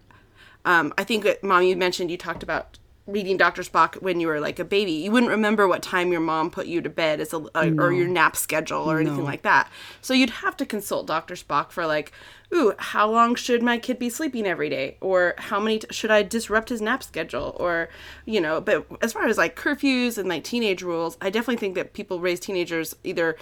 Um, 0.65 0.93
I 0.97 1.03
think, 1.03 1.27
Mom, 1.43 1.63
you 1.63 1.75
mentioned 1.75 2.11
you 2.11 2.17
talked 2.17 2.43
about 2.43 2.79
reading 3.05 3.35
Dr. 3.35 3.63
Spock 3.63 4.01
when 4.01 4.21
you 4.21 4.27
were 4.27 4.39
like 4.39 4.59
a 4.59 4.63
baby. 4.63 4.93
You 4.93 5.11
wouldn't 5.11 5.31
remember 5.31 5.67
what 5.67 5.83
time 5.83 6.11
your 6.11 6.21
mom 6.21 6.49
put 6.49 6.67
you 6.67 6.81
to 6.81 6.89
bed 6.89 7.19
as 7.19 7.33
a, 7.33 7.37
uh, 7.53 7.69
or 7.77 7.91
your 7.91 8.07
nap 8.07 8.37
schedule 8.37 8.89
or 8.89 8.99
anything 8.99 9.25
like 9.25 9.41
that. 9.41 9.69
So 10.01 10.13
you'd 10.13 10.29
have 10.29 10.55
to 10.57 10.65
consult 10.65 11.05
Dr. 11.07 11.35
Spock 11.35 11.71
for 11.71 11.85
like, 11.85 12.13
ooh, 12.53 12.73
how 12.77 13.09
long 13.09 13.35
should 13.35 13.61
my 13.61 13.77
kid 13.77 13.99
be 13.99 14.09
sleeping 14.09 14.47
every 14.47 14.69
day? 14.69 14.97
Or 15.01 15.35
how 15.37 15.59
many 15.59 15.79
t- 15.79 15.87
should 15.91 16.11
I 16.11 16.23
disrupt 16.23 16.69
his 16.69 16.81
nap 16.81 17.03
schedule? 17.03 17.57
Or, 17.59 17.89
you 18.25 18.39
know, 18.39 18.61
but 18.61 18.85
as 19.01 19.11
far 19.11 19.27
as 19.27 19.37
like 19.37 19.57
curfews 19.57 20.17
and 20.17 20.29
like 20.29 20.45
teenage 20.45 20.81
rules, 20.81 21.17
I 21.21 21.29
definitely 21.29 21.57
think 21.57 21.75
that 21.75 21.91
people 21.91 22.21
raise 22.21 22.39
teenagers 22.39 22.95
either 23.03 23.35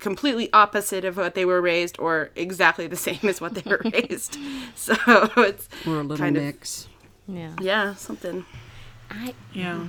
completely 0.00 0.52
opposite 0.52 1.04
of 1.04 1.16
what 1.16 1.34
they 1.34 1.44
were 1.44 1.60
raised 1.60 1.98
or 1.98 2.30
exactly 2.36 2.86
the 2.86 2.96
same 3.08 3.20
as 3.24 3.40
what 3.40 3.54
they 3.54 3.62
were 3.68 3.80
raised. 3.92 4.38
So 4.76 4.94
it's 5.36 5.68
We're 5.86 6.00
a 6.00 6.02
little 6.02 6.16
kind 6.16 6.36
of- 6.36 6.42
mix. 6.42 6.88
Yeah. 7.28 7.52
yeah, 7.60 7.94
something. 7.94 8.44
I 9.10 9.34
Yeah. 9.52 9.86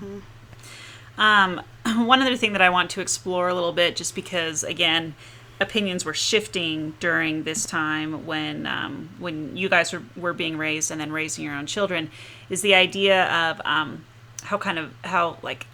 Um, 1.17 1.61
one 2.07 2.21
other 2.21 2.37
thing 2.37 2.53
that 2.53 2.61
I 2.61 2.69
want 2.69 2.89
to 2.91 3.01
explore 3.01 3.49
a 3.49 3.53
little 3.53 3.73
bit, 3.73 3.95
just 3.95 4.15
because 4.15 4.63
again, 4.63 5.15
opinions 5.59 6.03
were 6.05 6.13
shifting 6.13 6.93
during 6.99 7.43
this 7.43 7.65
time 7.65 8.25
when 8.25 8.65
um, 8.67 9.09
when 9.19 9.55
you 9.55 9.69
guys 9.69 9.91
were, 9.93 10.01
were 10.15 10.33
being 10.33 10.57
raised 10.57 10.91
and 10.91 10.99
then 10.99 11.11
raising 11.11 11.43
your 11.45 11.55
own 11.55 11.65
children, 11.65 12.09
is 12.49 12.61
the 12.61 12.75
idea 12.75 13.25
of 13.27 13.61
um, 13.65 14.05
how 14.43 14.57
kind 14.57 14.77
of 14.77 14.93
how 15.03 15.37
like 15.41 15.67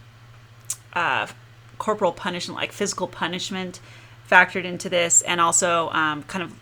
uh, 0.93 1.27
corporal 1.77 2.11
punishment, 2.11 2.55
like 2.59 2.71
physical 2.71 3.07
punishment, 3.07 3.79
factored 4.31 4.63
into 4.63 4.89
this, 4.89 5.21
and 5.21 5.41
also 5.41 5.89
um, 5.89 6.23
kind 6.23 6.43
of 6.43 6.53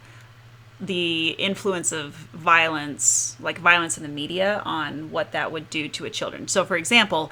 the 0.81 1.29
influence 1.31 1.91
of 1.91 2.13
violence, 2.13 3.35
like 3.39 3.59
violence 3.59 3.97
in 3.97 4.03
the 4.03 4.09
media, 4.09 4.61
on 4.65 5.11
what 5.11 5.31
that 5.33 5.51
would 5.51 5.69
do 5.69 5.87
to 5.89 6.05
a 6.05 6.09
children. 6.09 6.47
So, 6.47 6.65
for 6.65 6.77
example, 6.77 7.31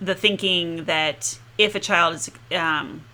the 0.00 0.14
thinking 0.14 0.84
that 0.84 1.38
if 1.58 1.74
a 1.74 1.80
child 1.80 2.14
is, 2.14 2.30
um, 2.56 3.04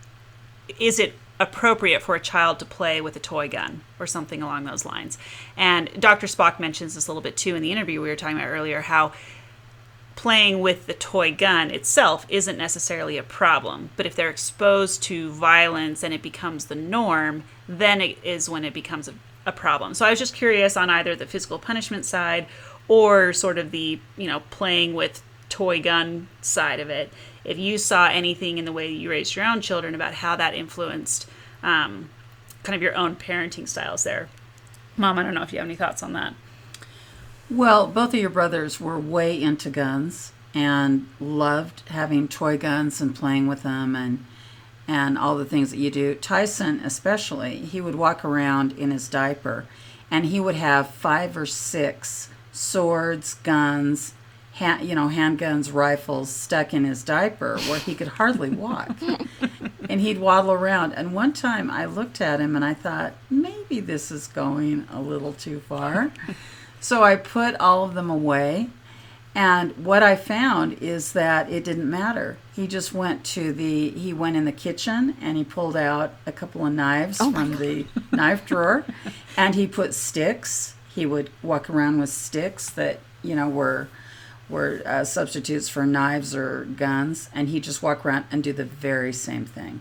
is 0.78 0.98
it 0.98 1.14
appropriate 1.38 2.00
for 2.00 2.14
a 2.14 2.20
child 2.20 2.59
to 2.59 2.64
play 2.64 3.00
with 3.00 3.14
a 3.16 3.20
toy 3.20 3.48
gun 3.48 3.82
or 3.98 4.07
something 4.07 4.40
along 4.40 4.64
those 4.64 4.84
lines? 4.84 5.18
And 5.57 5.90
Dr. 5.98 6.26
Spock 6.26 6.61
mentions 6.61 6.94
this 6.94 7.09
a 7.09 7.11
little 7.11 7.22
bit 7.22 7.36
too 7.36 7.57
in 7.57 7.62
the 7.62 7.72
interview 7.72 8.00
we 8.00 8.09
were 8.09 8.16
talking 8.16 8.36
about 8.36 8.48
earlier, 8.48 8.82
how 8.82 9.12
playing 10.17 10.61
with 10.61 10.87
the 10.87 10.95
toy 10.95 11.33
gun 11.33 11.71
itself 11.71 12.27
isn't 12.29 12.57
necessarily 12.57 13.19
a 13.19 13.23
problem. 13.23 13.91
But 13.97 14.07
if 14.07 14.17
they're 14.17 14.31
exposed 14.31 15.03
to 15.05 15.31
violence 15.31 16.03
and 16.03 16.12
it 16.12 16.23
becomes 16.23 16.64
the 16.64 16.75
norm, 16.75 17.45
then 17.69 18.01
it 18.01 18.19
is 18.25 18.49
when 18.49 18.64
it 18.64 18.75
becomes 18.75 19.09
a, 19.09 19.14
a 19.45 19.53
problem. 19.53 19.95
So 19.95 20.07
I 20.07 20.11
was 20.11 20.19
just 20.19 20.35
curious 20.35 20.77
on 20.77 20.91
either 20.91 21.14
the 21.14 21.27
physical 21.27 21.59
punishment 21.59 22.05
side 22.07 22.47
or 22.89 23.33
sort 23.33 23.59
of 23.59 23.71
the, 23.71 24.01
you 24.17 24.27
know, 24.27 24.41
playing 24.51 24.95
with 24.95 25.23
toy 25.49 25.81
gun 25.81 26.29
side 26.41 26.81
of 26.81 26.89
it. 26.89 27.12
If 27.45 27.59
you 27.59 27.79
saw 27.79 28.09
anything 28.09 28.59
in 28.59 28.64
the 28.64 28.73
way 28.73 28.91
you 28.91 29.11
raised 29.11 29.37
your 29.37 29.45
own 29.45 29.61
children 29.61 29.95
about 29.95 30.14
how 30.14 30.35
that 30.37 30.55
influenced 30.55 31.29
um, 31.62 32.11
kind 32.62 32.75
of 32.75 32.83
your 32.83 32.97
own 32.97 33.17
parenting 33.17 33.69
styles 33.69 34.03
there. 34.03 34.29
Mom, 34.97 35.19
I 35.19 35.23
don't 35.23 35.35
know 35.35 35.43
if 35.43 35.53
you 35.53 35.59
have 35.59 35.69
any 35.69 35.77
thoughts 35.77 36.03
on 36.03 36.14
that. 36.14 36.35
Well, 37.49 37.86
both 37.86 38.12
of 38.12 38.20
your 38.20 38.30
brothers 38.30 38.80
were 38.80 38.99
way 38.99 39.40
into 39.40 39.70
guns 39.70 40.32
and 40.53 41.07
loved 41.20 41.82
having 41.88 42.26
toy 42.26 42.59
guns 42.59 43.01
and 43.01 43.14
playing 43.14 43.47
with 43.47 43.62
them 43.62 43.94
and 43.94 44.24
and 44.88 45.18
all 45.18 45.36
the 45.36 45.44
things 45.44 45.70
that 45.70 45.78
you 45.78 45.90
do. 45.90 46.14
Tyson 46.14 46.80
especially, 46.84 47.57
he 47.57 47.80
would 47.80 47.97
walk 47.97 48.24
around 48.24 48.72
in 48.72 48.90
his 48.92 49.09
diaper 49.09 49.66
and 50.11 50.26
he 50.26 50.38
would 50.38 50.55
have 50.55 50.90
five 50.90 51.36
or 51.36 51.47
six 51.47 52.28
swords, 52.53 53.34
guns, 53.34 54.14
hand, 54.55 54.88
you 54.88 54.94
know, 54.94 55.09
handguns, 55.09 55.72
rifles 55.72 56.30
stuck 56.30 56.72
in 56.72 56.84
his 56.84 57.03
diaper 57.03 57.59
where 57.68 57.80
he 57.80 57.94
could 57.94 58.09
hardly 58.09 58.51
walk. 58.51 58.97
and 59.88 60.01
he'd 60.01 60.18
waddle 60.18 60.53
around. 60.53 60.92
And 60.92 61.14
one 61.14 61.32
time 61.32 61.70
I 61.70 61.84
looked 61.84 62.20
at 62.20 62.40
him 62.40 62.57
and 62.57 62.64
I 62.64 62.74
thought, 62.74 63.14
maybe 63.28 63.80
this 63.80 64.11
is 64.11 64.28
going 64.28 64.86
a 64.92 65.01
little 65.01 65.32
too 65.32 65.61
far. 65.61 66.12
So 66.87 67.03
I 67.03 67.16
put 67.16 67.57
all 67.57 67.82
of 67.82 67.95
them 67.95 68.09
away. 68.09 68.70
And 69.34 69.84
what 69.84 70.05
I 70.05 70.14
found 70.14 70.74
is 70.74 71.14
that 71.14 71.51
it 71.51 71.64
didn't 71.64 71.91
matter. 71.91 72.39
He 72.55 72.68
just 72.68 72.95
went 72.95 73.24
to 73.24 73.53
the, 73.53 73.91
he 73.91 74.12
went 74.12 74.37
in 74.37 74.45
the 74.45 74.53
kitchen 74.53 75.16
and 75.20 75.37
he 75.37 75.43
pulled 75.43 75.76
out 75.76 76.14
a 76.26 76.32
couple 76.32 76.64
of 76.64 76.72
knives 76.72 77.18
from 77.18 77.57
the 77.57 77.87
knife 78.12 78.47
drawer 78.47 78.84
and 79.37 79.57
he 79.57 79.66
put 79.66 79.95
sticks. 79.95 80.76
He 80.95 81.05
would 81.05 81.30
walk 81.43 81.68
around 81.68 81.99
with 81.99 82.11
sticks 82.11 82.70
that, 82.70 83.01
you 83.20 83.34
know, 83.34 83.49
were 83.49 83.89
were 84.49 84.80
uh, 84.87 85.03
substitutes 85.03 85.68
for 85.68 85.84
knives 85.84 86.37
or 86.37 86.66
guns, 86.66 87.28
and 87.34 87.49
he'd 87.49 87.64
just 87.64 87.82
walk 87.82 88.07
around 88.07 88.26
and 88.30 88.45
do 88.45 88.53
the 88.53 88.64
very 88.64 89.12
same 89.12 89.45
thing. 89.45 89.80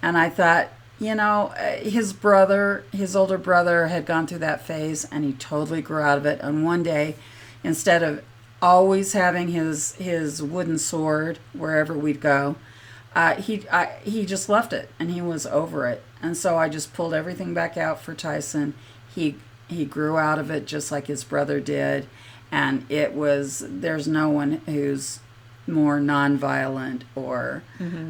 And 0.00 0.16
I 0.16 0.28
thought, 0.28 0.68
you 0.98 1.14
know, 1.14 1.52
uh, 1.56 1.76
his 1.78 2.12
brother, 2.12 2.84
his 2.92 3.14
older 3.14 3.38
brother, 3.38 3.88
had 3.88 4.06
gone 4.06 4.26
through 4.26 4.38
that 4.38 4.66
phase, 4.66 5.04
and 5.10 5.24
he 5.24 5.32
totally 5.32 5.82
grew 5.82 6.02
out 6.02 6.18
of 6.18 6.26
it. 6.26 6.40
And 6.42 6.64
one 6.64 6.82
day, 6.82 7.16
instead 7.62 8.02
of 8.02 8.22
always 8.60 9.12
having 9.12 9.48
his 9.48 9.94
his 9.94 10.42
wooden 10.42 10.78
sword 10.78 11.38
wherever 11.52 11.94
we'd 11.94 12.20
go, 12.20 12.56
uh, 13.14 13.34
he 13.34 13.68
I, 13.70 13.98
he 14.04 14.26
just 14.26 14.48
left 14.48 14.72
it, 14.72 14.90
and 14.98 15.10
he 15.10 15.20
was 15.20 15.46
over 15.46 15.86
it. 15.86 16.02
And 16.20 16.36
so 16.36 16.56
I 16.56 16.68
just 16.68 16.92
pulled 16.92 17.14
everything 17.14 17.54
back 17.54 17.76
out 17.76 18.00
for 18.00 18.14
Tyson. 18.14 18.74
He 19.14 19.36
he 19.68 19.84
grew 19.84 20.18
out 20.18 20.38
of 20.38 20.50
it 20.50 20.66
just 20.66 20.90
like 20.90 21.06
his 21.06 21.24
brother 21.24 21.60
did 21.60 22.08
and 22.50 22.90
it 22.90 23.12
was 23.14 23.64
there's 23.68 24.08
no 24.08 24.28
one 24.28 24.60
who's 24.66 25.20
more 25.68 26.00
nonviolent 26.00 27.02
or 27.14 27.62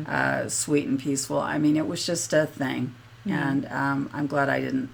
uh, 0.07 0.49
sweet 0.49 0.87
and 0.87 0.99
peaceful. 0.99 1.41
I 1.41 1.59
mean, 1.59 1.77
it 1.77 1.87
was 1.87 2.07
just 2.07 2.33
a 2.33 2.47
thing, 2.47 2.95
and 3.27 3.67
um, 3.67 4.09
I'm 4.13 4.27
glad 4.27 4.49
I 4.49 4.61
didn't 4.61 4.91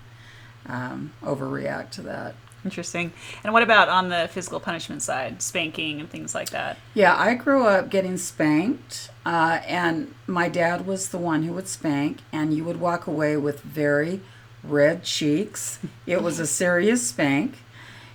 um, 0.66 1.12
overreact 1.22 1.90
to 1.92 2.02
that. 2.02 2.34
Interesting. 2.64 3.12
And 3.42 3.52
what 3.52 3.62
about 3.62 3.90
on 3.90 4.08
the 4.08 4.26
physical 4.32 4.58
punishment 4.58 5.02
side, 5.02 5.42
spanking 5.42 6.00
and 6.00 6.08
things 6.08 6.34
like 6.34 6.50
that? 6.50 6.78
Yeah, 6.94 7.14
I 7.14 7.34
grew 7.34 7.66
up 7.66 7.90
getting 7.90 8.16
spanked, 8.16 9.10
uh, 9.26 9.60
and 9.66 10.14
my 10.26 10.48
dad 10.48 10.86
was 10.86 11.10
the 11.10 11.18
one 11.18 11.42
who 11.42 11.52
would 11.52 11.68
spank, 11.68 12.20
and 12.32 12.54
you 12.54 12.64
would 12.64 12.80
walk 12.80 13.06
away 13.06 13.36
with 13.36 13.60
very 13.60 14.22
red 14.62 15.04
cheeks. 15.04 15.78
It 16.06 16.22
was 16.22 16.40
a 16.40 16.46
serious 16.46 17.06
spank, 17.06 17.58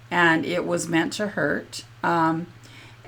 and 0.09 0.43
it 0.45 0.65
was 0.65 0.87
meant 0.87 1.13
to 1.13 1.27
hurt. 1.27 1.85
Um, 2.01 2.47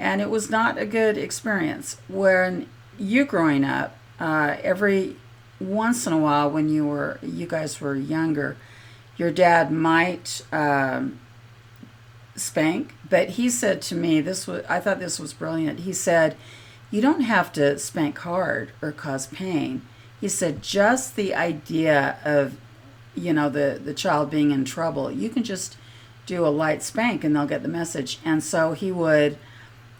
and 0.01 0.19
it 0.19 0.31
was 0.31 0.49
not 0.49 0.79
a 0.79 0.85
good 0.85 1.15
experience. 1.15 1.97
When 2.09 2.67
you 2.97 3.23
growing 3.23 3.63
up, 3.63 3.95
uh, 4.19 4.57
every 4.63 5.15
once 5.59 6.07
in 6.07 6.11
a 6.11 6.17
while, 6.17 6.49
when 6.49 6.67
you 6.69 6.87
were 6.87 7.19
you 7.21 7.45
guys 7.45 7.79
were 7.79 7.95
younger, 7.95 8.57
your 9.15 9.31
dad 9.31 9.71
might 9.71 10.41
um, 10.51 11.19
spank, 12.35 12.95
but 13.07 13.29
he 13.29 13.47
said 13.47 13.81
to 13.83 13.95
me, 13.95 14.21
this 14.21 14.47
was 14.47 14.65
I 14.67 14.79
thought 14.79 14.99
this 14.99 15.19
was 15.19 15.33
brilliant. 15.33 15.81
He 15.81 15.93
said, 15.93 16.35
"You 16.89 16.99
don't 17.01 17.21
have 17.21 17.53
to 17.53 17.77
spank 17.77 18.17
hard 18.17 18.71
or 18.81 18.91
cause 18.91 19.27
pain." 19.27 19.83
He 20.19 20.27
said, 20.27 20.63
"Just 20.63 21.15
the 21.15 21.35
idea 21.35 22.17
of, 22.25 22.57
you 23.15 23.33
know, 23.33 23.49
the 23.49 23.79
the 23.83 23.93
child 23.93 24.31
being 24.31 24.49
in 24.49 24.65
trouble, 24.65 25.11
you 25.11 25.29
can 25.29 25.43
just 25.43 25.77
do 26.25 26.45
a 26.45 26.49
light 26.49 26.81
spank 26.81 27.23
and 27.23 27.35
they'll 27.35 27.45
get 27.45 27.61
the 27.61 27.69
message." 27.69 28.17
And 28.25 28.43
so 28.43 28.73
he 28.73 28.91
would, 28.91 29.37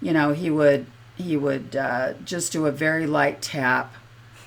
you 0.02 0.14
know, 0.14 0.34
he 0.34 0.49
would 0.49 0.86
he 1.18 1.38
would 1.38 1.76
uh, 1.76 2.14
just 2.26 2.52
do 2.52 2.66
a 2.66 2.72
very 2.72 3.06
light 3.06 3.41
tap, 3.41 3.93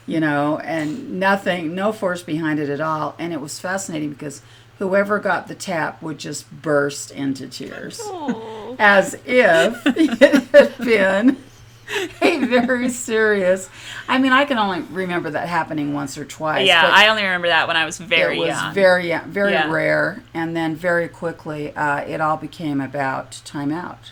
you 0.07 0.19
know, 0.21 0.59
and 0.59 1.21
nothing, 1.21 1.75
no 1.75 1.93
force 1.93 2.23
behind 2.23 2.59
it 2.59 2.69
at 2.69 2.81
all. 2.81 3.15
And 3.19 3.33
it 3.33 3.41
was 3.41 3.61
fascinating 3.61 4.11
because 4.11 4.43
whoever 4.79 5.21
got 5.21 5.47
the 5.47 5.55
tap 5.55 6.03
would 6.03 6.19
just 6.19 6.51
burst 6.63 7.13
into 7.13 7.47
tears 7.47 8.01
as 8.79 9.15
if 9.25 9.83
it 9.87 10.43
had 10.53 10.77
been 10.79 11.37
a 12.21 12.39
very 12.47 12.89
serious. 12.89 13.69
I 14.09 14.19
mean, 14.19 14.33
I 14.33 14.47
can 14.47 14.59
only 14.59 14.81
remember 14.91 15.31
that 15.31 15.49
happening 15.49 15.93
once 15.95 16.19
or 16.19 16.25
twice. 16.25 16.67
yeah, 16.67 16.91
I 16.93 17.09
only 17.09 17.23
remember 17.23 17.49
that 17.49 17.69
when 17.69 17.77
I 17.77 17.85
was 17.85 17.99
very 17.99 18.37
it 18.37 18.41
was 18.41 18.49
young. 18.49 18.75
very 18.75 19.17
very 19.27 19.53
Yeah. 19.53 19.71
rare, 19.71 20.23
and 20.33 20.57
then 20.57 20.75
very 20.75 21.07
quickly 21.09 21.73
uh, 21.77 21.99
it 21.99 22.21
all 22.21 22.37
became 22.39 22.81
about 22.81 23.41
time 23.45 23.71
out, 23.71 24.11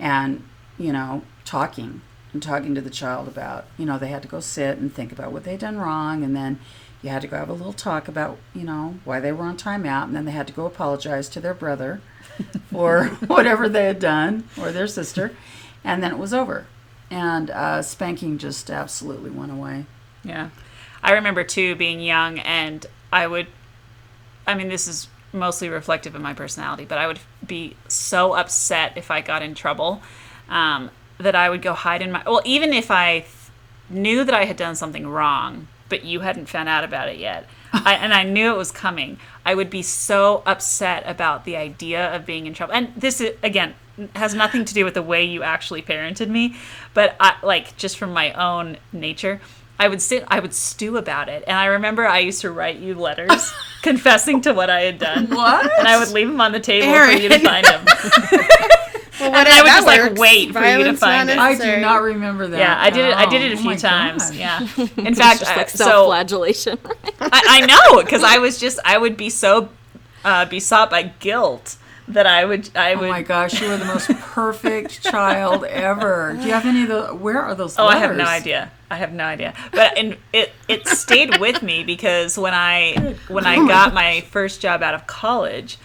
and 0.00 0.42
you 0.80 0.92
know 0.92 1.22
talking 1.44 2.00
and 2.32 2.42
talking 2.42 2.74
to 2.74 2.80
the 2.80 2.90
child 2.90 3.28
about 3.28 3.66
you 3.76 3.84
know 3.84 3.98
they 3.98 4.08
had 4.08 4.22
to 4.22 4.28
go 4.28 4.40
sit 4.40 4.78
and 4.78 4.92
think 4.92 5.12
about 5.12 5.30
what 5.30 5.44
they'd 5.44 5.60
done 5.60 5.78
wrong, 5.78 6.24
and 6.24 6.34
then 6.34 6.58
you 7.02 7.10
had 7.10 7.22
to 7.22 7.28
go 7.28 7.36
have 7.36 7.48
a 7.48 7.52
little 7.52 7.72
talk 7.72 8.08
about 8.08 8.38
you 8.54 8.64
know 8.64 8.96
why 9.04 9.20
they 9.20 9.30
were 9.30 9.44
on 9.44 9.56
timeout, 9.56 10.04
and 10.04 10.16
then 10.16 10.24
they 10.24 10.32
had 10.32 10.46
to 10.46 10.52
go 10.52 10.66
apologize 10.66 11.28
to 11.28 11.40
their 11.40 11.54
brother 11.54 12.00
for 12.72 13.04
whatever 13.26 13.68
they 13.68 13.84
had 13.84 14.00
done 14.00 14.48
or 14.60 14.72
their 14.72 14.88
sister, 14.88 15.36
and 15.84 16.02
then 16.02 16.10
it 16.10 16.18
was 16.18 16.32
over, 16.32 16.66
and 17.10 17.50
uh, 17.50 17.82
spanking 17.82 18.38
just 18.38 18.70
absolutely 18.70 19.30
went 19.30 19.52
away. 19.52 19.84
Yeah. 20.24 20.50
I 21.02 21.12
remember 21.12 21.44
too 21.44 21.74
being 21.76 22.00
young 22.00 22.38
and 22.40 22.84
I 23.12 23.26
would 23.26 23.46
I 24.46 24.54
mean 24.54 24.68
this 24.68 24.86
is 24.86 25.08
mostly 25.32 25.68
reflective 25.68 26.14
of 26.14 26.20
my 26.20 26.34
personality, 26.34 26.84
but 26.84 26.98
I 26.98 27.06
would 27.06 27.20
be 27.46 27.76
so 27.88 28.34
upset 28.34 28.96
if 28.96 29.10
I 29.10 29.20
got 29.20 29.42
in 29.42 29.54
trouble 29.54 30.02
um, 30.50 30.90
that 31.18 31.34
I 31.34 31.48
would 31.48 31.62
go 31.62 31.72
hide 31.72 32.02
in 32.02 32.12
my 32.12 32.22
well 32.26 32.42
even 32.44 32.72
if 32.72 32.90
I 32.90 33.20
th- 33.20 33.32
knew 33.88 34.24
that 34.24 34.34
I 34.34 34.44
had 34.44 34.56
done 34.56 34.76
something 34.76 35.06
wrong, 35.06 35.68
but 35.88 36.04
you 36.04 36.20
hadn't 36.20 36.48
found 36.48 36.68
out 36.68 36.84
about 36.84 37.08
it 37.08 37.18
yet. 37.18 37.48
I, 37.72 37.94
and 37.94 38.12
I 38.12 38.24
knew 38.24 38.52
it 38.52 38.56
was 38.56 38.72
coming. 38.72 39.18
I 39.46 39.54
would 39.54 39.70
be 39.70 39.82
so 39.82 40.42
upset 40.44 41.04
about 41.06 41.44
the 41.44 41.56
idea 41.56 42.14
of 42.14 42.26
being 42.26 42.46
in 42.46 42.54
trouble. 42.54 42.74
And 42.74 42.92
this 42.96 43.20
is 43.20 43.36
again 43.42 43.74
has 44.16 44.34
nothing 44.34 44.64
to 44.64 44.74
do 44.74 44.84
with 44.84 44.94
the 44.94 45.02
way 45.02 45.24
you 45.24 45.42
actually 45.42 45.82
parented 45.82 46.28
me, 46.28 46.56
but 46.94 47.16
I, 47.20 47.36
like 47.42 47.76
just 47.76 47.98
from 47.98 48.12
my 48.12 48.32
own 48.32 48.78
nature. 48.92 49.40
I 49.78 49.88
would 49.88 50.02
sit, 50.02 50.24
I 50.28 50.40
would 50.40 50.52
stew 50.52 50.98
about 50.98 51.30
it, 51.30 51.42
and 51.46 51.56
I 51.56 51.64
remember 51.64 52.06
I 52.06 52.18
used 52.18 52.42
to 52.42 52.50
write 52.50 52.76
you 52.76 52.94
letters 52.94 53.50
confessing 53.82 54.42
to 54.42 54.52
what 54.52 54.68
I 54.68 54.82
had 54.82 54.98
done. 54.98 55.30
What? 55.30 55.70
And 55.78 55.88
I 55.88 55.98
would 55.98 56.10
leave 56.10 56.28
them 56.28 56.40
on 56.40 56.52
the 56.52 56.60
table 56.60 56.92
for 56.92 57.12
you 57.12 57.30
to 57.30 57.38
find 57.38 57.64
them. 57.64 57.86
Well, 59.20 59.34
And 59.34 59.48
I 59.48 59.60
would 59.62 59.68
that 59.68 59.74
just 59.76 59.86
like 59.86 60.00
works. 60.02 60.20
wait 60.20 60.52
for 60.52 60.64
you 60.64 60.84
to 60.84 60.96
find 60.96 61.28
not 61.28 61.52
it. 61.52 61.60
I 61.62 61.74
do 61.76 61.80
not 61.80 62.02
remember 62.02 62.46
that. 62.48 62.58
Yeah, 62.58 62.76
I 62.80 62.90
did 62.90 63.04
it. 63.06 63.14
I 63.14 63.26
did 63.26 63.42
it 63.42 63.52
a 63.52 63.58
Oh, 63.58 63.62
few 63.62 63.76
times. 63.76 64.30
gosh. 64.30 64.36
Yeah. 64.38 64.60
In 64.96 65.14
fact, 65.14 65.40
just 65.40 65.56
like 65.56 65.68
so 65.70 65.84
self-flagellation. 65.84 66.78
I, 67.20 67.42
I 67.48 67.66
know 67.66 68.02
because 68.02 68.22
I 68.24 68.38
was 68.38 68.58
just 68.58 68.78
I 68.84 68.98
would 68.98 69.16
be 69.16 69.30
so 69.30 69.68
uh, 70.24 70.44
besought 70.46 70.90
by 70.90 71.04
guilt 71.04 71.76
that 72.08 72.26
I 72.26 72.44
would 72.44 72.74
I 72.76 72.94
would. 72.94 72.98
Oh 73.04 73.08
would. 73.08 73.10
my 73.10 73.22
gosh, 73.22 73.60
you 73.60 73.68
were 73.68 73.76
the 73.76 73.84
most 73.84 74.08
perfect 74.10 75.02
child 75.10 75.64
ever. 75.64 76.36
Do 76.40 76.46
you 76.46 76.52
have 76.52 76.66
any 76.66 76.82
of 76.82 76.88
the? 76.88 77.02
Where 77.14 77.40
are 77.40 77.54
those? 77.54 77.78
Oh, 77.78 77.86
I 77.86 77.98
have 77.98 78.16
no 78.16 78.24
idea. 78.24 78.70
I 78.90 78.96
have 78.96 79.12
no 79.12 79.24
idea. 79.24 79.54
But 79.70 79.96
and 79.96 80.16
it 80.32 80.50
it 80.66 80.88
stayed 80.88 81.38
with 81.38 81.62
me 81.62 81.84
because 81.84 82.36
when 82.36 82.52
I 82.54 83.16
when 83.28 83.46
I 83.46 83.56
got 83.68 83.94
my 83.94 84.22
first 84.22 84.60
job 84.60 84.82
out 84.82 84.94
of 84.94 85.06
college, 85.06 85.78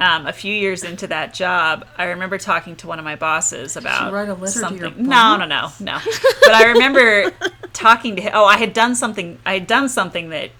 um, 0.00 0.26
a 0.26 0.32
few 0.32 0.52
years 0.52 0.82
into 0.82 1.06
that 1.06 1.34
job, 1.34 1.86
I 1.96 2.06
remember 2.06 2.36
talking 2.36 2.74
to 2.76 2.86
one 2.86 2.98
of 2.98 3.04
my 3.04 3.16
bosses 3.16 3.76
about 3.76 4.12
write 4.12 4.28
a 4.28 4.34
letter 4.34 4.46
to 4.46 4.58
something. 4.58 5.06
no, 5.06 5.36
no, 5.36 5.46
no, 5.46 5.70
no. 5.78 5.98
But 6.42 6.54
I 6.54 6.72
remember 6.72 7.30
talking 7.72 8.16
to 8.16 8.22
him. 8.22 8.32
Oh, 8.34 8.44
I 8.44 8.56
had 8.58 8.72
done 8.72 8.94
something. 8.96 9.38
I 9.46 9.54
had 9.54 9.66
done 9.66 9.88
something 9.88 10.30
that 10.30 10.50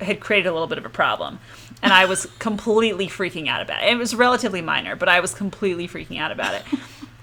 had 0.00 0.20
created 0.20 0.48
a 0.48 0.52
little 0.52 0.66
bit 0.66 0.78
of 0.78 0.84
a 0.84 0.90
problem. 0.90 1.38
And 1.82 1.92
I 1.92 2.06
was 2.06 2.26
completely 2.38 3.06
freaking 3.06 3.48
out 3.48 3.62
about 3.62 3.82
it. 3.82 3.90
It 3.90 3.96
was 3.96 4.14
relatively 4.14 4.62
minor, 4.62 4.96
but 4.96 5.08
I 5.08 5.20
was 5.20 5.32
completely 5.32 5.86
freaking 5.86 6.18
out 6.18 6.32
about 6.32 6.54
it. 6.54 6.62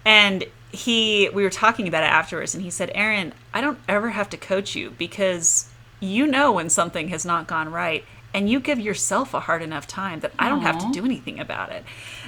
And 0.05 0.45
he 0.71 1.29
we 1.33 1.43
were 1.43 1.49
talking 1.49 1.87
about 1.87 2.03
it 2.03 2.07
afterwards, 2.07 2.55
and 2.55 2.63
he 2.63 2.69
said, 2.69 2.91
"Erin, 2.95 3.33
I 3.53 3.61
don't 3.61 3.79
ever 3.87 4.09
have 4.11 4.29
to 4.31 4.37
coach 4.37 4.75
you 4.75 4.91
because 4.91 5.69
you 5.99 6.25
know 6.25 6.51
when 6.53 6.69
something 6.69 7.09
has 7.09 7.25
not 7.25 7.47
gone 7.47 7.71
right." 7.71 8.03
And 8.33 8.49
you 8.49 8.59
give 8.59 8.79
yourself 8.79 9.33
a 9.33 9.39
hard 9.39 9.61
enough 9.61 9.85
time 9.85 10.21
that 10.21 10.31
I 10.39 10.49
don't 10.49 10.61
have 10.61 10.79
to 10.79 10.91
do 10.91 11.05
anything 11.05 11.39
about 11.39 11.71
it. 11.71 11.83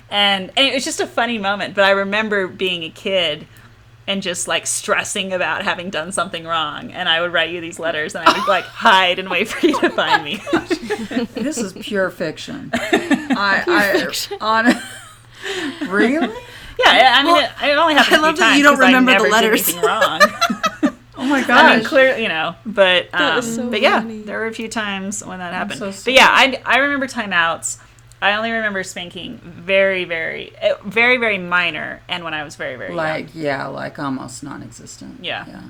And, 0.09 0.51
and 0.55 0.67
it 0.67 0.73
was 0.73 0.85
just 0.85 0.99
a 0.99 1.07
funny 1.07 1.39
moment. 1.39 1.73
But 1.73 1.83
I 1.83 1.91
remember 1.91 2.47
being 2.47 2.83
a 2.83 2.89
kid 2.89 3.47
and 4.07 4.21
just 4.21 4.47
like 4.47 4.67
stressing 4.67 5.33
about 5.33 5.63
having 5.63 5.89
done 5.89 6.11
something 6.11 6.45
wrong. 6.45 6.91
And 6.91 7.09
I 7.09 7.21
would 7.21 7.33
write 7.33 7.49
you 7.49 7.61
these 7.61 7.79
letters 7.79 8.15
and 8.15 8.27
I 8.27 8.37
would 8.37 8.47
like 8.47 8.63
hide 8.65 9.19
and 9.19 9.29
wait 9.29 9.47
for 9.47 9.65
you 9.65 9.79
to 9.81 9.89
find 9.89 10.23
me. 10.23 10.41
This 11.35 11.57
is 11.57 11.73
pure 11.73 12.09
fiction. 12.09 12.71
I, 12.73 13.63
I 13.67 14.37
on 14.41 15.87
really? 15.89 16.27
Yeah, 16.77 17.13
I 17.15 17.23
mean, 17.23 17.37
it, 17.37 17.51
it 17.71 17.77
only 17.77 17.93
happened 17.93 18.17
I 18.17 18.19
love 18.19 18.37
that 18.37 18.57
you 18.57 18.63
don't 18.63 18.79
remember 18.79 19.13
the 19.17 19.29
letters. 19.29 19.73
wrong. 19.77 20.19
Oh 21.17 21.25
my 21.25 21.43
I 21.47 21.77
mean, 21.77 21.85
clearly, 21.85 22.23
you 22.23 22.29
know, 22.29 22.55
but 22.65 23.13
um, 23.13 23.41
so 23.41 23.69
but 23.69 23.81
yeah, 23.81 24.01
funny. 24.01 24.21
there 24.21 24.39
were 24.39 24.47
a 24.47 24.53
few 24.53 24.67
times 24.67 25.23
when 25.23 25.39
that 25.39 25.53
happened. 25.53 25.79
so 25.79 25.91
but 26.03 26.13
yeah, 26.13 26.27
I, 26.29 26.61
I 26.65 26.77
remember 26.77 27.07
timeouts. 27.07 27.79
I 28.21 28.33
only 28.33 28.51
remember 28.51 28.81
spanking 28.83 29.37
very, 29.43 30.03
very, 30.05 30.53
eh, 30.57 30.73
very, 30.85 31.17
very 31.17 31.37
minor, 31.37 32.01
and 32.07 32.23
when 32.23 32.33
I 32.33 32.43
was 32.43 32.55
very, 32.55 32.75
very 32.75 32.89
young. 32.89 32.97
like 32.97 33.35
yeah, 33.35 33.67
like 33.67 33.99
almost 33.99 34.43
non-existent. 34.43 35.23
Yeah. 35.23 35.45
yeah. 35.47 35.61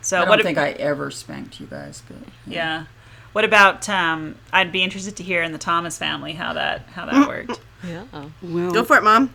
So 0.00 0.18
I 0.18 0.20
don't 0.20 0.28
what? 0.28 0.42
think 0.42 0.58
ab- 0.58 0.64
I 0.64 0.70
ever 0.72 1.10
spanked 1.10 1.60
you 1.60 1.66
guys, 1.66 2.02
but 2.06 2.18
yeah. 2.46 2.86
What 3.32 3.44
about? 3.44 3.88
Um, 3.88 4.36
I'd 4.52 4.70
be 4.70 4.82
interested 4.84 5.16
to 5.16 5.22
hear 5.24 5.42
in 5.42 5.50
the 5.50 5.58
Thomas 5.58 5.98
family 5.98 6.34
how 6.34 6.52
that 6.52 6.82
how 6.92 7.06
that 7.06 7.26
worked. 7.28 7.58
Yeah. 7.84 8.04
Well, 8.42 8.72
Go 8.72 8.84
for 8.84 8.96
it, 8.96 9.02
mom. 9.02 9.34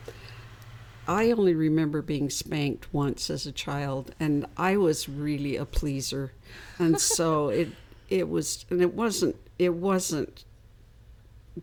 I 1.09 1.31
only 1.31 1.55
remember 1.55 2.03
being 2.03 2.29
spanked 2.29 2.93
once 2.93 3.31
as 3.31 3.47
a 3.47 3.51
child, 3.51 4.13
and 4.19 4.45
I 4.55 4.77
was 4.77 5.09
really 5.09 5.55
a 5.55 5.65
pleaser, 5.65 6.33
and 6.77 7.01
so 7.01 7.49
it 7.49 7.69
it 8.09 8.29
was, 8.29 8.63
and 8.69 8.79
it 8.79 8.93
wasn't 8.93 9.35
it 9.57 9.73
wasn't 9.73 10.45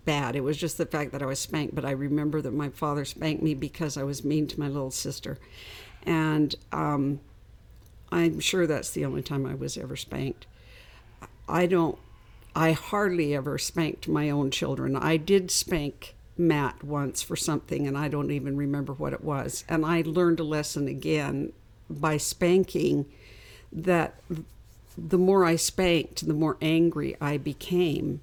bad. 0.04 0.34
It 0.34 0.40
was 0.40 0.56
just 0.56 0.78
the 0.78 0.84
fact 0.84 1.12
that 1.12 1.22
I 1.22 1.26
was 1.26 1.38
spanked. 1.38 1.76
But 1.76 1.84
I 1.84 1.92
remember 1.92 2.42
that 2.42 2.54
my 2.54 2.70
father 2.70 3.04
spanked 3.04 3.40
me 3.40 3.54
because 3.54 3.96
I 3.96 4.02
was 4.02 4.24
mean 4.24 4.48
to 4.48 4.58
my 4.58 4.66
little 4.66 4.90
sister, 4.90 5.38
and 6.02 6.52
um, 6.72 7.20
I'm 8.10 8.40
sure 8.40 8.66
that's 8.66 8.90
the 8.90 9.04
only 9.04 9.22
time 9.22 9.46
I 9.46 9.54
was 9.54 9.78
ever 9.78 9.94
spanked. 9.94 10.48
I 11.48 11.66
don't. 11.66 11.96
I 12.56 12.72
hardly 12.72 13.32
ever 13.32 13.58
spanked 13.58 14.08
my 14.08 14.28
own 14.28 14.50
children. 14.50 14.96
I 14.96 15.18
did 15.18 15.52
spank 15.52 16.15
Matt 16.38 16.84
once 16.84 17.22
for 17.22 17.36
something, 17.36 17.86
and 17.86 17.96
I 17.96 18.08
don't 18.08 18.30
even 18.30 18.56
remember 18.56 18.92
what 18.92 19.12
it 19.12 19.24
was. 19.24 19.64
And 19.68 19.84
I 19.84 20.02
learned 20.04 20.40
a 20.40 20.44
lesson 20.44 20.88
again 20.88 21.52
by 21.88 22.16
spanking 22.16 23.06
that 23.72 24.20
the 24.96 25.18
more 25.18 25.44
I 25.44 25.56
spanked, 25.56 26.26
the 26.26 26.34
more 26.34 26.56
angry 26.60 27.16
I 27.20 27.36
became. 27.36 28.22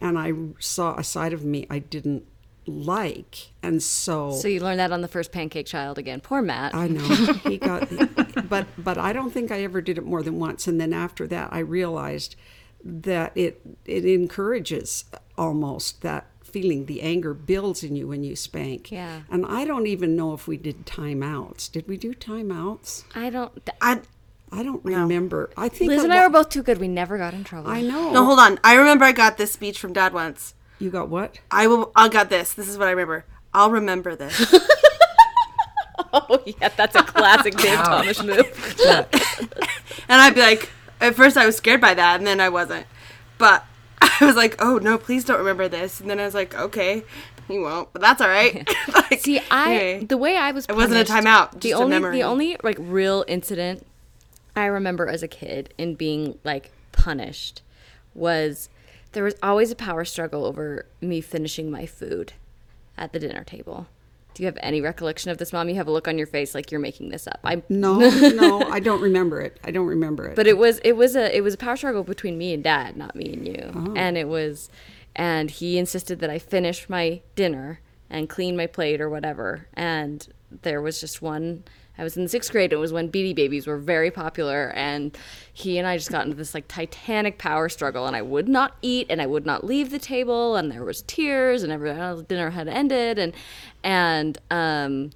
And 0.00 0.18
I 0.18 0.32
saw 0.58 0.96
a 0.96 1.04
side 1.04 1.32
of 1.32 1.44
me 1.44 1.66
I 1.68 1.80
didn't 1.80 2.26
like. 2.66 3.52
And 3.62 3.82
so, 3.82 4.32
So 4.32 4.48
you 4.48 4.60
learned 4.60 4.80
that 4.80 4.92
on 4.92 5.00
the 5.00 5.08
first 5.08 5.32
pancake 5.32 5.66
child 5.66 5.98
again. 5.98 6.20
Poor 6.20 6.42
Matt. 6.42 6.74
I 6.74 6.88
know 6.88 7.02
he 7.44 7.58
got, 7.58 7.88
but 8.48 8.66
but 8.76 8.98
I 8.98 9.12
don't 9.12 9.30
think 9.30 9.50
I 9.50 9.62
ever 9.62 9.80
did 9.80 9.98
it 9.98 10.04
more 10.04 10.22
than 10.22 10.38
once. 10.38 10.66
And 10.66 10.80
then 10.80 10.92
after 10.92 11.26
that, 11.28 11.52
I 11.52 11.60
realized 11.60 12.36
that 12.84 13.32
it 13.34 13.60
it 13.84 14.04
encourages 14.04 15.04
almost 15.36 16.02
that 16.02 16.26
feeling. 16.48 16.86
The 16.86 17.02
anger 17.02 17.34
builds 17.34 17.82
in 17.82 17.94
you 17.96 18.08
when 18.08 18.24
you 18.24 18.34
spank. 18.36 18.90
Yeah. 18.90 19.20
And 19.30 19.44
I 19.46 19.64
don't 19.64 19.86
even 19.86 20.16
know 20.16 20.32
if 20.34 20.46
we 20.48 20.56
did 20.56 20.86
timeouts. 20.86 21.70
Did 21.70 21.86
we 21.88 21.96
do 21.96 22.14
timeouts? 22.14 23.04
I 23.14 23.30
don't. 23.30 23.52
I 23.80 24.00
I 24.50 24.62
don't 24.62 24.84
remember. 24.84 25.50
I 25.56 25.68
think 25.68 25.90
Liz 25.90 26.00
a 26.02 26.04
and 26.04 26.12
I 26.12 26.16
lo- 26.18 26.22
were 26.24 26.30
both 26.30 26.48
too 26.48 26.62
good. 26.62 26.78
We 26.78 26.88
never 26.88 27.18
got 27.18 27.34
in 27.34 27.44
trouble. 27.44 27.70
I 27.70 27.82
know. 27.82 28.12
no, 28.12 28.24
hold 28.24 28.38
on. 28.38 28.58
I 28.64 28.74
remember 28.76 29.04
I 29.04 29.12
got 29.12 29.36
this 29.36 29.52
speech 29.52 29.78
from 29.78 29.92
Dad 29.92 30.12
once. 30.14 30.54
You 30.78 30.90
got 30.90 31.08
what? 31.08 31.38
I 31.50 31.66
will. 31.66 31.92
I 31.94 32.08
got 32.08 32.30
this. 32.30 32.52
This 32.54 32.68
is 32.68 32.78
what 32.78 32.88
I 32.88 32.92
remember. 32.92 33.24
I'll 33.54 33.70
remember 33.70 34.14
this. 34.16 34.54
Oh 36.10 36.42
yeah, 36.46 36.68
that's 36.74 36.94
a 36.94 37.02
classic 37.02 37.54
Dave 37.56 37.78
Thomas 37.78 38.22
move. 38.22 38.46
And 40.10 40.22
I'd 40.22 40.34
be 40.34 40.40
like, 40.40 40.70
at 41.02 41.14
first 41.14 41.36
I 41.36 41.44
was 41.44 41.56
scared 41.56 41.82
by 41.82 41.92
that, 41.92 42.18
and 42.18 42.26
then 42.26 42.40
I 42.40 42.48
wasn't. 42.48 42.86
But 43.36 43.62
I 44.20 44.24
was 44.26 44.36
like, 44.36 44.56
oh 44.62 44.78
no, 44.78 44.98
please 44.98 45.24
don't 45.24 45.38
remember 45.38 45.68
this. 45.68 46.00
And 46.00 46.08
then 46.10 46.18
I 46.20 46.24
was 46.24 46.34
like, 46.34 46.54
okay, 46.54 47.04
you 47.48 47.62
won't, 47.62 47.92
but 47.92 48.02
that's 48.02 48.20
all 48.20 48.28
right. 48.28 48.68
like, 48.94 49.20
See, 49.20 49.40
I 49.50 49.74
anyway. 49.74 50.04
the 50.04 50.16
way 50.16 50.36
I 50.36 50.52
was. 50.52 50.66
It 50.66 50.76
wasn't 50.76 51.00
a 51.08 51.12
punished- 51.12 51.26
timeout, 51.26 51.60
The 51.60 51.74
only 51.74 51.88
memory. 51.90 52.16
the 52.16 52.22
only 52.24 52.56
like 52.62 52.76
real 52.80 53.24
incident 53.28 53.86
I 54.56 54.66
remember 54.66 55.06
as 55.08 55.22
a 55.22 55.28
kid 55.28 55.72
in 55.78 55.94
being 55.94 56.38
like 56.44 56.70
punished 56.92 57.62
was 58.14 58.68
there 59.12 59.22
was 59.24 59.34
always 59.42 59.70
a 59.70 59.76
power 59.76 60.04
struggle 60.04 60.44
over 60.44 60.84
me 61.00 61.20
finishing 61.20 61.70
my 61.70 61.86
food 61.86 62.32
at 62.96 63.12
the 63.12 63.18
dinner 63.20 63.44
table. 63.44 63.86
Do 64.38 64.44
you 64.44 64.46
have 64.46 64.58
any 64.62 64.80
recollection 64.80 65.32
of 65.32 65.38
this, 65.38 65.52
mom? 65.52 65.68
You 65.68 65.74
have 65.74 65.88
a 65.88 65.90
look 65.90 66.06
on 66.06 66.16
your 66.16 66.28
face 66.28 66.54
like 66.54 66.70
you're 66.70 66.78
making 66.80 67.08
this 67.08 67.26
up. 67.26 67.40
I 67.42 67.60
No, 67.68 67.98
no, 67.98 68.62
I 68.70 68.78
don't 68.78 69.00
remember 69.00 69.40
it. 69.40 69.58
I 69.64 69.72
don't 69.72 69.88
remember 69.88 70.28
it. 70.28 70.36
but 70.36 70.46
it 70.46 70.56
was 70.56 70.78
it 70.84 70.92
was 70.92 71.16
a 71.16 71.36
it 71.36 71.40
was 71.40 71.54
a 71.54 71.56
power 71.56 71.74
struggle 71.76 72.04
between 72.04 72.38
me 72.38 72.54
and 72.54 72.62
dad 72.62 72.96
not 72.96 73.16
me 73.16 73.32
and 73.32 73.48
you 73.48 73.72
oh. 73.74 73.94
and 73.96 74.16
it 74.16 74.28
was 74.28 74.70
and 75.16 75.50
he 75.50 75.76
insisted 75.76 76.20
that 76.20 76.30
i 76.30 76.38
finish 76.38 76.88
my 76.88 77.20
dinner 77.34 77.80
and 78.08 78.28
clean 78.28 78.56
my 78.56 78.68
plate 78.68 79.00
or 79.00 79.10
whatever 79.10 79.66
and 79.74 80.28
there 80.62 80.80
was 80.80 81.00
just 81.00 81.20
one 81.20 81.64
i 81.98 82.02
was 82.02 82.16
in 82.16 82.28
sixth 82.28 82.50
grade 82.50 82.72
And 82.72 82.74
it 82.74 82.76
was 82.76 82.92
when 82.92 83.10
beanie 83.10 83.34
babies 83.34 83.66
were 83.66 83.78
very 83.78 84.10
popular 84.10 84.70
and 84.74 85.16
he 85.52 85.78
and 85.78 85.86
i 85.86 85.96
just 85.96 86.10
got 86.10 86.24
into 86.24 86.36
this 86.36 86.54
like 86.54 86.68
titanic 86.68 87.38
power 87.38 87.68
struggle 87.68 88.06
and 88.06 88.16
i 88.16 88.22
would 88.22 88.48
not 88.48 88.76
eat 88.82 89.06
and 89.10 89.20
i 89.20 89.26
would 89.26 89.44
not 89.44 89.64
leave 89.64 89.90
the 89.90 89.98
table 89.98 90.56
and 90.56 90.70
there 90.70 90.84
was 90.84 91.02
tears 91.02 91.62
and 91.62 91.72
every 91.72 91.90
uh, 91.90 92.16
dinner 92.22 92.50
had 92.50 92.68
ended 92.68 93.18
and 93.18 93.32
and 93.82 94.38
um 94.50 95.10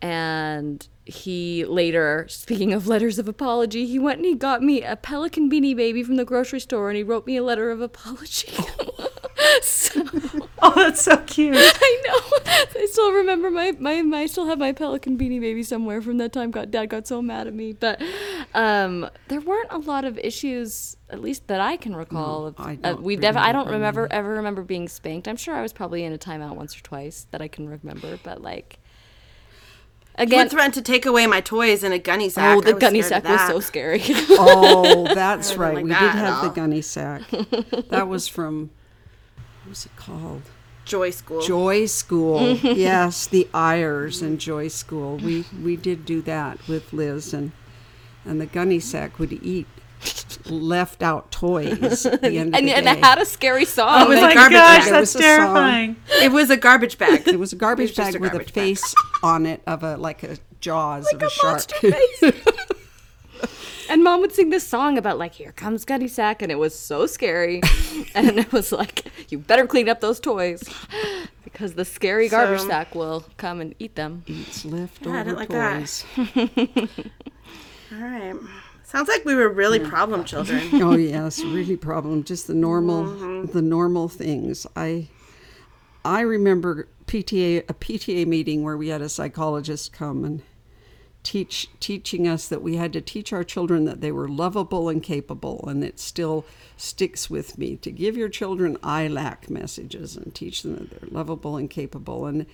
and 0.00 0.88
he 1.04 1.64
later 1.64 2.26
speaking 2.28 2.72
of 2.72 2.86
letters 2.86 3.18
of 3.18 3.28
apology 3.28 3.86
he 3.86 3.98
went 3.98 4.18
and 4.18 4.26
he 4.26 4.34
got 4.34 4.62
me 4.62 4.82
a 4.82 4.94
pelican 4.94 5.50
beanie 5.50 5.74
baby 5.74 6.02
from 6.02 6.16
the 6.16 6.24
grocery 6.24 6.60
store 6.60 6.90
and 6.90 6.96
he 6.96 7.02
wrote 7.02 7.26
me 7.26 7.36
a 7.36 7.42
letter 7.42 7.70
of 7.70 7.80
apology 7.80 8.52
so 9.62 10.02
Oh, 10.60 10.72
that's 10.74 11.02
so 11.02 11.16
cute. 11.18 11.54
i 11.58 12.02
know 12.06 12.52
i 12.80 12.86
still 12.90 13.12
remember 13.12 13.50
my, 13.50 13.72
my, 13.78 14.02
my 14.02 14.20
i 14.20 14.26
still 14.26 14.46
have 14.46 14.58
my 14.58 14.72
pelican 14.72 15.16
beanie 15.16 15.40
baby 15.40 15.62
somewhere 15.62 16.02
from 16.02 16.18
that 16.18 16.32
time 16.32 16.50
got 16.50 16.70
dad 16.70 16.86
got 16.86 17.06
so 17.06 17.22
mad 17.22 17.46
at 17.46 17.54
me 17.54 17.72
but 17.72 18.02
um 18.54 19.08
there 19.28 19.40
weren't 19.40 19.70
a 19.70 19.78
lot 19.78 20.04
of 20.04 20.18
issues 20.18 20.96
at 21.10 21.20
least 21.20 21.46
that 21.46 21.60
i 21.60 21.76
can 21.76 21.94
recall 21.94 22.46
of, 22.46 22.54
I 22.58 22.72
uh, 22.82 22.92
don't 22.92 23.02
we 23.02 23.16
def- 23.16 23.36
i 23.36 23.52
don't 23.52 23.66
remember 23.66 24.02
remember 24.02 24.08
ever 24.12 24.34
remember 24.34 24.62
being 24.62 24.88
spanked 24.88 25.28
i'm 25.28 25.36
sure 25.36 25.54
i 25.54 25.62
was 25.62 25.72
probably 25.72 26.04
in 26.04 26.12
a 26.12 26.18
timeout 26.18 26.56
once 26.56 26.76
or 26.76 26.80
twice 26.82 27.26
that 27.30 27.40
i 27.40 27.48
can 27.48 27.68
remember 27.68 28.18
but 28.22 28.42
like 28.42 28.78
You 30.18 30.24
again 30.24 30.46
were 30.46 30.50
threatened 30.50 30.74
to 30.74 30.82
take 30.82 31.06
away 31.06 31.26
my 31.28 31.40
toys 31.40 31.84
in 31.84 31.92
a 31.92 31.98
gunny 31.98 32.28
sack. 32.28 32.56
Oh, 32.56 32.60
the 32.60 32.74
gunny 32.74 33.02
sack 33.02 33.22
was 33.24 33.40
so 33.46 33.60
scary. 33.60 34.02
oh, 34.30 35.06
that's 35.14 35.54
right. 35.56 35.76
like 35.76 35.84
we 35.84 35.90
that 35.90 36.00
did 36.00 36.08
at 36.08 36.14
have 36.16 36.42
the 36.42 36.48
gunny 36.60 36.82
sack. 36.82 37.22
that 37.90 38.08
was 38.08 38.26
from 38.26 38.70
what 39.68 39.72
was 39.72 39.84
it 39.84 39.96
called? 39.96 40.42
Joy 40.86 41.10
school. 41.10 41.42
Joy 41.42 41.84
School. 41.84 42.56
yes, 42.62 43.26
the 43.26 43.46
Eyres 43.52 44.22
and 44.22 44.40
Joy 44.40 44.68
School. 44.68 45.18
We 45.18 45.44
we 45.62 45.76
did 45.76 46.06
do 46.06 46.22
that 46.22 46.66
with 46.66 46.90
Liz 46.94 47.34
and 47.34 47.52
and 48.24 48.40
the 48.40 48.46
gunny 48.46 48.80
sack 48.80 49.18
would 49.18 49.34
eat 49.34 49.66
left 50.46 51.02
out 51.02 51.30
toys 51.30 52.06
at 52.06 52.22
the 52.22 52.38
end 52.38 52.54
of 52.54 52.58
and, 52.58 52.66
the 52.66 52.74
and 52.76 52.86
day. 52.86 52.92
it 52.92 53.04
had 53.04 53.18
a 53.18 53.26
scary 53.26 53.66
song. 53.66 53.90
Oh, 53.90 54.04
it 54.04 54.08
was 54.08 54.18
a 54.20 54.22
my 54.22 54.34
garbage 54.34 54.56
gosh, 54.56 54.78
bag. 54.78 54.88
It 54.88 54.90
that's 54.92 55.14
was 55.14 55.16
a 55.16 55.18
terrifying. 55.18 55.96
It 56.22 56.32
was 56.32 56.50
a 56.50 56.56
garbage 56.56 56.96
bag. 56.96 57.22
it 57.28 57.38
was 57.38 57.52
a 57.52 57.56
garbage 57.56 57.90
was 57.90 57.96
bag 57.98 58.16
a 58.16 58.18
with 58.18 58.30
a 58.30 58.36
garbage 58.36 58.54
bag. 58.54 58.64
face 58.64 58.94
on 59.22 59.44
it 59.44 59.60
of 59.66 59.82
a 59.82 59.98
like 59.98 60.22
a 60.22 60.38
jaws 60.60 61.12
of 61.12 61.20
a, 61.20 61.26
a 61.26 61.30
shark. 61.30 61.60
Monster 63.88 63.92
face. 63.92 63.94
and 63.94 64.04
mom 64.04 64.20
would 64.20 64.32
sing 64.32 64.50
this 64.50 64.66
song 64.66 64.98
about 64.98 65.18
like 65.18 65.34
here 65.34 65.52
comes 65.52 65.84
gunny 65.84 66.08
sack 66.08 66.42
and 66.42 66.52
it 66.52 66.58
was 66.58 66.78
so 66.78 67.06
scary 67.06 67.60
and 68.14 68.38
it 68.38 68.52
was 68.52 68.72
like 68.72 69.04
you 69.30 69.38
better 69.38 69.66
clean 69.66 69.88
up 69.88 70.00
those 70.00 70.20
toys 70.20 70.62
because 71.44 71.74
the 71.74 71.84
scary 71.84 72.28
garbage 72.28 72.60
So- 72.60 72.68
sack 72.68 72.94
will 72.94 73.24
come 73.36 73.60
and 73.60 73.74
eat 73.78 73.94
them 73.94 74.22
Eats 74.26 74.64
leftover 74.64 75.16
I 75.16 75.22
didn't 75.24 75.38
like 75.38 75.48
that. 75.50 75.78
toys. 75.78 76.04
All 77.92 77.98
right. 78.00 78.34
Sounds 78.84 79.08
like 79.08 79.24
we 79.24 79.34
were 79.34 79.48
really 79.48 79.80
problem 79.80 80.24
children. 80.24 80.62
oh 80.82 80.96
yes, 80.96 81.42
really 81.42 81.76
problem. 81.76 82.24
Just 82.24 82.46
the 82.46 82.54
normal, 82.54 83.04
Mm-hmm. 83.04 83.52
the 83.52 83.62
normal 83.62 84.08
things. 84.08 84.66
I, 84.76 85.08
I 86.04 86.20
remember 86.20 86.88
PTA 87.06 87.64
a 87.68 87.74
PTA 87.74 88.26
meeting 88.26 88.62
where 88.62 88.76
we 88.78 88.88
had 88.88 89.02
a 89.02 89.08
psychologist 89.08 89.92
come 89.92 90.24
and 90.24 90.42
teach 91.22 91.68
teaching 91.80 92.26
us 92.26 92.48
that 92.48 92.62
we 92.62 92.76
had 92.76 92.92
to 92.94 93.00
teach 93.00 93.32
our 93.32 93.44
children 93.44 93.84
that 93.84 94.00
they 94.00 94.12
were 94.12 94.28
lovable 94.28 94.88
and 94.88 95.02
capable, 95.02 95.64
and 95.68 95.84
it 95.84 95.98
still 95.98 96.44
sticks 96.76 97.28
with 97.28 97.58
me 97.58 97.76
to 97.76 97.90
give 97.90 98.16
your 98.16 98.28
children 98.28 98.76
IALAC 98.78 99.50
messages 99.50 100.16
and 100.16 100.34
teach 100.34 100.62
them 100.62 100.76
that 100.76 100.90
they're 100.90 101.10
lovable 101.10 101.56
and 101.56 101.70
capable 101.70 102.26
and. 102.26 102.46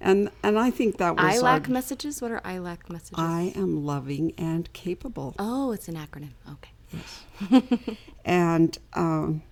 And 0.00 0.30
and 0.44 0.56
I 0.60 0.70
think 0.70 0.98
that 0.98 1.16
was 1.16 1.42
I 1.42 1.54
our- 1.54 1.60
messages. 1.68 2.22
What 2.22 2.30
are 2.30 2.40
IALAC 2.42 2.88
messages? 2.88 3.18
I 3.18 3.52
am 3.56 3.84
loving 3.84 4.32
and 4.38 4.72
capable. 4.72 5.34
oh, 5.40 5.72
it's 5.72 5.88
an 5.88 5.96
acronym. 5.96 6.34
Okay. 6.52 6.70
yes 6.92 7.96
and 8.24 8.78
um, 8.94 9.42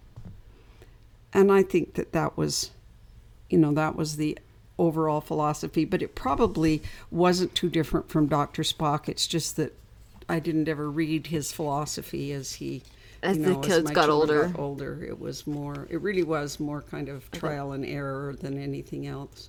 and 1.32 1.50
I 1.50 1.64
think 1.64 1.94
that 1.94 2.12
that 2.12 2.36
was, 2.36 2.70
you 3.50 3.58
know, 3.58 3.72
that 3.74 3.96
was 3.96 4.16
the 4.18 4.38
overall 4.78 5.20
philosophy. 5.20 5.84
But 5.84 6.02
it 6.02 6.14
probably 6.14 6.82
wasn't 7.10 7.54
too 7.54 7.68
different 7.68 8.08
from 8.08 8.26
Doctor 8.26 8.62
Spock. 8.62 9.08
It's 9.08 9.26
just 9.26 9.56
that 9.56 9.74
I 10.28 10.38
didn't 10.40 10.68
ever 10.68 10.90
read 10.90 11.28
his 11.28 11.52
philosophy 11.52 12.32
as 12.32 12.54
he. 12.54 12.82
As 13.22 13.38
you 13.38 13.44
the 13.44 13.50
know, 13.52 13.58
kids 13.60 13.84
my 13.88 13.92
got 13.94 14.10
older. 14.10 14.48
got 14.48 14.58
older, 14.58 15.02
it 15.02 15.18
was 15.18 15.46
more. 15.46 15.86
It 15.90 16.00
really 16.02 16.22
was 16.22 16.60
more 16.60 16.82
kind 16.82 17.08
of 17.08 17.28
trial 17.32 17.72
and 17.72 17.84
error 17.84 18.36
than 18.38 18.58
anything 18.62 19.06
else. 19.06 19.48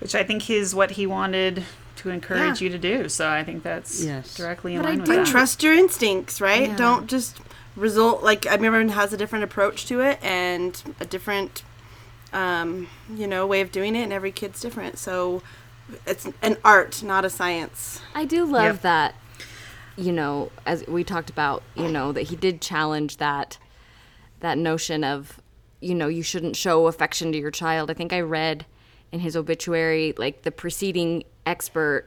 which 0.00 0.14
I 0.14 0.24
think 0.24 0.48
is 0.48 0.74
what 0.74 0.92
he 0.92 1.06
wanted 1.06 1.62
to 1.96 2.08
encourage 2.08 2.62
Yeah. 2.62 2.64
you 2.64 2.70
to 2.70 2.78
do. 2.78 3.08
So 3.10 3.28
I 3.28 3.44
think 3.44 3.62
that's 3.62 4.02
Yes. 4.02 4.34
directly 4.34 4.74
in 4.74 4.80
But 4.80 4.86
I 4.86 4.90
line 4.92 4.98
with 5.00 5.08
that. 5.08 5.26
Trust 5.26 5.62
your 5.62 5.74
instincts, 5.74 6.40
right? 6.40 6.70
Yeah. 6.70 6.76
Don't 6.76 7.06
just 7.06 7.36
result 7.76 8.22
like 8.22 8.46
everyone 8.46 8.88
has 8.88 9.12
a 9.12 9.18
different 9.18 9.44
approach 9.44 9.84
to 9.88 10.00
it 10.00 10.18
and 10.22 10.94
a 11.00 11.04
different 11.04 11.62
um, 12.32 12.88
you 13.14 13.26
know, 13.26 13.46
way 13.46 13.60
of 13.60 13.72
doing 13.72 13.96
it 13.96 14.02
and 14.02 14.12
every 14.12 14.32
kid's 14.32 14.60
different. 14.60 14.98
So 14.98 15.42
it's 16.06 16.28
an 16.42 16.56
art, 16.64 17.02
not 17.02 17.24
a 17.24 17.30
science. 17.30 18.00
I 18.14 18.24
do 18.24 18.44
love 18.44 18.64
Yep. 18.76 18.82
that, 18.82 19.14
you 19.96 20.12
know, 20.12 20.50
as 20.66 20.86
we 20.86 21.04
talked 21.04 21.30
about, 21.30 21.62
you 21.74 21.88
know, 21.88 22.12
that 22.12 22.22
he 22.24 22.36
did 22.36 22.60
challenge 22.60 23.16
that 23.18 23.58
that 24.40 24.56
notion 24.56 25.04
of, 25.04 25.40
you 25.80 25.94
know, 25.94 26.08
you 26.08 26.22
shouldn't 26.22 26.56
show 26.56 26.86
affection 26.86 27.30
to 27.32 27.38
your 27.38 27.50
child. 27.50 27.90
I 27.90 27.94
think 27.94 28.12
I 28.12 28.20
read 28.20 28.64
in 29.12 29.20
his 29.20 29.36
obituary 29.36 30.14
like 30.16 30.42
the 30.42 30.50
preceding 30.50 31.24
expert 31.44 32.06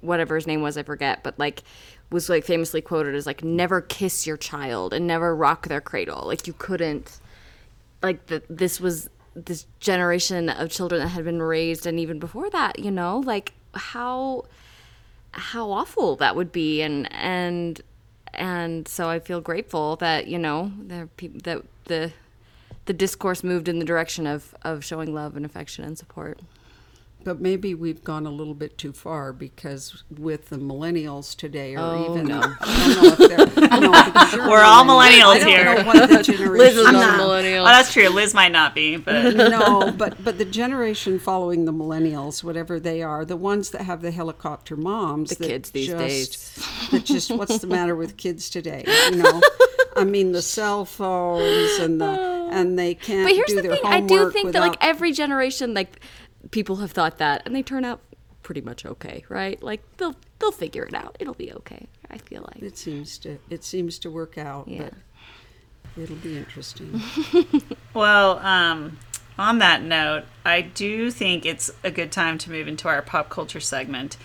whatever 0.00 0.36
his 0.36 0.46
name 0.46 0.62
was, 0.62 0.78
I 0.78 0.84
forget, 0.84 1.22
but 1.24 1.38
like 1.38 1.62
was 2.10 2.28
like 2.28 2.44
famously 2.44 2.80
quoted 2.80 3.14
as 3.14 3.26
like 3.26 3.42
never 3.42 3.80
kiss 3.80 4.26
your 4.26 4.36
child 4.36 4.94
and 4.94 5.06
never 5.06 5.34
rock 5.34 5.66
their 5.68 5.80
cradle. 5.80 6.24
Like 6.26 6.46
you 6.46 6.52
couldn't 6.52 7.20
like 8.02 8.26
the, 8.26 8.42
this 8.48 8.80
was 8.80 9.10
this 9.34 9.66
generation 9.80 10.48
of 10.48 10.70
children 10.70 11.00
that 11.00 11.08
had 11.08 11.24
been 11.24 11.42
raised 11.42 11.86
and 11.86 11.98
even 11.98 12.18
before 12.18 12.50
that, 12.50 12.78
you 12.78 12.90
know, 12.90 13.18
like 13.24 13.52
how 13.74 14.44
how 15.32 15.70
awful 15.70 16.16
that 16.16 16.34
would 16.34 16.50
be 16.50 16.82
and 16.82 17.08
and 17.12 17.80
and 18.34 18.86
so 18.88 19.08
I 19.08 19.18
feel 19.18 19.40
grateful 19.40 19.96
that, 19.96 20.26
you 20.26 20.38
know, 20.38 20.72
there 20.78 21.06
people 21.06 21.40
that 21.44 21.62
the 21.84 22.12
the 22.86 22.92
discourse 22.92 23.44
moved 23.44 23.68
in 23.68 23.78
the 23.78 23.84
direction 23.84 24.26
of 24.26 24.54
of 24.62 24.84
showing 24.84 25.14
love 25.14 25.36
and 25.36 25.44
affection 25.44 25.84
and 25.84 25.98
support. 25.98 26.40
But 27.24 27.40
maybe 27.40 27.74
we've 27.74 28.02
gone 28.04 28.26
a 28.26 28.30
little 28.30 28.54
bit 28.54 28.78
too 28.78 28.92
far 28.92 29.32
because 29.32 30.04
with 30.08 30.48
the 30.48 30.56
millennials 30.56 31.36
today, 31.36 31.74
or 31.74 31.80
Oh, 31.80 32.12
even 32.14 32.26
no. 32.28 32.40
I 32.60 32.94
don't 32.94 33.02
know 33.02 33.12
if 33.12 33.54
they're, 33.54 33.80
no, 33.80 33.90
because 34.04 34.34
you're 34.34 34.48
We're 34.48 34.62
all 34.62 34.84
millennials 34.84 35.44
here. 35.44 35.64
know 35.64 35.84
what 35.84 36.08
the 36.08 36.22
generation 36.22 36.52
Liz 36.58 36.76
is 36.76 36.86
I'm 36.86 36.94
not 36.94 37.14
a 37.14 37.18
millennial. 37.18 37.64
Oh, 37.64 37.68
that's 37.68 37.92
true. 37.92 38.08
Liz 38.08 38.32
might 38.34 38.52
not 38.52 38.74
be, 38.74 38.96
but 38.96 39.34
no, 39.36 39.90
but 39.92 40.22
but 40.24 40.38
the 40.38 40.44
generation 40.44 41.18
following 41.18 41.64
the 41.64 41.72
millennials, 41.72 42.42
whatever 42.44 42.78
they 42.80 43.02
are, 43.02 43.24
the 43.24 43.36
ones 43.36 43.70
that 43.70 43.82
have 43.82 44.00
the 44.00 44.10
helicopter 44.12 44.76
moms, 44.76 45.30
The 45.36 45.46
kids 45.48 45.70
these 45.72 45.88
just, 45.88 45.98
days. 45.98 46.88
that 46.92 47.04
just 47.04 47.30
what's 47.32 47.58
the 47.58 47.66
matter 47.66 47.96
with 47.96 48.16
kids 48.16 48.48
today? 48.48 48.84
You 49.10 49.16
know, 49.16 49.40
I 49.96 50.04
mean 50.04 50.32
the 50.32 50.40
cell 50.42 50.84
phones 50.84 51.78
and 51.80 52.00
the 52.00 52.06
and 52.52 52.78
they 52.78 52.94
can't 52.94 53.26
But 53.28 53.34
here's 53.34 53.48
do 53.48 53.56
the 53.56 53.62
their 53.62 53.76
thing: 53.76 53.84
I 53.84 54.00
do 54.00 54.30
think 54.30 54.52
that 54.52 54.60
like 54.60 54.76
every 54.80 55.12
generation, 55.12 55.74
like 55.74 56.00
people 56.50 56.76
have 56.76 56.92
thought 56.92 57.18
that, 57.18 57.42
and 57.46 57.54
they 57.54 57.62
turn 57.62 57.84
out 57.84 58.00
pretty 58.42 58.60
much 58.60 58.86
okay, 58.86 59.24
right? 59.28 59.62
Like 59.62 59.82
they'll 59.98 60.14
they'll 60.38 60.52
figure 60.52 60.84
it 60.84 60.94
out. 60.94 61.16
It'll 61.20 61.34
be 61.34 61.52
okay. 61.52 61.86
I 62.10 62.18
feel 62.18 62.42
like. 62.42 62.62
it 62.62 62.78
seems 62.78 63.18
to 63.18 63.38
it 63.50 63.62
seems 63.64 63.98
to 64.00 64.10
work 64.10 64.38
out, 64.38 64.66
Yeah. 64.68 64.90
but 65.94 66.02
it'll 66.02 66.16
be 66.16 66.36
interesting. 66.38 67.00
Well, 67.94 68.38
um, 68.40 68.98
on 69.38 69.58
that 69.58 69.82
note, 69.82 70.22
I 70.44 70.60
do 70.60 71.10
think 71.10 71.44
it's 71.44 71.70
a 71.82 71.90
good 71.90 72.12
time 72.12 72.38
to 72.38 72.50
move 72.50 72.68
into 72.68 72.86
our 72.86 73.02
pop 73.02 73.28
culture 73.28 73.58
segment. 73.60 74.16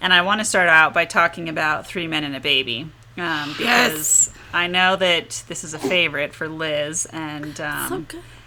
And 0.00 0.12
I 0.12 0.20
want 0.20 0.40
to 0.40 0.44
start 0.44 0.68
out 0.68 0.92
by 0.92 1.06
talking 1.06 1.48
about 1.48 1.86
Three 1.86 2.06
Men 2.06 2.24
and 2.24 2.36
a 2.36 2.40
Baby. 2.40 2.90
Um, 3.16 3.54
because 3.56 4.30
I 4.52 4.66
know 4.66 4.96
that 4.96 5.44
this 5.48 5.64
is 5.64 5.72
a 5.72 5.78
favorite 5.78 6.34
for 6.34 6.48
Liz. 6.48 7.06
And, 7.12 7.58
um, 7.60 8.06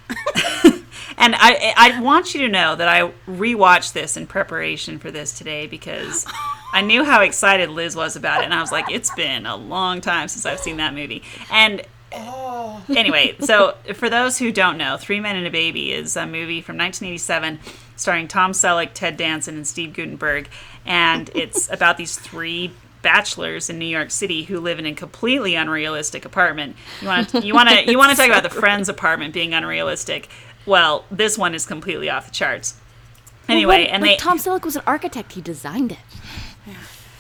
and 1.18 1.36
I, 1.36 1.74
I 1.76 2.02
want 2.02 2.34
you 2.34 2.42
to 2.42 2.50
know 2.50 2.76
that 2.76 2.88
I 2.88 3.12
rewatched 3.28 3.94
this 3.94 4.18
in 4.18 4.28
preparation 4.28 5.00
for 5.00 5.12
this 5.12 5.38
today 5.38 5.68
because 5.68 6.26
I 6.74 6.82
knew 6.82 7.04
how 7.04 7.22
excited 7.22 7.70
Liz 7.70 7.96
was 7.96 8.16
about 8.16 8.42
it. 8.42 8.46
And 8.46 8.54
I 8.54 8.62
was 8.62 8.72
like, 8.72 8.90
it's 8.92 9.14
been 9.16 9.46
a 9.46 9.56
long 9.56 10.02
time 10.02 10.28
since 10.28 10.46
I've 10.46 10.60
seen 10.60 10.78
that 10.78 10.94
movie. 10.94 11.24
And 11.52 11.82
oh. 12.14 12.84
anyway, 12.90 13.36
so 13.40 13.76
for 13.96 14.10
those 14.10 14.38
who 14.38 14.52
don't 14.52 14.78
know, 14.78 14.98
Three 14.98 15.20
Men 15.20 15.36
and 15.36 15.48
a 15.48 15.52
Baby 15.52 15.92
is 15.92 16.16
a 16.16 16.26
movie 16.26 16.62
from 16.62 16.78
1987 16.78 17.60
starring 17.96 18.28
Tom 18.28 18.52
Selleck, 18.52 18.92
Ted 18.94 19.18
Danson, 19.18 19.56
and 19.56 19.68
Steve 19.68 19.94
Guttenberg. 19.94 20.50
And 20.86 21.30
it's 21.34 21.70
about 21.72 21.98
these 21.98 22.18
three 22.18 22.72
bachelors 23.02 23.70
in 23.70 23.80
New 23.80 23.86
York 23.86 24.12
City 24.12 24.44
who 24.44 24.60
live 24.60 24.80
in 24.80 24.86
a 24.86 24.94
completely 24.94 25.56
unrealistic 25.56 26.26
apartment. 26.26 26.76
You 27.02 27.08
want 27.08 27.30
to 27.30 27.46
you 27.46 27.54
want 27.54 27.70
to 27.70 27.92
you 27.92 27.98
want 27.98 28.12
to 28.12 28.18
talk 28.18 28.28
about 28.28 28.44
the 28.44 28.50
friend's 28.50 28.90
apartment 28.90 29.34
being 29.34 29.54
unrealistic. 29.54 30.30
Well, 30.66 31.06
this 31.10 31.38
one 31.38 31.56
is 31.56 31.66
completely 31.66 32.10
off 32.10 32.26
the 32.28 32.34
charts. 32.34 32.76
Anyway, 33.48 33.86
But, 33.86 33.94
and 33.94 34.04
like, 34.04 34.12
they 34.12 34.18
Tom 34.18 34.38
Selleck 34.38 34.66
was 34.66 34.76
an 34.76 34.84
architect. 34.86 35.34
He 35.34 35.42
designed 35.42 35.94
it. 35.94 36.00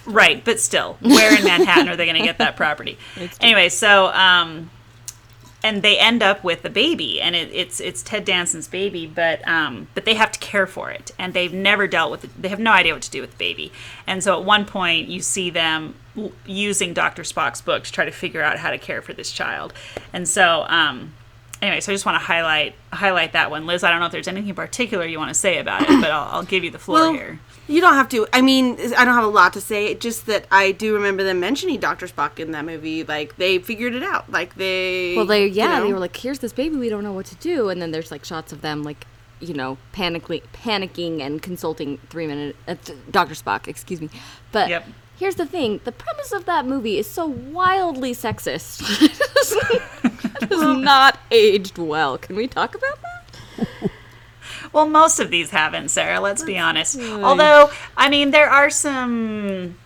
Right, 0.05 0.43
but 0.43 0.59
still, 0.61 0.97
where 1.01 1.37
in 1.37 1.43
Manhattan 1.43 1.89
are 1.89 1.97
they 1.97 2.05
going 2.05 2.17
to 2.17 2.23
get 2.23 2.37
that 2.37 2.55
property? 2.55 2.97
Anyway, 3.41 3.67
so 3.67 4.07
um, 4.07 4.69
and 5.67 5.81
they 5.83 5.99
end 5.99 6.23
up 6.23 6.45
with 6.45 6.63
a 6.63 6.69
baby, 6.69 7.19
and 7.19 7.35
it, 7.35 7.49
it's 7.51 7.81
it's 7.81 8.01
Ted 8.01 8.23
Danson's 8.23 8.69
baby, 8.69 9.05
but 9.05 9.45
um, 9.45 9.89
but 9.93 10.05
they 10.05 10.15
have 10.15 10.31
to 10.31 10.39
care 10.39 10.65
for 10.65 10.89
it, 10.89 11.11
and 11.19 11.33
they've 11.33 11.53
never 11.53 11.87
dealt 11.87 12.09
with 12.09 12.23
it. 12.23 12.41
They 12.41 12.47
have 12.47 12.59
no 12.59 12.71
idea 12.71 12.93
what 12.93 13.01
to 13.03 13.11
do 13.11 13.19
with 13.19 13.31
the 13.31 13.37
baby, 13.37 13.73
and 14.07 14.23
so 14.23 14.39
at 14.39 14.45
one 14.45 14.63
point 14.65 15.09
you 15.09 15.19
see 15.21 15.49
them 15.49 15.95
using 16.45 16.93
Doctor 16.93 17.23
Spock's 17.23 17.61
book 17.61 17.83
to 17.83 17.91
try 17.91 18.05
to 18.05 18.11
figure 18.11 18.41
out 18.41 18.57
how 18.57 18.71
to 18.71 18.77
care 18.77 19.01
for 19.01 19.13
this 19.13 19.31
child, 19.31 19.73
and 20.13 20.27
so. 20.27 20.65
Um, 20.69 21.13
Anyway, 21.59 21.79
so 21.79 21.91
I 21.91 21.95
just 21.95 22.05
want 22.05 22.21
to 22.21 22.23
highlight 22.23 22.75
highlight 22.93 23.33
that 23.33 23.49
one, 23.49 23.65
Liz. 23.65 23.83
I 23.83 23.89
don't 23.89 23.99
know 23.99 24.05
if 24.05 24.11
there's 24.11 24.27
anything 24.27 24.49
in 24.49 24.53
particular 24.53 25.03
you 25.07 25.17
want 25.17 25.29
to 25.29 25.33
say 25.33 25.57
about 25.57 25.81
it, 25.81 25.87
but 25.87 26.11
I'll, 26.11 26.35
I'll 26.35 26.43
give 26.43 26.63
you 26.63 26.69
the 26.69 26.77
floor 26.77 26.99
Well, 26.99 27.13
here. 27.13 27.39
You 27.67 27.81
don't 27.81 27.95
have 27.95 28.07
to. 28.09 28.25
I 28.31 28.41
mean, 28.41 28.77
I 28.97 29.03
don't 29.03 29.13
have 29.13 29.23
a 29.25 29.27
lot 29.27 29.51
to 29.53 29.61
say. 29.61 29.93
Just 29.93 30.25
that 30.27 30.45
I 30.51 30.71
do 30.71 30.93
remember 30.93 31.23
them 31.23 31.39
mentioning 31.41 31.79
Doctor 31.79 32.07
Spock 32.07 32.39
in 32.39 32.51
that 32.51 32.63
movie. 32.65 33.03
Like 33.03 33.35
they 33.35 33.59
figured 33.59 33.93
it 33.93 34.03
out. 34.03 34.31
Like 34.31 34.55
they. 34.55 35.15
Well, 35.17 35.25
they 35.25 35.47
you 35.47 35.51
yeah, 35.53 35.81
they 35.81 35.91
were 35.91 35.99
like, 35.99 36.15
"Here's 36.15 36.39
this 36.39 36.53
baby, 36.53 36.77
we 36.77 36.87
don't 36.89 37.03
know 37.03 37.11
what 37.11 37.25
to 37.27 37.35
do," 37.35 37.67
and 37.69 37.81
then 37.81 37.91
there's 37.91 38.09
like 38.09 38.23
shots 38.23 38.53
of 38.53 38.61
them 38.61 38.83
like, 38.83 39.05
you 39.41 39.53
know, 39.53 39.77
panicking, 39.93 40.43
panicking 40.53 41.19
and 41.21 41.41
consulting 41.41 41.97
three 42.09 42.25
minute 42.25 42.55
uh, 42.69 42.75
th- 42.85 42.97
Doctor 43.11 43.33
Spock, 43.35 43.67
excuse 43.67 43.99
me. 43.99 44.09
But 44.53 44.69
Yep. 44.69 44.85
here's 45.19 45.35
the 45.35 45.45
thing: 45.45 45.81
the 45.83 45.91
premise 45.91 46.31
of 46.31 46.45
that 46.45 46.65
movie 46.65 46.97
is 46.97 47.09
so 47.09 47.25
wildly 47.25 48.13
sexist. 48.13 48.81
it 50.41 50.49
has 50.49 50.77
not 50.77 51.19
aged 51.31 51.77
well. 51.77 52.17
Can 52.17 52.37
we 52.37 52.47
talk 52.47 52.75
about 52.75 52.97
that? 53.01 53.91
Well, 54.73 54.87
most 54.87 55.19
of 55.19 55.31
these 55.31 55.49
haven't, 55.51 55.89
Sarah. 55.89 56.19
Let's 56.19 56.43
be 56.43 56.57
honest. 56.57 56.99
Although, 56.99 57.71
I 57.95 58.09
mean, 58.09 58.31
there 58.31 58.49
are 58.49 58.69
some. 58.69 59.77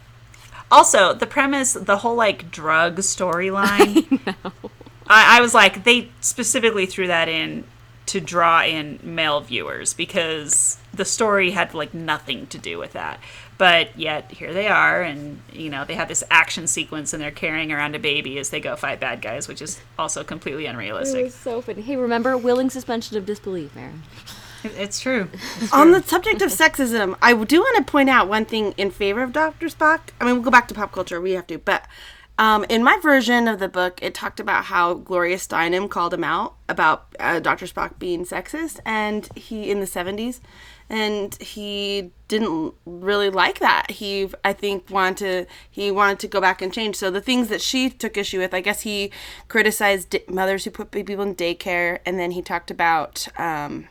Also, 0.71 1.13
the 1.13 1.27
premise, 1.27 1.73
the 1.73 1.97
whole 1.97 2.15
like 2.15 2.49
drug 2.51 2.97
storyline. 2.97 4.19
I, 5.07 5.37
I 5.37 5.41
was 5.41 5.53
like, 5.53 5.83
they 5.83 6.09
specifically 6.21 6.85
threw 6.85 7.07
that 7.07 7.27
in 7.27 7.65
to 8.07 8.19
draw 8.19 8.63
in 8.63 8.99
male 9.03 9.39
viewers 9.41 9.93
because 9.93 10.77
the 10.93 11.05
story 11.05 11.51
had 11.51 11.73
like 11.73 11.93
nothing 11.93 12.47
to 12.47 12.57
do 12.57 12.77
with 12.77 12.93
that. 12.93 13.19
But 13.57 13.97
yet 13.97 14.31
here 14.31 14.53
they 14.53 14.67
are, 14.67 15.03
and 15.03 15.39
you 15.53 15.69
know 15.69 15.85
they 15.85 15.93
have 15.93 16.07
this 16.07 16.23
action 16.31 16.65
sequence, 16.65 17.13
and 17.13 17.21
they're 17.21 17.29
carrying 17.31 17.71
around 17.71 17.93
a 17.95 17.99
baby 17.99 18.39
as 18.39 18.49
they 18.49 18.59
go 18.59 18.75
fight 18.75 18.99
bad 18.99 19.21
guys, 19.21 19.47
which 19.47 19.61
is 19.61 19.79
also 19.99 20.23
completely 20.23 20.65
It 20.65 20.69
unrealistic. 20.69 21.25
was 21.25 21.35
so 21.35 21.61
funny. 21.61 21.81
Hey, 21.83 21.95
remember 21.95 22.35
willing 22.37 22.69
suspension 22.71 23.17
of 23.17 23.25
disbelief, 23.25 23.75
Erin? 23.77 24.01
It- 24.63 24.73
It's 24.77 24.99
true. 24.99 25.27
On 25.71 25.91
the 25.91 26.01
subject 26.03 26.41
of 26.41 26.51
sexism, 26.51 27.15
I 27.21 27.33
do 27.33 27.59
want 27.59 27.77
to 27.77 27.91
point 27.91 28.09
out 28.09 28.27
one 28.27 28.45
thing 28.45 28.73
in 28.77 28.91
favor 28.91 29.21
of 29.23 29.33
Dr. 29.33 29.67
Spock. 29.67 29.99
I 30.19 30.25
mean, 30.25 30.35
we'll 30.35 30.43
go 30.43 30.51
back 30.51 30.67
to 30.69 30.73
pop 30.73 30.91
culture. 30.91 31.19
We 31.21 31.31
have 31.31 31.47
to. 31.47 31.57
But 31.57 31.85
um, 32.37 32.65
in 32.69 32.83
my 32.83 32.97
version 33.01 33.47
of 33.47 33.59
the 33.59 33.67
book, 33.67 33.99
it 34.01 34.13
talked 34.15 34.39
about 34.39 34.65
how 34.65 34.95
Gloria 34.95 35.37
Steinem 35.37 35.89
called 35.89 36.13
him 36.13 36.23
out 36.23 36.55
about 36.69 37.07
uh, 37.19 37.39
Dr. 37.39 37.65
Spock 37.65 37.99
being 37.99 38.25
sexist, 38.25 38.79
and 38.85 39.27
he 39.35 39.69
in 39.69 39.79
the 39.79 39.85
70s. 39.85 40.39
And 40.89 41.35
he 41.41 42.11
didn't 42.27 42.73
really 42.85 43.29
like 43.29 43.59
that. 43.59 43.91
He, 43.91 44.29
I 44.43 44.51
think, 44.51 44.89
wanted 44.89 45.17
to. 45.47 45.53
He 45.69 45.89
wanted 45.89 46.19
to 46.19 46.27
go 46.27 46.41
back 46.41 46.61
and 46.61 46.73
change. 46.73 46.97
So 46.97 47.09
the 47.09 47.21
things 47.21 47.47
that 47.47 47.61
she 47.61 47.89
took 47.89 48.17
issue 48.17 48.39
with, 48.39 48.53
I 48.53 48.59
guess 48.59 48.81
he 48.81 49.09
criticized 49.47 50.17
mothers 50.27 50.65
who 50.65 50.71
put 50.71 50.91
people 50.91 51.21
in 51.21 51.33
daycare, 51.35 51.99
and 52.05 52.19
then 52.19 52.31
he 52.31 52.41
talked 52.41 52.71
about 52.71 53.25
um, 53.39 53.87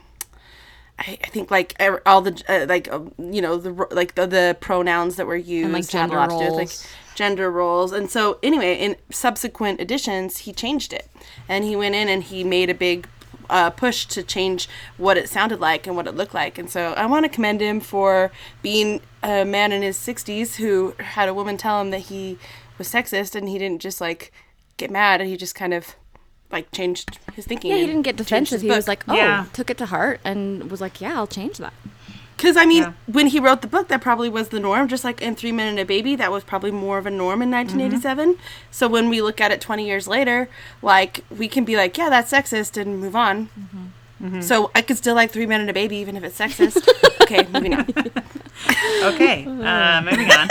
I, 1.00 1.18
I 1.24 1.28
think 1.28 1.50
like 1.50 1.74
er- 1.80 2.02
all 2.04 2.20
the 2.20 2.42
uh, 2.48 2.66
like 2.68 2.92
uh, 2.92 3.00
you 3.18 3.40
know 3.40 3.56
the 3.56 3.72
like 3.90 4.14
the, 4.14 4.26
the 4.26 4.56
pronouns 4.60 5.16
that 5.16 5.26
were 5.26 5.36
used 5.36 5.72
like, 5.72 5.88
gender 5.88 6.16
lot 6.16 6.30
to 6.30 6.38
do 6.38 6.44
with 6.44 6.50
like 6.50 6.68
roles. 6.68 6.86
gender 7.14 7.50
roles. 7.50 7.92
And 7.92 8.10
so 8.10 8.38
anyway, 8.42 8.74
in 8.74 8.96
subsequent 9.10 9.80
editions, 9.80 10.38
he 10.38 10.52
changed 10.52 10.92
it, 10.92 11.08
and 11.48 11.64
he 11.64 11.74
went 11.74 11.94
in 11.94 12.08
and 12.08 12.22
he 12.22 12.44
made 12.44 12.68
a 12.68 12.74
big 12.74 13.08
uh, 13.48 13.70
push 13.70 14.06
to 14.06 14.22
change 14.22 14.68
what 14.96 15.16
it 15.16 15.28
sounded 15.28 15.58
like 15.58 15.86
and 15.86 15.96
what 15.96 16.06
it 16.06 16.14
looked 16.14 16.34
like. 16.34 16.58
And 16.58 16.70
so 16.70 16.92
I 16.92 17.06
want 17.06 17.24
to 17.24 17.28
commend 17.28 17.60
him 17.60 17.80
for 17.80 18.30
being 18.62 19.00
a 19.22 19.44
man 19.44 19.72
in 19.72 19.82
his 19.82 19.96
60s 19.96 20.56
who 20.56 20.94
had 20.98 21.28
a 21.28 21.34
woman 21.34 21.56
tell 21.56 21.80
him 21.80 21.90
that 21.90 22.02
he 22.02 22.38
was 22.78 22.88
sexist, 22.88 23.34
and 23.34 23.48
he 23.48 23.58
didn't 23.58 23.80
just 23.80 24.00
like 24.00 24.32
get 24.76 24.90
mad. 24.90 25.20
And 25.20 25.30
he 25.30 25.36
just 25.36 25.54
kind 25.54 25.72
of 25.72 25.96
like 26.52 26.70
changed 26.72 27.18
his 27.34 27.46
thinking. 27.46 27.70
Yeah, 27.70 27.78
he 27.78 27.86
didn't 27.86 28.02
get 28.02 28.16
changed 28.16 28.28
defensive. 28.28 28.56
his 28.56 28.62
He 28.62 28.68
book. 28.68 28.76
was 28.76 28.88
like, 28.88 29.04
oh, 29.08 29.14
Yeah. 29.14 29.46
took 29.52 29.70
it 29.70 29.78
to 29.78 29.86
heart 29.86 30.20
and 30.24 30.70
was 30.70 30.80
like, 30.80 31.00
yeah, 31.00 31.14
I'll 31.14 31.26
change 31.26 31.58
that. 31.58 31.72
Because 32.36 32.56
I 32.56 32.64
mean, 32.64 32.84
Yeah. 32.84 32.92
when 33.06 33.26
he 33.26 33.38
wrote 33.38 33.60
the 33.60 33.66
book, 33.68 33.88
that 33.88 34.00
probably 34.00 34.30
was 34.30 34.48
the 34.48 34.60
norm. 34.60 34.88
Just 34.88 35.04
like 35.04 35.20
in 35.20 35.36
Three 35.36 35.52
Men 35.52 35.68
and 35.68 35.78
a 35.78 35.84
Baby, 35.84 36.16
that 36.16 36.32
was 36.32 36.42
probably 36.42 36.70
more 36.70 36.96
of 36.96 37.06
a 37.06 37.10
norm 37.10 37.42
in 37.42 37.50
mm-hmm. 37.50 37.78
1987. 37.78 38.38
So 38.70 38.88
when 38.88 39.10
we 39.10 39.20
look 39.20 39.40
at 39.40 39.52
it 39.52 39.60
20 39.60 39.86
years 39.86 40.08
later, 40.08 40.48
like 40.80 41.24
we 41.30 41.48
can 41.48 41.64
be 41.64 41.76
like, 41.76 41.98
yeah, 41.98 42.08
that's 42.08 42.32
sexist, 42.32 42.80
and 42.80 42.98
move 42.98 43.14
on. 43.14 43.46
Mm-hmm. 43.58 44.26
Mm-hmm. 44.26 44.40
So 44.42 44.70
I 44.74 44.82
could 44.82 44.96
still 44.96 45.14
like 45.14 45.30
Three 45.30 45.46
Men 45.46 45.60
and 45.60 45.70
a 45.70 45.72
Baby, 45.72 45.96
even 45.96 46.16
if 46.16 46.24
it's 46.24 46.38
sexist. 46.38 46.86
okay, 47.22 47.46
moving 47.52 47.74
on. 47.74 47.86
Okay, 49.02 49.46
uh, 49.46 50.02
moving 50.02 50.30
on. 50.30 50.48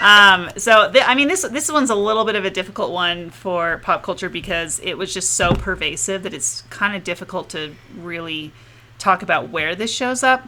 Um, 0.00 0.50
so 0.56 0.92
I 0.94 1.14
mean, 1.14 1.28
this 1.28 1.42
this 1.42 1.70
one's 1.70 1.90
a 1.90 1.94
little 1.94 2.24
bit 2.24 2.36
of 2.36 2.44
a 2.44 2.50
difficult 2.50 2.92
one 2.92 3.30
for 3.30 3.78
pop 3.78 4.02
culture 4.02 4.28
because 4.28 4.80
it 4.80 4.94
was 4.94 5.12
just 5.12 5.32
so 5.32 5.54
pervasive 5.54 6.22
that 6.22 6.34
it's 6.34 6.62
kind 6.70 6.94
of 6.96 7.04
difficult 7.04 7.50
to 7.50 7.74
really 7.96 8.52
talk 8.98 9.22
about 9.22 9.50
where 9.50 9.74
this 9.74 9.92
shows 9.92 10.22
up. 10.22 10.46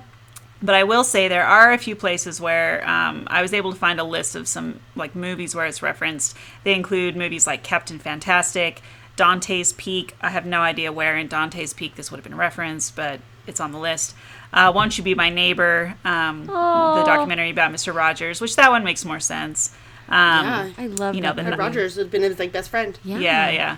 But 0.62 0.74
I 0.74 0.84
will 0.84 1.04
say 1.04 1.26
there 1.26 1.46
are 1.46 1.72
a 1.72 1.78
few 1.78 1.96
places 1.96 2.40
where 2.40 2.86
um, 2.86 3.26
I 3.28 3.40
was 3.40 3.54
able 3.54 3.72
to 3.72 3.78
find 3.78 3.98
a 3.98 4.04
list 4.04 4.36
of 4.36 4.46
some 4.46 4.80
like 4.94 5.14
movies 5.16 5.54
where 5.54 5.66
it's 5.66 5.82
referenced. 5.82 6.36
They 6.64 6.74
include 6.74 7.16
movies 7.16 7.46
like 7.46 7.62
Captain 7.62 7.98
Fantastic, 7.98 8.82
Dante's 9.16 9.72
Peak. 9.72 10.14
I 10.20 10.30
have 10.30 10.46
no 10.46 10.60
idea 10.60 10.92
where 10.92 11.16
in 11.16 11.28
Dante's 11.28 11.72
Peak 11.72 11.96
this 11.96 12.10
would 12.10 12.18
have 12.18 12.24
been 12.24 12.36
referenced, 12.36 12.94
but 12.94 13.20
it's 13.46 13.60
on 13.60 13.72
the 13.72 13.78
list. 13.78 14.14
Uh, 14.52 14.72
Won't 14.74 14.98
You 14.98 15.04
Be 15.04 15.14
My 15.14 15.30
Neighbor, 15.30 15.94
um, 16.04 16.46
the 16.46 17.02
documentary 17.06 17.50
about 17.50 17.72
Mr. 17.72 17.94
Rogers, 17.94 18.40
which 18.40 18.56
that 18.56 18.70
one 18.70 18.82
makes 18.84 19.04
more 19.04 19.20
sense. 19.20 19.70
Um, 20.08 20.44
Yeah. 20.46 20.70
I 20.78 20.86
love 20.86 21.14
You 21.14 21.20
know, 21.20 21.28
that. 21.32 21.36
the 21.36 21.42
Fred. 21.50 21.58
Rogers 21.58 21.96
would 21.96 22.04
have 22.06 22.10
been 22.10 22.22
his 22.22 22.38
like 22.38 22.50
best 22.52 22.70
friend. 22.70 22.98
Yeah. 23.04 23.18
Yeah, 23.18 23.50
yeah. 23.50 23.76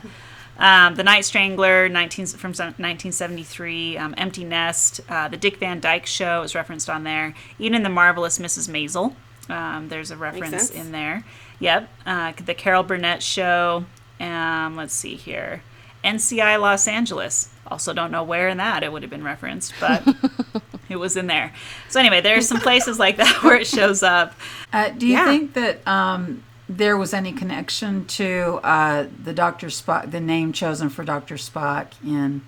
Um, 0.58 0.94
the 0.94 1.02
Night 1.02 1.24
Strangler, 1.24 1.88
19, 1.88 2.26
from 2.26 2.50
1973. 2.52 3.98
Um, 3.98 4.14
Empty 4.16 4.44
Nest. 4.44 5.00
Uh, 5.08 5.28
the 5.28 5.36
Dick 5.36 5.56
Van 5.58 5.80
Dyke 5.80 6.06
Show 6.06 6.42
is 6.42 6.54
referenced 6.54 6.88
on 6.88 7.04
there. 7.04 7.34
Even 7.58 7.74
in 7.74 7.82
the 7.82 7.88
marvelous 7.90 8.38
Mrs. 8.38 8.68
Maisel, 8.68 9.14
um, 9.52 9.88
there's 9.88 10.10
a 10.10 10.16
reference 10.16 10.70
in 10.70 10.92
there. 10.92 11.24
Yep. 11.58 11.88
Uh, 12.06 12.32
the 12.44 12.54
Carol 12.54 12.82
Burnett 12.82 13.22
Show. 13.22 13.84
Um, 14.20 14.76
let's 14.76 14.94
see 14.94 15.16
here. 15.16 15.62
NCIS 16.04 16.60
Los 16.60 16.88
Angeles. 16.88 17.48
Also, 17.66 17.92
don't 17.94 18.10
know 18.10 18.24
where 18.24 18.48
in 18.48 18.58
that 18.58 18.82
it 18.82 18.92
would 18.92 19.02
have 19.02 19.10
been 19.10 19.24
referenced, 19.24 19.72
but 19.80 20.02
it 20.88 20.96
was 20.96 21.16
in 21.16 21.26
there. 21.26 21.52
So 21.88 22.00
anyway, 22.00 22.20
there's 22.20 22.46
some 22.46 22.60
places 22.60 22.98
like 22.98 23.16
that 23.16 23.42
where 23.42 23.56
it 23.56 23.66
shows 23.66 24.02
up. 24.02 24.34
Uh, 24.72 24.90
do 24.90 25.06
you 25.06 25.14
Yeah. 25.14 25.24
think 25.26 25.54
that 25.54 25.86
um, 25.88 26.42
there 26.68 26.96
was 26.96 27.14
any 27.14 27.32
connection 27.32 28.04
to 28.06 28.60
uh, 28.62 29.06
the 29.22 29.32
Doctor 29.32 29.68
Spock, 29.68 30.10
the 30.10 30.20
name 30.20 30.52
chosen 30.52 30.88
for 30.90 31.04
Doctor 31.04 31.36
Spock 31.36 31.86
in? 32.04 32.42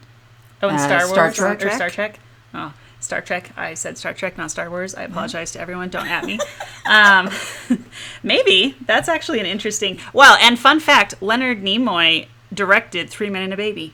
Oh, 0.62 0.68
in 0.68 0.74
Uh, 0.74 0.78
Star 0.78 1.01
Star 1.06 1.24
Wars 1.24 1.36
Trek? 1.36 1.64
or 1.64 1.70
Star 1.70 1.90
Trek? 1.90 2.18
Oh, 2.52 2.72
Star 3.01 3.20
Trek. 3.20 3.51
I 3.56 3.74
said 3.74 3.97
Star 3.98 4.12
Trek, 4.14 4.36
not 4.36 4.51
Star 4.51 4.68
Wars. 4.68 4.94
I 4.94 5.02
apologize 5.05 5.52
to 5.52 5.60
everyone. 5.60 5.89
Don't 5.90 6.09
at 6.09 6.24
me. 6.24 6.39
Um, 6.86 7.31
maybe 8.22 8.76
that's 8.86 9.09
actually 9.09 9.40
an 9.40 9.47
interesting. 9.47 9.98
Well, 10.12 10.36
and 10.40 10.59
fun 10.59 10.81
fact: 10.81 11.14
Leonard 11.22 11.62
Nimoy 11.62 12.26
directed 12.55 13.10
Three 13.10 13.31
Men 13.31 13.43
and 13.43 13.52
a 13.52 13.56
Baby. 13.56 13.93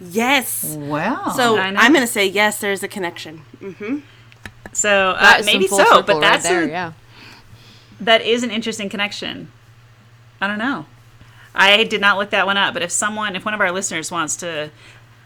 Yes. 0.00 0.64
Wow. 0.64 1.32
So 1.36 1.58
I 1.58 1.70
know. 1.70 1.80
I'm 1.80 1.92
gonna 1.92 2.06
say 2.06 2.26
yes. 2.26 2.58
There's 2.60 2.82
a 2.82 2.88
connection. 2.88 3.42
So 4.72 5.10
uh, 5.10 5.20
That 5.20 5.40
is 5.40 5.46
maybe 5.46 5.66
so, 5.66 6.02
but 6.02 6.14
right 6.14 6.20
that's 6.20 6.44
there, 6.44 6.64
a, 6.64 6.68
yeah. 6.68 6.92
that 8.00 8.22
is 8.22 8.42
an 8.42 8.50
interesting 8.50 8.88
connection. 8.88 9.50
I 10.40 10.46
don't 10.46 10.58
know. 10.58 10.86
I 11.54 11.82
did 11.84 12.00
not 12.00 12.16
look 12.16 12.30
that 12.30 12.46
one 12.46 12.56
up, 12.56 12.72
but 12.72 12.82
if 12.82 12.90
someone, 12.92 13.34
if 13.34 13.44
one 13.44 13.52
of 13.54 13.60
our 13.60 13.72
listeners 13.72 14.10
wants 14.10 14.36
to 14.36 14.70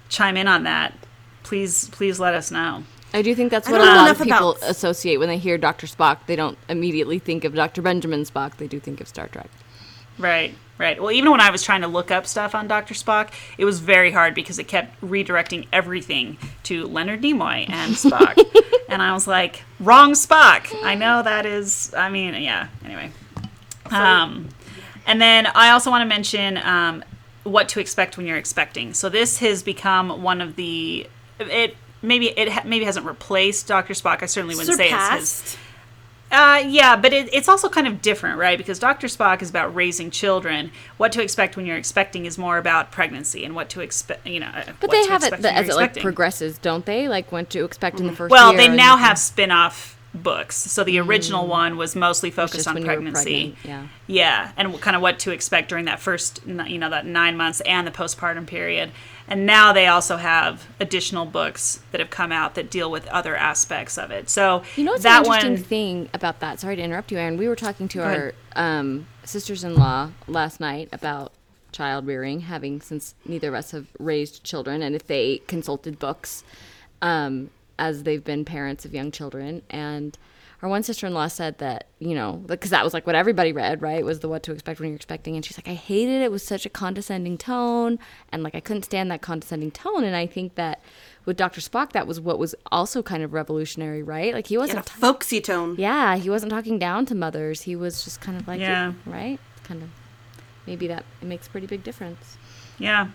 chime 0.08 0.36
in 0.38 0.48
on 0.48 0.62
that, 0.64 0.94
please, 1.42 1.88
please 1.90 2.18
let 2.18 2.34
us 2.34 2.50
know. 2.50 2.84
I 3.12 3.20
do 3.22 3.34
think 3.34 3.50
that's 3.52 3.68
what 3.68 3.80
a 3.80 3.84
lot 3.84 4.10
of 4.10 4.18
people 4.18 4.52
about- 4.52 4.68
associate 4.68 5.18
when 5.18 5.28
they 5.28 5.36
hear 5.38 5.56
Dr. 5.58 5.86
Spock. 5.86 6.18
They 6.26 6.34
don't 6.34 6.58
immediately 6.68 7.18
think 7.18 7.44
of 7.44 7.54
Dr. 7.54 7.82
Benjamin 7.82 8.22
Spock. 8.24 8.56
They 8.56 8.66
do 8.66 8.80
think 8.80 9.00
of 9.00 9.06
Star 9.06 9.28
Trek. 9.28 9.50
Right, 10.18 10.54
right. 10.78 11.00
Well, 11.00 11.10
even 11.10 11.30
when 11.30 11.40
I 11.40 11.50
was 11.50 11.62
trying 11.62 11.82
to 11.82 11.88
look 11.88 12.10
up 12.10 12.26
stuff 12.26 12.54
on 12.54 12.68
Dr. 12.68 12.94
Spock, 12.94 13.30
it 13.58 13.64
was 13.64 13.80
very 13.80 14.12
hard 14.12 14.34
because 14.34 14.58
it 14.58 14.68
kept 14.68 15.00
redirecting 15.00 15.66
everything 15.72 16.38
to 16.64 16.86
Leonard 16.86 17.22
Nimoy 17.22 17.68
and 17.68 17.94
Spock. 17.94 18.38
and 18.88 19.02
I 19.02 19.12
was 19.12 19.26
like, 19.26 19.62
wrong 19.80 20.12
Spock. 20.12 20.68
I 20.82 20.94
know 20.94 21.22
that 21.22 21.46
is, 21.46 21.92
I 21.96 22.08
mean, 22.10 22.34
yeah, 22.42 22.68
anyway. 22.84 23.10
Um, 23.90 24.48
and 25.06 25.20
then 25.20 25.46
I 25.46 25.70
also 25.70 25.90
want 25.90 26.02
to 26.02 26.06
mention 26.08 26.58
um, 26.58 27.04
what 27.44 27.68
to 27.70 27.80
expect 27.80 28.16
when 28.16 28.26
you're 28.26 28.38
expecting. 28.38 28.94
So 28.94 29.08
this 29.08 29.38
has 29.38 29.62
become 29.62 30.22
one 30.22 30.40
of 30.40 30.56
the, 30.56 31.06
it 31.38 31.76
maybe 32.02 32.28
it 32.28 32.64
maybe 32.64 32.84
hasn't 32.84 33.06
replaced 33.06 33.66
Dr. 33.66 33.94
Spock. 33.94 34.22
I 34.22 34.26
certainly 34.26 34.54
wouldn't 34.54 34.76
say 34.76 34.90
it's 34.90 35.42
his. 35.42 35.56
Uh, 36.34 36.58
yeah, 36.66 36.96
but 36.96 37.12
it, 37.12 37.32
it's 37.32 37.48
also 37.48 37.68
kind 37.68 37.86
of 37.86 38.02
different, 38.02 38.38
right? 38.38 38.58
Because 38.58 38.80
Dr. 38.80 39.06
Spock 39.06 39.40
is 39.40 39.50
about 39.50 39.72
raising 39.72 40.10
children. 40.10 40.72
What 40.96 41.12
to 41.12 41.22
expect 41.22 41.56
when 41.56 41.64
you're 41.64 41.76
expecting 41.76 42.26
is 42.26 42.36
more 42.36 42.58
about 42.58 42.90
pregnancy 42.90 43.44
and 43.44 43.54
what 43.54 43.68
to 43.70 43.80
expect, 43.80 44.26
you 44.26 44.40
know. 44.40 44.48
uh, 44.48 44.64
But 44.80 44.88
what 44.88 44.90
they 44.90 45.04
to 45.04 45.10
have 45.10 45.22
it 45.22 45.42
the, 45.42 45.52
as 45.52 45.68
it 45.68 45.76
like 45.76 46.00
progresses, 46.00 46.58
don't 46.58 46.84
they? 46.84 47.06
Like 47.08 47.30
what 47.30 47.50
to 47.50 47.64
expect 47.64 48.00
in 48.00 48.06
the 48.08 48.12
first 48.12 48.32
Well, 48.32 48.52
they 48.52 48.66
now 48.66 48.96
have 48.96 49.16
spin 49.16 49.52
off 49.52 49.96
books. 50.12 50.56
So 50.56 50.82
the 50.84 50.98
original 50.98 51.46
one 51.46 51.76
was 51.76 51.94
mostly 51.94 52.30
focused 52.30 52.54
just 52.56 52.68
on 52.68 52.74
when 52.74 52.82
you 52.84 52.88
were 52.88 52.94
pregnancy. 52.96 53.56
pregnant, 53.62 53.90
Yeah, 54.06 54.52
and 54.56 54.80
kind 54.80 54.96
of 54.96 55.02
what 55.02 55.20
to 55.20 55.30
expect 55.30 55.68
during 55.68 55.84
that 55.84 56.00
first, 56.00 56.40
you 56.46 56.78
know, 56.78 56.90
that 56.90 57.06
nine 57.06 57.36
months 57.36 57.60
and 57.62 57.86
the 57.86 57.90
postpartum 57.90 58.46
period. 58.46 58.90
And 59.26 59.46
now 59.46 59.72
they 59.72 59.86
also 59.86 60.16
have 60.18 60.66
additional 60.78 61.24
books 61.24 61.80
that 61.92 62.00
have 62.00 62.10
come 62.10 62.30
out 62.30 62.54
that 62.56 62.70
deal 62.70 62.90
with 62.90 63.06
other 63.08 63.34
aspects 63.34 63.96
of 63.96 64.10
it. 64.10 64.28
So 64.28 64.62
You 64.76 64.84
know 64.84 64.92
what's 64.92 65.04
that 65.04 65.26
an 65.26 65.32
interesting 65.32 65.52
one, 65.52 65.62
thing 65.62 66.08
about 66.12 66.40
that? 66.40 66.60
Sorry 66.60 66.76
to 66.76 66.82
interrupt 66.82 67.10
you, 67.10 67.18
Erin. 67.18 67.38
We 67.38 67.48
were 67.48 67.56
talking 67.56 67.88
to 67.88 68.02
our 68.02 68.34
um, 68.54 69.06
sisters-in-law 69.24 70.10
last 70.26 70.60
night 70.60 70.88
about 70.92 71.32
child 71.72 72.06
rearing, 72.06 72.40
having 72.40 72.80
since 72.80 73.14
neither 73.26 73.48
of 73.48 73.54
us 73.54 73.70
have 73.72 73.86
raised 73.98 74.44
children, 74.44 74.82
and 74.82 74.94
if 74.94 75.06
they 75.06 75.38
consulted 75.46 75.98
books 75.98 76.44
um, 77.02 77.50
as 77.78 78.02
they've 78.04 78.24
been 78.24 78.44
parents 78.44 78.84
of 78.84 78.94
young 78.94 79.10
children. 79.10 79.62
And 79.70 80.16
our 80.64 80.70
one 80.70 80.82
sister-in-law 80.82 81.28
said 81.28 81.58
that 81.58 81.88
you 81.98 82.14
know 82.14 82.42
because 82.46 82.70
that 82.70 82.82
was 82.82 82.94
like 82.94 83.06
what 83.06 83.14
everybody 83.14 83.52
read, 83.52 83.82
right? 83.82 84.02
Was 84.04 84.20
the 84.20 84.28
what 84.28 84.42
to 84.44 84.52
expect 84.52 84.80
when 84.80 84.88
you're 84.88 84.96
expecting, 84.96 85.36
and 85.36 85.44
she's 85.44 85.58
like, 85.58 85.68
I 85.68 85.74
hated 85.74 86.22
it. 86.22 86.24
It 86.24 86.30
was 86.32 86.42
such 86.42 86.64
a 86.64 86.70
condescending 86.70 87.36
tone, 87.36 87.98
and 88.32 88.42
like 88.42 88.54
I 88.54 88.60
couldn't 88.60 88.84
stand 88.84 89.10
that 89.10 89.20
condescending 89.20 89.70
tone. 89.70 90.04
And 90.04 90.16
I 90.16 90.26
think 90.26 90.54
that 90.54 90.80
with 91.26 91.36
Dr. 91.36 91.60
Spock, 91.60 91.92
that 91.92 92.06
was 92.06 92.18
what 92.18 92.38
was 92.38 92.54
also 92.72 93.02
kind 93.02 93.22
of 93.22 93.34
revolutionary, 93.34 94.02
right? 94.02 94.32
Like 94.32 94.46
he 94.46 94.56
wasn't 94.56 94.78
a 94.80 94.82
folksy 94.90 95.40
tone. 95.42 95.76
yeah, 95.78 96.16
he 96.16 96.30
wasn't 96.30 96.50
talking 96.50 96.78
down 96.78 97.04
to 97.06 97.14
mothers. 97.14 97.62
He 97.62 97.76
was 97.76 98.02
just 98.02 98.22
kind 98.22 98.40
of 98.40 98.48
like, 98.48 98.60
Yeah. 98.60 98.94
right? 99.04 99.38
Kind 99.64 99.82
of. 99.82 99.90
Maybe 100.66 100.86
that 100.88 101.04
makes 101.20 101.46
a 101.46 101.50
pretty 101.50 101.66
big 101.66 101.84
difference. 101.84 102.38
Yeah. 102.78 103.08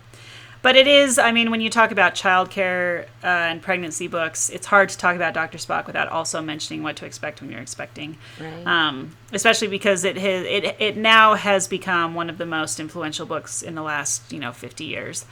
But 0.61 0.75
it 0.75 0.87
is, 0.87 1.17
I 1.17 1.31
mean, 1.31 1.51
when 1.51 1.61
you 1.61 1.69
talk 1.69 1.91
about 1.91 2.15
childcare 2.15 3.05
uh, 3.23 3.27
and 3.27 3.61
pregnancy 3.61 4.07
books, 4.07 4.49
it's 4.49 4.67
hard 4.67 4.89
to 4.89 4.97
talk 4.97 5.15
about 5.15 5.33
Dr. 5.33 5.57
Spock 5.57 5.87
without 5.87 6.09
also 6.09 6.41
mentioning 6.41 6.83
what 6.83 6.97
to 6.97 7.05
expect 7.05 7.41
when 7.41 7.49
you're 7.49 7.61
expecting. 7.61 8.17
Right. 8.39 8.67
Um, 8.67 9.15
especially 9.31 9.69
because 9.69 10.03
it, 10.03 10.17
has, 10.17 10.45
it 10.45 10.75
it 10.79 10.97
now 10.97 11.35
has 11.35 11.67
become 11.67 12.13
one 12.13 12.29
of 12.29 12.37
the 12.37 12.45
most 12.45 12.79
influential 12.79 13.25
books 13.25 13.61
in 13.61 13.75
the 13.75 13.81
last, 13.81 14.33
you 14.33 14.39
know, 14.39 14.51
50 14.51 14.83
years. 14.83 15.25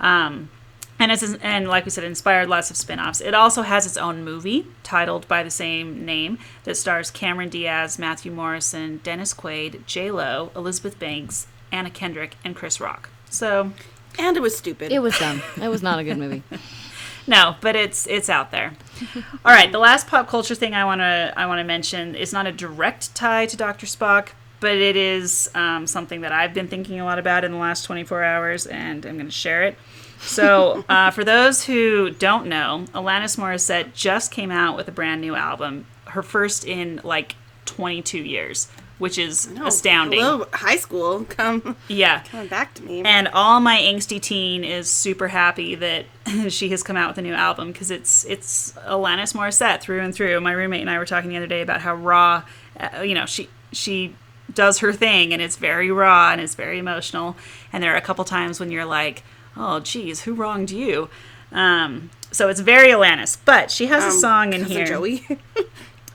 Um, 0.00 0.50
and 0.98 1.10
it's 1.10 1.34
and 1.34 1.68
like 1.68 1.84
we 1.84 1.90
said, 1.90 2.04
inspired 2.04 2.48
lots 2.48 2.70
of 2.70 2.76
spin-offs. 2.76 3.20
It 3.20 3.34
also 3.34 3.62
has 3.62 3.86
its 3.86 3.96
own 3.96 4.24
movie 4.24 4.66
titled 4.82 5.26
by 5.26 5.42
the 5.42 5.50
same 5.50 6.04
name 6.04 6.38
that 6.64 6.76
stars 6.76 7.10
Cameron 7.10 7.48
Diaz, 7.48 7.98
Matthew 7.98 8.30
Morrison, 8.30 9.00
Dennis 9.02 9.34
Quaid, 9.34 9.84
J 9.86 10.10
Lo, 10.10 10.52
Elizabeth 10.54 10.98
Banks, 10.98 11.46
Anna 11.72 11.90
Kendrick, 11.90 12.36
and 12.44 12.54
Chris 12.54 12.80
Rock. 12.80 13.10
So 13.30 13.72
And 14.18 14.36
it 14.36 14.40
was 14.40 14.56
stupid. 14.56 14.92
It 14.92 15.00
was 15.00 15.18
dumb. 15.18 15.42
it 15.60 15.68
was 15.68 15.82
not 15.82 15.98
a 15.98 16.04
good 16.04 16.18
movie. 16.18 16.42
no, 17.26 17.56
but 17.60 17.76
it's 17.76 18.06
it's 18.06 18.28
out 18.28 18.50
there. 18.50 18.74
All 19.44 19.52
right, 19.52 19.70
the 19.70 19.78
last 19.78 20.06
pop 20.06 20.28
culture 20.28 20.54
thing 20.54 20.74
I 20.74 20.84
want 20.84 21.00
to 21.00 21.32
I 21.36 21.46
want 21.46 21.60
to 21.60 21.64
mention 21.64 22.14
is 22.14 22.32
not 22.32 22.46
a 22.46 22.52
direct 22.52 23.14
tie 23.14 23.46
to 23.46 23.56
Dr. 23.56 23.86
Spock, 23.86 24.28
but 24.60 24.76
it 24.76 24.96
is 24.96 25.50
um, 25.54 25.86
something 25.86 26.20
that 26.20 26.30
I've 26.30 26.54
been 26.54 26.68
thinking 26.68 27.00
a 27.00 27.04
lot 27.04 27.18
about 27.18 27.44
in 27.44 27.50
the 27.50 27.58
last 27.58 27.84
24 27.84 28.22
hours, 28.22 28.66
and 28.66 29.04
I'm 29.04 29.16
going 29.16 29.26
to 29.26 29.32
share 29.32 29.64
it. 29.64 29.76
So, 30.20 30.84
uh, 30.88 31.10
for 31.10 31.24
those 31.24 31.64
who 31.64 32.10
don't 32.10 32.46
know, 32.46 32.84
Alanis 32.94 33.36
Morissette 33.36 33.92
just 33.92 34.30
came 34.30 34.52
out 34.52 34.76
with 34.76 34.86
a 34.86 34.92
brand 34.92 35.20
new 35.20 35.34
album, 35.34 35.86
her 36.06 36.22
first 36.22 36.64
in 36.64 37.00
like 37.02 37.34
22 37.64 38.18
years, 38.18 38.68
which 39.02 39.18
is 39.18 39.50
astounding. 39.64 40.20
Hello, 40.20 40.46
high 40.52 40.76
school. 40.76 41.24
Come, 41.24 41.76
Yeah. 41.88 42.22
coming 42.22 42.46
back 42.46 42.72
to 42.74 42.84
me. 42.84 43.02
And 43.04 43.26
all 43.32 43.58
my 43.58 43.76
angsty 43.76 44.20
teen 44.22 44.62
is 44.62 44.88
super 44.88 45.26
happy 45.26 45.74
that 45.74 46.06
she 46.48 46.68
has 46.68 46.84
come 46.84 46.96
out 46.96 47.08
with 47.08 47.18
a 47.18 47.22
new 47.22 47.34
album 47.34 47.72
because 47.72 47.90
it's 47.90 48.24
it's 48.26 48.72
Alanis 48.86 49.34
Morissette 49.34 49.80
through 49.80 50.00
and 50.02 50.14
through. 50.14 50.40
My 50.40 50.52
roommate 50.52 50.82
and 50.82 50.88
I 50.88 50.98
were 50.98 51.04
talking 51.04 51.30
the 51.30 51.36
other 51.36 51.48
day 51.48 51.62
about 51.62 51.80
how 51.80 51.96
raw, 51.96 52.44
uh, 52.78 53.02
you 53.02 53.14
know, 53.14 53.26
she 53.26 53.48
she 53.72 54.14
does 54.54 54.78
her 54.78 54.92
thing 54.92 55.32
and 55.32 55.42
it's 55.42 55.56
very 55.56 55.90
raw 55.90 56.30
and 56.30 56.40
it's 56.40 56.54
very 56.54 56.78
emotional. 56.78 57.36
And 57.72 57.82
there 57.82 57.92
are 57.94 57.96
a 57.96 58.02
couple 58.02 58.24
times 58.24 58.60
when 58.60 58.70
you're 58.70 58.84
like, 58.84 59.24
oh, 59.56 59.80
geez, 59.80 60.20
who 60.22 60.32
wronged 60.34 60.70
you? 60.70 61.08
Um, 61.50 62.10
so 62.30 62.48
it's 62.48 62.60
very 62.60 62.88
Alanis, 62.92 63.36
but 63.44 63.70
she 63.72 63.86
has 63.86 64.04
a 64.04 64.06
Um, 64.08 64.20
song 64.20 64.52
in 64.52 64.64
here. 64.64 64.86
Joey. 64.86 65.26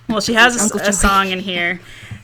Well, 0.10 0.22
she 0.22 0.36
has 0.36 0.56
a, 0.74 0.78
a 0.78 0.94
song 0.94 1.32
in 1.32 1.40
here 1.42 1.82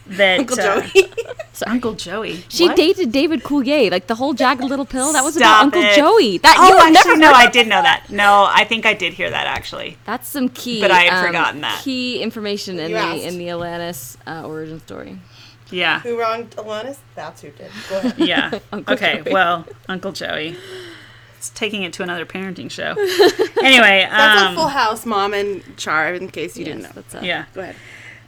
that 0.07 0.39
Uncle 0.39 0.59
uh, 0.59 0.81
Joey. 0.81 1.03
Uncle 1.67 1.93
Joey. 1.93 2.43
She 2.49 2.67
What? 2.67 2.75
dated 2.75 3.11
David 3.11 3.41
Coulier, 3.43 3.89
like 3.91 4.07
the 4.07 4.15
whole 4.15 4.33
jagged 4.33 4.61
little 4.63 4.85
pill. 4.85 5.13
That 5.13 5.23
was 5.23 5.35
Stop 5.35 5.67
about 5.67 5.77
Uncle. 5.83 5.95
Joey. 5.95 6.37
That 6.39 6.55
Oh, 6.59 6.67
you 6.67 6.77
have 6.77 6.95
actually, 6.95 7.17
never 7.19 7.21
no, 7.21 7.31
I 7.31 7.49
did 7.49 7.67
know 7.67 7.81
that. 7.81 8.09
No, 8.09 8.45
I 8.49 8.63
think 8.65 8.85
I 8.85 8.93
did 8.93 9.13
hear 9.13 9.29
that 9.29 9.47
actually. 9.47 9.97
That's 10.05 10.27
some 10.27 10.49
key. 10.49 10.81
But 10.81 10.91
I 10.91 11.01
had 11.03 11.13
um, 11.21 11.25
forgotten 11.27 11.61
that. 11.61 11.81
key 11.83 12.21
information 12.21 12.79
in 12.79 12.89
You 12.89 12.95
the 12.97 13.01
asked. 13.01 13.23
in 13.23 13.37
the 13.37 13.47
Alanis 13.47 14.17
uh, 14.27 14.45
origin 14.47 14.79
story. 14.81 15.19
Yeah, 15.71 16.01
Who 16.01 16.19
wronged 16.19 16.51
Alanis? 16.51 16.97
That's 17.15 17.41
who 17.41 17.49
did. 17.49 17.71
Go 17.89 17.97
ahead. 17.99 18.13
yeah. 18.19 18.59
Uncle 18.71 18.93
okay, 18.93 19.21
Joey. 19.23 19.33
well, 19.33 19.65
Uncle 19.89 20.11
Joey. 20.11 20.55
It's 21.37 21.49
taking 21.49 21.81
it 21.83 21.93
to 21.93 22.03
another 22.03 22.25
parenting 22.25 22.69
show. 22.69 22.91
anyway, 23.63 24.07
That's 24.11 24.41
um, 24.43 24.53
a 24.53 24.55
Full 24.55 24.67
House, 24.67 25.05
Mom 25.05 25.33
and 25.33 25.63
Char. 25.77 26.13
In 26.13 26.27
case 26.29 26.57
you 26.57 26.65
didn't 26.65 26.83
know. 26.83 26.91
that's 26.93 27.15
a, 27.15 27.25
yeah. 27.25 27.45
Go 27.55 27.61
ahead. 27.61 27.75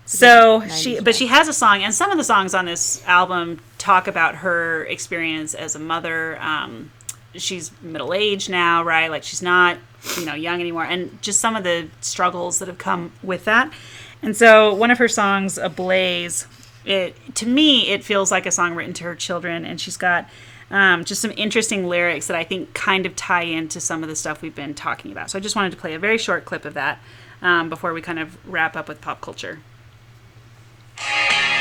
So 0.06 0.66
she, 0.68 1.00
but 1.00 1.16
she 1.16 1.28
has 1.28 1.48
a 1.48 1.54
song, 1.54 1.82
and 1.82 1.94
some 1.94 2.12
of 2.12 2.18
the 2.18 2.24
songs 2.24 2.54
on 2.54 2.66
this 2.66 3.04
album 3.08 3.60
talk 3.80 4.08
about 4.08 4.36
her 4.36 4.86
experience 4.86 5.56
as 5.56 5.76
a 5.76 5.80
mother. 5.80 6.40
Um, 6.40 6.92
she's 7.34 7.72
middle 7.82 8.14
aged 8.14 8.50
now, 8.50 8.84
right? 8.84 9.10
Like 9.10 9.24
she's 9.24 9.42
not, 9.42 9.78
you 10.18 10.26
know, 10.26 10.36
young 10.36 10.60
anymore, 10.62 10.86
and 10.86 11.20
just 11.24 11.40
some 11.40 11.56
of 11.56 11.64
the 11.64 11.88
struggles 12.02 12.60
that 12.60 12.68
have 12.68 12.78
come 12.78 13.14
with 13.24 13.46
that. 13.46 13.74
And 14.22 14.38
so 14.38 14.74
one 14.74 14.92
of 14.92 15.00
her 15.00 15.08
songs, 15.08 15.58
"Ablaze," 15.58 16.46
it 16.86 17.16
to 17.36 17.48
me 17.48 17.90
it 17.90 18.04
feels 18.04 18.32
like 18.32 18.46
a 18.46 18.52
song 18.52 18.76
written 18.76 18.94
to 18.96 19.04
her 19.06 19.16
children, 19.16 19.66
and 19.66 19.80
she's 19.82 19.98
got. 19.98 20.30
Um, 20.72 21.06
just 21.06 21.22
some 21.22 21.32
interesting 21.38 21.88
lyrics 21.88 22.26
that 22.26 22.36
I 22.36 22.44
think 22.44 22.74
kind 22.74 23.06
of 23.06 23.16
tie 23.16 23.44
into 23.44 23.80
some 23.80 24.02
of 24.02 24.10
the 24.10 24.16
stuff 24.16 24.42
we've 24.42 24.56
been 24.56 24.74
talking 24.74 25.12
about. 25.12 25.30
So 25.30 25.38
I 25.38 25.42
just 25.42 25.56
wanted 25.56 25.72
to 25.74 25.78
play 25.78 25.94
a 25.94 26.00
very 26.00 26.18
short 26.18 26.44
clip 26.44 26.66
of 26.66 26.74
that 26.74 26.98
um, 27.44 27.70
before 27.70 27.94
we 27.94 28.02
kind 28.02 28.18
of 28.18 28.36
wrap 28.52 28.76
up 28.76 28.88
with 28.88 29.00
pop 29.00 29.22
culture. 29.22 29.60
To 30.98 31.55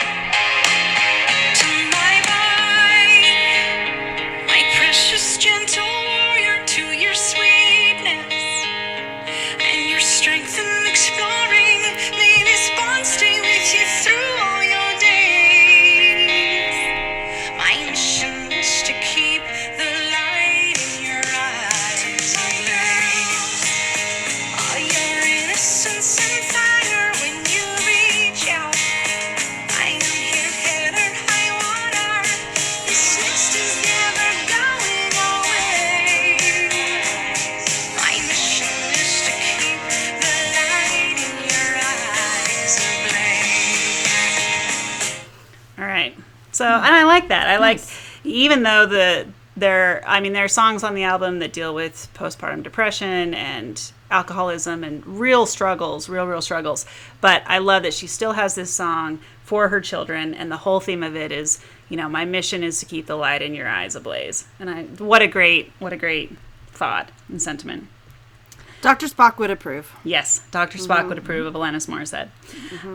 even 48.55 48.63
though 48.63 48.87
the 48.87 49.27
there, 49.57 50.03
I 50.07 50.21
mean, 50.21 50.33
there 50.33 50.45
are 50.45 50.49
songs 50.49 50.83
on 50.83 50.95
the 50.95 51.05
album 51.05 51.39
that 51.39 51.53
deal 51.53 51.75
with 51.75 52.09
postpartum 52.15 52.65
depression 52.65 53.35
and 53.35 53.81
alcoholism 54.11 54.83
and 54.83 55.05
real 55.07 55.47
struggles, 55.47 56.09
real, 56.09 56.27
real 56.27 56.43
struggles. 56.43 56.87
But 57.21 57.43
I 57.47 57.59
love 57.59 57.85
that 57.85 57.95
she 57.95 58.09
still 58.09 58.33
has 58.33 58.57
this 58.57 58.73
song 58.73 59.21
for 59.45 59.69
her 59.69 59.81
children, 59.81 60.35
and 60.35 60.51
the 60.51 60.57
whole 60.59 60.81
theme 60.81 61.05
of 61.05 61.15
it 61.15 61.31
is, 61.31 61.61
you 61.89 61.97
know, 61.97 62.09
my 62.09 62.25
mission 62.25 62.65
is 62.65 62.81
to 62.81 62.87
keep 62.87 63.07
the 63.07 63.17
light 63.17 63.43
in 63.43 63.55
your 63.55 63.69
eyes 63.69 63.95
ablaze. 63.95 64.47
And 64.59 64.71
I, 64.71 64.83
what 64.85 65.23
a 65.23 65.29
great, 65.29 65.73
what 65.79 65.93
a 65.93 65.97
great 65.97 66.37
thought 66.69 67.11
and 67.29 67.41
sentiment. 67.41 67.87
Dr. 68.85 69.07
Spock 69.07 69.39
would 69.39 69.51
approve. 69.51 69.91
Yes, 70.05 70.43
Dr. 70.51 70.77
Spock 70.77 71.09
would 71.09 71.17
approve 71.17 71.47
of 71.47 71.55
Alanis 71.55 71.89
Morissette. 71.89 72.29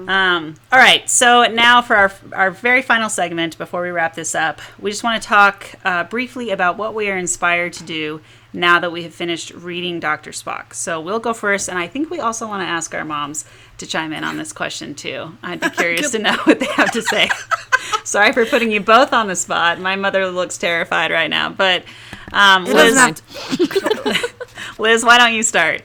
Um, 0.07 0.53
all 0.71 0.77
right, 0.77 1.09
so 1.09 1.45
now 1.45 1.81
for 1.81 1.95
our, 1.95 2.11
our 2.31 2.51
very 2.51 2.83
final 2.83 3.09
segment 3.09 3.57
before 3.57 3.81
we 3.81 3.89
wrap 3.89 4.13
this 4.13 4.35
up, 4.35 4.61
we 4.77 4.91
just 4.91 5.03
want 5.03 5.19
to 5.19 5.27
talk 5.27 5.65
uh, 5.83 6.03
briefly 6.03 6.51
about 6.51 6.77
what 6.77 6.93
we 6.93 7.09
are 7.09 7.17
inspired 7.17 7.73
to 7.73 7.83
do 7.83 8.21
now 8.53 8.79
that 8.79 8.91
we 8.91 9.01
have 9.01 9.15
finished 9.15 9.49
reading 9.49 9.99
Dr. 9.99 10.29
Spock. 10.29 10.75
So 10.75 11.01
we'll 11.01 11.19
go 11.19 11.33
first, 11.33 11.67
and 11.67 11.79
I 11.79 11.87
think 11.87 12.11
we 12.11 12.19
also 12.19 12.47
want 12.47 12.61
to 12.61 12.67
ask 12.67 12.93
our 12.93 13.03
moms 13.03 13.45
to 13.79 13.87
chime 13.87 14.13
in 14.13 14.23
on 14.23 14.37
this 14.37 14.53
question 14.53 14.93
too. 14.93 15.35
I'd 15.41 15.59
be 15.59 15.69
curious 15.75 16.11
to 16.11 16.19
know 16.19 16.37
what 16.43 16.59
they 16.59 16.67
have 16.67 16.91
to 16.91 17.01
say. 17.01 17.31
Sorry 18.03 18.31
for 18.31 18.45
putting 18.45 18.71
you 18.71 18.79
both 18.79 19.11
on 19.11 19.25
the 19.25 19.35
spot. 19.35 19.79
My 19.79 19.95
mother 19.95 20.29
looks 20.29 20.59
terrified 20.59 21.09
right 21.09 21.31
now, 21.31 21.49
but 21.49 21.83
um, 22.31 22.65
doesn't 22.65 23.21
have 23.27 24.35
Liz, 24.79 25.03
why 25.03 25.17
don't 25.17 25.33
you 25.33 25.43
start? 25.43 25.81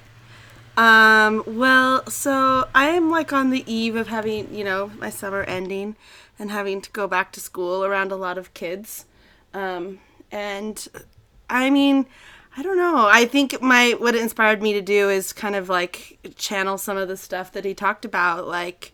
Um, 0.76 1.44
well, 1.46 2.04
so 2.06 2.68
I 2.74 2.86
am 2.90 3.10
like 3.10 3.32
on 3.32 3.50
the 3.50 3.64
eve 3.72 3.96
of 3.96 4.08
having, 4.08 4.52
you 4.54 4.64
know, 4.64 4.90
my 4.98 5.10
summer 5.10 5.42
ending 5.44 5.96
and 6.38 6.50
having 6.50 6.80
to 6.80 6.90
go 6.90 7.06
back 7.06 7.30
to 7.32 7.40
school 7.40 7.84
around 7.84 8.10
a 8.10 8.16
lot 8.16 8.38
of 8.38 8.54
kids. 8.54 9.04
Um, 9.52 10.00
and 10.32 10.86
I 11.48 11.70
mean, 11.70 12.06
I 12.56 12.62
don't 12.62 12.76
know. 12.76 13.08
I 13.08 13.24
think 13.24 13.60
my 13.62 13.92
what 13.98 14.14
inspired 14.14 14.62
me 14.62 14.72
to 14.72 14.82
do 14.82 15.08
is 15.08 15.32
kind 15.32 15.54
of 15.56 15.68
like 15.68 16.18
channel 16.36 16.78
some 16.78 16.96
of 16.96 17.08
the 17.08 17.16
stuff 17.16 17.52
that 17.52 17.64
he 17.64 17.74
talked 17.74 18.04
about 18.04 18.46
like 18.46 18.92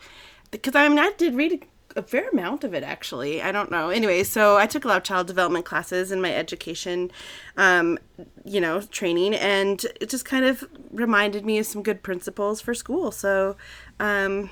because 0.51 0.75
I 0.75 0.89
mean, 0.89 0.99
I 0.99 1.13
did 1.17 1.35
read 1.35 1.65
a 1.97 2.03
fair 2.03 2.29
amount 2.29 2.65
of 2.65 2.75
it 2.75 2.83
actually. 2.83 3.43
I 3.43 3.53
don't 3.53 3.71
know. 3.71 3.91
Anyway, 3.91 4.23
so 4.23 4.57
I 4.57 4.67
took 4.67 4.85
a 4.85 4.89
lot 4.89 4.97
of 4.99 5.03
child 5.03 5.27
development 5.27 5.65
classes 5.65 6.13
in 6.13 6.21
my 6.21 6.35
education, 6.35 7.11
um, 7.57 7.99
you 8.45 8.61
know, 8.61 8.81
training, 8.81 9.35
and 9.35 9.85
it 10.01 10.09
just 10.09 10.25
kind 10.25 10.45
of 10.45 10.65
reminded 10.91 11.45
me 11.45 11.59
of 11.59 11.67
some 11.67 11.83
good 11.83 12.03
principles 12.03 12.61
for 12.61 12.75
school. 12.75 13.11
So 13.11 13.57
um, 13.99 14.51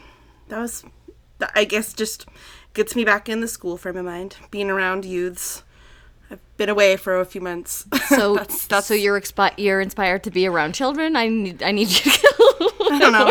that 0.49 0.59
was, 0.59 0.85
I 1.55 1.65
guess, 1.65 1.93
just 1.93 2.27
gets 2.75 2.95
me 2.95 3.05
back 3.05 3.29
in 3.29 3.41
the 3.41 3.49
school 3.49 3.77
frame 3.77 3.97
of 3.97 4.05
mind, 4.05 4.37
being 4.51 4.71
around 4.71 5.05
youths. 5.05 5.63
I've 6.31 6.41
been 6.57 6.69
away 6.69 6.97
for 6.97 7.19
a 7.21 7.25
few 7.25 7.41
months. 7.41 7.87
So, 8.09 8.35
That's- 8.37 8.67
that's- 8.67 8.87
so 8.87 8.95
you're 8.95 9.21
expi- 9.21 9.53
you're 9.59 9.81
inspired 9.83 10.25
to 10.25 10.31
be 10.31 10.47
around 10.47 10.75
children. 10.75 11.15
I 11.15 11.29
need 11.29 11.63
I 11.63 11.73
need 11.73 11.89
you 11.89 12.11
to 12.11 12.73
I 12.91 12.99
don't 12.99 13.13
know. 13.13 13.27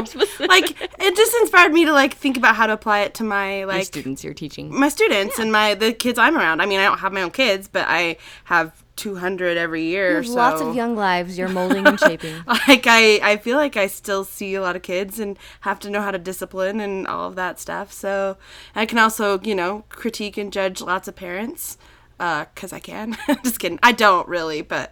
like 0.47 0.75
it 0.99 1.15
just 1.15 1.35
inspired 1.41 1.73
me 1.73 1.83
to 1.85 1.91
like 1.93 2.13
think 2.13 2.37
about 2.37 2.55
how 2.55 2.67
to 2.67 2.73
apply 2.73 2.99
it 2.99 3.15
to 3.15 3.23
my 3.23 3.59
Your 3.59 3.67
like 3.67 3.85
students 3.85 4.23
you're 4.23 4.35
teaching. 4.35 4.71
my 4.73 4.87
students 4.89 5.39
and 5.39 5.51
my 5.51 5.73
the 5.73 5.93
kids 5.93 6.19
I'm 6.19 6.37
around. 6.37 6.61
I 6.61 6.67
mean, 6.67 6.79
I 6.79 6.83
don't 6.83 6.99
have 6.99 7.11
my 7.11 7.23
own 7.23 7.31
kids, 7.31 7.67
but 7.67 7.85
I 7.87 8.17
have 8.45 8.83
200 8.97 9.57
every 9.57 9.83
year. 9.83 10.23
So 10.23 10.33
lots 10.35 10.61
of 10.61 10.75
young 10.75 10.95
lives 10.95 11.37
you're 11.39 11.49
molding 11.49 11.85
and 11.87 11.99
shaping. 11.99 12.35
like 12.47 12.85
I 12.87 13.19
I 13.23 13.37
feel 13.37 13.57
like 13.57 13.75
I 13.77 13.87
still 13.87 14.23
see 14.25 14.53
a 14.55 14.61
lot 14.61 14.75
of 14.75 14.83
kids 14.83 15.19
and 15.19 15.37
have 15.61 15.79
to 15.81 15.89
know 15.89 16.01
how 16.01 16.11
to 16.11 16.19
discipline 16.19 16.79
and 16.79 17.07
all 17.07 17.27
of 17.27 17.35
that 17.35 17.59
stuff. 17.59 17.91
So 17.91 18.37
I 18.75 18.85
can 18.85 18.99
also 18.99 19.39
you 19.41 19.55
know 19.55 19.85
critique 19.89 20.37
and 20.37 20.53
judge 20.53 20.81
lots 20.81 21.07
of 21.07 21.15
parents 21.15 21.77
because 22.17 22.73
I 22.73 22.79
can. 22.79 23.17
Just 23.43 23.59
kidding. 23.59 23.79
I 23.83 23.91
don't 23.91 24.27
really, 24.27 24.61
but 24.61 24.91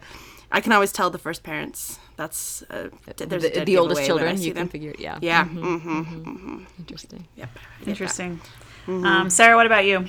I 0.52 0.61
can 0.61 0.72
always 0.72 0.91
tell 0.91 1.10
the 1.10 1.18
first 1.18 1.43
parents. 1.43 1.99
That's 2.18 2.64
uh, 2.69 2.89
there's 3.18 3.43
the, 3.43 3.49
dead 3.49 3.65
the 3.65 3.77
oldest 3.77 4.02
giveaway 4.02 4.23
when 4.23 4.27
I 4.27 4.35
children, 4.35 4.41
you 4.41 4.53
them. 4.53 4.64
can 4.64 4.69
figure 4.69 4.91
it. 4.91 4.99
Yeah. 4.99 5.19
Yeah. 5.22 5.45
Mm-hmm. 5.45 6.64
Interesting. 6.80 7.27
Yep. 7.35 7.49
Interesting. 7.85 8.39
Um, 8.88 9.30
Sarah, 9.30 9.56
what 9.56 9.65
about 9.65 9.85
you? 9.85 10.07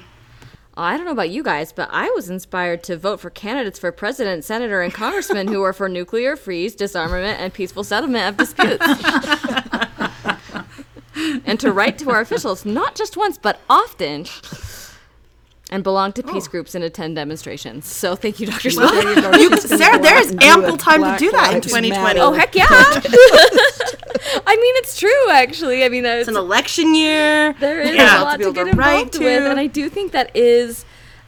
I 0.79 0.99
don't 0.99 1.07
know 1.07 1.13
about 1.13 1.31
you 1.31 1.43
guys, 1.43 1.73
but 1.73 1.89
I 1.91 2.11
was 2.11 2.29
inspired 2.29 2.83
to 2.85 2.99
vote 2.99 3.19
for 3.19 3.31
candidates 3.31 3.79
for 3.79 3.91
president, 3.91 4.45
senator, 4.45 4.83
and 4.83 4.93
congressman 4.93 5.49
who 5.49 5.63
are 5.63 5.73
for 5.73 5.89
nuclear 5.89 6.37
freeze, 6.37 6.75
disarmament, 6.75 7.41
and 7.41 7.55
peaceful 7.55 7.83
settlement 7.83 8.29
of 8.29 8.37
disputes. 8.37 8.85
and 11.47 11.59
to 11.61 11.73
write 11.73 11.97
to 11.99 12.11
our 12.11 12.21
officials, 12.21 12.67
not 12.67 12.95
just 12.95 13.17
once, 13.17 13.39
but 13.39 13.61
often, 13.71 14.27
and 15.71 15.83
belong 15.83 16.13
to 16.13 16.23
peace 16.23 16.47
groups 16.47 16.75
and 16.77 16.85
attend 16.85 17.17
demonstrations. 17.17 17.87
So 17.87 18.15
thank 18.15 18.39
you, 18.41 18.47
Dr. 18.47 18.71
Well, 18.77 18.89
Smith. 18.89 19.05
There 19.05 19.15
you 19.15 19.21
go. 19.23 19.31
You- 19.37 19.51
She's 19.61 19.65
gonna 19.67 19.79
Sarah, 19.79 19.97
go 19.97 20.03
there 20.05 20.17
out 20.17 20.25
is 20.25 20.31
and 20.31 20.41
do 20.41 20.47
ample 20.47 20.77
time 20.77 21.03
to 21.03 21.19
do 21.19 21.31
that 21.33 21.55
in 21.55 21.61
2020. 21.61 21.91
Matter. 21.91 22.21
Oh 22.23 22.33
heck 22.33 22.55
yeah! 22.55 22.67
I 24.47 24.57
mean, 24.57 24.75
it's 24.77 24.97
true. 24.99 25.31
Actually, 25.31 25.85
I 25.85 25.89
mean, 25.89 26.07
uh, 26.07 26.11
It's 26.11 26.29
an 26.29 26.37
election 26.37 26.95
year. 26.95 27.55
there 27.61 27.81
is 27.81 27.95
Yeah. 27.95 28.23
a 28.23 28.25
lot 28.25 28.39
To 28.39 28.45
to 28.47 28.53
get 28.53 28.65
to 28.65 28.73
write 28.77 28.95
involved 29.15 29.19
with, 29.19 29.43
and 29.45 29.59
I 29.61 29.67
do 29.67 29.89
think 29.89 30.13
that 30.13 30.35
is. 30.37 30.85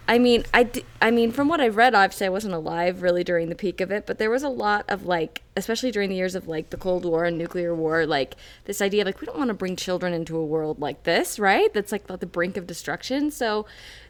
I 0.09 0.18
mean, 0.18 0.44
I, 0.55 0.62
d- 0.62 0.86
I 1.02 1.10
mean, 1.10 1.32
from 1.32 1.48
what 1.48 1.60
I've 1.60 1.76
read, 1.76 1.94
obviously 1.94 2.26
I 2.26 2.30
wasn't 2.30 2.55
alive 2.55 3.02
really 3.02 3.22
during 3.22 3.51
the 3.51 3.55
peak 3.55 3.82
of 3.82 3.90
it, 3.90 4.06
but 4.06 4.16
there 4.18 4.30
was 4.30 4.43
a 4.43 4.48
lot 4.48 4.86
of 4.89 5.05
like, 5.05 5.43
especially 5.55 5.90
during 5.90 6.09
the 6.09 6.16
years 6.16 6.35
of 6.35 6.48
like 6.48 6.70
the 6.70 6.78
Cold 6.78 7.05
War 7.05 7.26
and 7.26 7.36
nuclear 7.36 7.74
war, 7.74 8.06
like 8.06 8.35
this 8.64 8.80
idea 8.80 9.02
of 9.02 9.06
like 9.06 9.20
we 9.20 9.26
don't 9.26 9.36
want 9.36 9.48
to 9.48 9.55
bring 9.55 9.76
children 9.76 10.14
into 10.14 10.39
a 10.39 10.44
world 10.44 10.80
like 10.80 11.02
this, 11.02 11.39
right? 11.39 11.72
That's 11.74 11.93
like 11.93 12.10
at 12.10 12.20
the 12.20 12.26
brink 12.26 12.56
of 12.56 12.66
destruction. 12.66 13.30
So, 13.30 13.66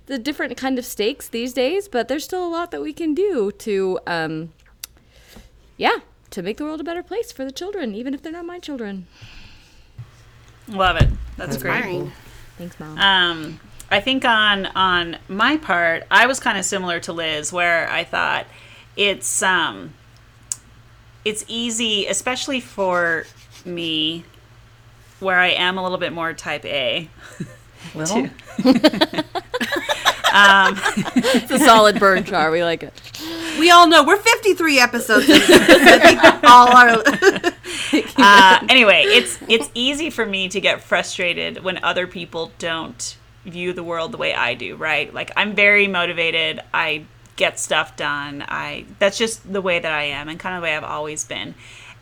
the 0.07 0.19
different 0.21 0.57
kind 0.57 0.79
of 0.79 0.87
stakes 0.87 1.29
these 1.29 1.53
days, 1.53 1.89
but 1.89 2.07
there's 2.07 2.25
still 2.25 2.47
a 2.47 2.49
lot 2.49 2.71
that 2.71 2.81
we 2.81 2.93
can 2.93 3.13
do 3.13 3.51
to, 3.59 3.99
um, 4.07 4.53
yeah, 5.77 5.99
to 6.31 6.43
make 6.43 6.59
the 6.59 6.65
world 6.65 6.81
a 6.81 6.85
better 6.85 7.03
place 7.03 7.33
for 7.33 7.45
the 7.45 7.53
children, 7.53 7.95
even 7.97 8.15
if 8.15 8.23
they're 8.23 8.33
not 8.33 8.47
my 8.47 8.61
children. 8.61 9.09
Love 10.69 10.97
it. 10.97 11.09
That's 11.37 11.57
great. 11.57 11.75
Inspiring. 11.77 12.13
Thanks, 12.57 12.79
mom. 12.81 12.99
Um, 12.99 13.61
I 13.91 14.01
think 14.01 14.25
on 14.25 14.67
on 14.67 15.19
my 15.29 15.57
part, 15.57 16.05
I 16.11 16.27
was 16.27 16.41
kind 16.41 16.59
of 16.59 16.65
similar 16.65 17.01
to 17.01 17.13
Liz, 17.13 17.53
where 17.53 17.89
I 17.91 18.05
thought 18.05 18.47
it's 18.97 19.43
um, 19.43 19.95
it's 21.25 21.45
easy, 21.49 22.07
especially 22.07 22.61
for 22.61 23.25
me, 23.65 24.25
where 25.21 25.39
I 25.39 25.49
am 25.49 25.79
a 25.79 25.83
little 25.83 25.99
bit 25.99 26.13
more 26.13 26.33
type 26.33 26.65
A. 26.65 27.09
Little? 27.95 28.29
it's 30.31 31.51
a 31.51 31.59
solid 31.59 31.99
burn 31.99 32.25
char. 32.25 32.51
We 32.51 32.63
like 32.63 32.83
it. 32.83 32.93
We 33.59 33.71
all 33.71 33.87
know 33.89 34.05
we're 34.05 34.19
53 34.19 34.79
episodes 34.79 35.29
into 35.29 35.47
this. 35.47 36.41
All 36.45 36.69
our 36.77 36.89
uh, 38.17 38.67
anyway, 38.69 39.05
it's 39.07 39.39
it's 39.49 39.71
easy 39.75 40.11
for 40.11 40.27
me 40.27 40.49
to 40.49 40.61
get 40.61 40.81
frustrated 40.83 41.65
when 41.65 41.83
other 41.83 42.07
people 42.07 42.53
don't 42.59 43.17
view 43.45 43.73
the 43.73 43.83
world 43.83 44.13
the 44.13 44.19
way 44.19 44.35
I 44.35 44.55
do, 44.55 44.77
right? 44.77 45.13
Like 45.13 45.31
I'm 45.37 45.55
very 45.55 45.87
motivated. 45.89 46.61
I 46.73 47.05
get 47.37 47.59
stuff 47.59 47.97
done. 47.97 48.45
I 48.49 48.85
that's 48.99 49.17
just 49.19 49.51
the 49.51 49.63
way 49.63 49.79
that 49.79 49.93
I 49.93 50.05
am 50.05 50.29
and 50.29 50.39
kind 50.39 50.55
of 50.55 50.61
the 50.61 50.65
way 50.65 50.77
I've 50.77 50.85
always 50.85 51.25
been. 51.25 51.55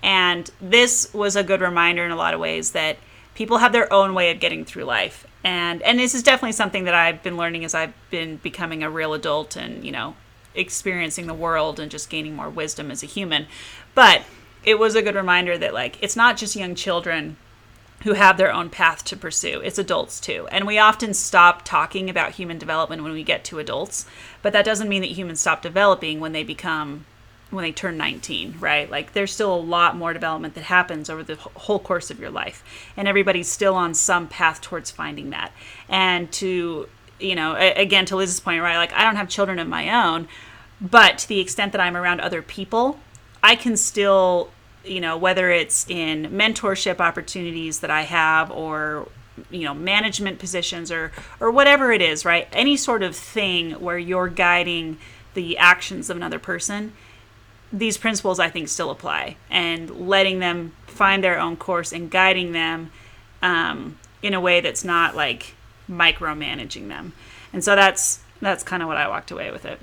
And 0.02 0.50
this 0.60 1.12
was 1.14 1.36
a 1.36 1.44
good 1.44 1.60
reminder 1.60 2.04
in 2.04 2.10
a 2.10 2.16
lot 2.16 2.34
of 2.34 2.40
ways 2.40 2.72
that 2.72 2.96
people 3.34 3.58
have 3.58 3.72
their 3.72 3.92
own 3.92 4.14
way 4.14 4.30
of 4.30 4.40
getting 4.40 4.64
through 4.64 4.84
life. 4.84 5.26
And 5.44 5.82
and 5.82 5.98
this 5.98 6.14
is 6.14 6.22
definitely 6.22 6.52
something 6.52 6.84
that 6.84 6.94
I've 6.94 7.22
been 7.22 7.36
learning 7.36 7.64
as 7.64 7.74
I've 7.74 7.94
been 8.10 8.36
becoming 8.36 8.82
a 8.82 8.90
real 8.90 9.14
adult 9.14 9.56
and, 9.56 9.84
you 9.84 9.92
know, 9.92 10.16
experiencing 10.54 11.26
the 11.26 11.34
world 11.34 11.78
and 11.78 11.90
just 11.90 12.10
gaining 12.10 12.34
more 12.34 12.50
wisdom 12.50 12.90
as 12.90 13.02
a 13.02 13.06
human. 13.06 13.46
But 13.94 14.22
it 14.64 14.78
was 14.78 14.94
a 14.94 15.02
good 15.02 15.14
reminder 15.14 15.56
that 15.58 15.72
like 15.72 16.02
it's 16.02 16.16
not 16.16 16.36
just 16.36 16.56
young 16.56 16.74
children 16.74 17.36
who 18.02 18.12
have 18.12 18.36
their 18.36 18.52
own 18.52 18.70
path 18.70 19.04
to 19.04 19.16
pursue. 19.16 19.60
It's 19.60 19.78
adults 19.78 20.20
too. 20.20 20.46
And 20.50 20.66
we 20.66 20.78
often 20.78 21.14
stop 21.14 21.64
talking 21.64 22.10
about 22.10 22.32
human 22.32 22.58
development 22.58 23.02
when 23.02 23.12
we 23.12 23.22
get 23.24 23.44
to 23.44 23.58
adults, 23.58 24.06
but 24.42 24.52
that 24.52 24.64
doesn't 24.64 24.88
mean 24.88 25.02
that 25.02 25.12
humans 25.12 25.40
stop 25.40 25.62
developing 25.62 26.20
when 26.20 26.32
they 26.32 26.44
become 26.44 27.06
when 27.50 27.62
they 27.62 27.72
turn 27.72 27.96
19, 27.96 28.56
right? 28.58 28.90
Like 28.90 29.12
there's 29.12 29.32
still 29.32 29.54
a 29.54 29.56
lot 29.56 29.96
more 29.96 30.12
development 30.12 30.54
that 30.54 30.64
happens 30.64 31.08
over 31.08 31.22
the 31.22 31.36
whole 31.36 31.78
course 31.78 32.10
of 32.10 32.18
your 32.18 32.30
life. 32.30 32.64
And 32.96 33.06
everybody's 33.06 33.48
still 33.48 33.74
on 33.74 33.94
some 33.94 34.26
path 34.26 34.60
towards 34.60 34.90
finding 34.90 35.30
that. 35.30 35.52
And 35.88 36.30
to, 36.32 36.88
you 37.20 37.34
know, 37.34 37.54
again 37.54 38.04
to 38.06 38.16
Liz's 38.16 38.40
point, 38.40 38.62
right? 38.62 38.76
Like 38.76 38.92
I 38.92 39.04
don't 39.04 39.16
have 39.16 39.28
children 39.28 39.58
of 39.58 39.68
my 39.68 40.06
own, 40.06 40.28
but 40.80 41.18
to 41.18 41.28
the 41.28 41.38
extent 41.40 41.72
that 41.72 41.80
I'm 41.80 41.96
around 41.96 42.20
other 42.20 42.42
people, 42.42 42.98
I 43.42 43.54
can 43.54 43.76
still, 43.76 44.50
you 44.86 45.00
know, 45.00 45.16
whether 45.16 45.50
it's 45.50 45.88
in 45.88 46.26
mentorship 46.26 47.00
opportunities 47.00 47.80
that 47.80 47.90
I 47.90 48.02
have 48.02 48.50
or 48.50 49.08
you 49.50 49.64
know 49.64 49.74
management 49.74 50.38
positions 50.38 50.90
or 50.90 51.12
or 51.40 51.50
whatever 51.50 51.92
it 51.92 52.00
is 52.00 52.24
right? 52.24 52.48
Any 52.52 52.76
sort 52.76 53.02
of 53.02 53.14
thing 53.14 53.72
where 53.72 53.98
you're 53.98 54.28
guiding 54.28 54.98
the 55.34 55.58
actions 55.58 56.08
of 56.08 56.16
another 56.16 56.38
person 56.38 56.92
these 57.72 57.98
principles 57.98 58.38
i 58.38 58.48
think 58.48 58.68
still 58.68 58.90
apply. 58.90 59.36
And 59.50 60.08
letting 60.08 60.38
them 60.38 60.72
find 60.86 61.22
their 61.22 61.38
own 61.38 61.56
course 61.56 61.92
and 61.92 62.10
guiding 62.10 62.52
them 62.52 62.90
um, 63.42 63.98
in 64.22 64.34
a 64.34 64.40
way 64.40 64.60
that's 64.60 64.84
not 64.84 65.14
like 65.14 65.54
micromanaging 65.88 66.88
them. 66.88 67.12
And 67.52 67.62
so 67.62 67.76
that's 67.76 68.20
that's 68.40 68.62
kind 68.62 68.82
of 68.82 68.88
what 68.88 68.98
i 68.98 69.08
walked 69.08 69.30
away 69.30 69.50
with 69.50 69.64
it 69.64 69.80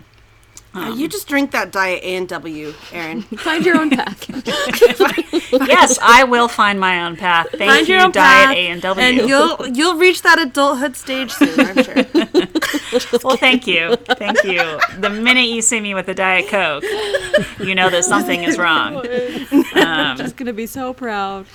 you 0.75 1.07
just 1.07 1.27
drink 1.27 1.51
that 1.51 1.71
diet 1.71 2.03
A 2.03 2.15
and 2.15 2.27
W, 2.29 2.73
Erin. 2.91 3.21
Find 3.37 3.65
your 3.65 3.77
own 3.77 3.89
path. 3.89 4.27
yes 5.53 5.99
i 6.01 6.23
will 6.23 6.47
find 6.47 6.79
my 6.79 7.05
own 7.05 7.15
path 7.15 7.47
thank 7.51 7.71
Find 7.71 7.87
you 7.87 8.11
diet 8.11 8.57
a 8.57 8.67
and 8.69 8.81
w 8.81 9.05
and 9.05 9.29
you'll 9.29 9.67
you'll 9.67 9.97
reach 9.97 10.23
that 10.23 10.39
adulthood 10.39 10.95
stage 10.95 11.31
soon. 11.31 11.59
I'm 11.59 11.83
sure. 11.83 11.95
well 13.23 13.37
thank 13.37 13.67
you 13.67 13.95
thank 14.17 14.43
you 14.43 14.79
the 14.99 15.09
minute 15.09 15.45
you 15.45 15.61
see 15.61 15.79
me 15.79 15.93
with 15.93 16.07
a 16.09 16.13
diet 16.13 16.47
coke 16.47 16.83
you 17.59 17.75
know 17.75 17.89
that 17.89 18.03
something 18.03 18.43
is 18.43 18.57
wrong 18.57 18.95
um, 18.95 19.65
I'm 19.75 20.17
Just 20.17 20.35
gonna 20.37 20.53
be 20.53 20.65
so 20.65 20.93
proud. 20.93 21.45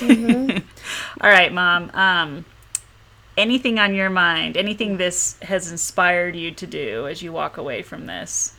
All 0.00 1.30
right, 1.30 1.52
mom. 1.52 1.90
Um, 1.92 2.44
anything 3.36 3.78
on 3.78 3.94
your 3.94 4.10
mind? 4.10 4.56
Anything 4.56 4.96
this 4.96 5.36
has 5.42 5.70
inspired 5.70 6.36
you 6.36 6.50
to 6.52 6.66
do 6.66 7.06
as 7.06 7.22
you 7.22 7.32
walk 7.32 7.56
away 7.56 7.82
from 7.82 8.06
this? 8.06 8.54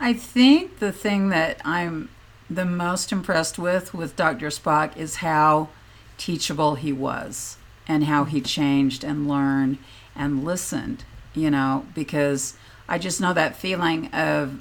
I 0.00 0.12
think 0.12 0.78
the 0.78 0.92
thing 0.92 1.28
that 1.30 1.60
I'm 1.64 2.08
the 2.48 2.64
most 2.64 3.12
impressed 3.12 3.58
with 3.58 3.92
with 3.92 4.16
Dr. 4.16 4.48
Spock 4.48 4.96
is 4.96 5.16
how 5.16 5.68
teachable 6.16 6.76
he 6.76 6.92
was 6.92 7.58
and 7.86 8.04
how 8.04 8.24
he 8.24 8.40
changed 8.40 9.04
and 9.04 9.28
learned 9.28 9.78
and 10.14 10.44
listened, 10.44 11.04
you 11.34 11.50
know, 11.50 11.86
because 11.94 12.54
I 12.88 12.98
just 12.98 13.20
know 13.20 13.32
that 13.32 13.56
feeling 13.56 14.06
of, 14.08 14.60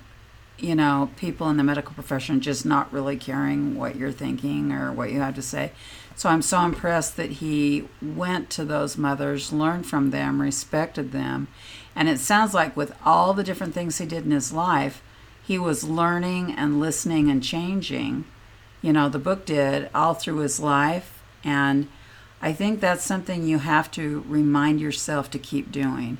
you 0.57 0.75
know, 0.75 1.11
people 1.17 1.49
in 1.49 1.57
the 1.57 1.63
medical 1.63 1.93
profession 1.93 2.41
just 2.41 2.65
not 2.65 2.91
really 2.91 3.17
caring 3.17 3.75
what 3.75 3.95
you're 3.95 4.11
thinking 4.11 4.71
or 4.71 4.91
what 4.91 5.11
you 5.11 5.19
have 5.19 5.35
to 5.35 5.41
say. 5.41 5.71
So 6.15 6.29
I'm 6.29 6.41
so 6.41 6.61
impressed 6.61 7.15
that 7.17 7.33
he 7.33 7.87
went 8.01 8.49
to 8.51 8.65
those 8.65 8.97
mothers, 8.97 9.53
learned 9.53 9.85
from 9.85 10.09
them, 10.09 10.41
respected 10.41 11.11
them. 11.11 11.47
And 11.95 12.09
it 12.09 12.19
sounds 12.19 12.53
like 12.55 12.75
with 12.75 12.93
all 13.05 13.33
the 13.33 13.43
different 13.43 13.75
things 13.75 13.97
he 13.99 14.05
did 14.05 14.25
in 14.25 14.31
his 14.31 14.51
life, 14.51 15.03
he 15.43 15.59
was 15.59 15.83
learning 15.83 16.53
and 16.53 16.79
listening 16.79 17.29
and 17.29 17.43
changing. 17.43 18.25
You 18.81 18.93
know, 18.93 19.09
the 19.09 19.19
book 19.19 19.45
did 19.45 19.89
all 19.93 20.15
through 20.15 20.37
his 20.37 20.59
life. 20.59 21.21
And 21.43 21.87
I 22.41 22.51
think 22.51 22.79
that's 22.79 23.03
something 23.03 23.45
you 23.45 23.59
have 23.59 23.91
to 23.91 24.23
remind 24.27 24.79
yourself 24.81 25.29
to 25.31 25.39
keep 25.39 25.71
doing 25.71 26.17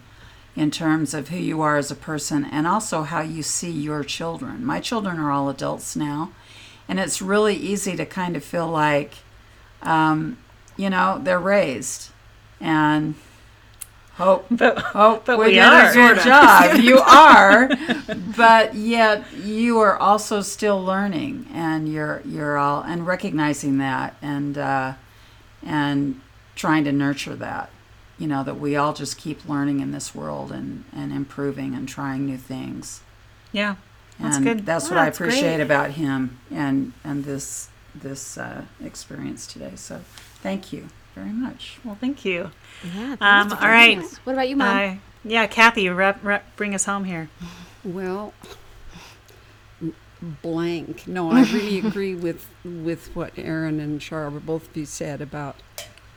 in 0.58 0.72
terms 0.72 1.14
of 1.14 1.30
who 1.30 1.38
you 1.38 1.62
are 1.62 1.78
as 1.78 1.92
a 1.92 1.96
person 1.96 2.44
and 2.44 2.66
also 2.66 3.04
how 3.04 3.22
you 3.22 3.44
see 3.44 3.70
your 3.70 4.04
children. 4.04 4.66
My 4.66 4.80
children 4.80 5.20
are 5.20 5.32
all 5.32 5.50
adults 5.50 5.96
now. 5.96 6.32
And 6.90 7.00
it's 7.00 7.22
really 7.22 7.56
easy 7.56 7.96
to 7.96 8.06
kind 8.06 8.36
of 8.36 8.44
feel 8.44 8.68
like, 8.68 9.14
um, 9.84 10.38
you 10.76 10.90
know, 10.90 11.22
they're 11.24 11.40
raised. 11.40 12.10
And 12.60 13.14
hope 14.16 14.48
But, 14.52 14.80
hope 14.80 15.26
but 15.26 15.38
we 15.38 15.60
are. 15.60 15.94
your 15.96 16.16
job. 16.16 16.80
You 16.80 16.98
are, 17.08 17.70
but 18.36 18.74
yet 18.74 19.32
you 19.34 19.78
are 19.78 19.96
also 19.96 20.42
still 20.42 20.84
learning, 20.84 21.48
and 21.54 21.88
you're 21.92 22.24
you're 22.26 22.58
all 22.58 22.82
and 22.82 23.06
recognizing 23.06 23.78
that, 23.78 24.16
and 24.22 24.58
uh, 24.58 24.94
and 25.64 26.20
trying 26.56 26.84
to 26.86 26.92
nurture 26.92 27.36
that. 27.36 27.70
You 28.18 28.28
know 28.28 28.44
that 28.44 28.60
we 28.60 28.76
all 28.76 28.94
just 28.94 29.18
keep 29.18 29.48
learning 29.48 29.80
in 29.80 29.92
this 29.92 30.16
world 30.16 30.52
and 30.52 30.86
and 30.94 31.12
improving 31.12 31.76
and 31.76 31.88
trying 31.88 32.26
new 32.26 32.38
things. 32.38 33.02
Yeah, 33.52 33.76
that's 34.20 34.38
and 34.38 34.46
good. 34.46 34.66
That's 34.66 34.86
Oh, 34.86 34.96
what 34.96 35.00
I 35.00 35.06
that's 35.06 35.18
great. 35.20 35.30
appreciate 35.30 35.60
about 35.62 35.92
him 35.92 36.40
and 36.52 36.94
and 37.04 37.26
this 37.26 37.70
this 37.94 38.38
uh, 38.38 38.64
experience 38.84 39.48
today. 39.48 39.74
So 39.76 40.02
thank 40.42 40.74
you 40.74 40.88
very 41.16 41.30
much. 41.32 41.80
Well, 41.84 41.98
thank 42.00 42.26
you. 42.26 42.52
Yeah. 42.84 43.16
Um, 43.22 43.54
all 43.54 43.70
right. 43.70 44.00
What 44.24 44.34
about 44.34 44.50
you, 44.50 44.56
mom? 44.56 44.78
Uh, 44.78 44.96
yeah, 45.24 45.48
Kathy, 45.48 45.90
rep, 45.90 46.24
rep, 46.24 46.56
bring 46.56 46.74
us 46.76 46.86
home 46.86 47.06
here. 47.06 47.30
Well, 47.84 48.34
blank. 50.22 51.08
No, 51.08 51.32
I 51.32 51.44
really 51.44 51.78
agree 51.88 52.16
with 52.16 52.48
with 52.64 53.16
what 53.16 53.34
Erin 53.38 53.80
and 53.80 54.00
char 54.02 54.30
both 54.32 54.70
of 54.70 54.78
you 54.78 54.86
said 54.86 55.22
about 55.22 55.56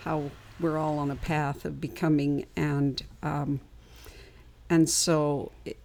how 0.05 0.31
we're 0.61 0.79
all 0.79 0.99
on 0.99 1.11
a 1.11 1.17
path 1.17 1.65
of 1.65 1.81
becoming, 1.81 2.47
and 2.57 3.03
um, 3.23 3.61
and 4.69 4.89
so 4.89 5.53
it, 5.65 5.79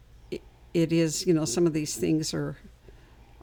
it, 0.74 0.92
is. 0.92 1.26
You 1.26 1.34
know, 1.34 1.46
some 1.46 1.66
of 1.66 1.74
these 1.74 1.96
things 1.96 2.34
are 2.34 2.58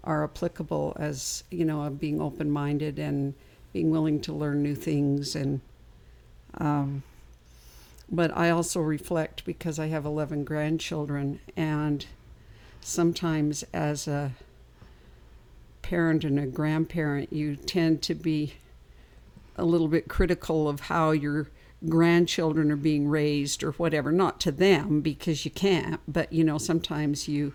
are 0.05 0.25
applicable 0.25 0.97
as 0.99 1.45
you 1.51 1.65
know, 1.65 1.83
of 1.83 2.01
being 2.01 2.21
open 2.21 2.51
minded 2.51 2.99
and 2.99 3.35
being 3.73 3.91
willing 3.91 4.21
to 4.21 4.33
learn 4.33 4.63
new 4.63 4.75
things 4.75 5.35
and 5.35 5.61
um, 6.59 7.03
but 8.11 8.37
I 8.37 8.51
also 8.51 8.81
reflect 8.81 9.45
because 9.47 9.79
I 9.79 9.87
have 9.87 10.05
11 10.05 10.45
grandchildren, 10.45 11.41
and 11.57 12.05
sometimes 12.83 13.65
as 13.73 14.07
a 14.07 14.33
parent 15.81 16.23
and 16.23 16.39
a 16.39 16.47
grandparent, 16.47 17.33
you 17.33 17.57
tend 17.57 18.03
to 18.03 18.15
be 18.15 18.55
a 19.57 19.65
little 19.65 19.89
bit 19.89 20.09
critical 20.09 20.69
of 20.69 20.81
how 20.81 21.11
your 21.11 21.49
grandchildren 21.89 22.71
are 22.71 22.77
being 22.77 23.09
raised 23.09 23.63
or 23.63 23.73
whatever. 23.73 24.13
Not 24.13 24.41
to 24.41 24.53
them 24.53 25.01
because 25.01 25.45
you 25.45 25.51
can't, 25.51 26.01
but 26.07 26.33
you 26.33 26.45
know 26.45 26.59
sometimes 26.59 27.29
you 27.29 27.53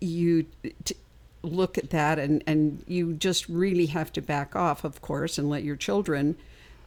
you 0.00 0.46
t- 0.84 0.96
look 1.42 1.76
at 1.76 1.90
that 1.90 2.18
and 2.18 2.42
and 2.46 2.82
you 2.86 3.12
just 3.12 3.48
really 3.48 3.86
have 3.86 4.12
to 4.14 4.22
back 4.22 4.56
off, 4.56 4.84
of 4.84 5.00
course, 5.02 5.38
and 5.38 5.48
let 5.48 5.64
your 5.64 5.76
children 5.76 6.36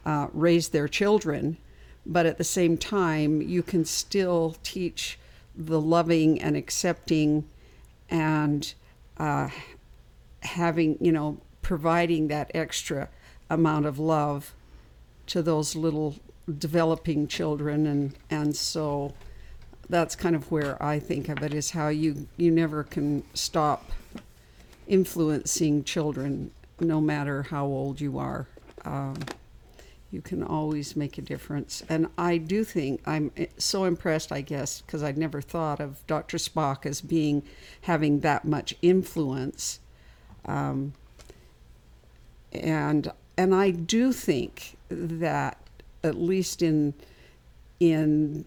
uh, 0.05 0.27
raise 0.33 0.69
their 0.69 0.87
children. 0.87 1.57
But 2.05 2.25
at 2.25 2.37
the 2.37 2.43
same 2.43 2.77
time, 2.77 3.41
you 3.41 3.63
can 3.63 3.83
still 3.83 4.55
teach 4.61 5.17
the 5.55 5.81
loving 5.81 6.39
and 6.39 6.55
accepting 6.55 7.47
and 8.09 8.73
uh, 9.17 9.49
having, 10.43 10.97
you 11.01 11.11
know, 11.11 11.39
providing 11.61 12.27
that 12.27 12.51
extra 12.53 13.09
amount 13.49 13.85
of 13.85 13.99
love 13.99 14.53
to 15.27 15.41
those 15.41 15.75
little 15.75 16.15
developing 16.59 17.27
children 17.27 17.87
and 17.87 18.15
and 18.29 18.55
so 18.55 19.13
that's 19.89 20.15
kind 20.15 20.35
of 20.35 20.51
where 20.51 20.81
I 20.81 20.99
think 20.99 21.29
of 21.29 21.41
it 21.43 21.53
is 21.53 21.71
how 21.71 21.89
you 21.89 22.27
you 22.37 22.51
never 22.51 22.83
can 22.83 23.23
stop 23.33 23.91
influencing 24.87 25.83
children 25.83 26.51
no 26.79 27.01
matter 27.01 27.43
how 27.43 27.65
old 27.65 27.99
you 27.99 28.19
are 28.19 28.47
um, 28.83 29.15
you 30.11 30.21
can 30.21 30.43
always 30.43 30.95
make 30.95 31.17
a 31.17 31.21
difference 31.21 31.81
and 31.89 32.07
I 32.17 32.37
do 32.37 32.63
think 32.63 33.01
I'm 33.07 33.31
so 33.57 33.85
impressed 33.85 34.31
I 34.31 34.41
guess 34.41 34.81
because 34.81 35.01
I'd 35.01 35.17
never 35.17 35.41
thought 35.41 35.79
of 35.79 36.05
Dr. 36.05 36.37
Spock 36.37 36.85
as 36.85 37.01
being 37.01 37.41
having 37.81 38.19
that 38.19 38.45
much 38.45 38.75
influence 38.83 39.79
um, 40.45 40.93
and 42.51 43.11
and 43.37 43.53
I 43.53 43.71
do 43.71 44.13
think 44.13 44.77
that 44.89 45.57
at 46.03 46.15
least 46.15 46.61
in 46.61 46.93
in 47.79 48.45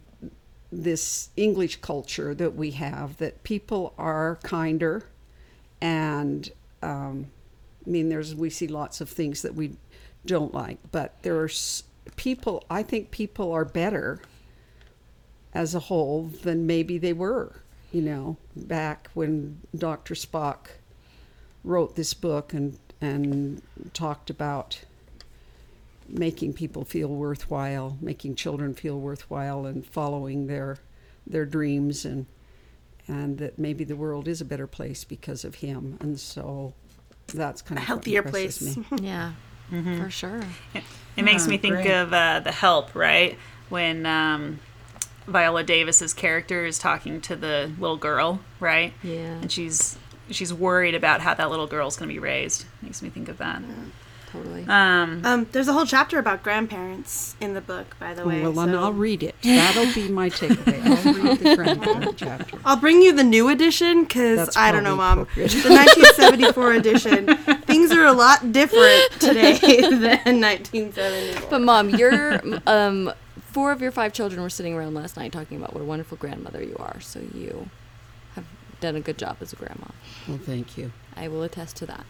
this 0.71 1.31
English 1.37 1.77
culture 1.77 2.35
that 2.35 2.55
we 2.55 2.73
have, 2.73 3.17
that 3.19 3.43
people 3.43 3.95
are 3.99 4.39
kinder, 4.43 5.05
and 5.81 6.51
um, 6.83 7.27
I 7.87 7.91
mean, 7.91 8.09
there's 8.09 8.35
we 8.35 8.51
see 8.51 8.69
lots 8.69 9.01
of 9.01 9.09
things 9.09 9.43
that 9.43 9.55
we 9.55 9.77
don't 10.27 10.53
like, 10.55 10.79
but 10.93 11.23
there 11.23 11.35
there's 11.35 11.85
people. 12.17 12.65
I 12.71 12.83
think 12.83 13.11
people 13.11 13.53
are 13.53 13.65
better 13.65 14.21
as 15.55 15.75
a 15.75 15.81
whole 15.81 16.25
than 16.25 16.67
maybe 16.67 16.99
they 16.99 17.13
were. 17.13 17.63
You 17.93 18.03
know, 18.03 18.37
back 18.55 19.09
when 19.15 19.61
Dr. 19.75 20.15
Spock 20.15 20.69
wrote 21.65 21.97
this 21.97 22.13
book 22.13 22.53
and 22.53 22.79
and 23.01 23.63
talked 23.95 24.31
about 24.31 24.81
making 26.09 26.55
people 26.55 26.85
feel 26.85 27.09
worthwhile, 27.09 27.97
making 28.01 28.35
children 28.35 28.75
feel 28.75 28.99
worthwhile, 28.99 29.67
and 29.67 29.85
following 29.87 30.47
their 30.47 30.79
their 31.27 31.45
dreams, 31.45 32.05
and 32.05 32.27
and 33.07 33.39
that 33.39 33.59
maybe 33.59 33.85
the 33.85 33.97
world 33.97 34.29
is 34.29 34.41
a 34.41 34.45
better 34.45 34.67
place 34.67 35.05
because 35.05 35.45
of 35.45 35.57
him. 35.57 35.97
And 36.01 36.19
so 36.19 36.75
that's 37.29 37.63
kind 37.63 37.79
of 37.79 37.85
A 37.85 37.87
healthier 37.87 38.23
what 38.23 38.31
place. 38.33 38.61
Me. 38.77 38.85
Yeah, 39.03 39.33
for 39.71 40.11
sure. 40.11 40.43
It 41.17 41.23
makes 41.23 41.47
Ah, 41.47 41.51
me 41.51 41.59
think 41.59 41.75
great. 41.77 41.91
of 41.91 42.13
uh, 42.13 42.41
the 42.41 42.53
Help, 42.53 42.95
right? 42.95 43.37
When 43.69 44.07
um, 44.07 44.61
Viola 45.27 45.63
Davis's 45.63 46.15
character 46.15 46.65
is 46.65 46.79
talking 46.79 47.21
to 47.23 47.37
the 47.37 47.71
little 47.79 47.97
girl, 47.99 48.41
right? 48.61 48.95
Yeah. 49.03 49.35
And 49.41 49.53
she's 49.53 49.99
she's 50.31 50.53
worried 50.53 50.95
about 50.95 51.21
how 51.21 51.35
that 51.35 51.51
little 51.51 51.67
girl's 51.67 51.97
going 51.97 52.09
to 52.09 52.13
be 52.15 52.19
raised. 52.19 52.65
Makes 52.83 53.03
me 53.03 53.09
think 53.11 53.29
of 53.29 53.39
that. 53.39 53.63
Totally. 54.31 54.67
Um, 54.69 55.23
Um, 55.25 55.47
there's 55.53 55.69
a 55.69 55.73
whole 55.73 55.87
chapter 55.87 56.19
about 56.19 56.43
grandparents 56.43 57.35
in 57.41 57.55
the 57.55 57.63
book, 57.63 57.97
by 57.99 58.13
the 58.13 58.27
way. 58.27 58.43
well, 58.43 58.53
then 58.53 58.73
so- 58.73 58.79
I'll 58.83 58.93
read 58.93 59.23
it. 59.23 59.35
That'll 59.43 59.91
be 59.95 60.11
my 60.11 60.29
takeaway. 60.29 60.85
I'll 60.85 61.15
read 61.15 61.39
the 61.39 61.57
grandparent 61.63 62.17
chapter. 62.19 62.59
I'll 62.63 62.77
bring 62.77 63.01
you 63.01 63.15
the 63.15 63.25
new 63.25 63.49
edition 63.49 64.03
because 64.05 64.55
I 64.55 64.71
don't 64.71 64.85
know, 64.85 64.97
Mom. 64.97 65.27
The 65.35 65.43
1974 65.45 66.73
edition. 66.75 67.37
Things 67.63 67.91
are 67.91 68.05
a 68.05 68.13
lot 68.13 68.53
different 68.53 69.11
today 69.19 69.57
than 69.81 70.41
1974. 70.43 71.51
But 71.51 71.63
mom, 71.63 71.91
your 71.91 72.39
um, 72.67 73.11
four 73.53 73.73
of 73.73 73.81
your 73.81 73.93
five 73.93 74.13
children 74.13 74.43
were 74.43 74.51
sitting 74.51 74.75
around 74.75 74.93
last 74.93 75.17
night 75.17 75.33
talking 75.33 75.57
about 75.57 75.73
what 75.73 75.81
a 75.81 75.85
wonderful 75.85 76.19
grandmother 76.19 76.63
you 76.63 76.77
are. 76.79 77.01
So 77.01 77.21
you 77.35 77.49
have 77.51 77.69
done 78.81 78.97
a 78.97 79.01
good 79.01 79.19
job 79.19 79.37
as 79.41 79.53
a 79.53 79.57
grandma. 79.57 79.89
Well, 80.27 80.39
thank 80.39 80.79
you. 80.79 80.93
I 81.17 81.29
will 81.29 81.43
attest 81.43 81.77
to 81.77 81.87
that. 81.87 82.07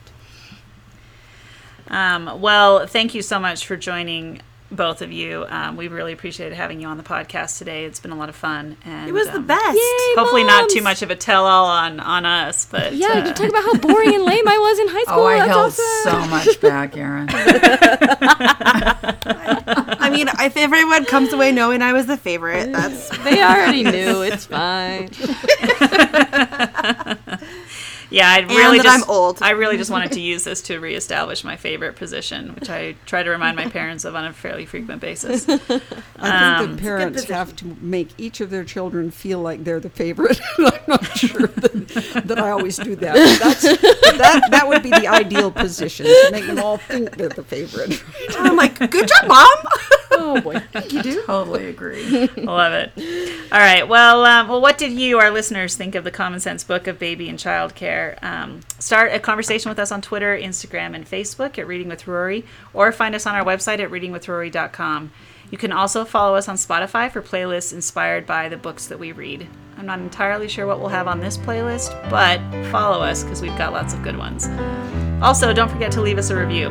um, 1.89 2.41
well, 2.41 2.87
thank 2.87 3.15
you 3.15 3.23
so 3.23 3.39
much 3.41 3.67
for 3.67 3.77
joining 3.77 4.41
both 4.71 5.01
of 5.01 5.11
you. 5.11 5.47
Um, 5.49 5.79
we 5.79 5.89
really 5.89 6.13
appreciated 6.13 6.55
having 6.55 6.79
you 6.83 6.89
on 6.89 6.99
the 6.99 7.03
podcast 7.03 7.57
today. 7.57 7.87
It's 7.87 8.01
been 8.01 8.11
a 8.11 8.17
lot 8.17 8.29
of 8.29 8.37
fun. 8.37 8.77
And 8.85 9.09
It 9.09 9.13
was 9.13 9.27
the 9.29 9.37
um, 9.37 9.47
best. 9.47 9.75
Yay! 9.75 10.15
Hopefully, 10.15 10.45
not 10.45 10.69
too 10.69 10.83
much 10.83 11.01
of 11.01 11.11
a 11.11 11.17
tell-all 11.17 11.65
on 11.65 12.01
on 12.01 12.27
us, 12.27 12.67
but 12.67 12.93
Yeah, 12.95 13.07
uh, 13.09 13.29
you 13.29 13.33
talk 13.33 13.49
about 13.49 13.65
how 13.65 13.77
boring 13.79 14.15
and 14.15 14.25
lame 14.25 14.47
I 14.47 14.59
was 14.59 14.79
in 14.79 14.89
high 14.89 15.05
school. 15.05 15.19
Oh, 15.23 15.27
I 15.27 15.39
That's 15.39 15.49
held 15.49 15.73
awesome. 15.73 16.23
so 16.23 16.29
much 16.29 16.61
back, 16.61 16.95
Erin. 16.99 17.29
I 20.09 20.11
mean, 20.11 20.29
if 20.41 20.57
everyone 20.57 21.05
comes 21.05 21.35
away 21.35 21.53
knowing 21.53 21.83
I 21.83 21.93
was 21.93 22.07
the 22.07 22.17
favorite, 22.17 22.73
that's 22.73 23.11
They 23.19 23.43
already 23.43 23.85
knew. 23.85 24.23
It's 24.23 24.47
fine. 24.47 25.11
Yeah, 28.11 28.29
I 28.31 28.39
really 28.41 28.79
that 28.79 28.85
just, 28.85 29.05
I'm 29.05 29.11
old. 29.11 29.43
I 29.43 29.51
really 29.51 29.77
just 29.77 29.91
wanted 29.91 30.13
to 30.13 30.21
use 30.33 30.45
this 30.45 30.63
to 30.63 30.79
reestablish 30.79 31.45
my 31.45 31.57
favorite 31.57 31.97
position, 31.97 32.55
which 32.55 32.71
I 32.71 32.95
try 33.07 33.23
to 33.23 33.31
remind 33.31 33.57
my 33.57 33.69
parents 33.69 34.05
of 34.05 34.15
on 34.15 34.25
a 34.25 34.33
fairly 34.33 34.65
frequent 34.65 35.01
basis. 35.03 35.47
I 35.49 35.57
Um, 36.19 36.67
think 36.67 36.77
the 36.77 36.83
parents 36.83 37.25
have 37.25 37.55
to 37.57 37.77
make 37.81 38.09
each 38.17 38.41
of 38.41 38.51
their 38.51 38.65
children 38.65 39.11
feel 39.11 39.41
like 39.41 39.65
they're 39.65 39.81
the 39.81 39.91
favorite. 39.91 40.41
I'm 40.59 40.81
not 40.87 41.05
sure 41.17 41.49
that, 41.49 42.23
that 42.25 42.39
I 42.39 42.51
always 42.51 42.77
do 42.79 42.97
that. 42.97 43.15
That. 44.19 44.49
That 44.51 44.67
would 44.69 44.83
be 44.83 44.91
the 44.91 45.07
ideal 45.09 45.51
position 45.51 46.07
to 46.07 46.29
make 46.33 46.47
them 46.47 46.59
all 46.59 46.79
think 46.79 47.17
they're 47.17 47.29
the 47.29 47.43
favorite. 47.45 48.03
I'm 48.39 48.57
like, 48.57 48.79
good 48.91 49.09
job, 49.09 49.29
mom. 49.29 49.49
Oh 50.13 50.41
boy. 50.41 50.63
you 50.91 51.03
do. 51.03 51.23
totally 51.27 51.67
agree. 51.67 52.03
I 52.37 52.41
love 52.41 52.73
it. 52.73 52.93
All 53.53 53.59
right. 53.59 53.87
Well, 53.87 54.25
um, 54.25 54.49
well, 54.49 54.61
what 54.61 54.79
did 54.79 54.93
you, 54.93 55.19
our 55.19 55.31
listeners, 55.31 55.77
think 55.77 55.95
of 55.95 56.05
the 56.05 56.11
Common 56.11 56.41
Sense 56.41 56.65
Book 56.65 56.87
of 56.87 56.99
Baby 56.99 57.29
and 57.29 57.39
Child 57.39 57.75
Care? 57.75 57.98
Um, 58.23 58.61
start 58.79 59.13
a 59.13 59.21
conversation 59.21 59.69
with 59.69 59.79
us 59.79 59.93
on 59.93 60.03
Twitter, 60.03 60.37
Instagram, 60.37 60.95
and 60.95 61.07
Facebook 61.07 61.59
at 61.59 61.67
Reading 61.67 61.89
with 61.89 62.07
Rory, 62.07 62.45
or 62.73 62.93
find 62.93 63.15
us 63.15 63.27
on 63.27 63.35
our 63.35 63.45
website 63.45 63.81
at 63.81 63.91
readingwithrory.com. 63.91 65.11
You 65.51 65.59
can 65.59 65.73
also 65.73 66.05
follow 66.05 66.37
us 66.37 66.49
on 66.49 66.57
Spotify 66.57 67.11
for 67.11 67.23
playlists 67.23 67.73
inspired 67.73 68.27
by 68.27 68.49
the 68.49 68.57
books 68.57 68.87
that 68.89 68.99
we 68.99 69.13
read. 69.13 69.47
I'm 69.77 69.87
not 69.87 70.01
entirely 70.01 70.49
sure 70.49 70.67
what 70.67 70.81
we'll 70.81 70.89
have 70.89 71.07
on 71.07 71.21
this 71.21 71.39
playlist, 71.39 71.91
but 72.11 72.41
follow 72.71 73.03
us 73.03 73.23
because 73.23 73.41
we've 73.41 73.57
got 73.57 73.73
lots 73.73 73.95
of 73.95 74.03
good 74.03 74.19
ones. 74.19 74.49
Also, 75.23 75.53
don't 75.53 75.71
forget 75.71 75.93
to 75.93 76.01
leave 76.01 76.19
us 76.19 76.31
a 76.31 76.37
review. 76.37 76.71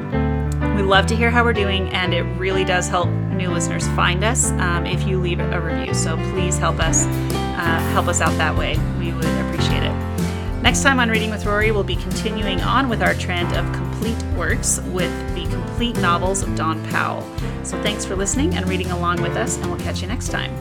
We 0.75 0.83
love 0.83 1.05
to 1.07 1.15
hear 1.15 1.31
how 1.31 1.43
we're 1.43 1.53
doing, 1.53 1.89
and 1.89 2.13
it 2.13 2.23
really 2.37 2.63
does 2.63 2.87
help 2.87 3.09
new 3.37 3.49
listeners 3.49 3.87
find 3.89 4.23
us 4.23 4.51
um, 4.51 4.85
if 4.85 5.07
you 5.07 5.19
leave 5.19 5.39
a 5.39 5.61
review. 5.61 5.93
So 5.93 6.17
please 6.31 6.57
help 6.57 6.79
us 6.79 7.05
uh, 7.05 7.79
help 7.93 8.07
us 8.07 8.21
out 8.21 8.35
that 8.37 8.55
way. 8.55 8.77
We 8.99 9.13
would 9.13 9.25
appreciate 9.25 9.83
it. 9.83 9.86
Next 10.67 10.83
time 10.83 10.99
on 10.99 11.07
Reading 11.07 11.29
with 11.29 11.45
Rory, 11.45 11.71
we'll 11.71 11.85
be 11.85 11.95
continuing 11.95 12.59
on 12.59 12.89
with 12.89 13.01
our 13.01 13.13
trend 13.13 13.55
of 13.55 13.71
complete 13.71 14.21
works 14.35 14.81
with 14.87 15.13
the 15.33 15.45
complete 15.45 15.95
novels 16.01 16.41
of 16.41 16.53
Dawn 16.57 16.85
Powell. 16.89 17.21
So 17.63 17.81
thanks 17.83 18.03
for 18.03 18.17
listening 18.17 18.53
and 18.53 18.67
reading 18.67 18.91
along 18.91 19.21
with 19.21 19.37
us, 19.37 19.55
and 19.55 19.67
we'll 19.67 19.79
catch 19.79 20.01
you 20.01 20.09
next 20.09 20.27
time. 20.27 20.51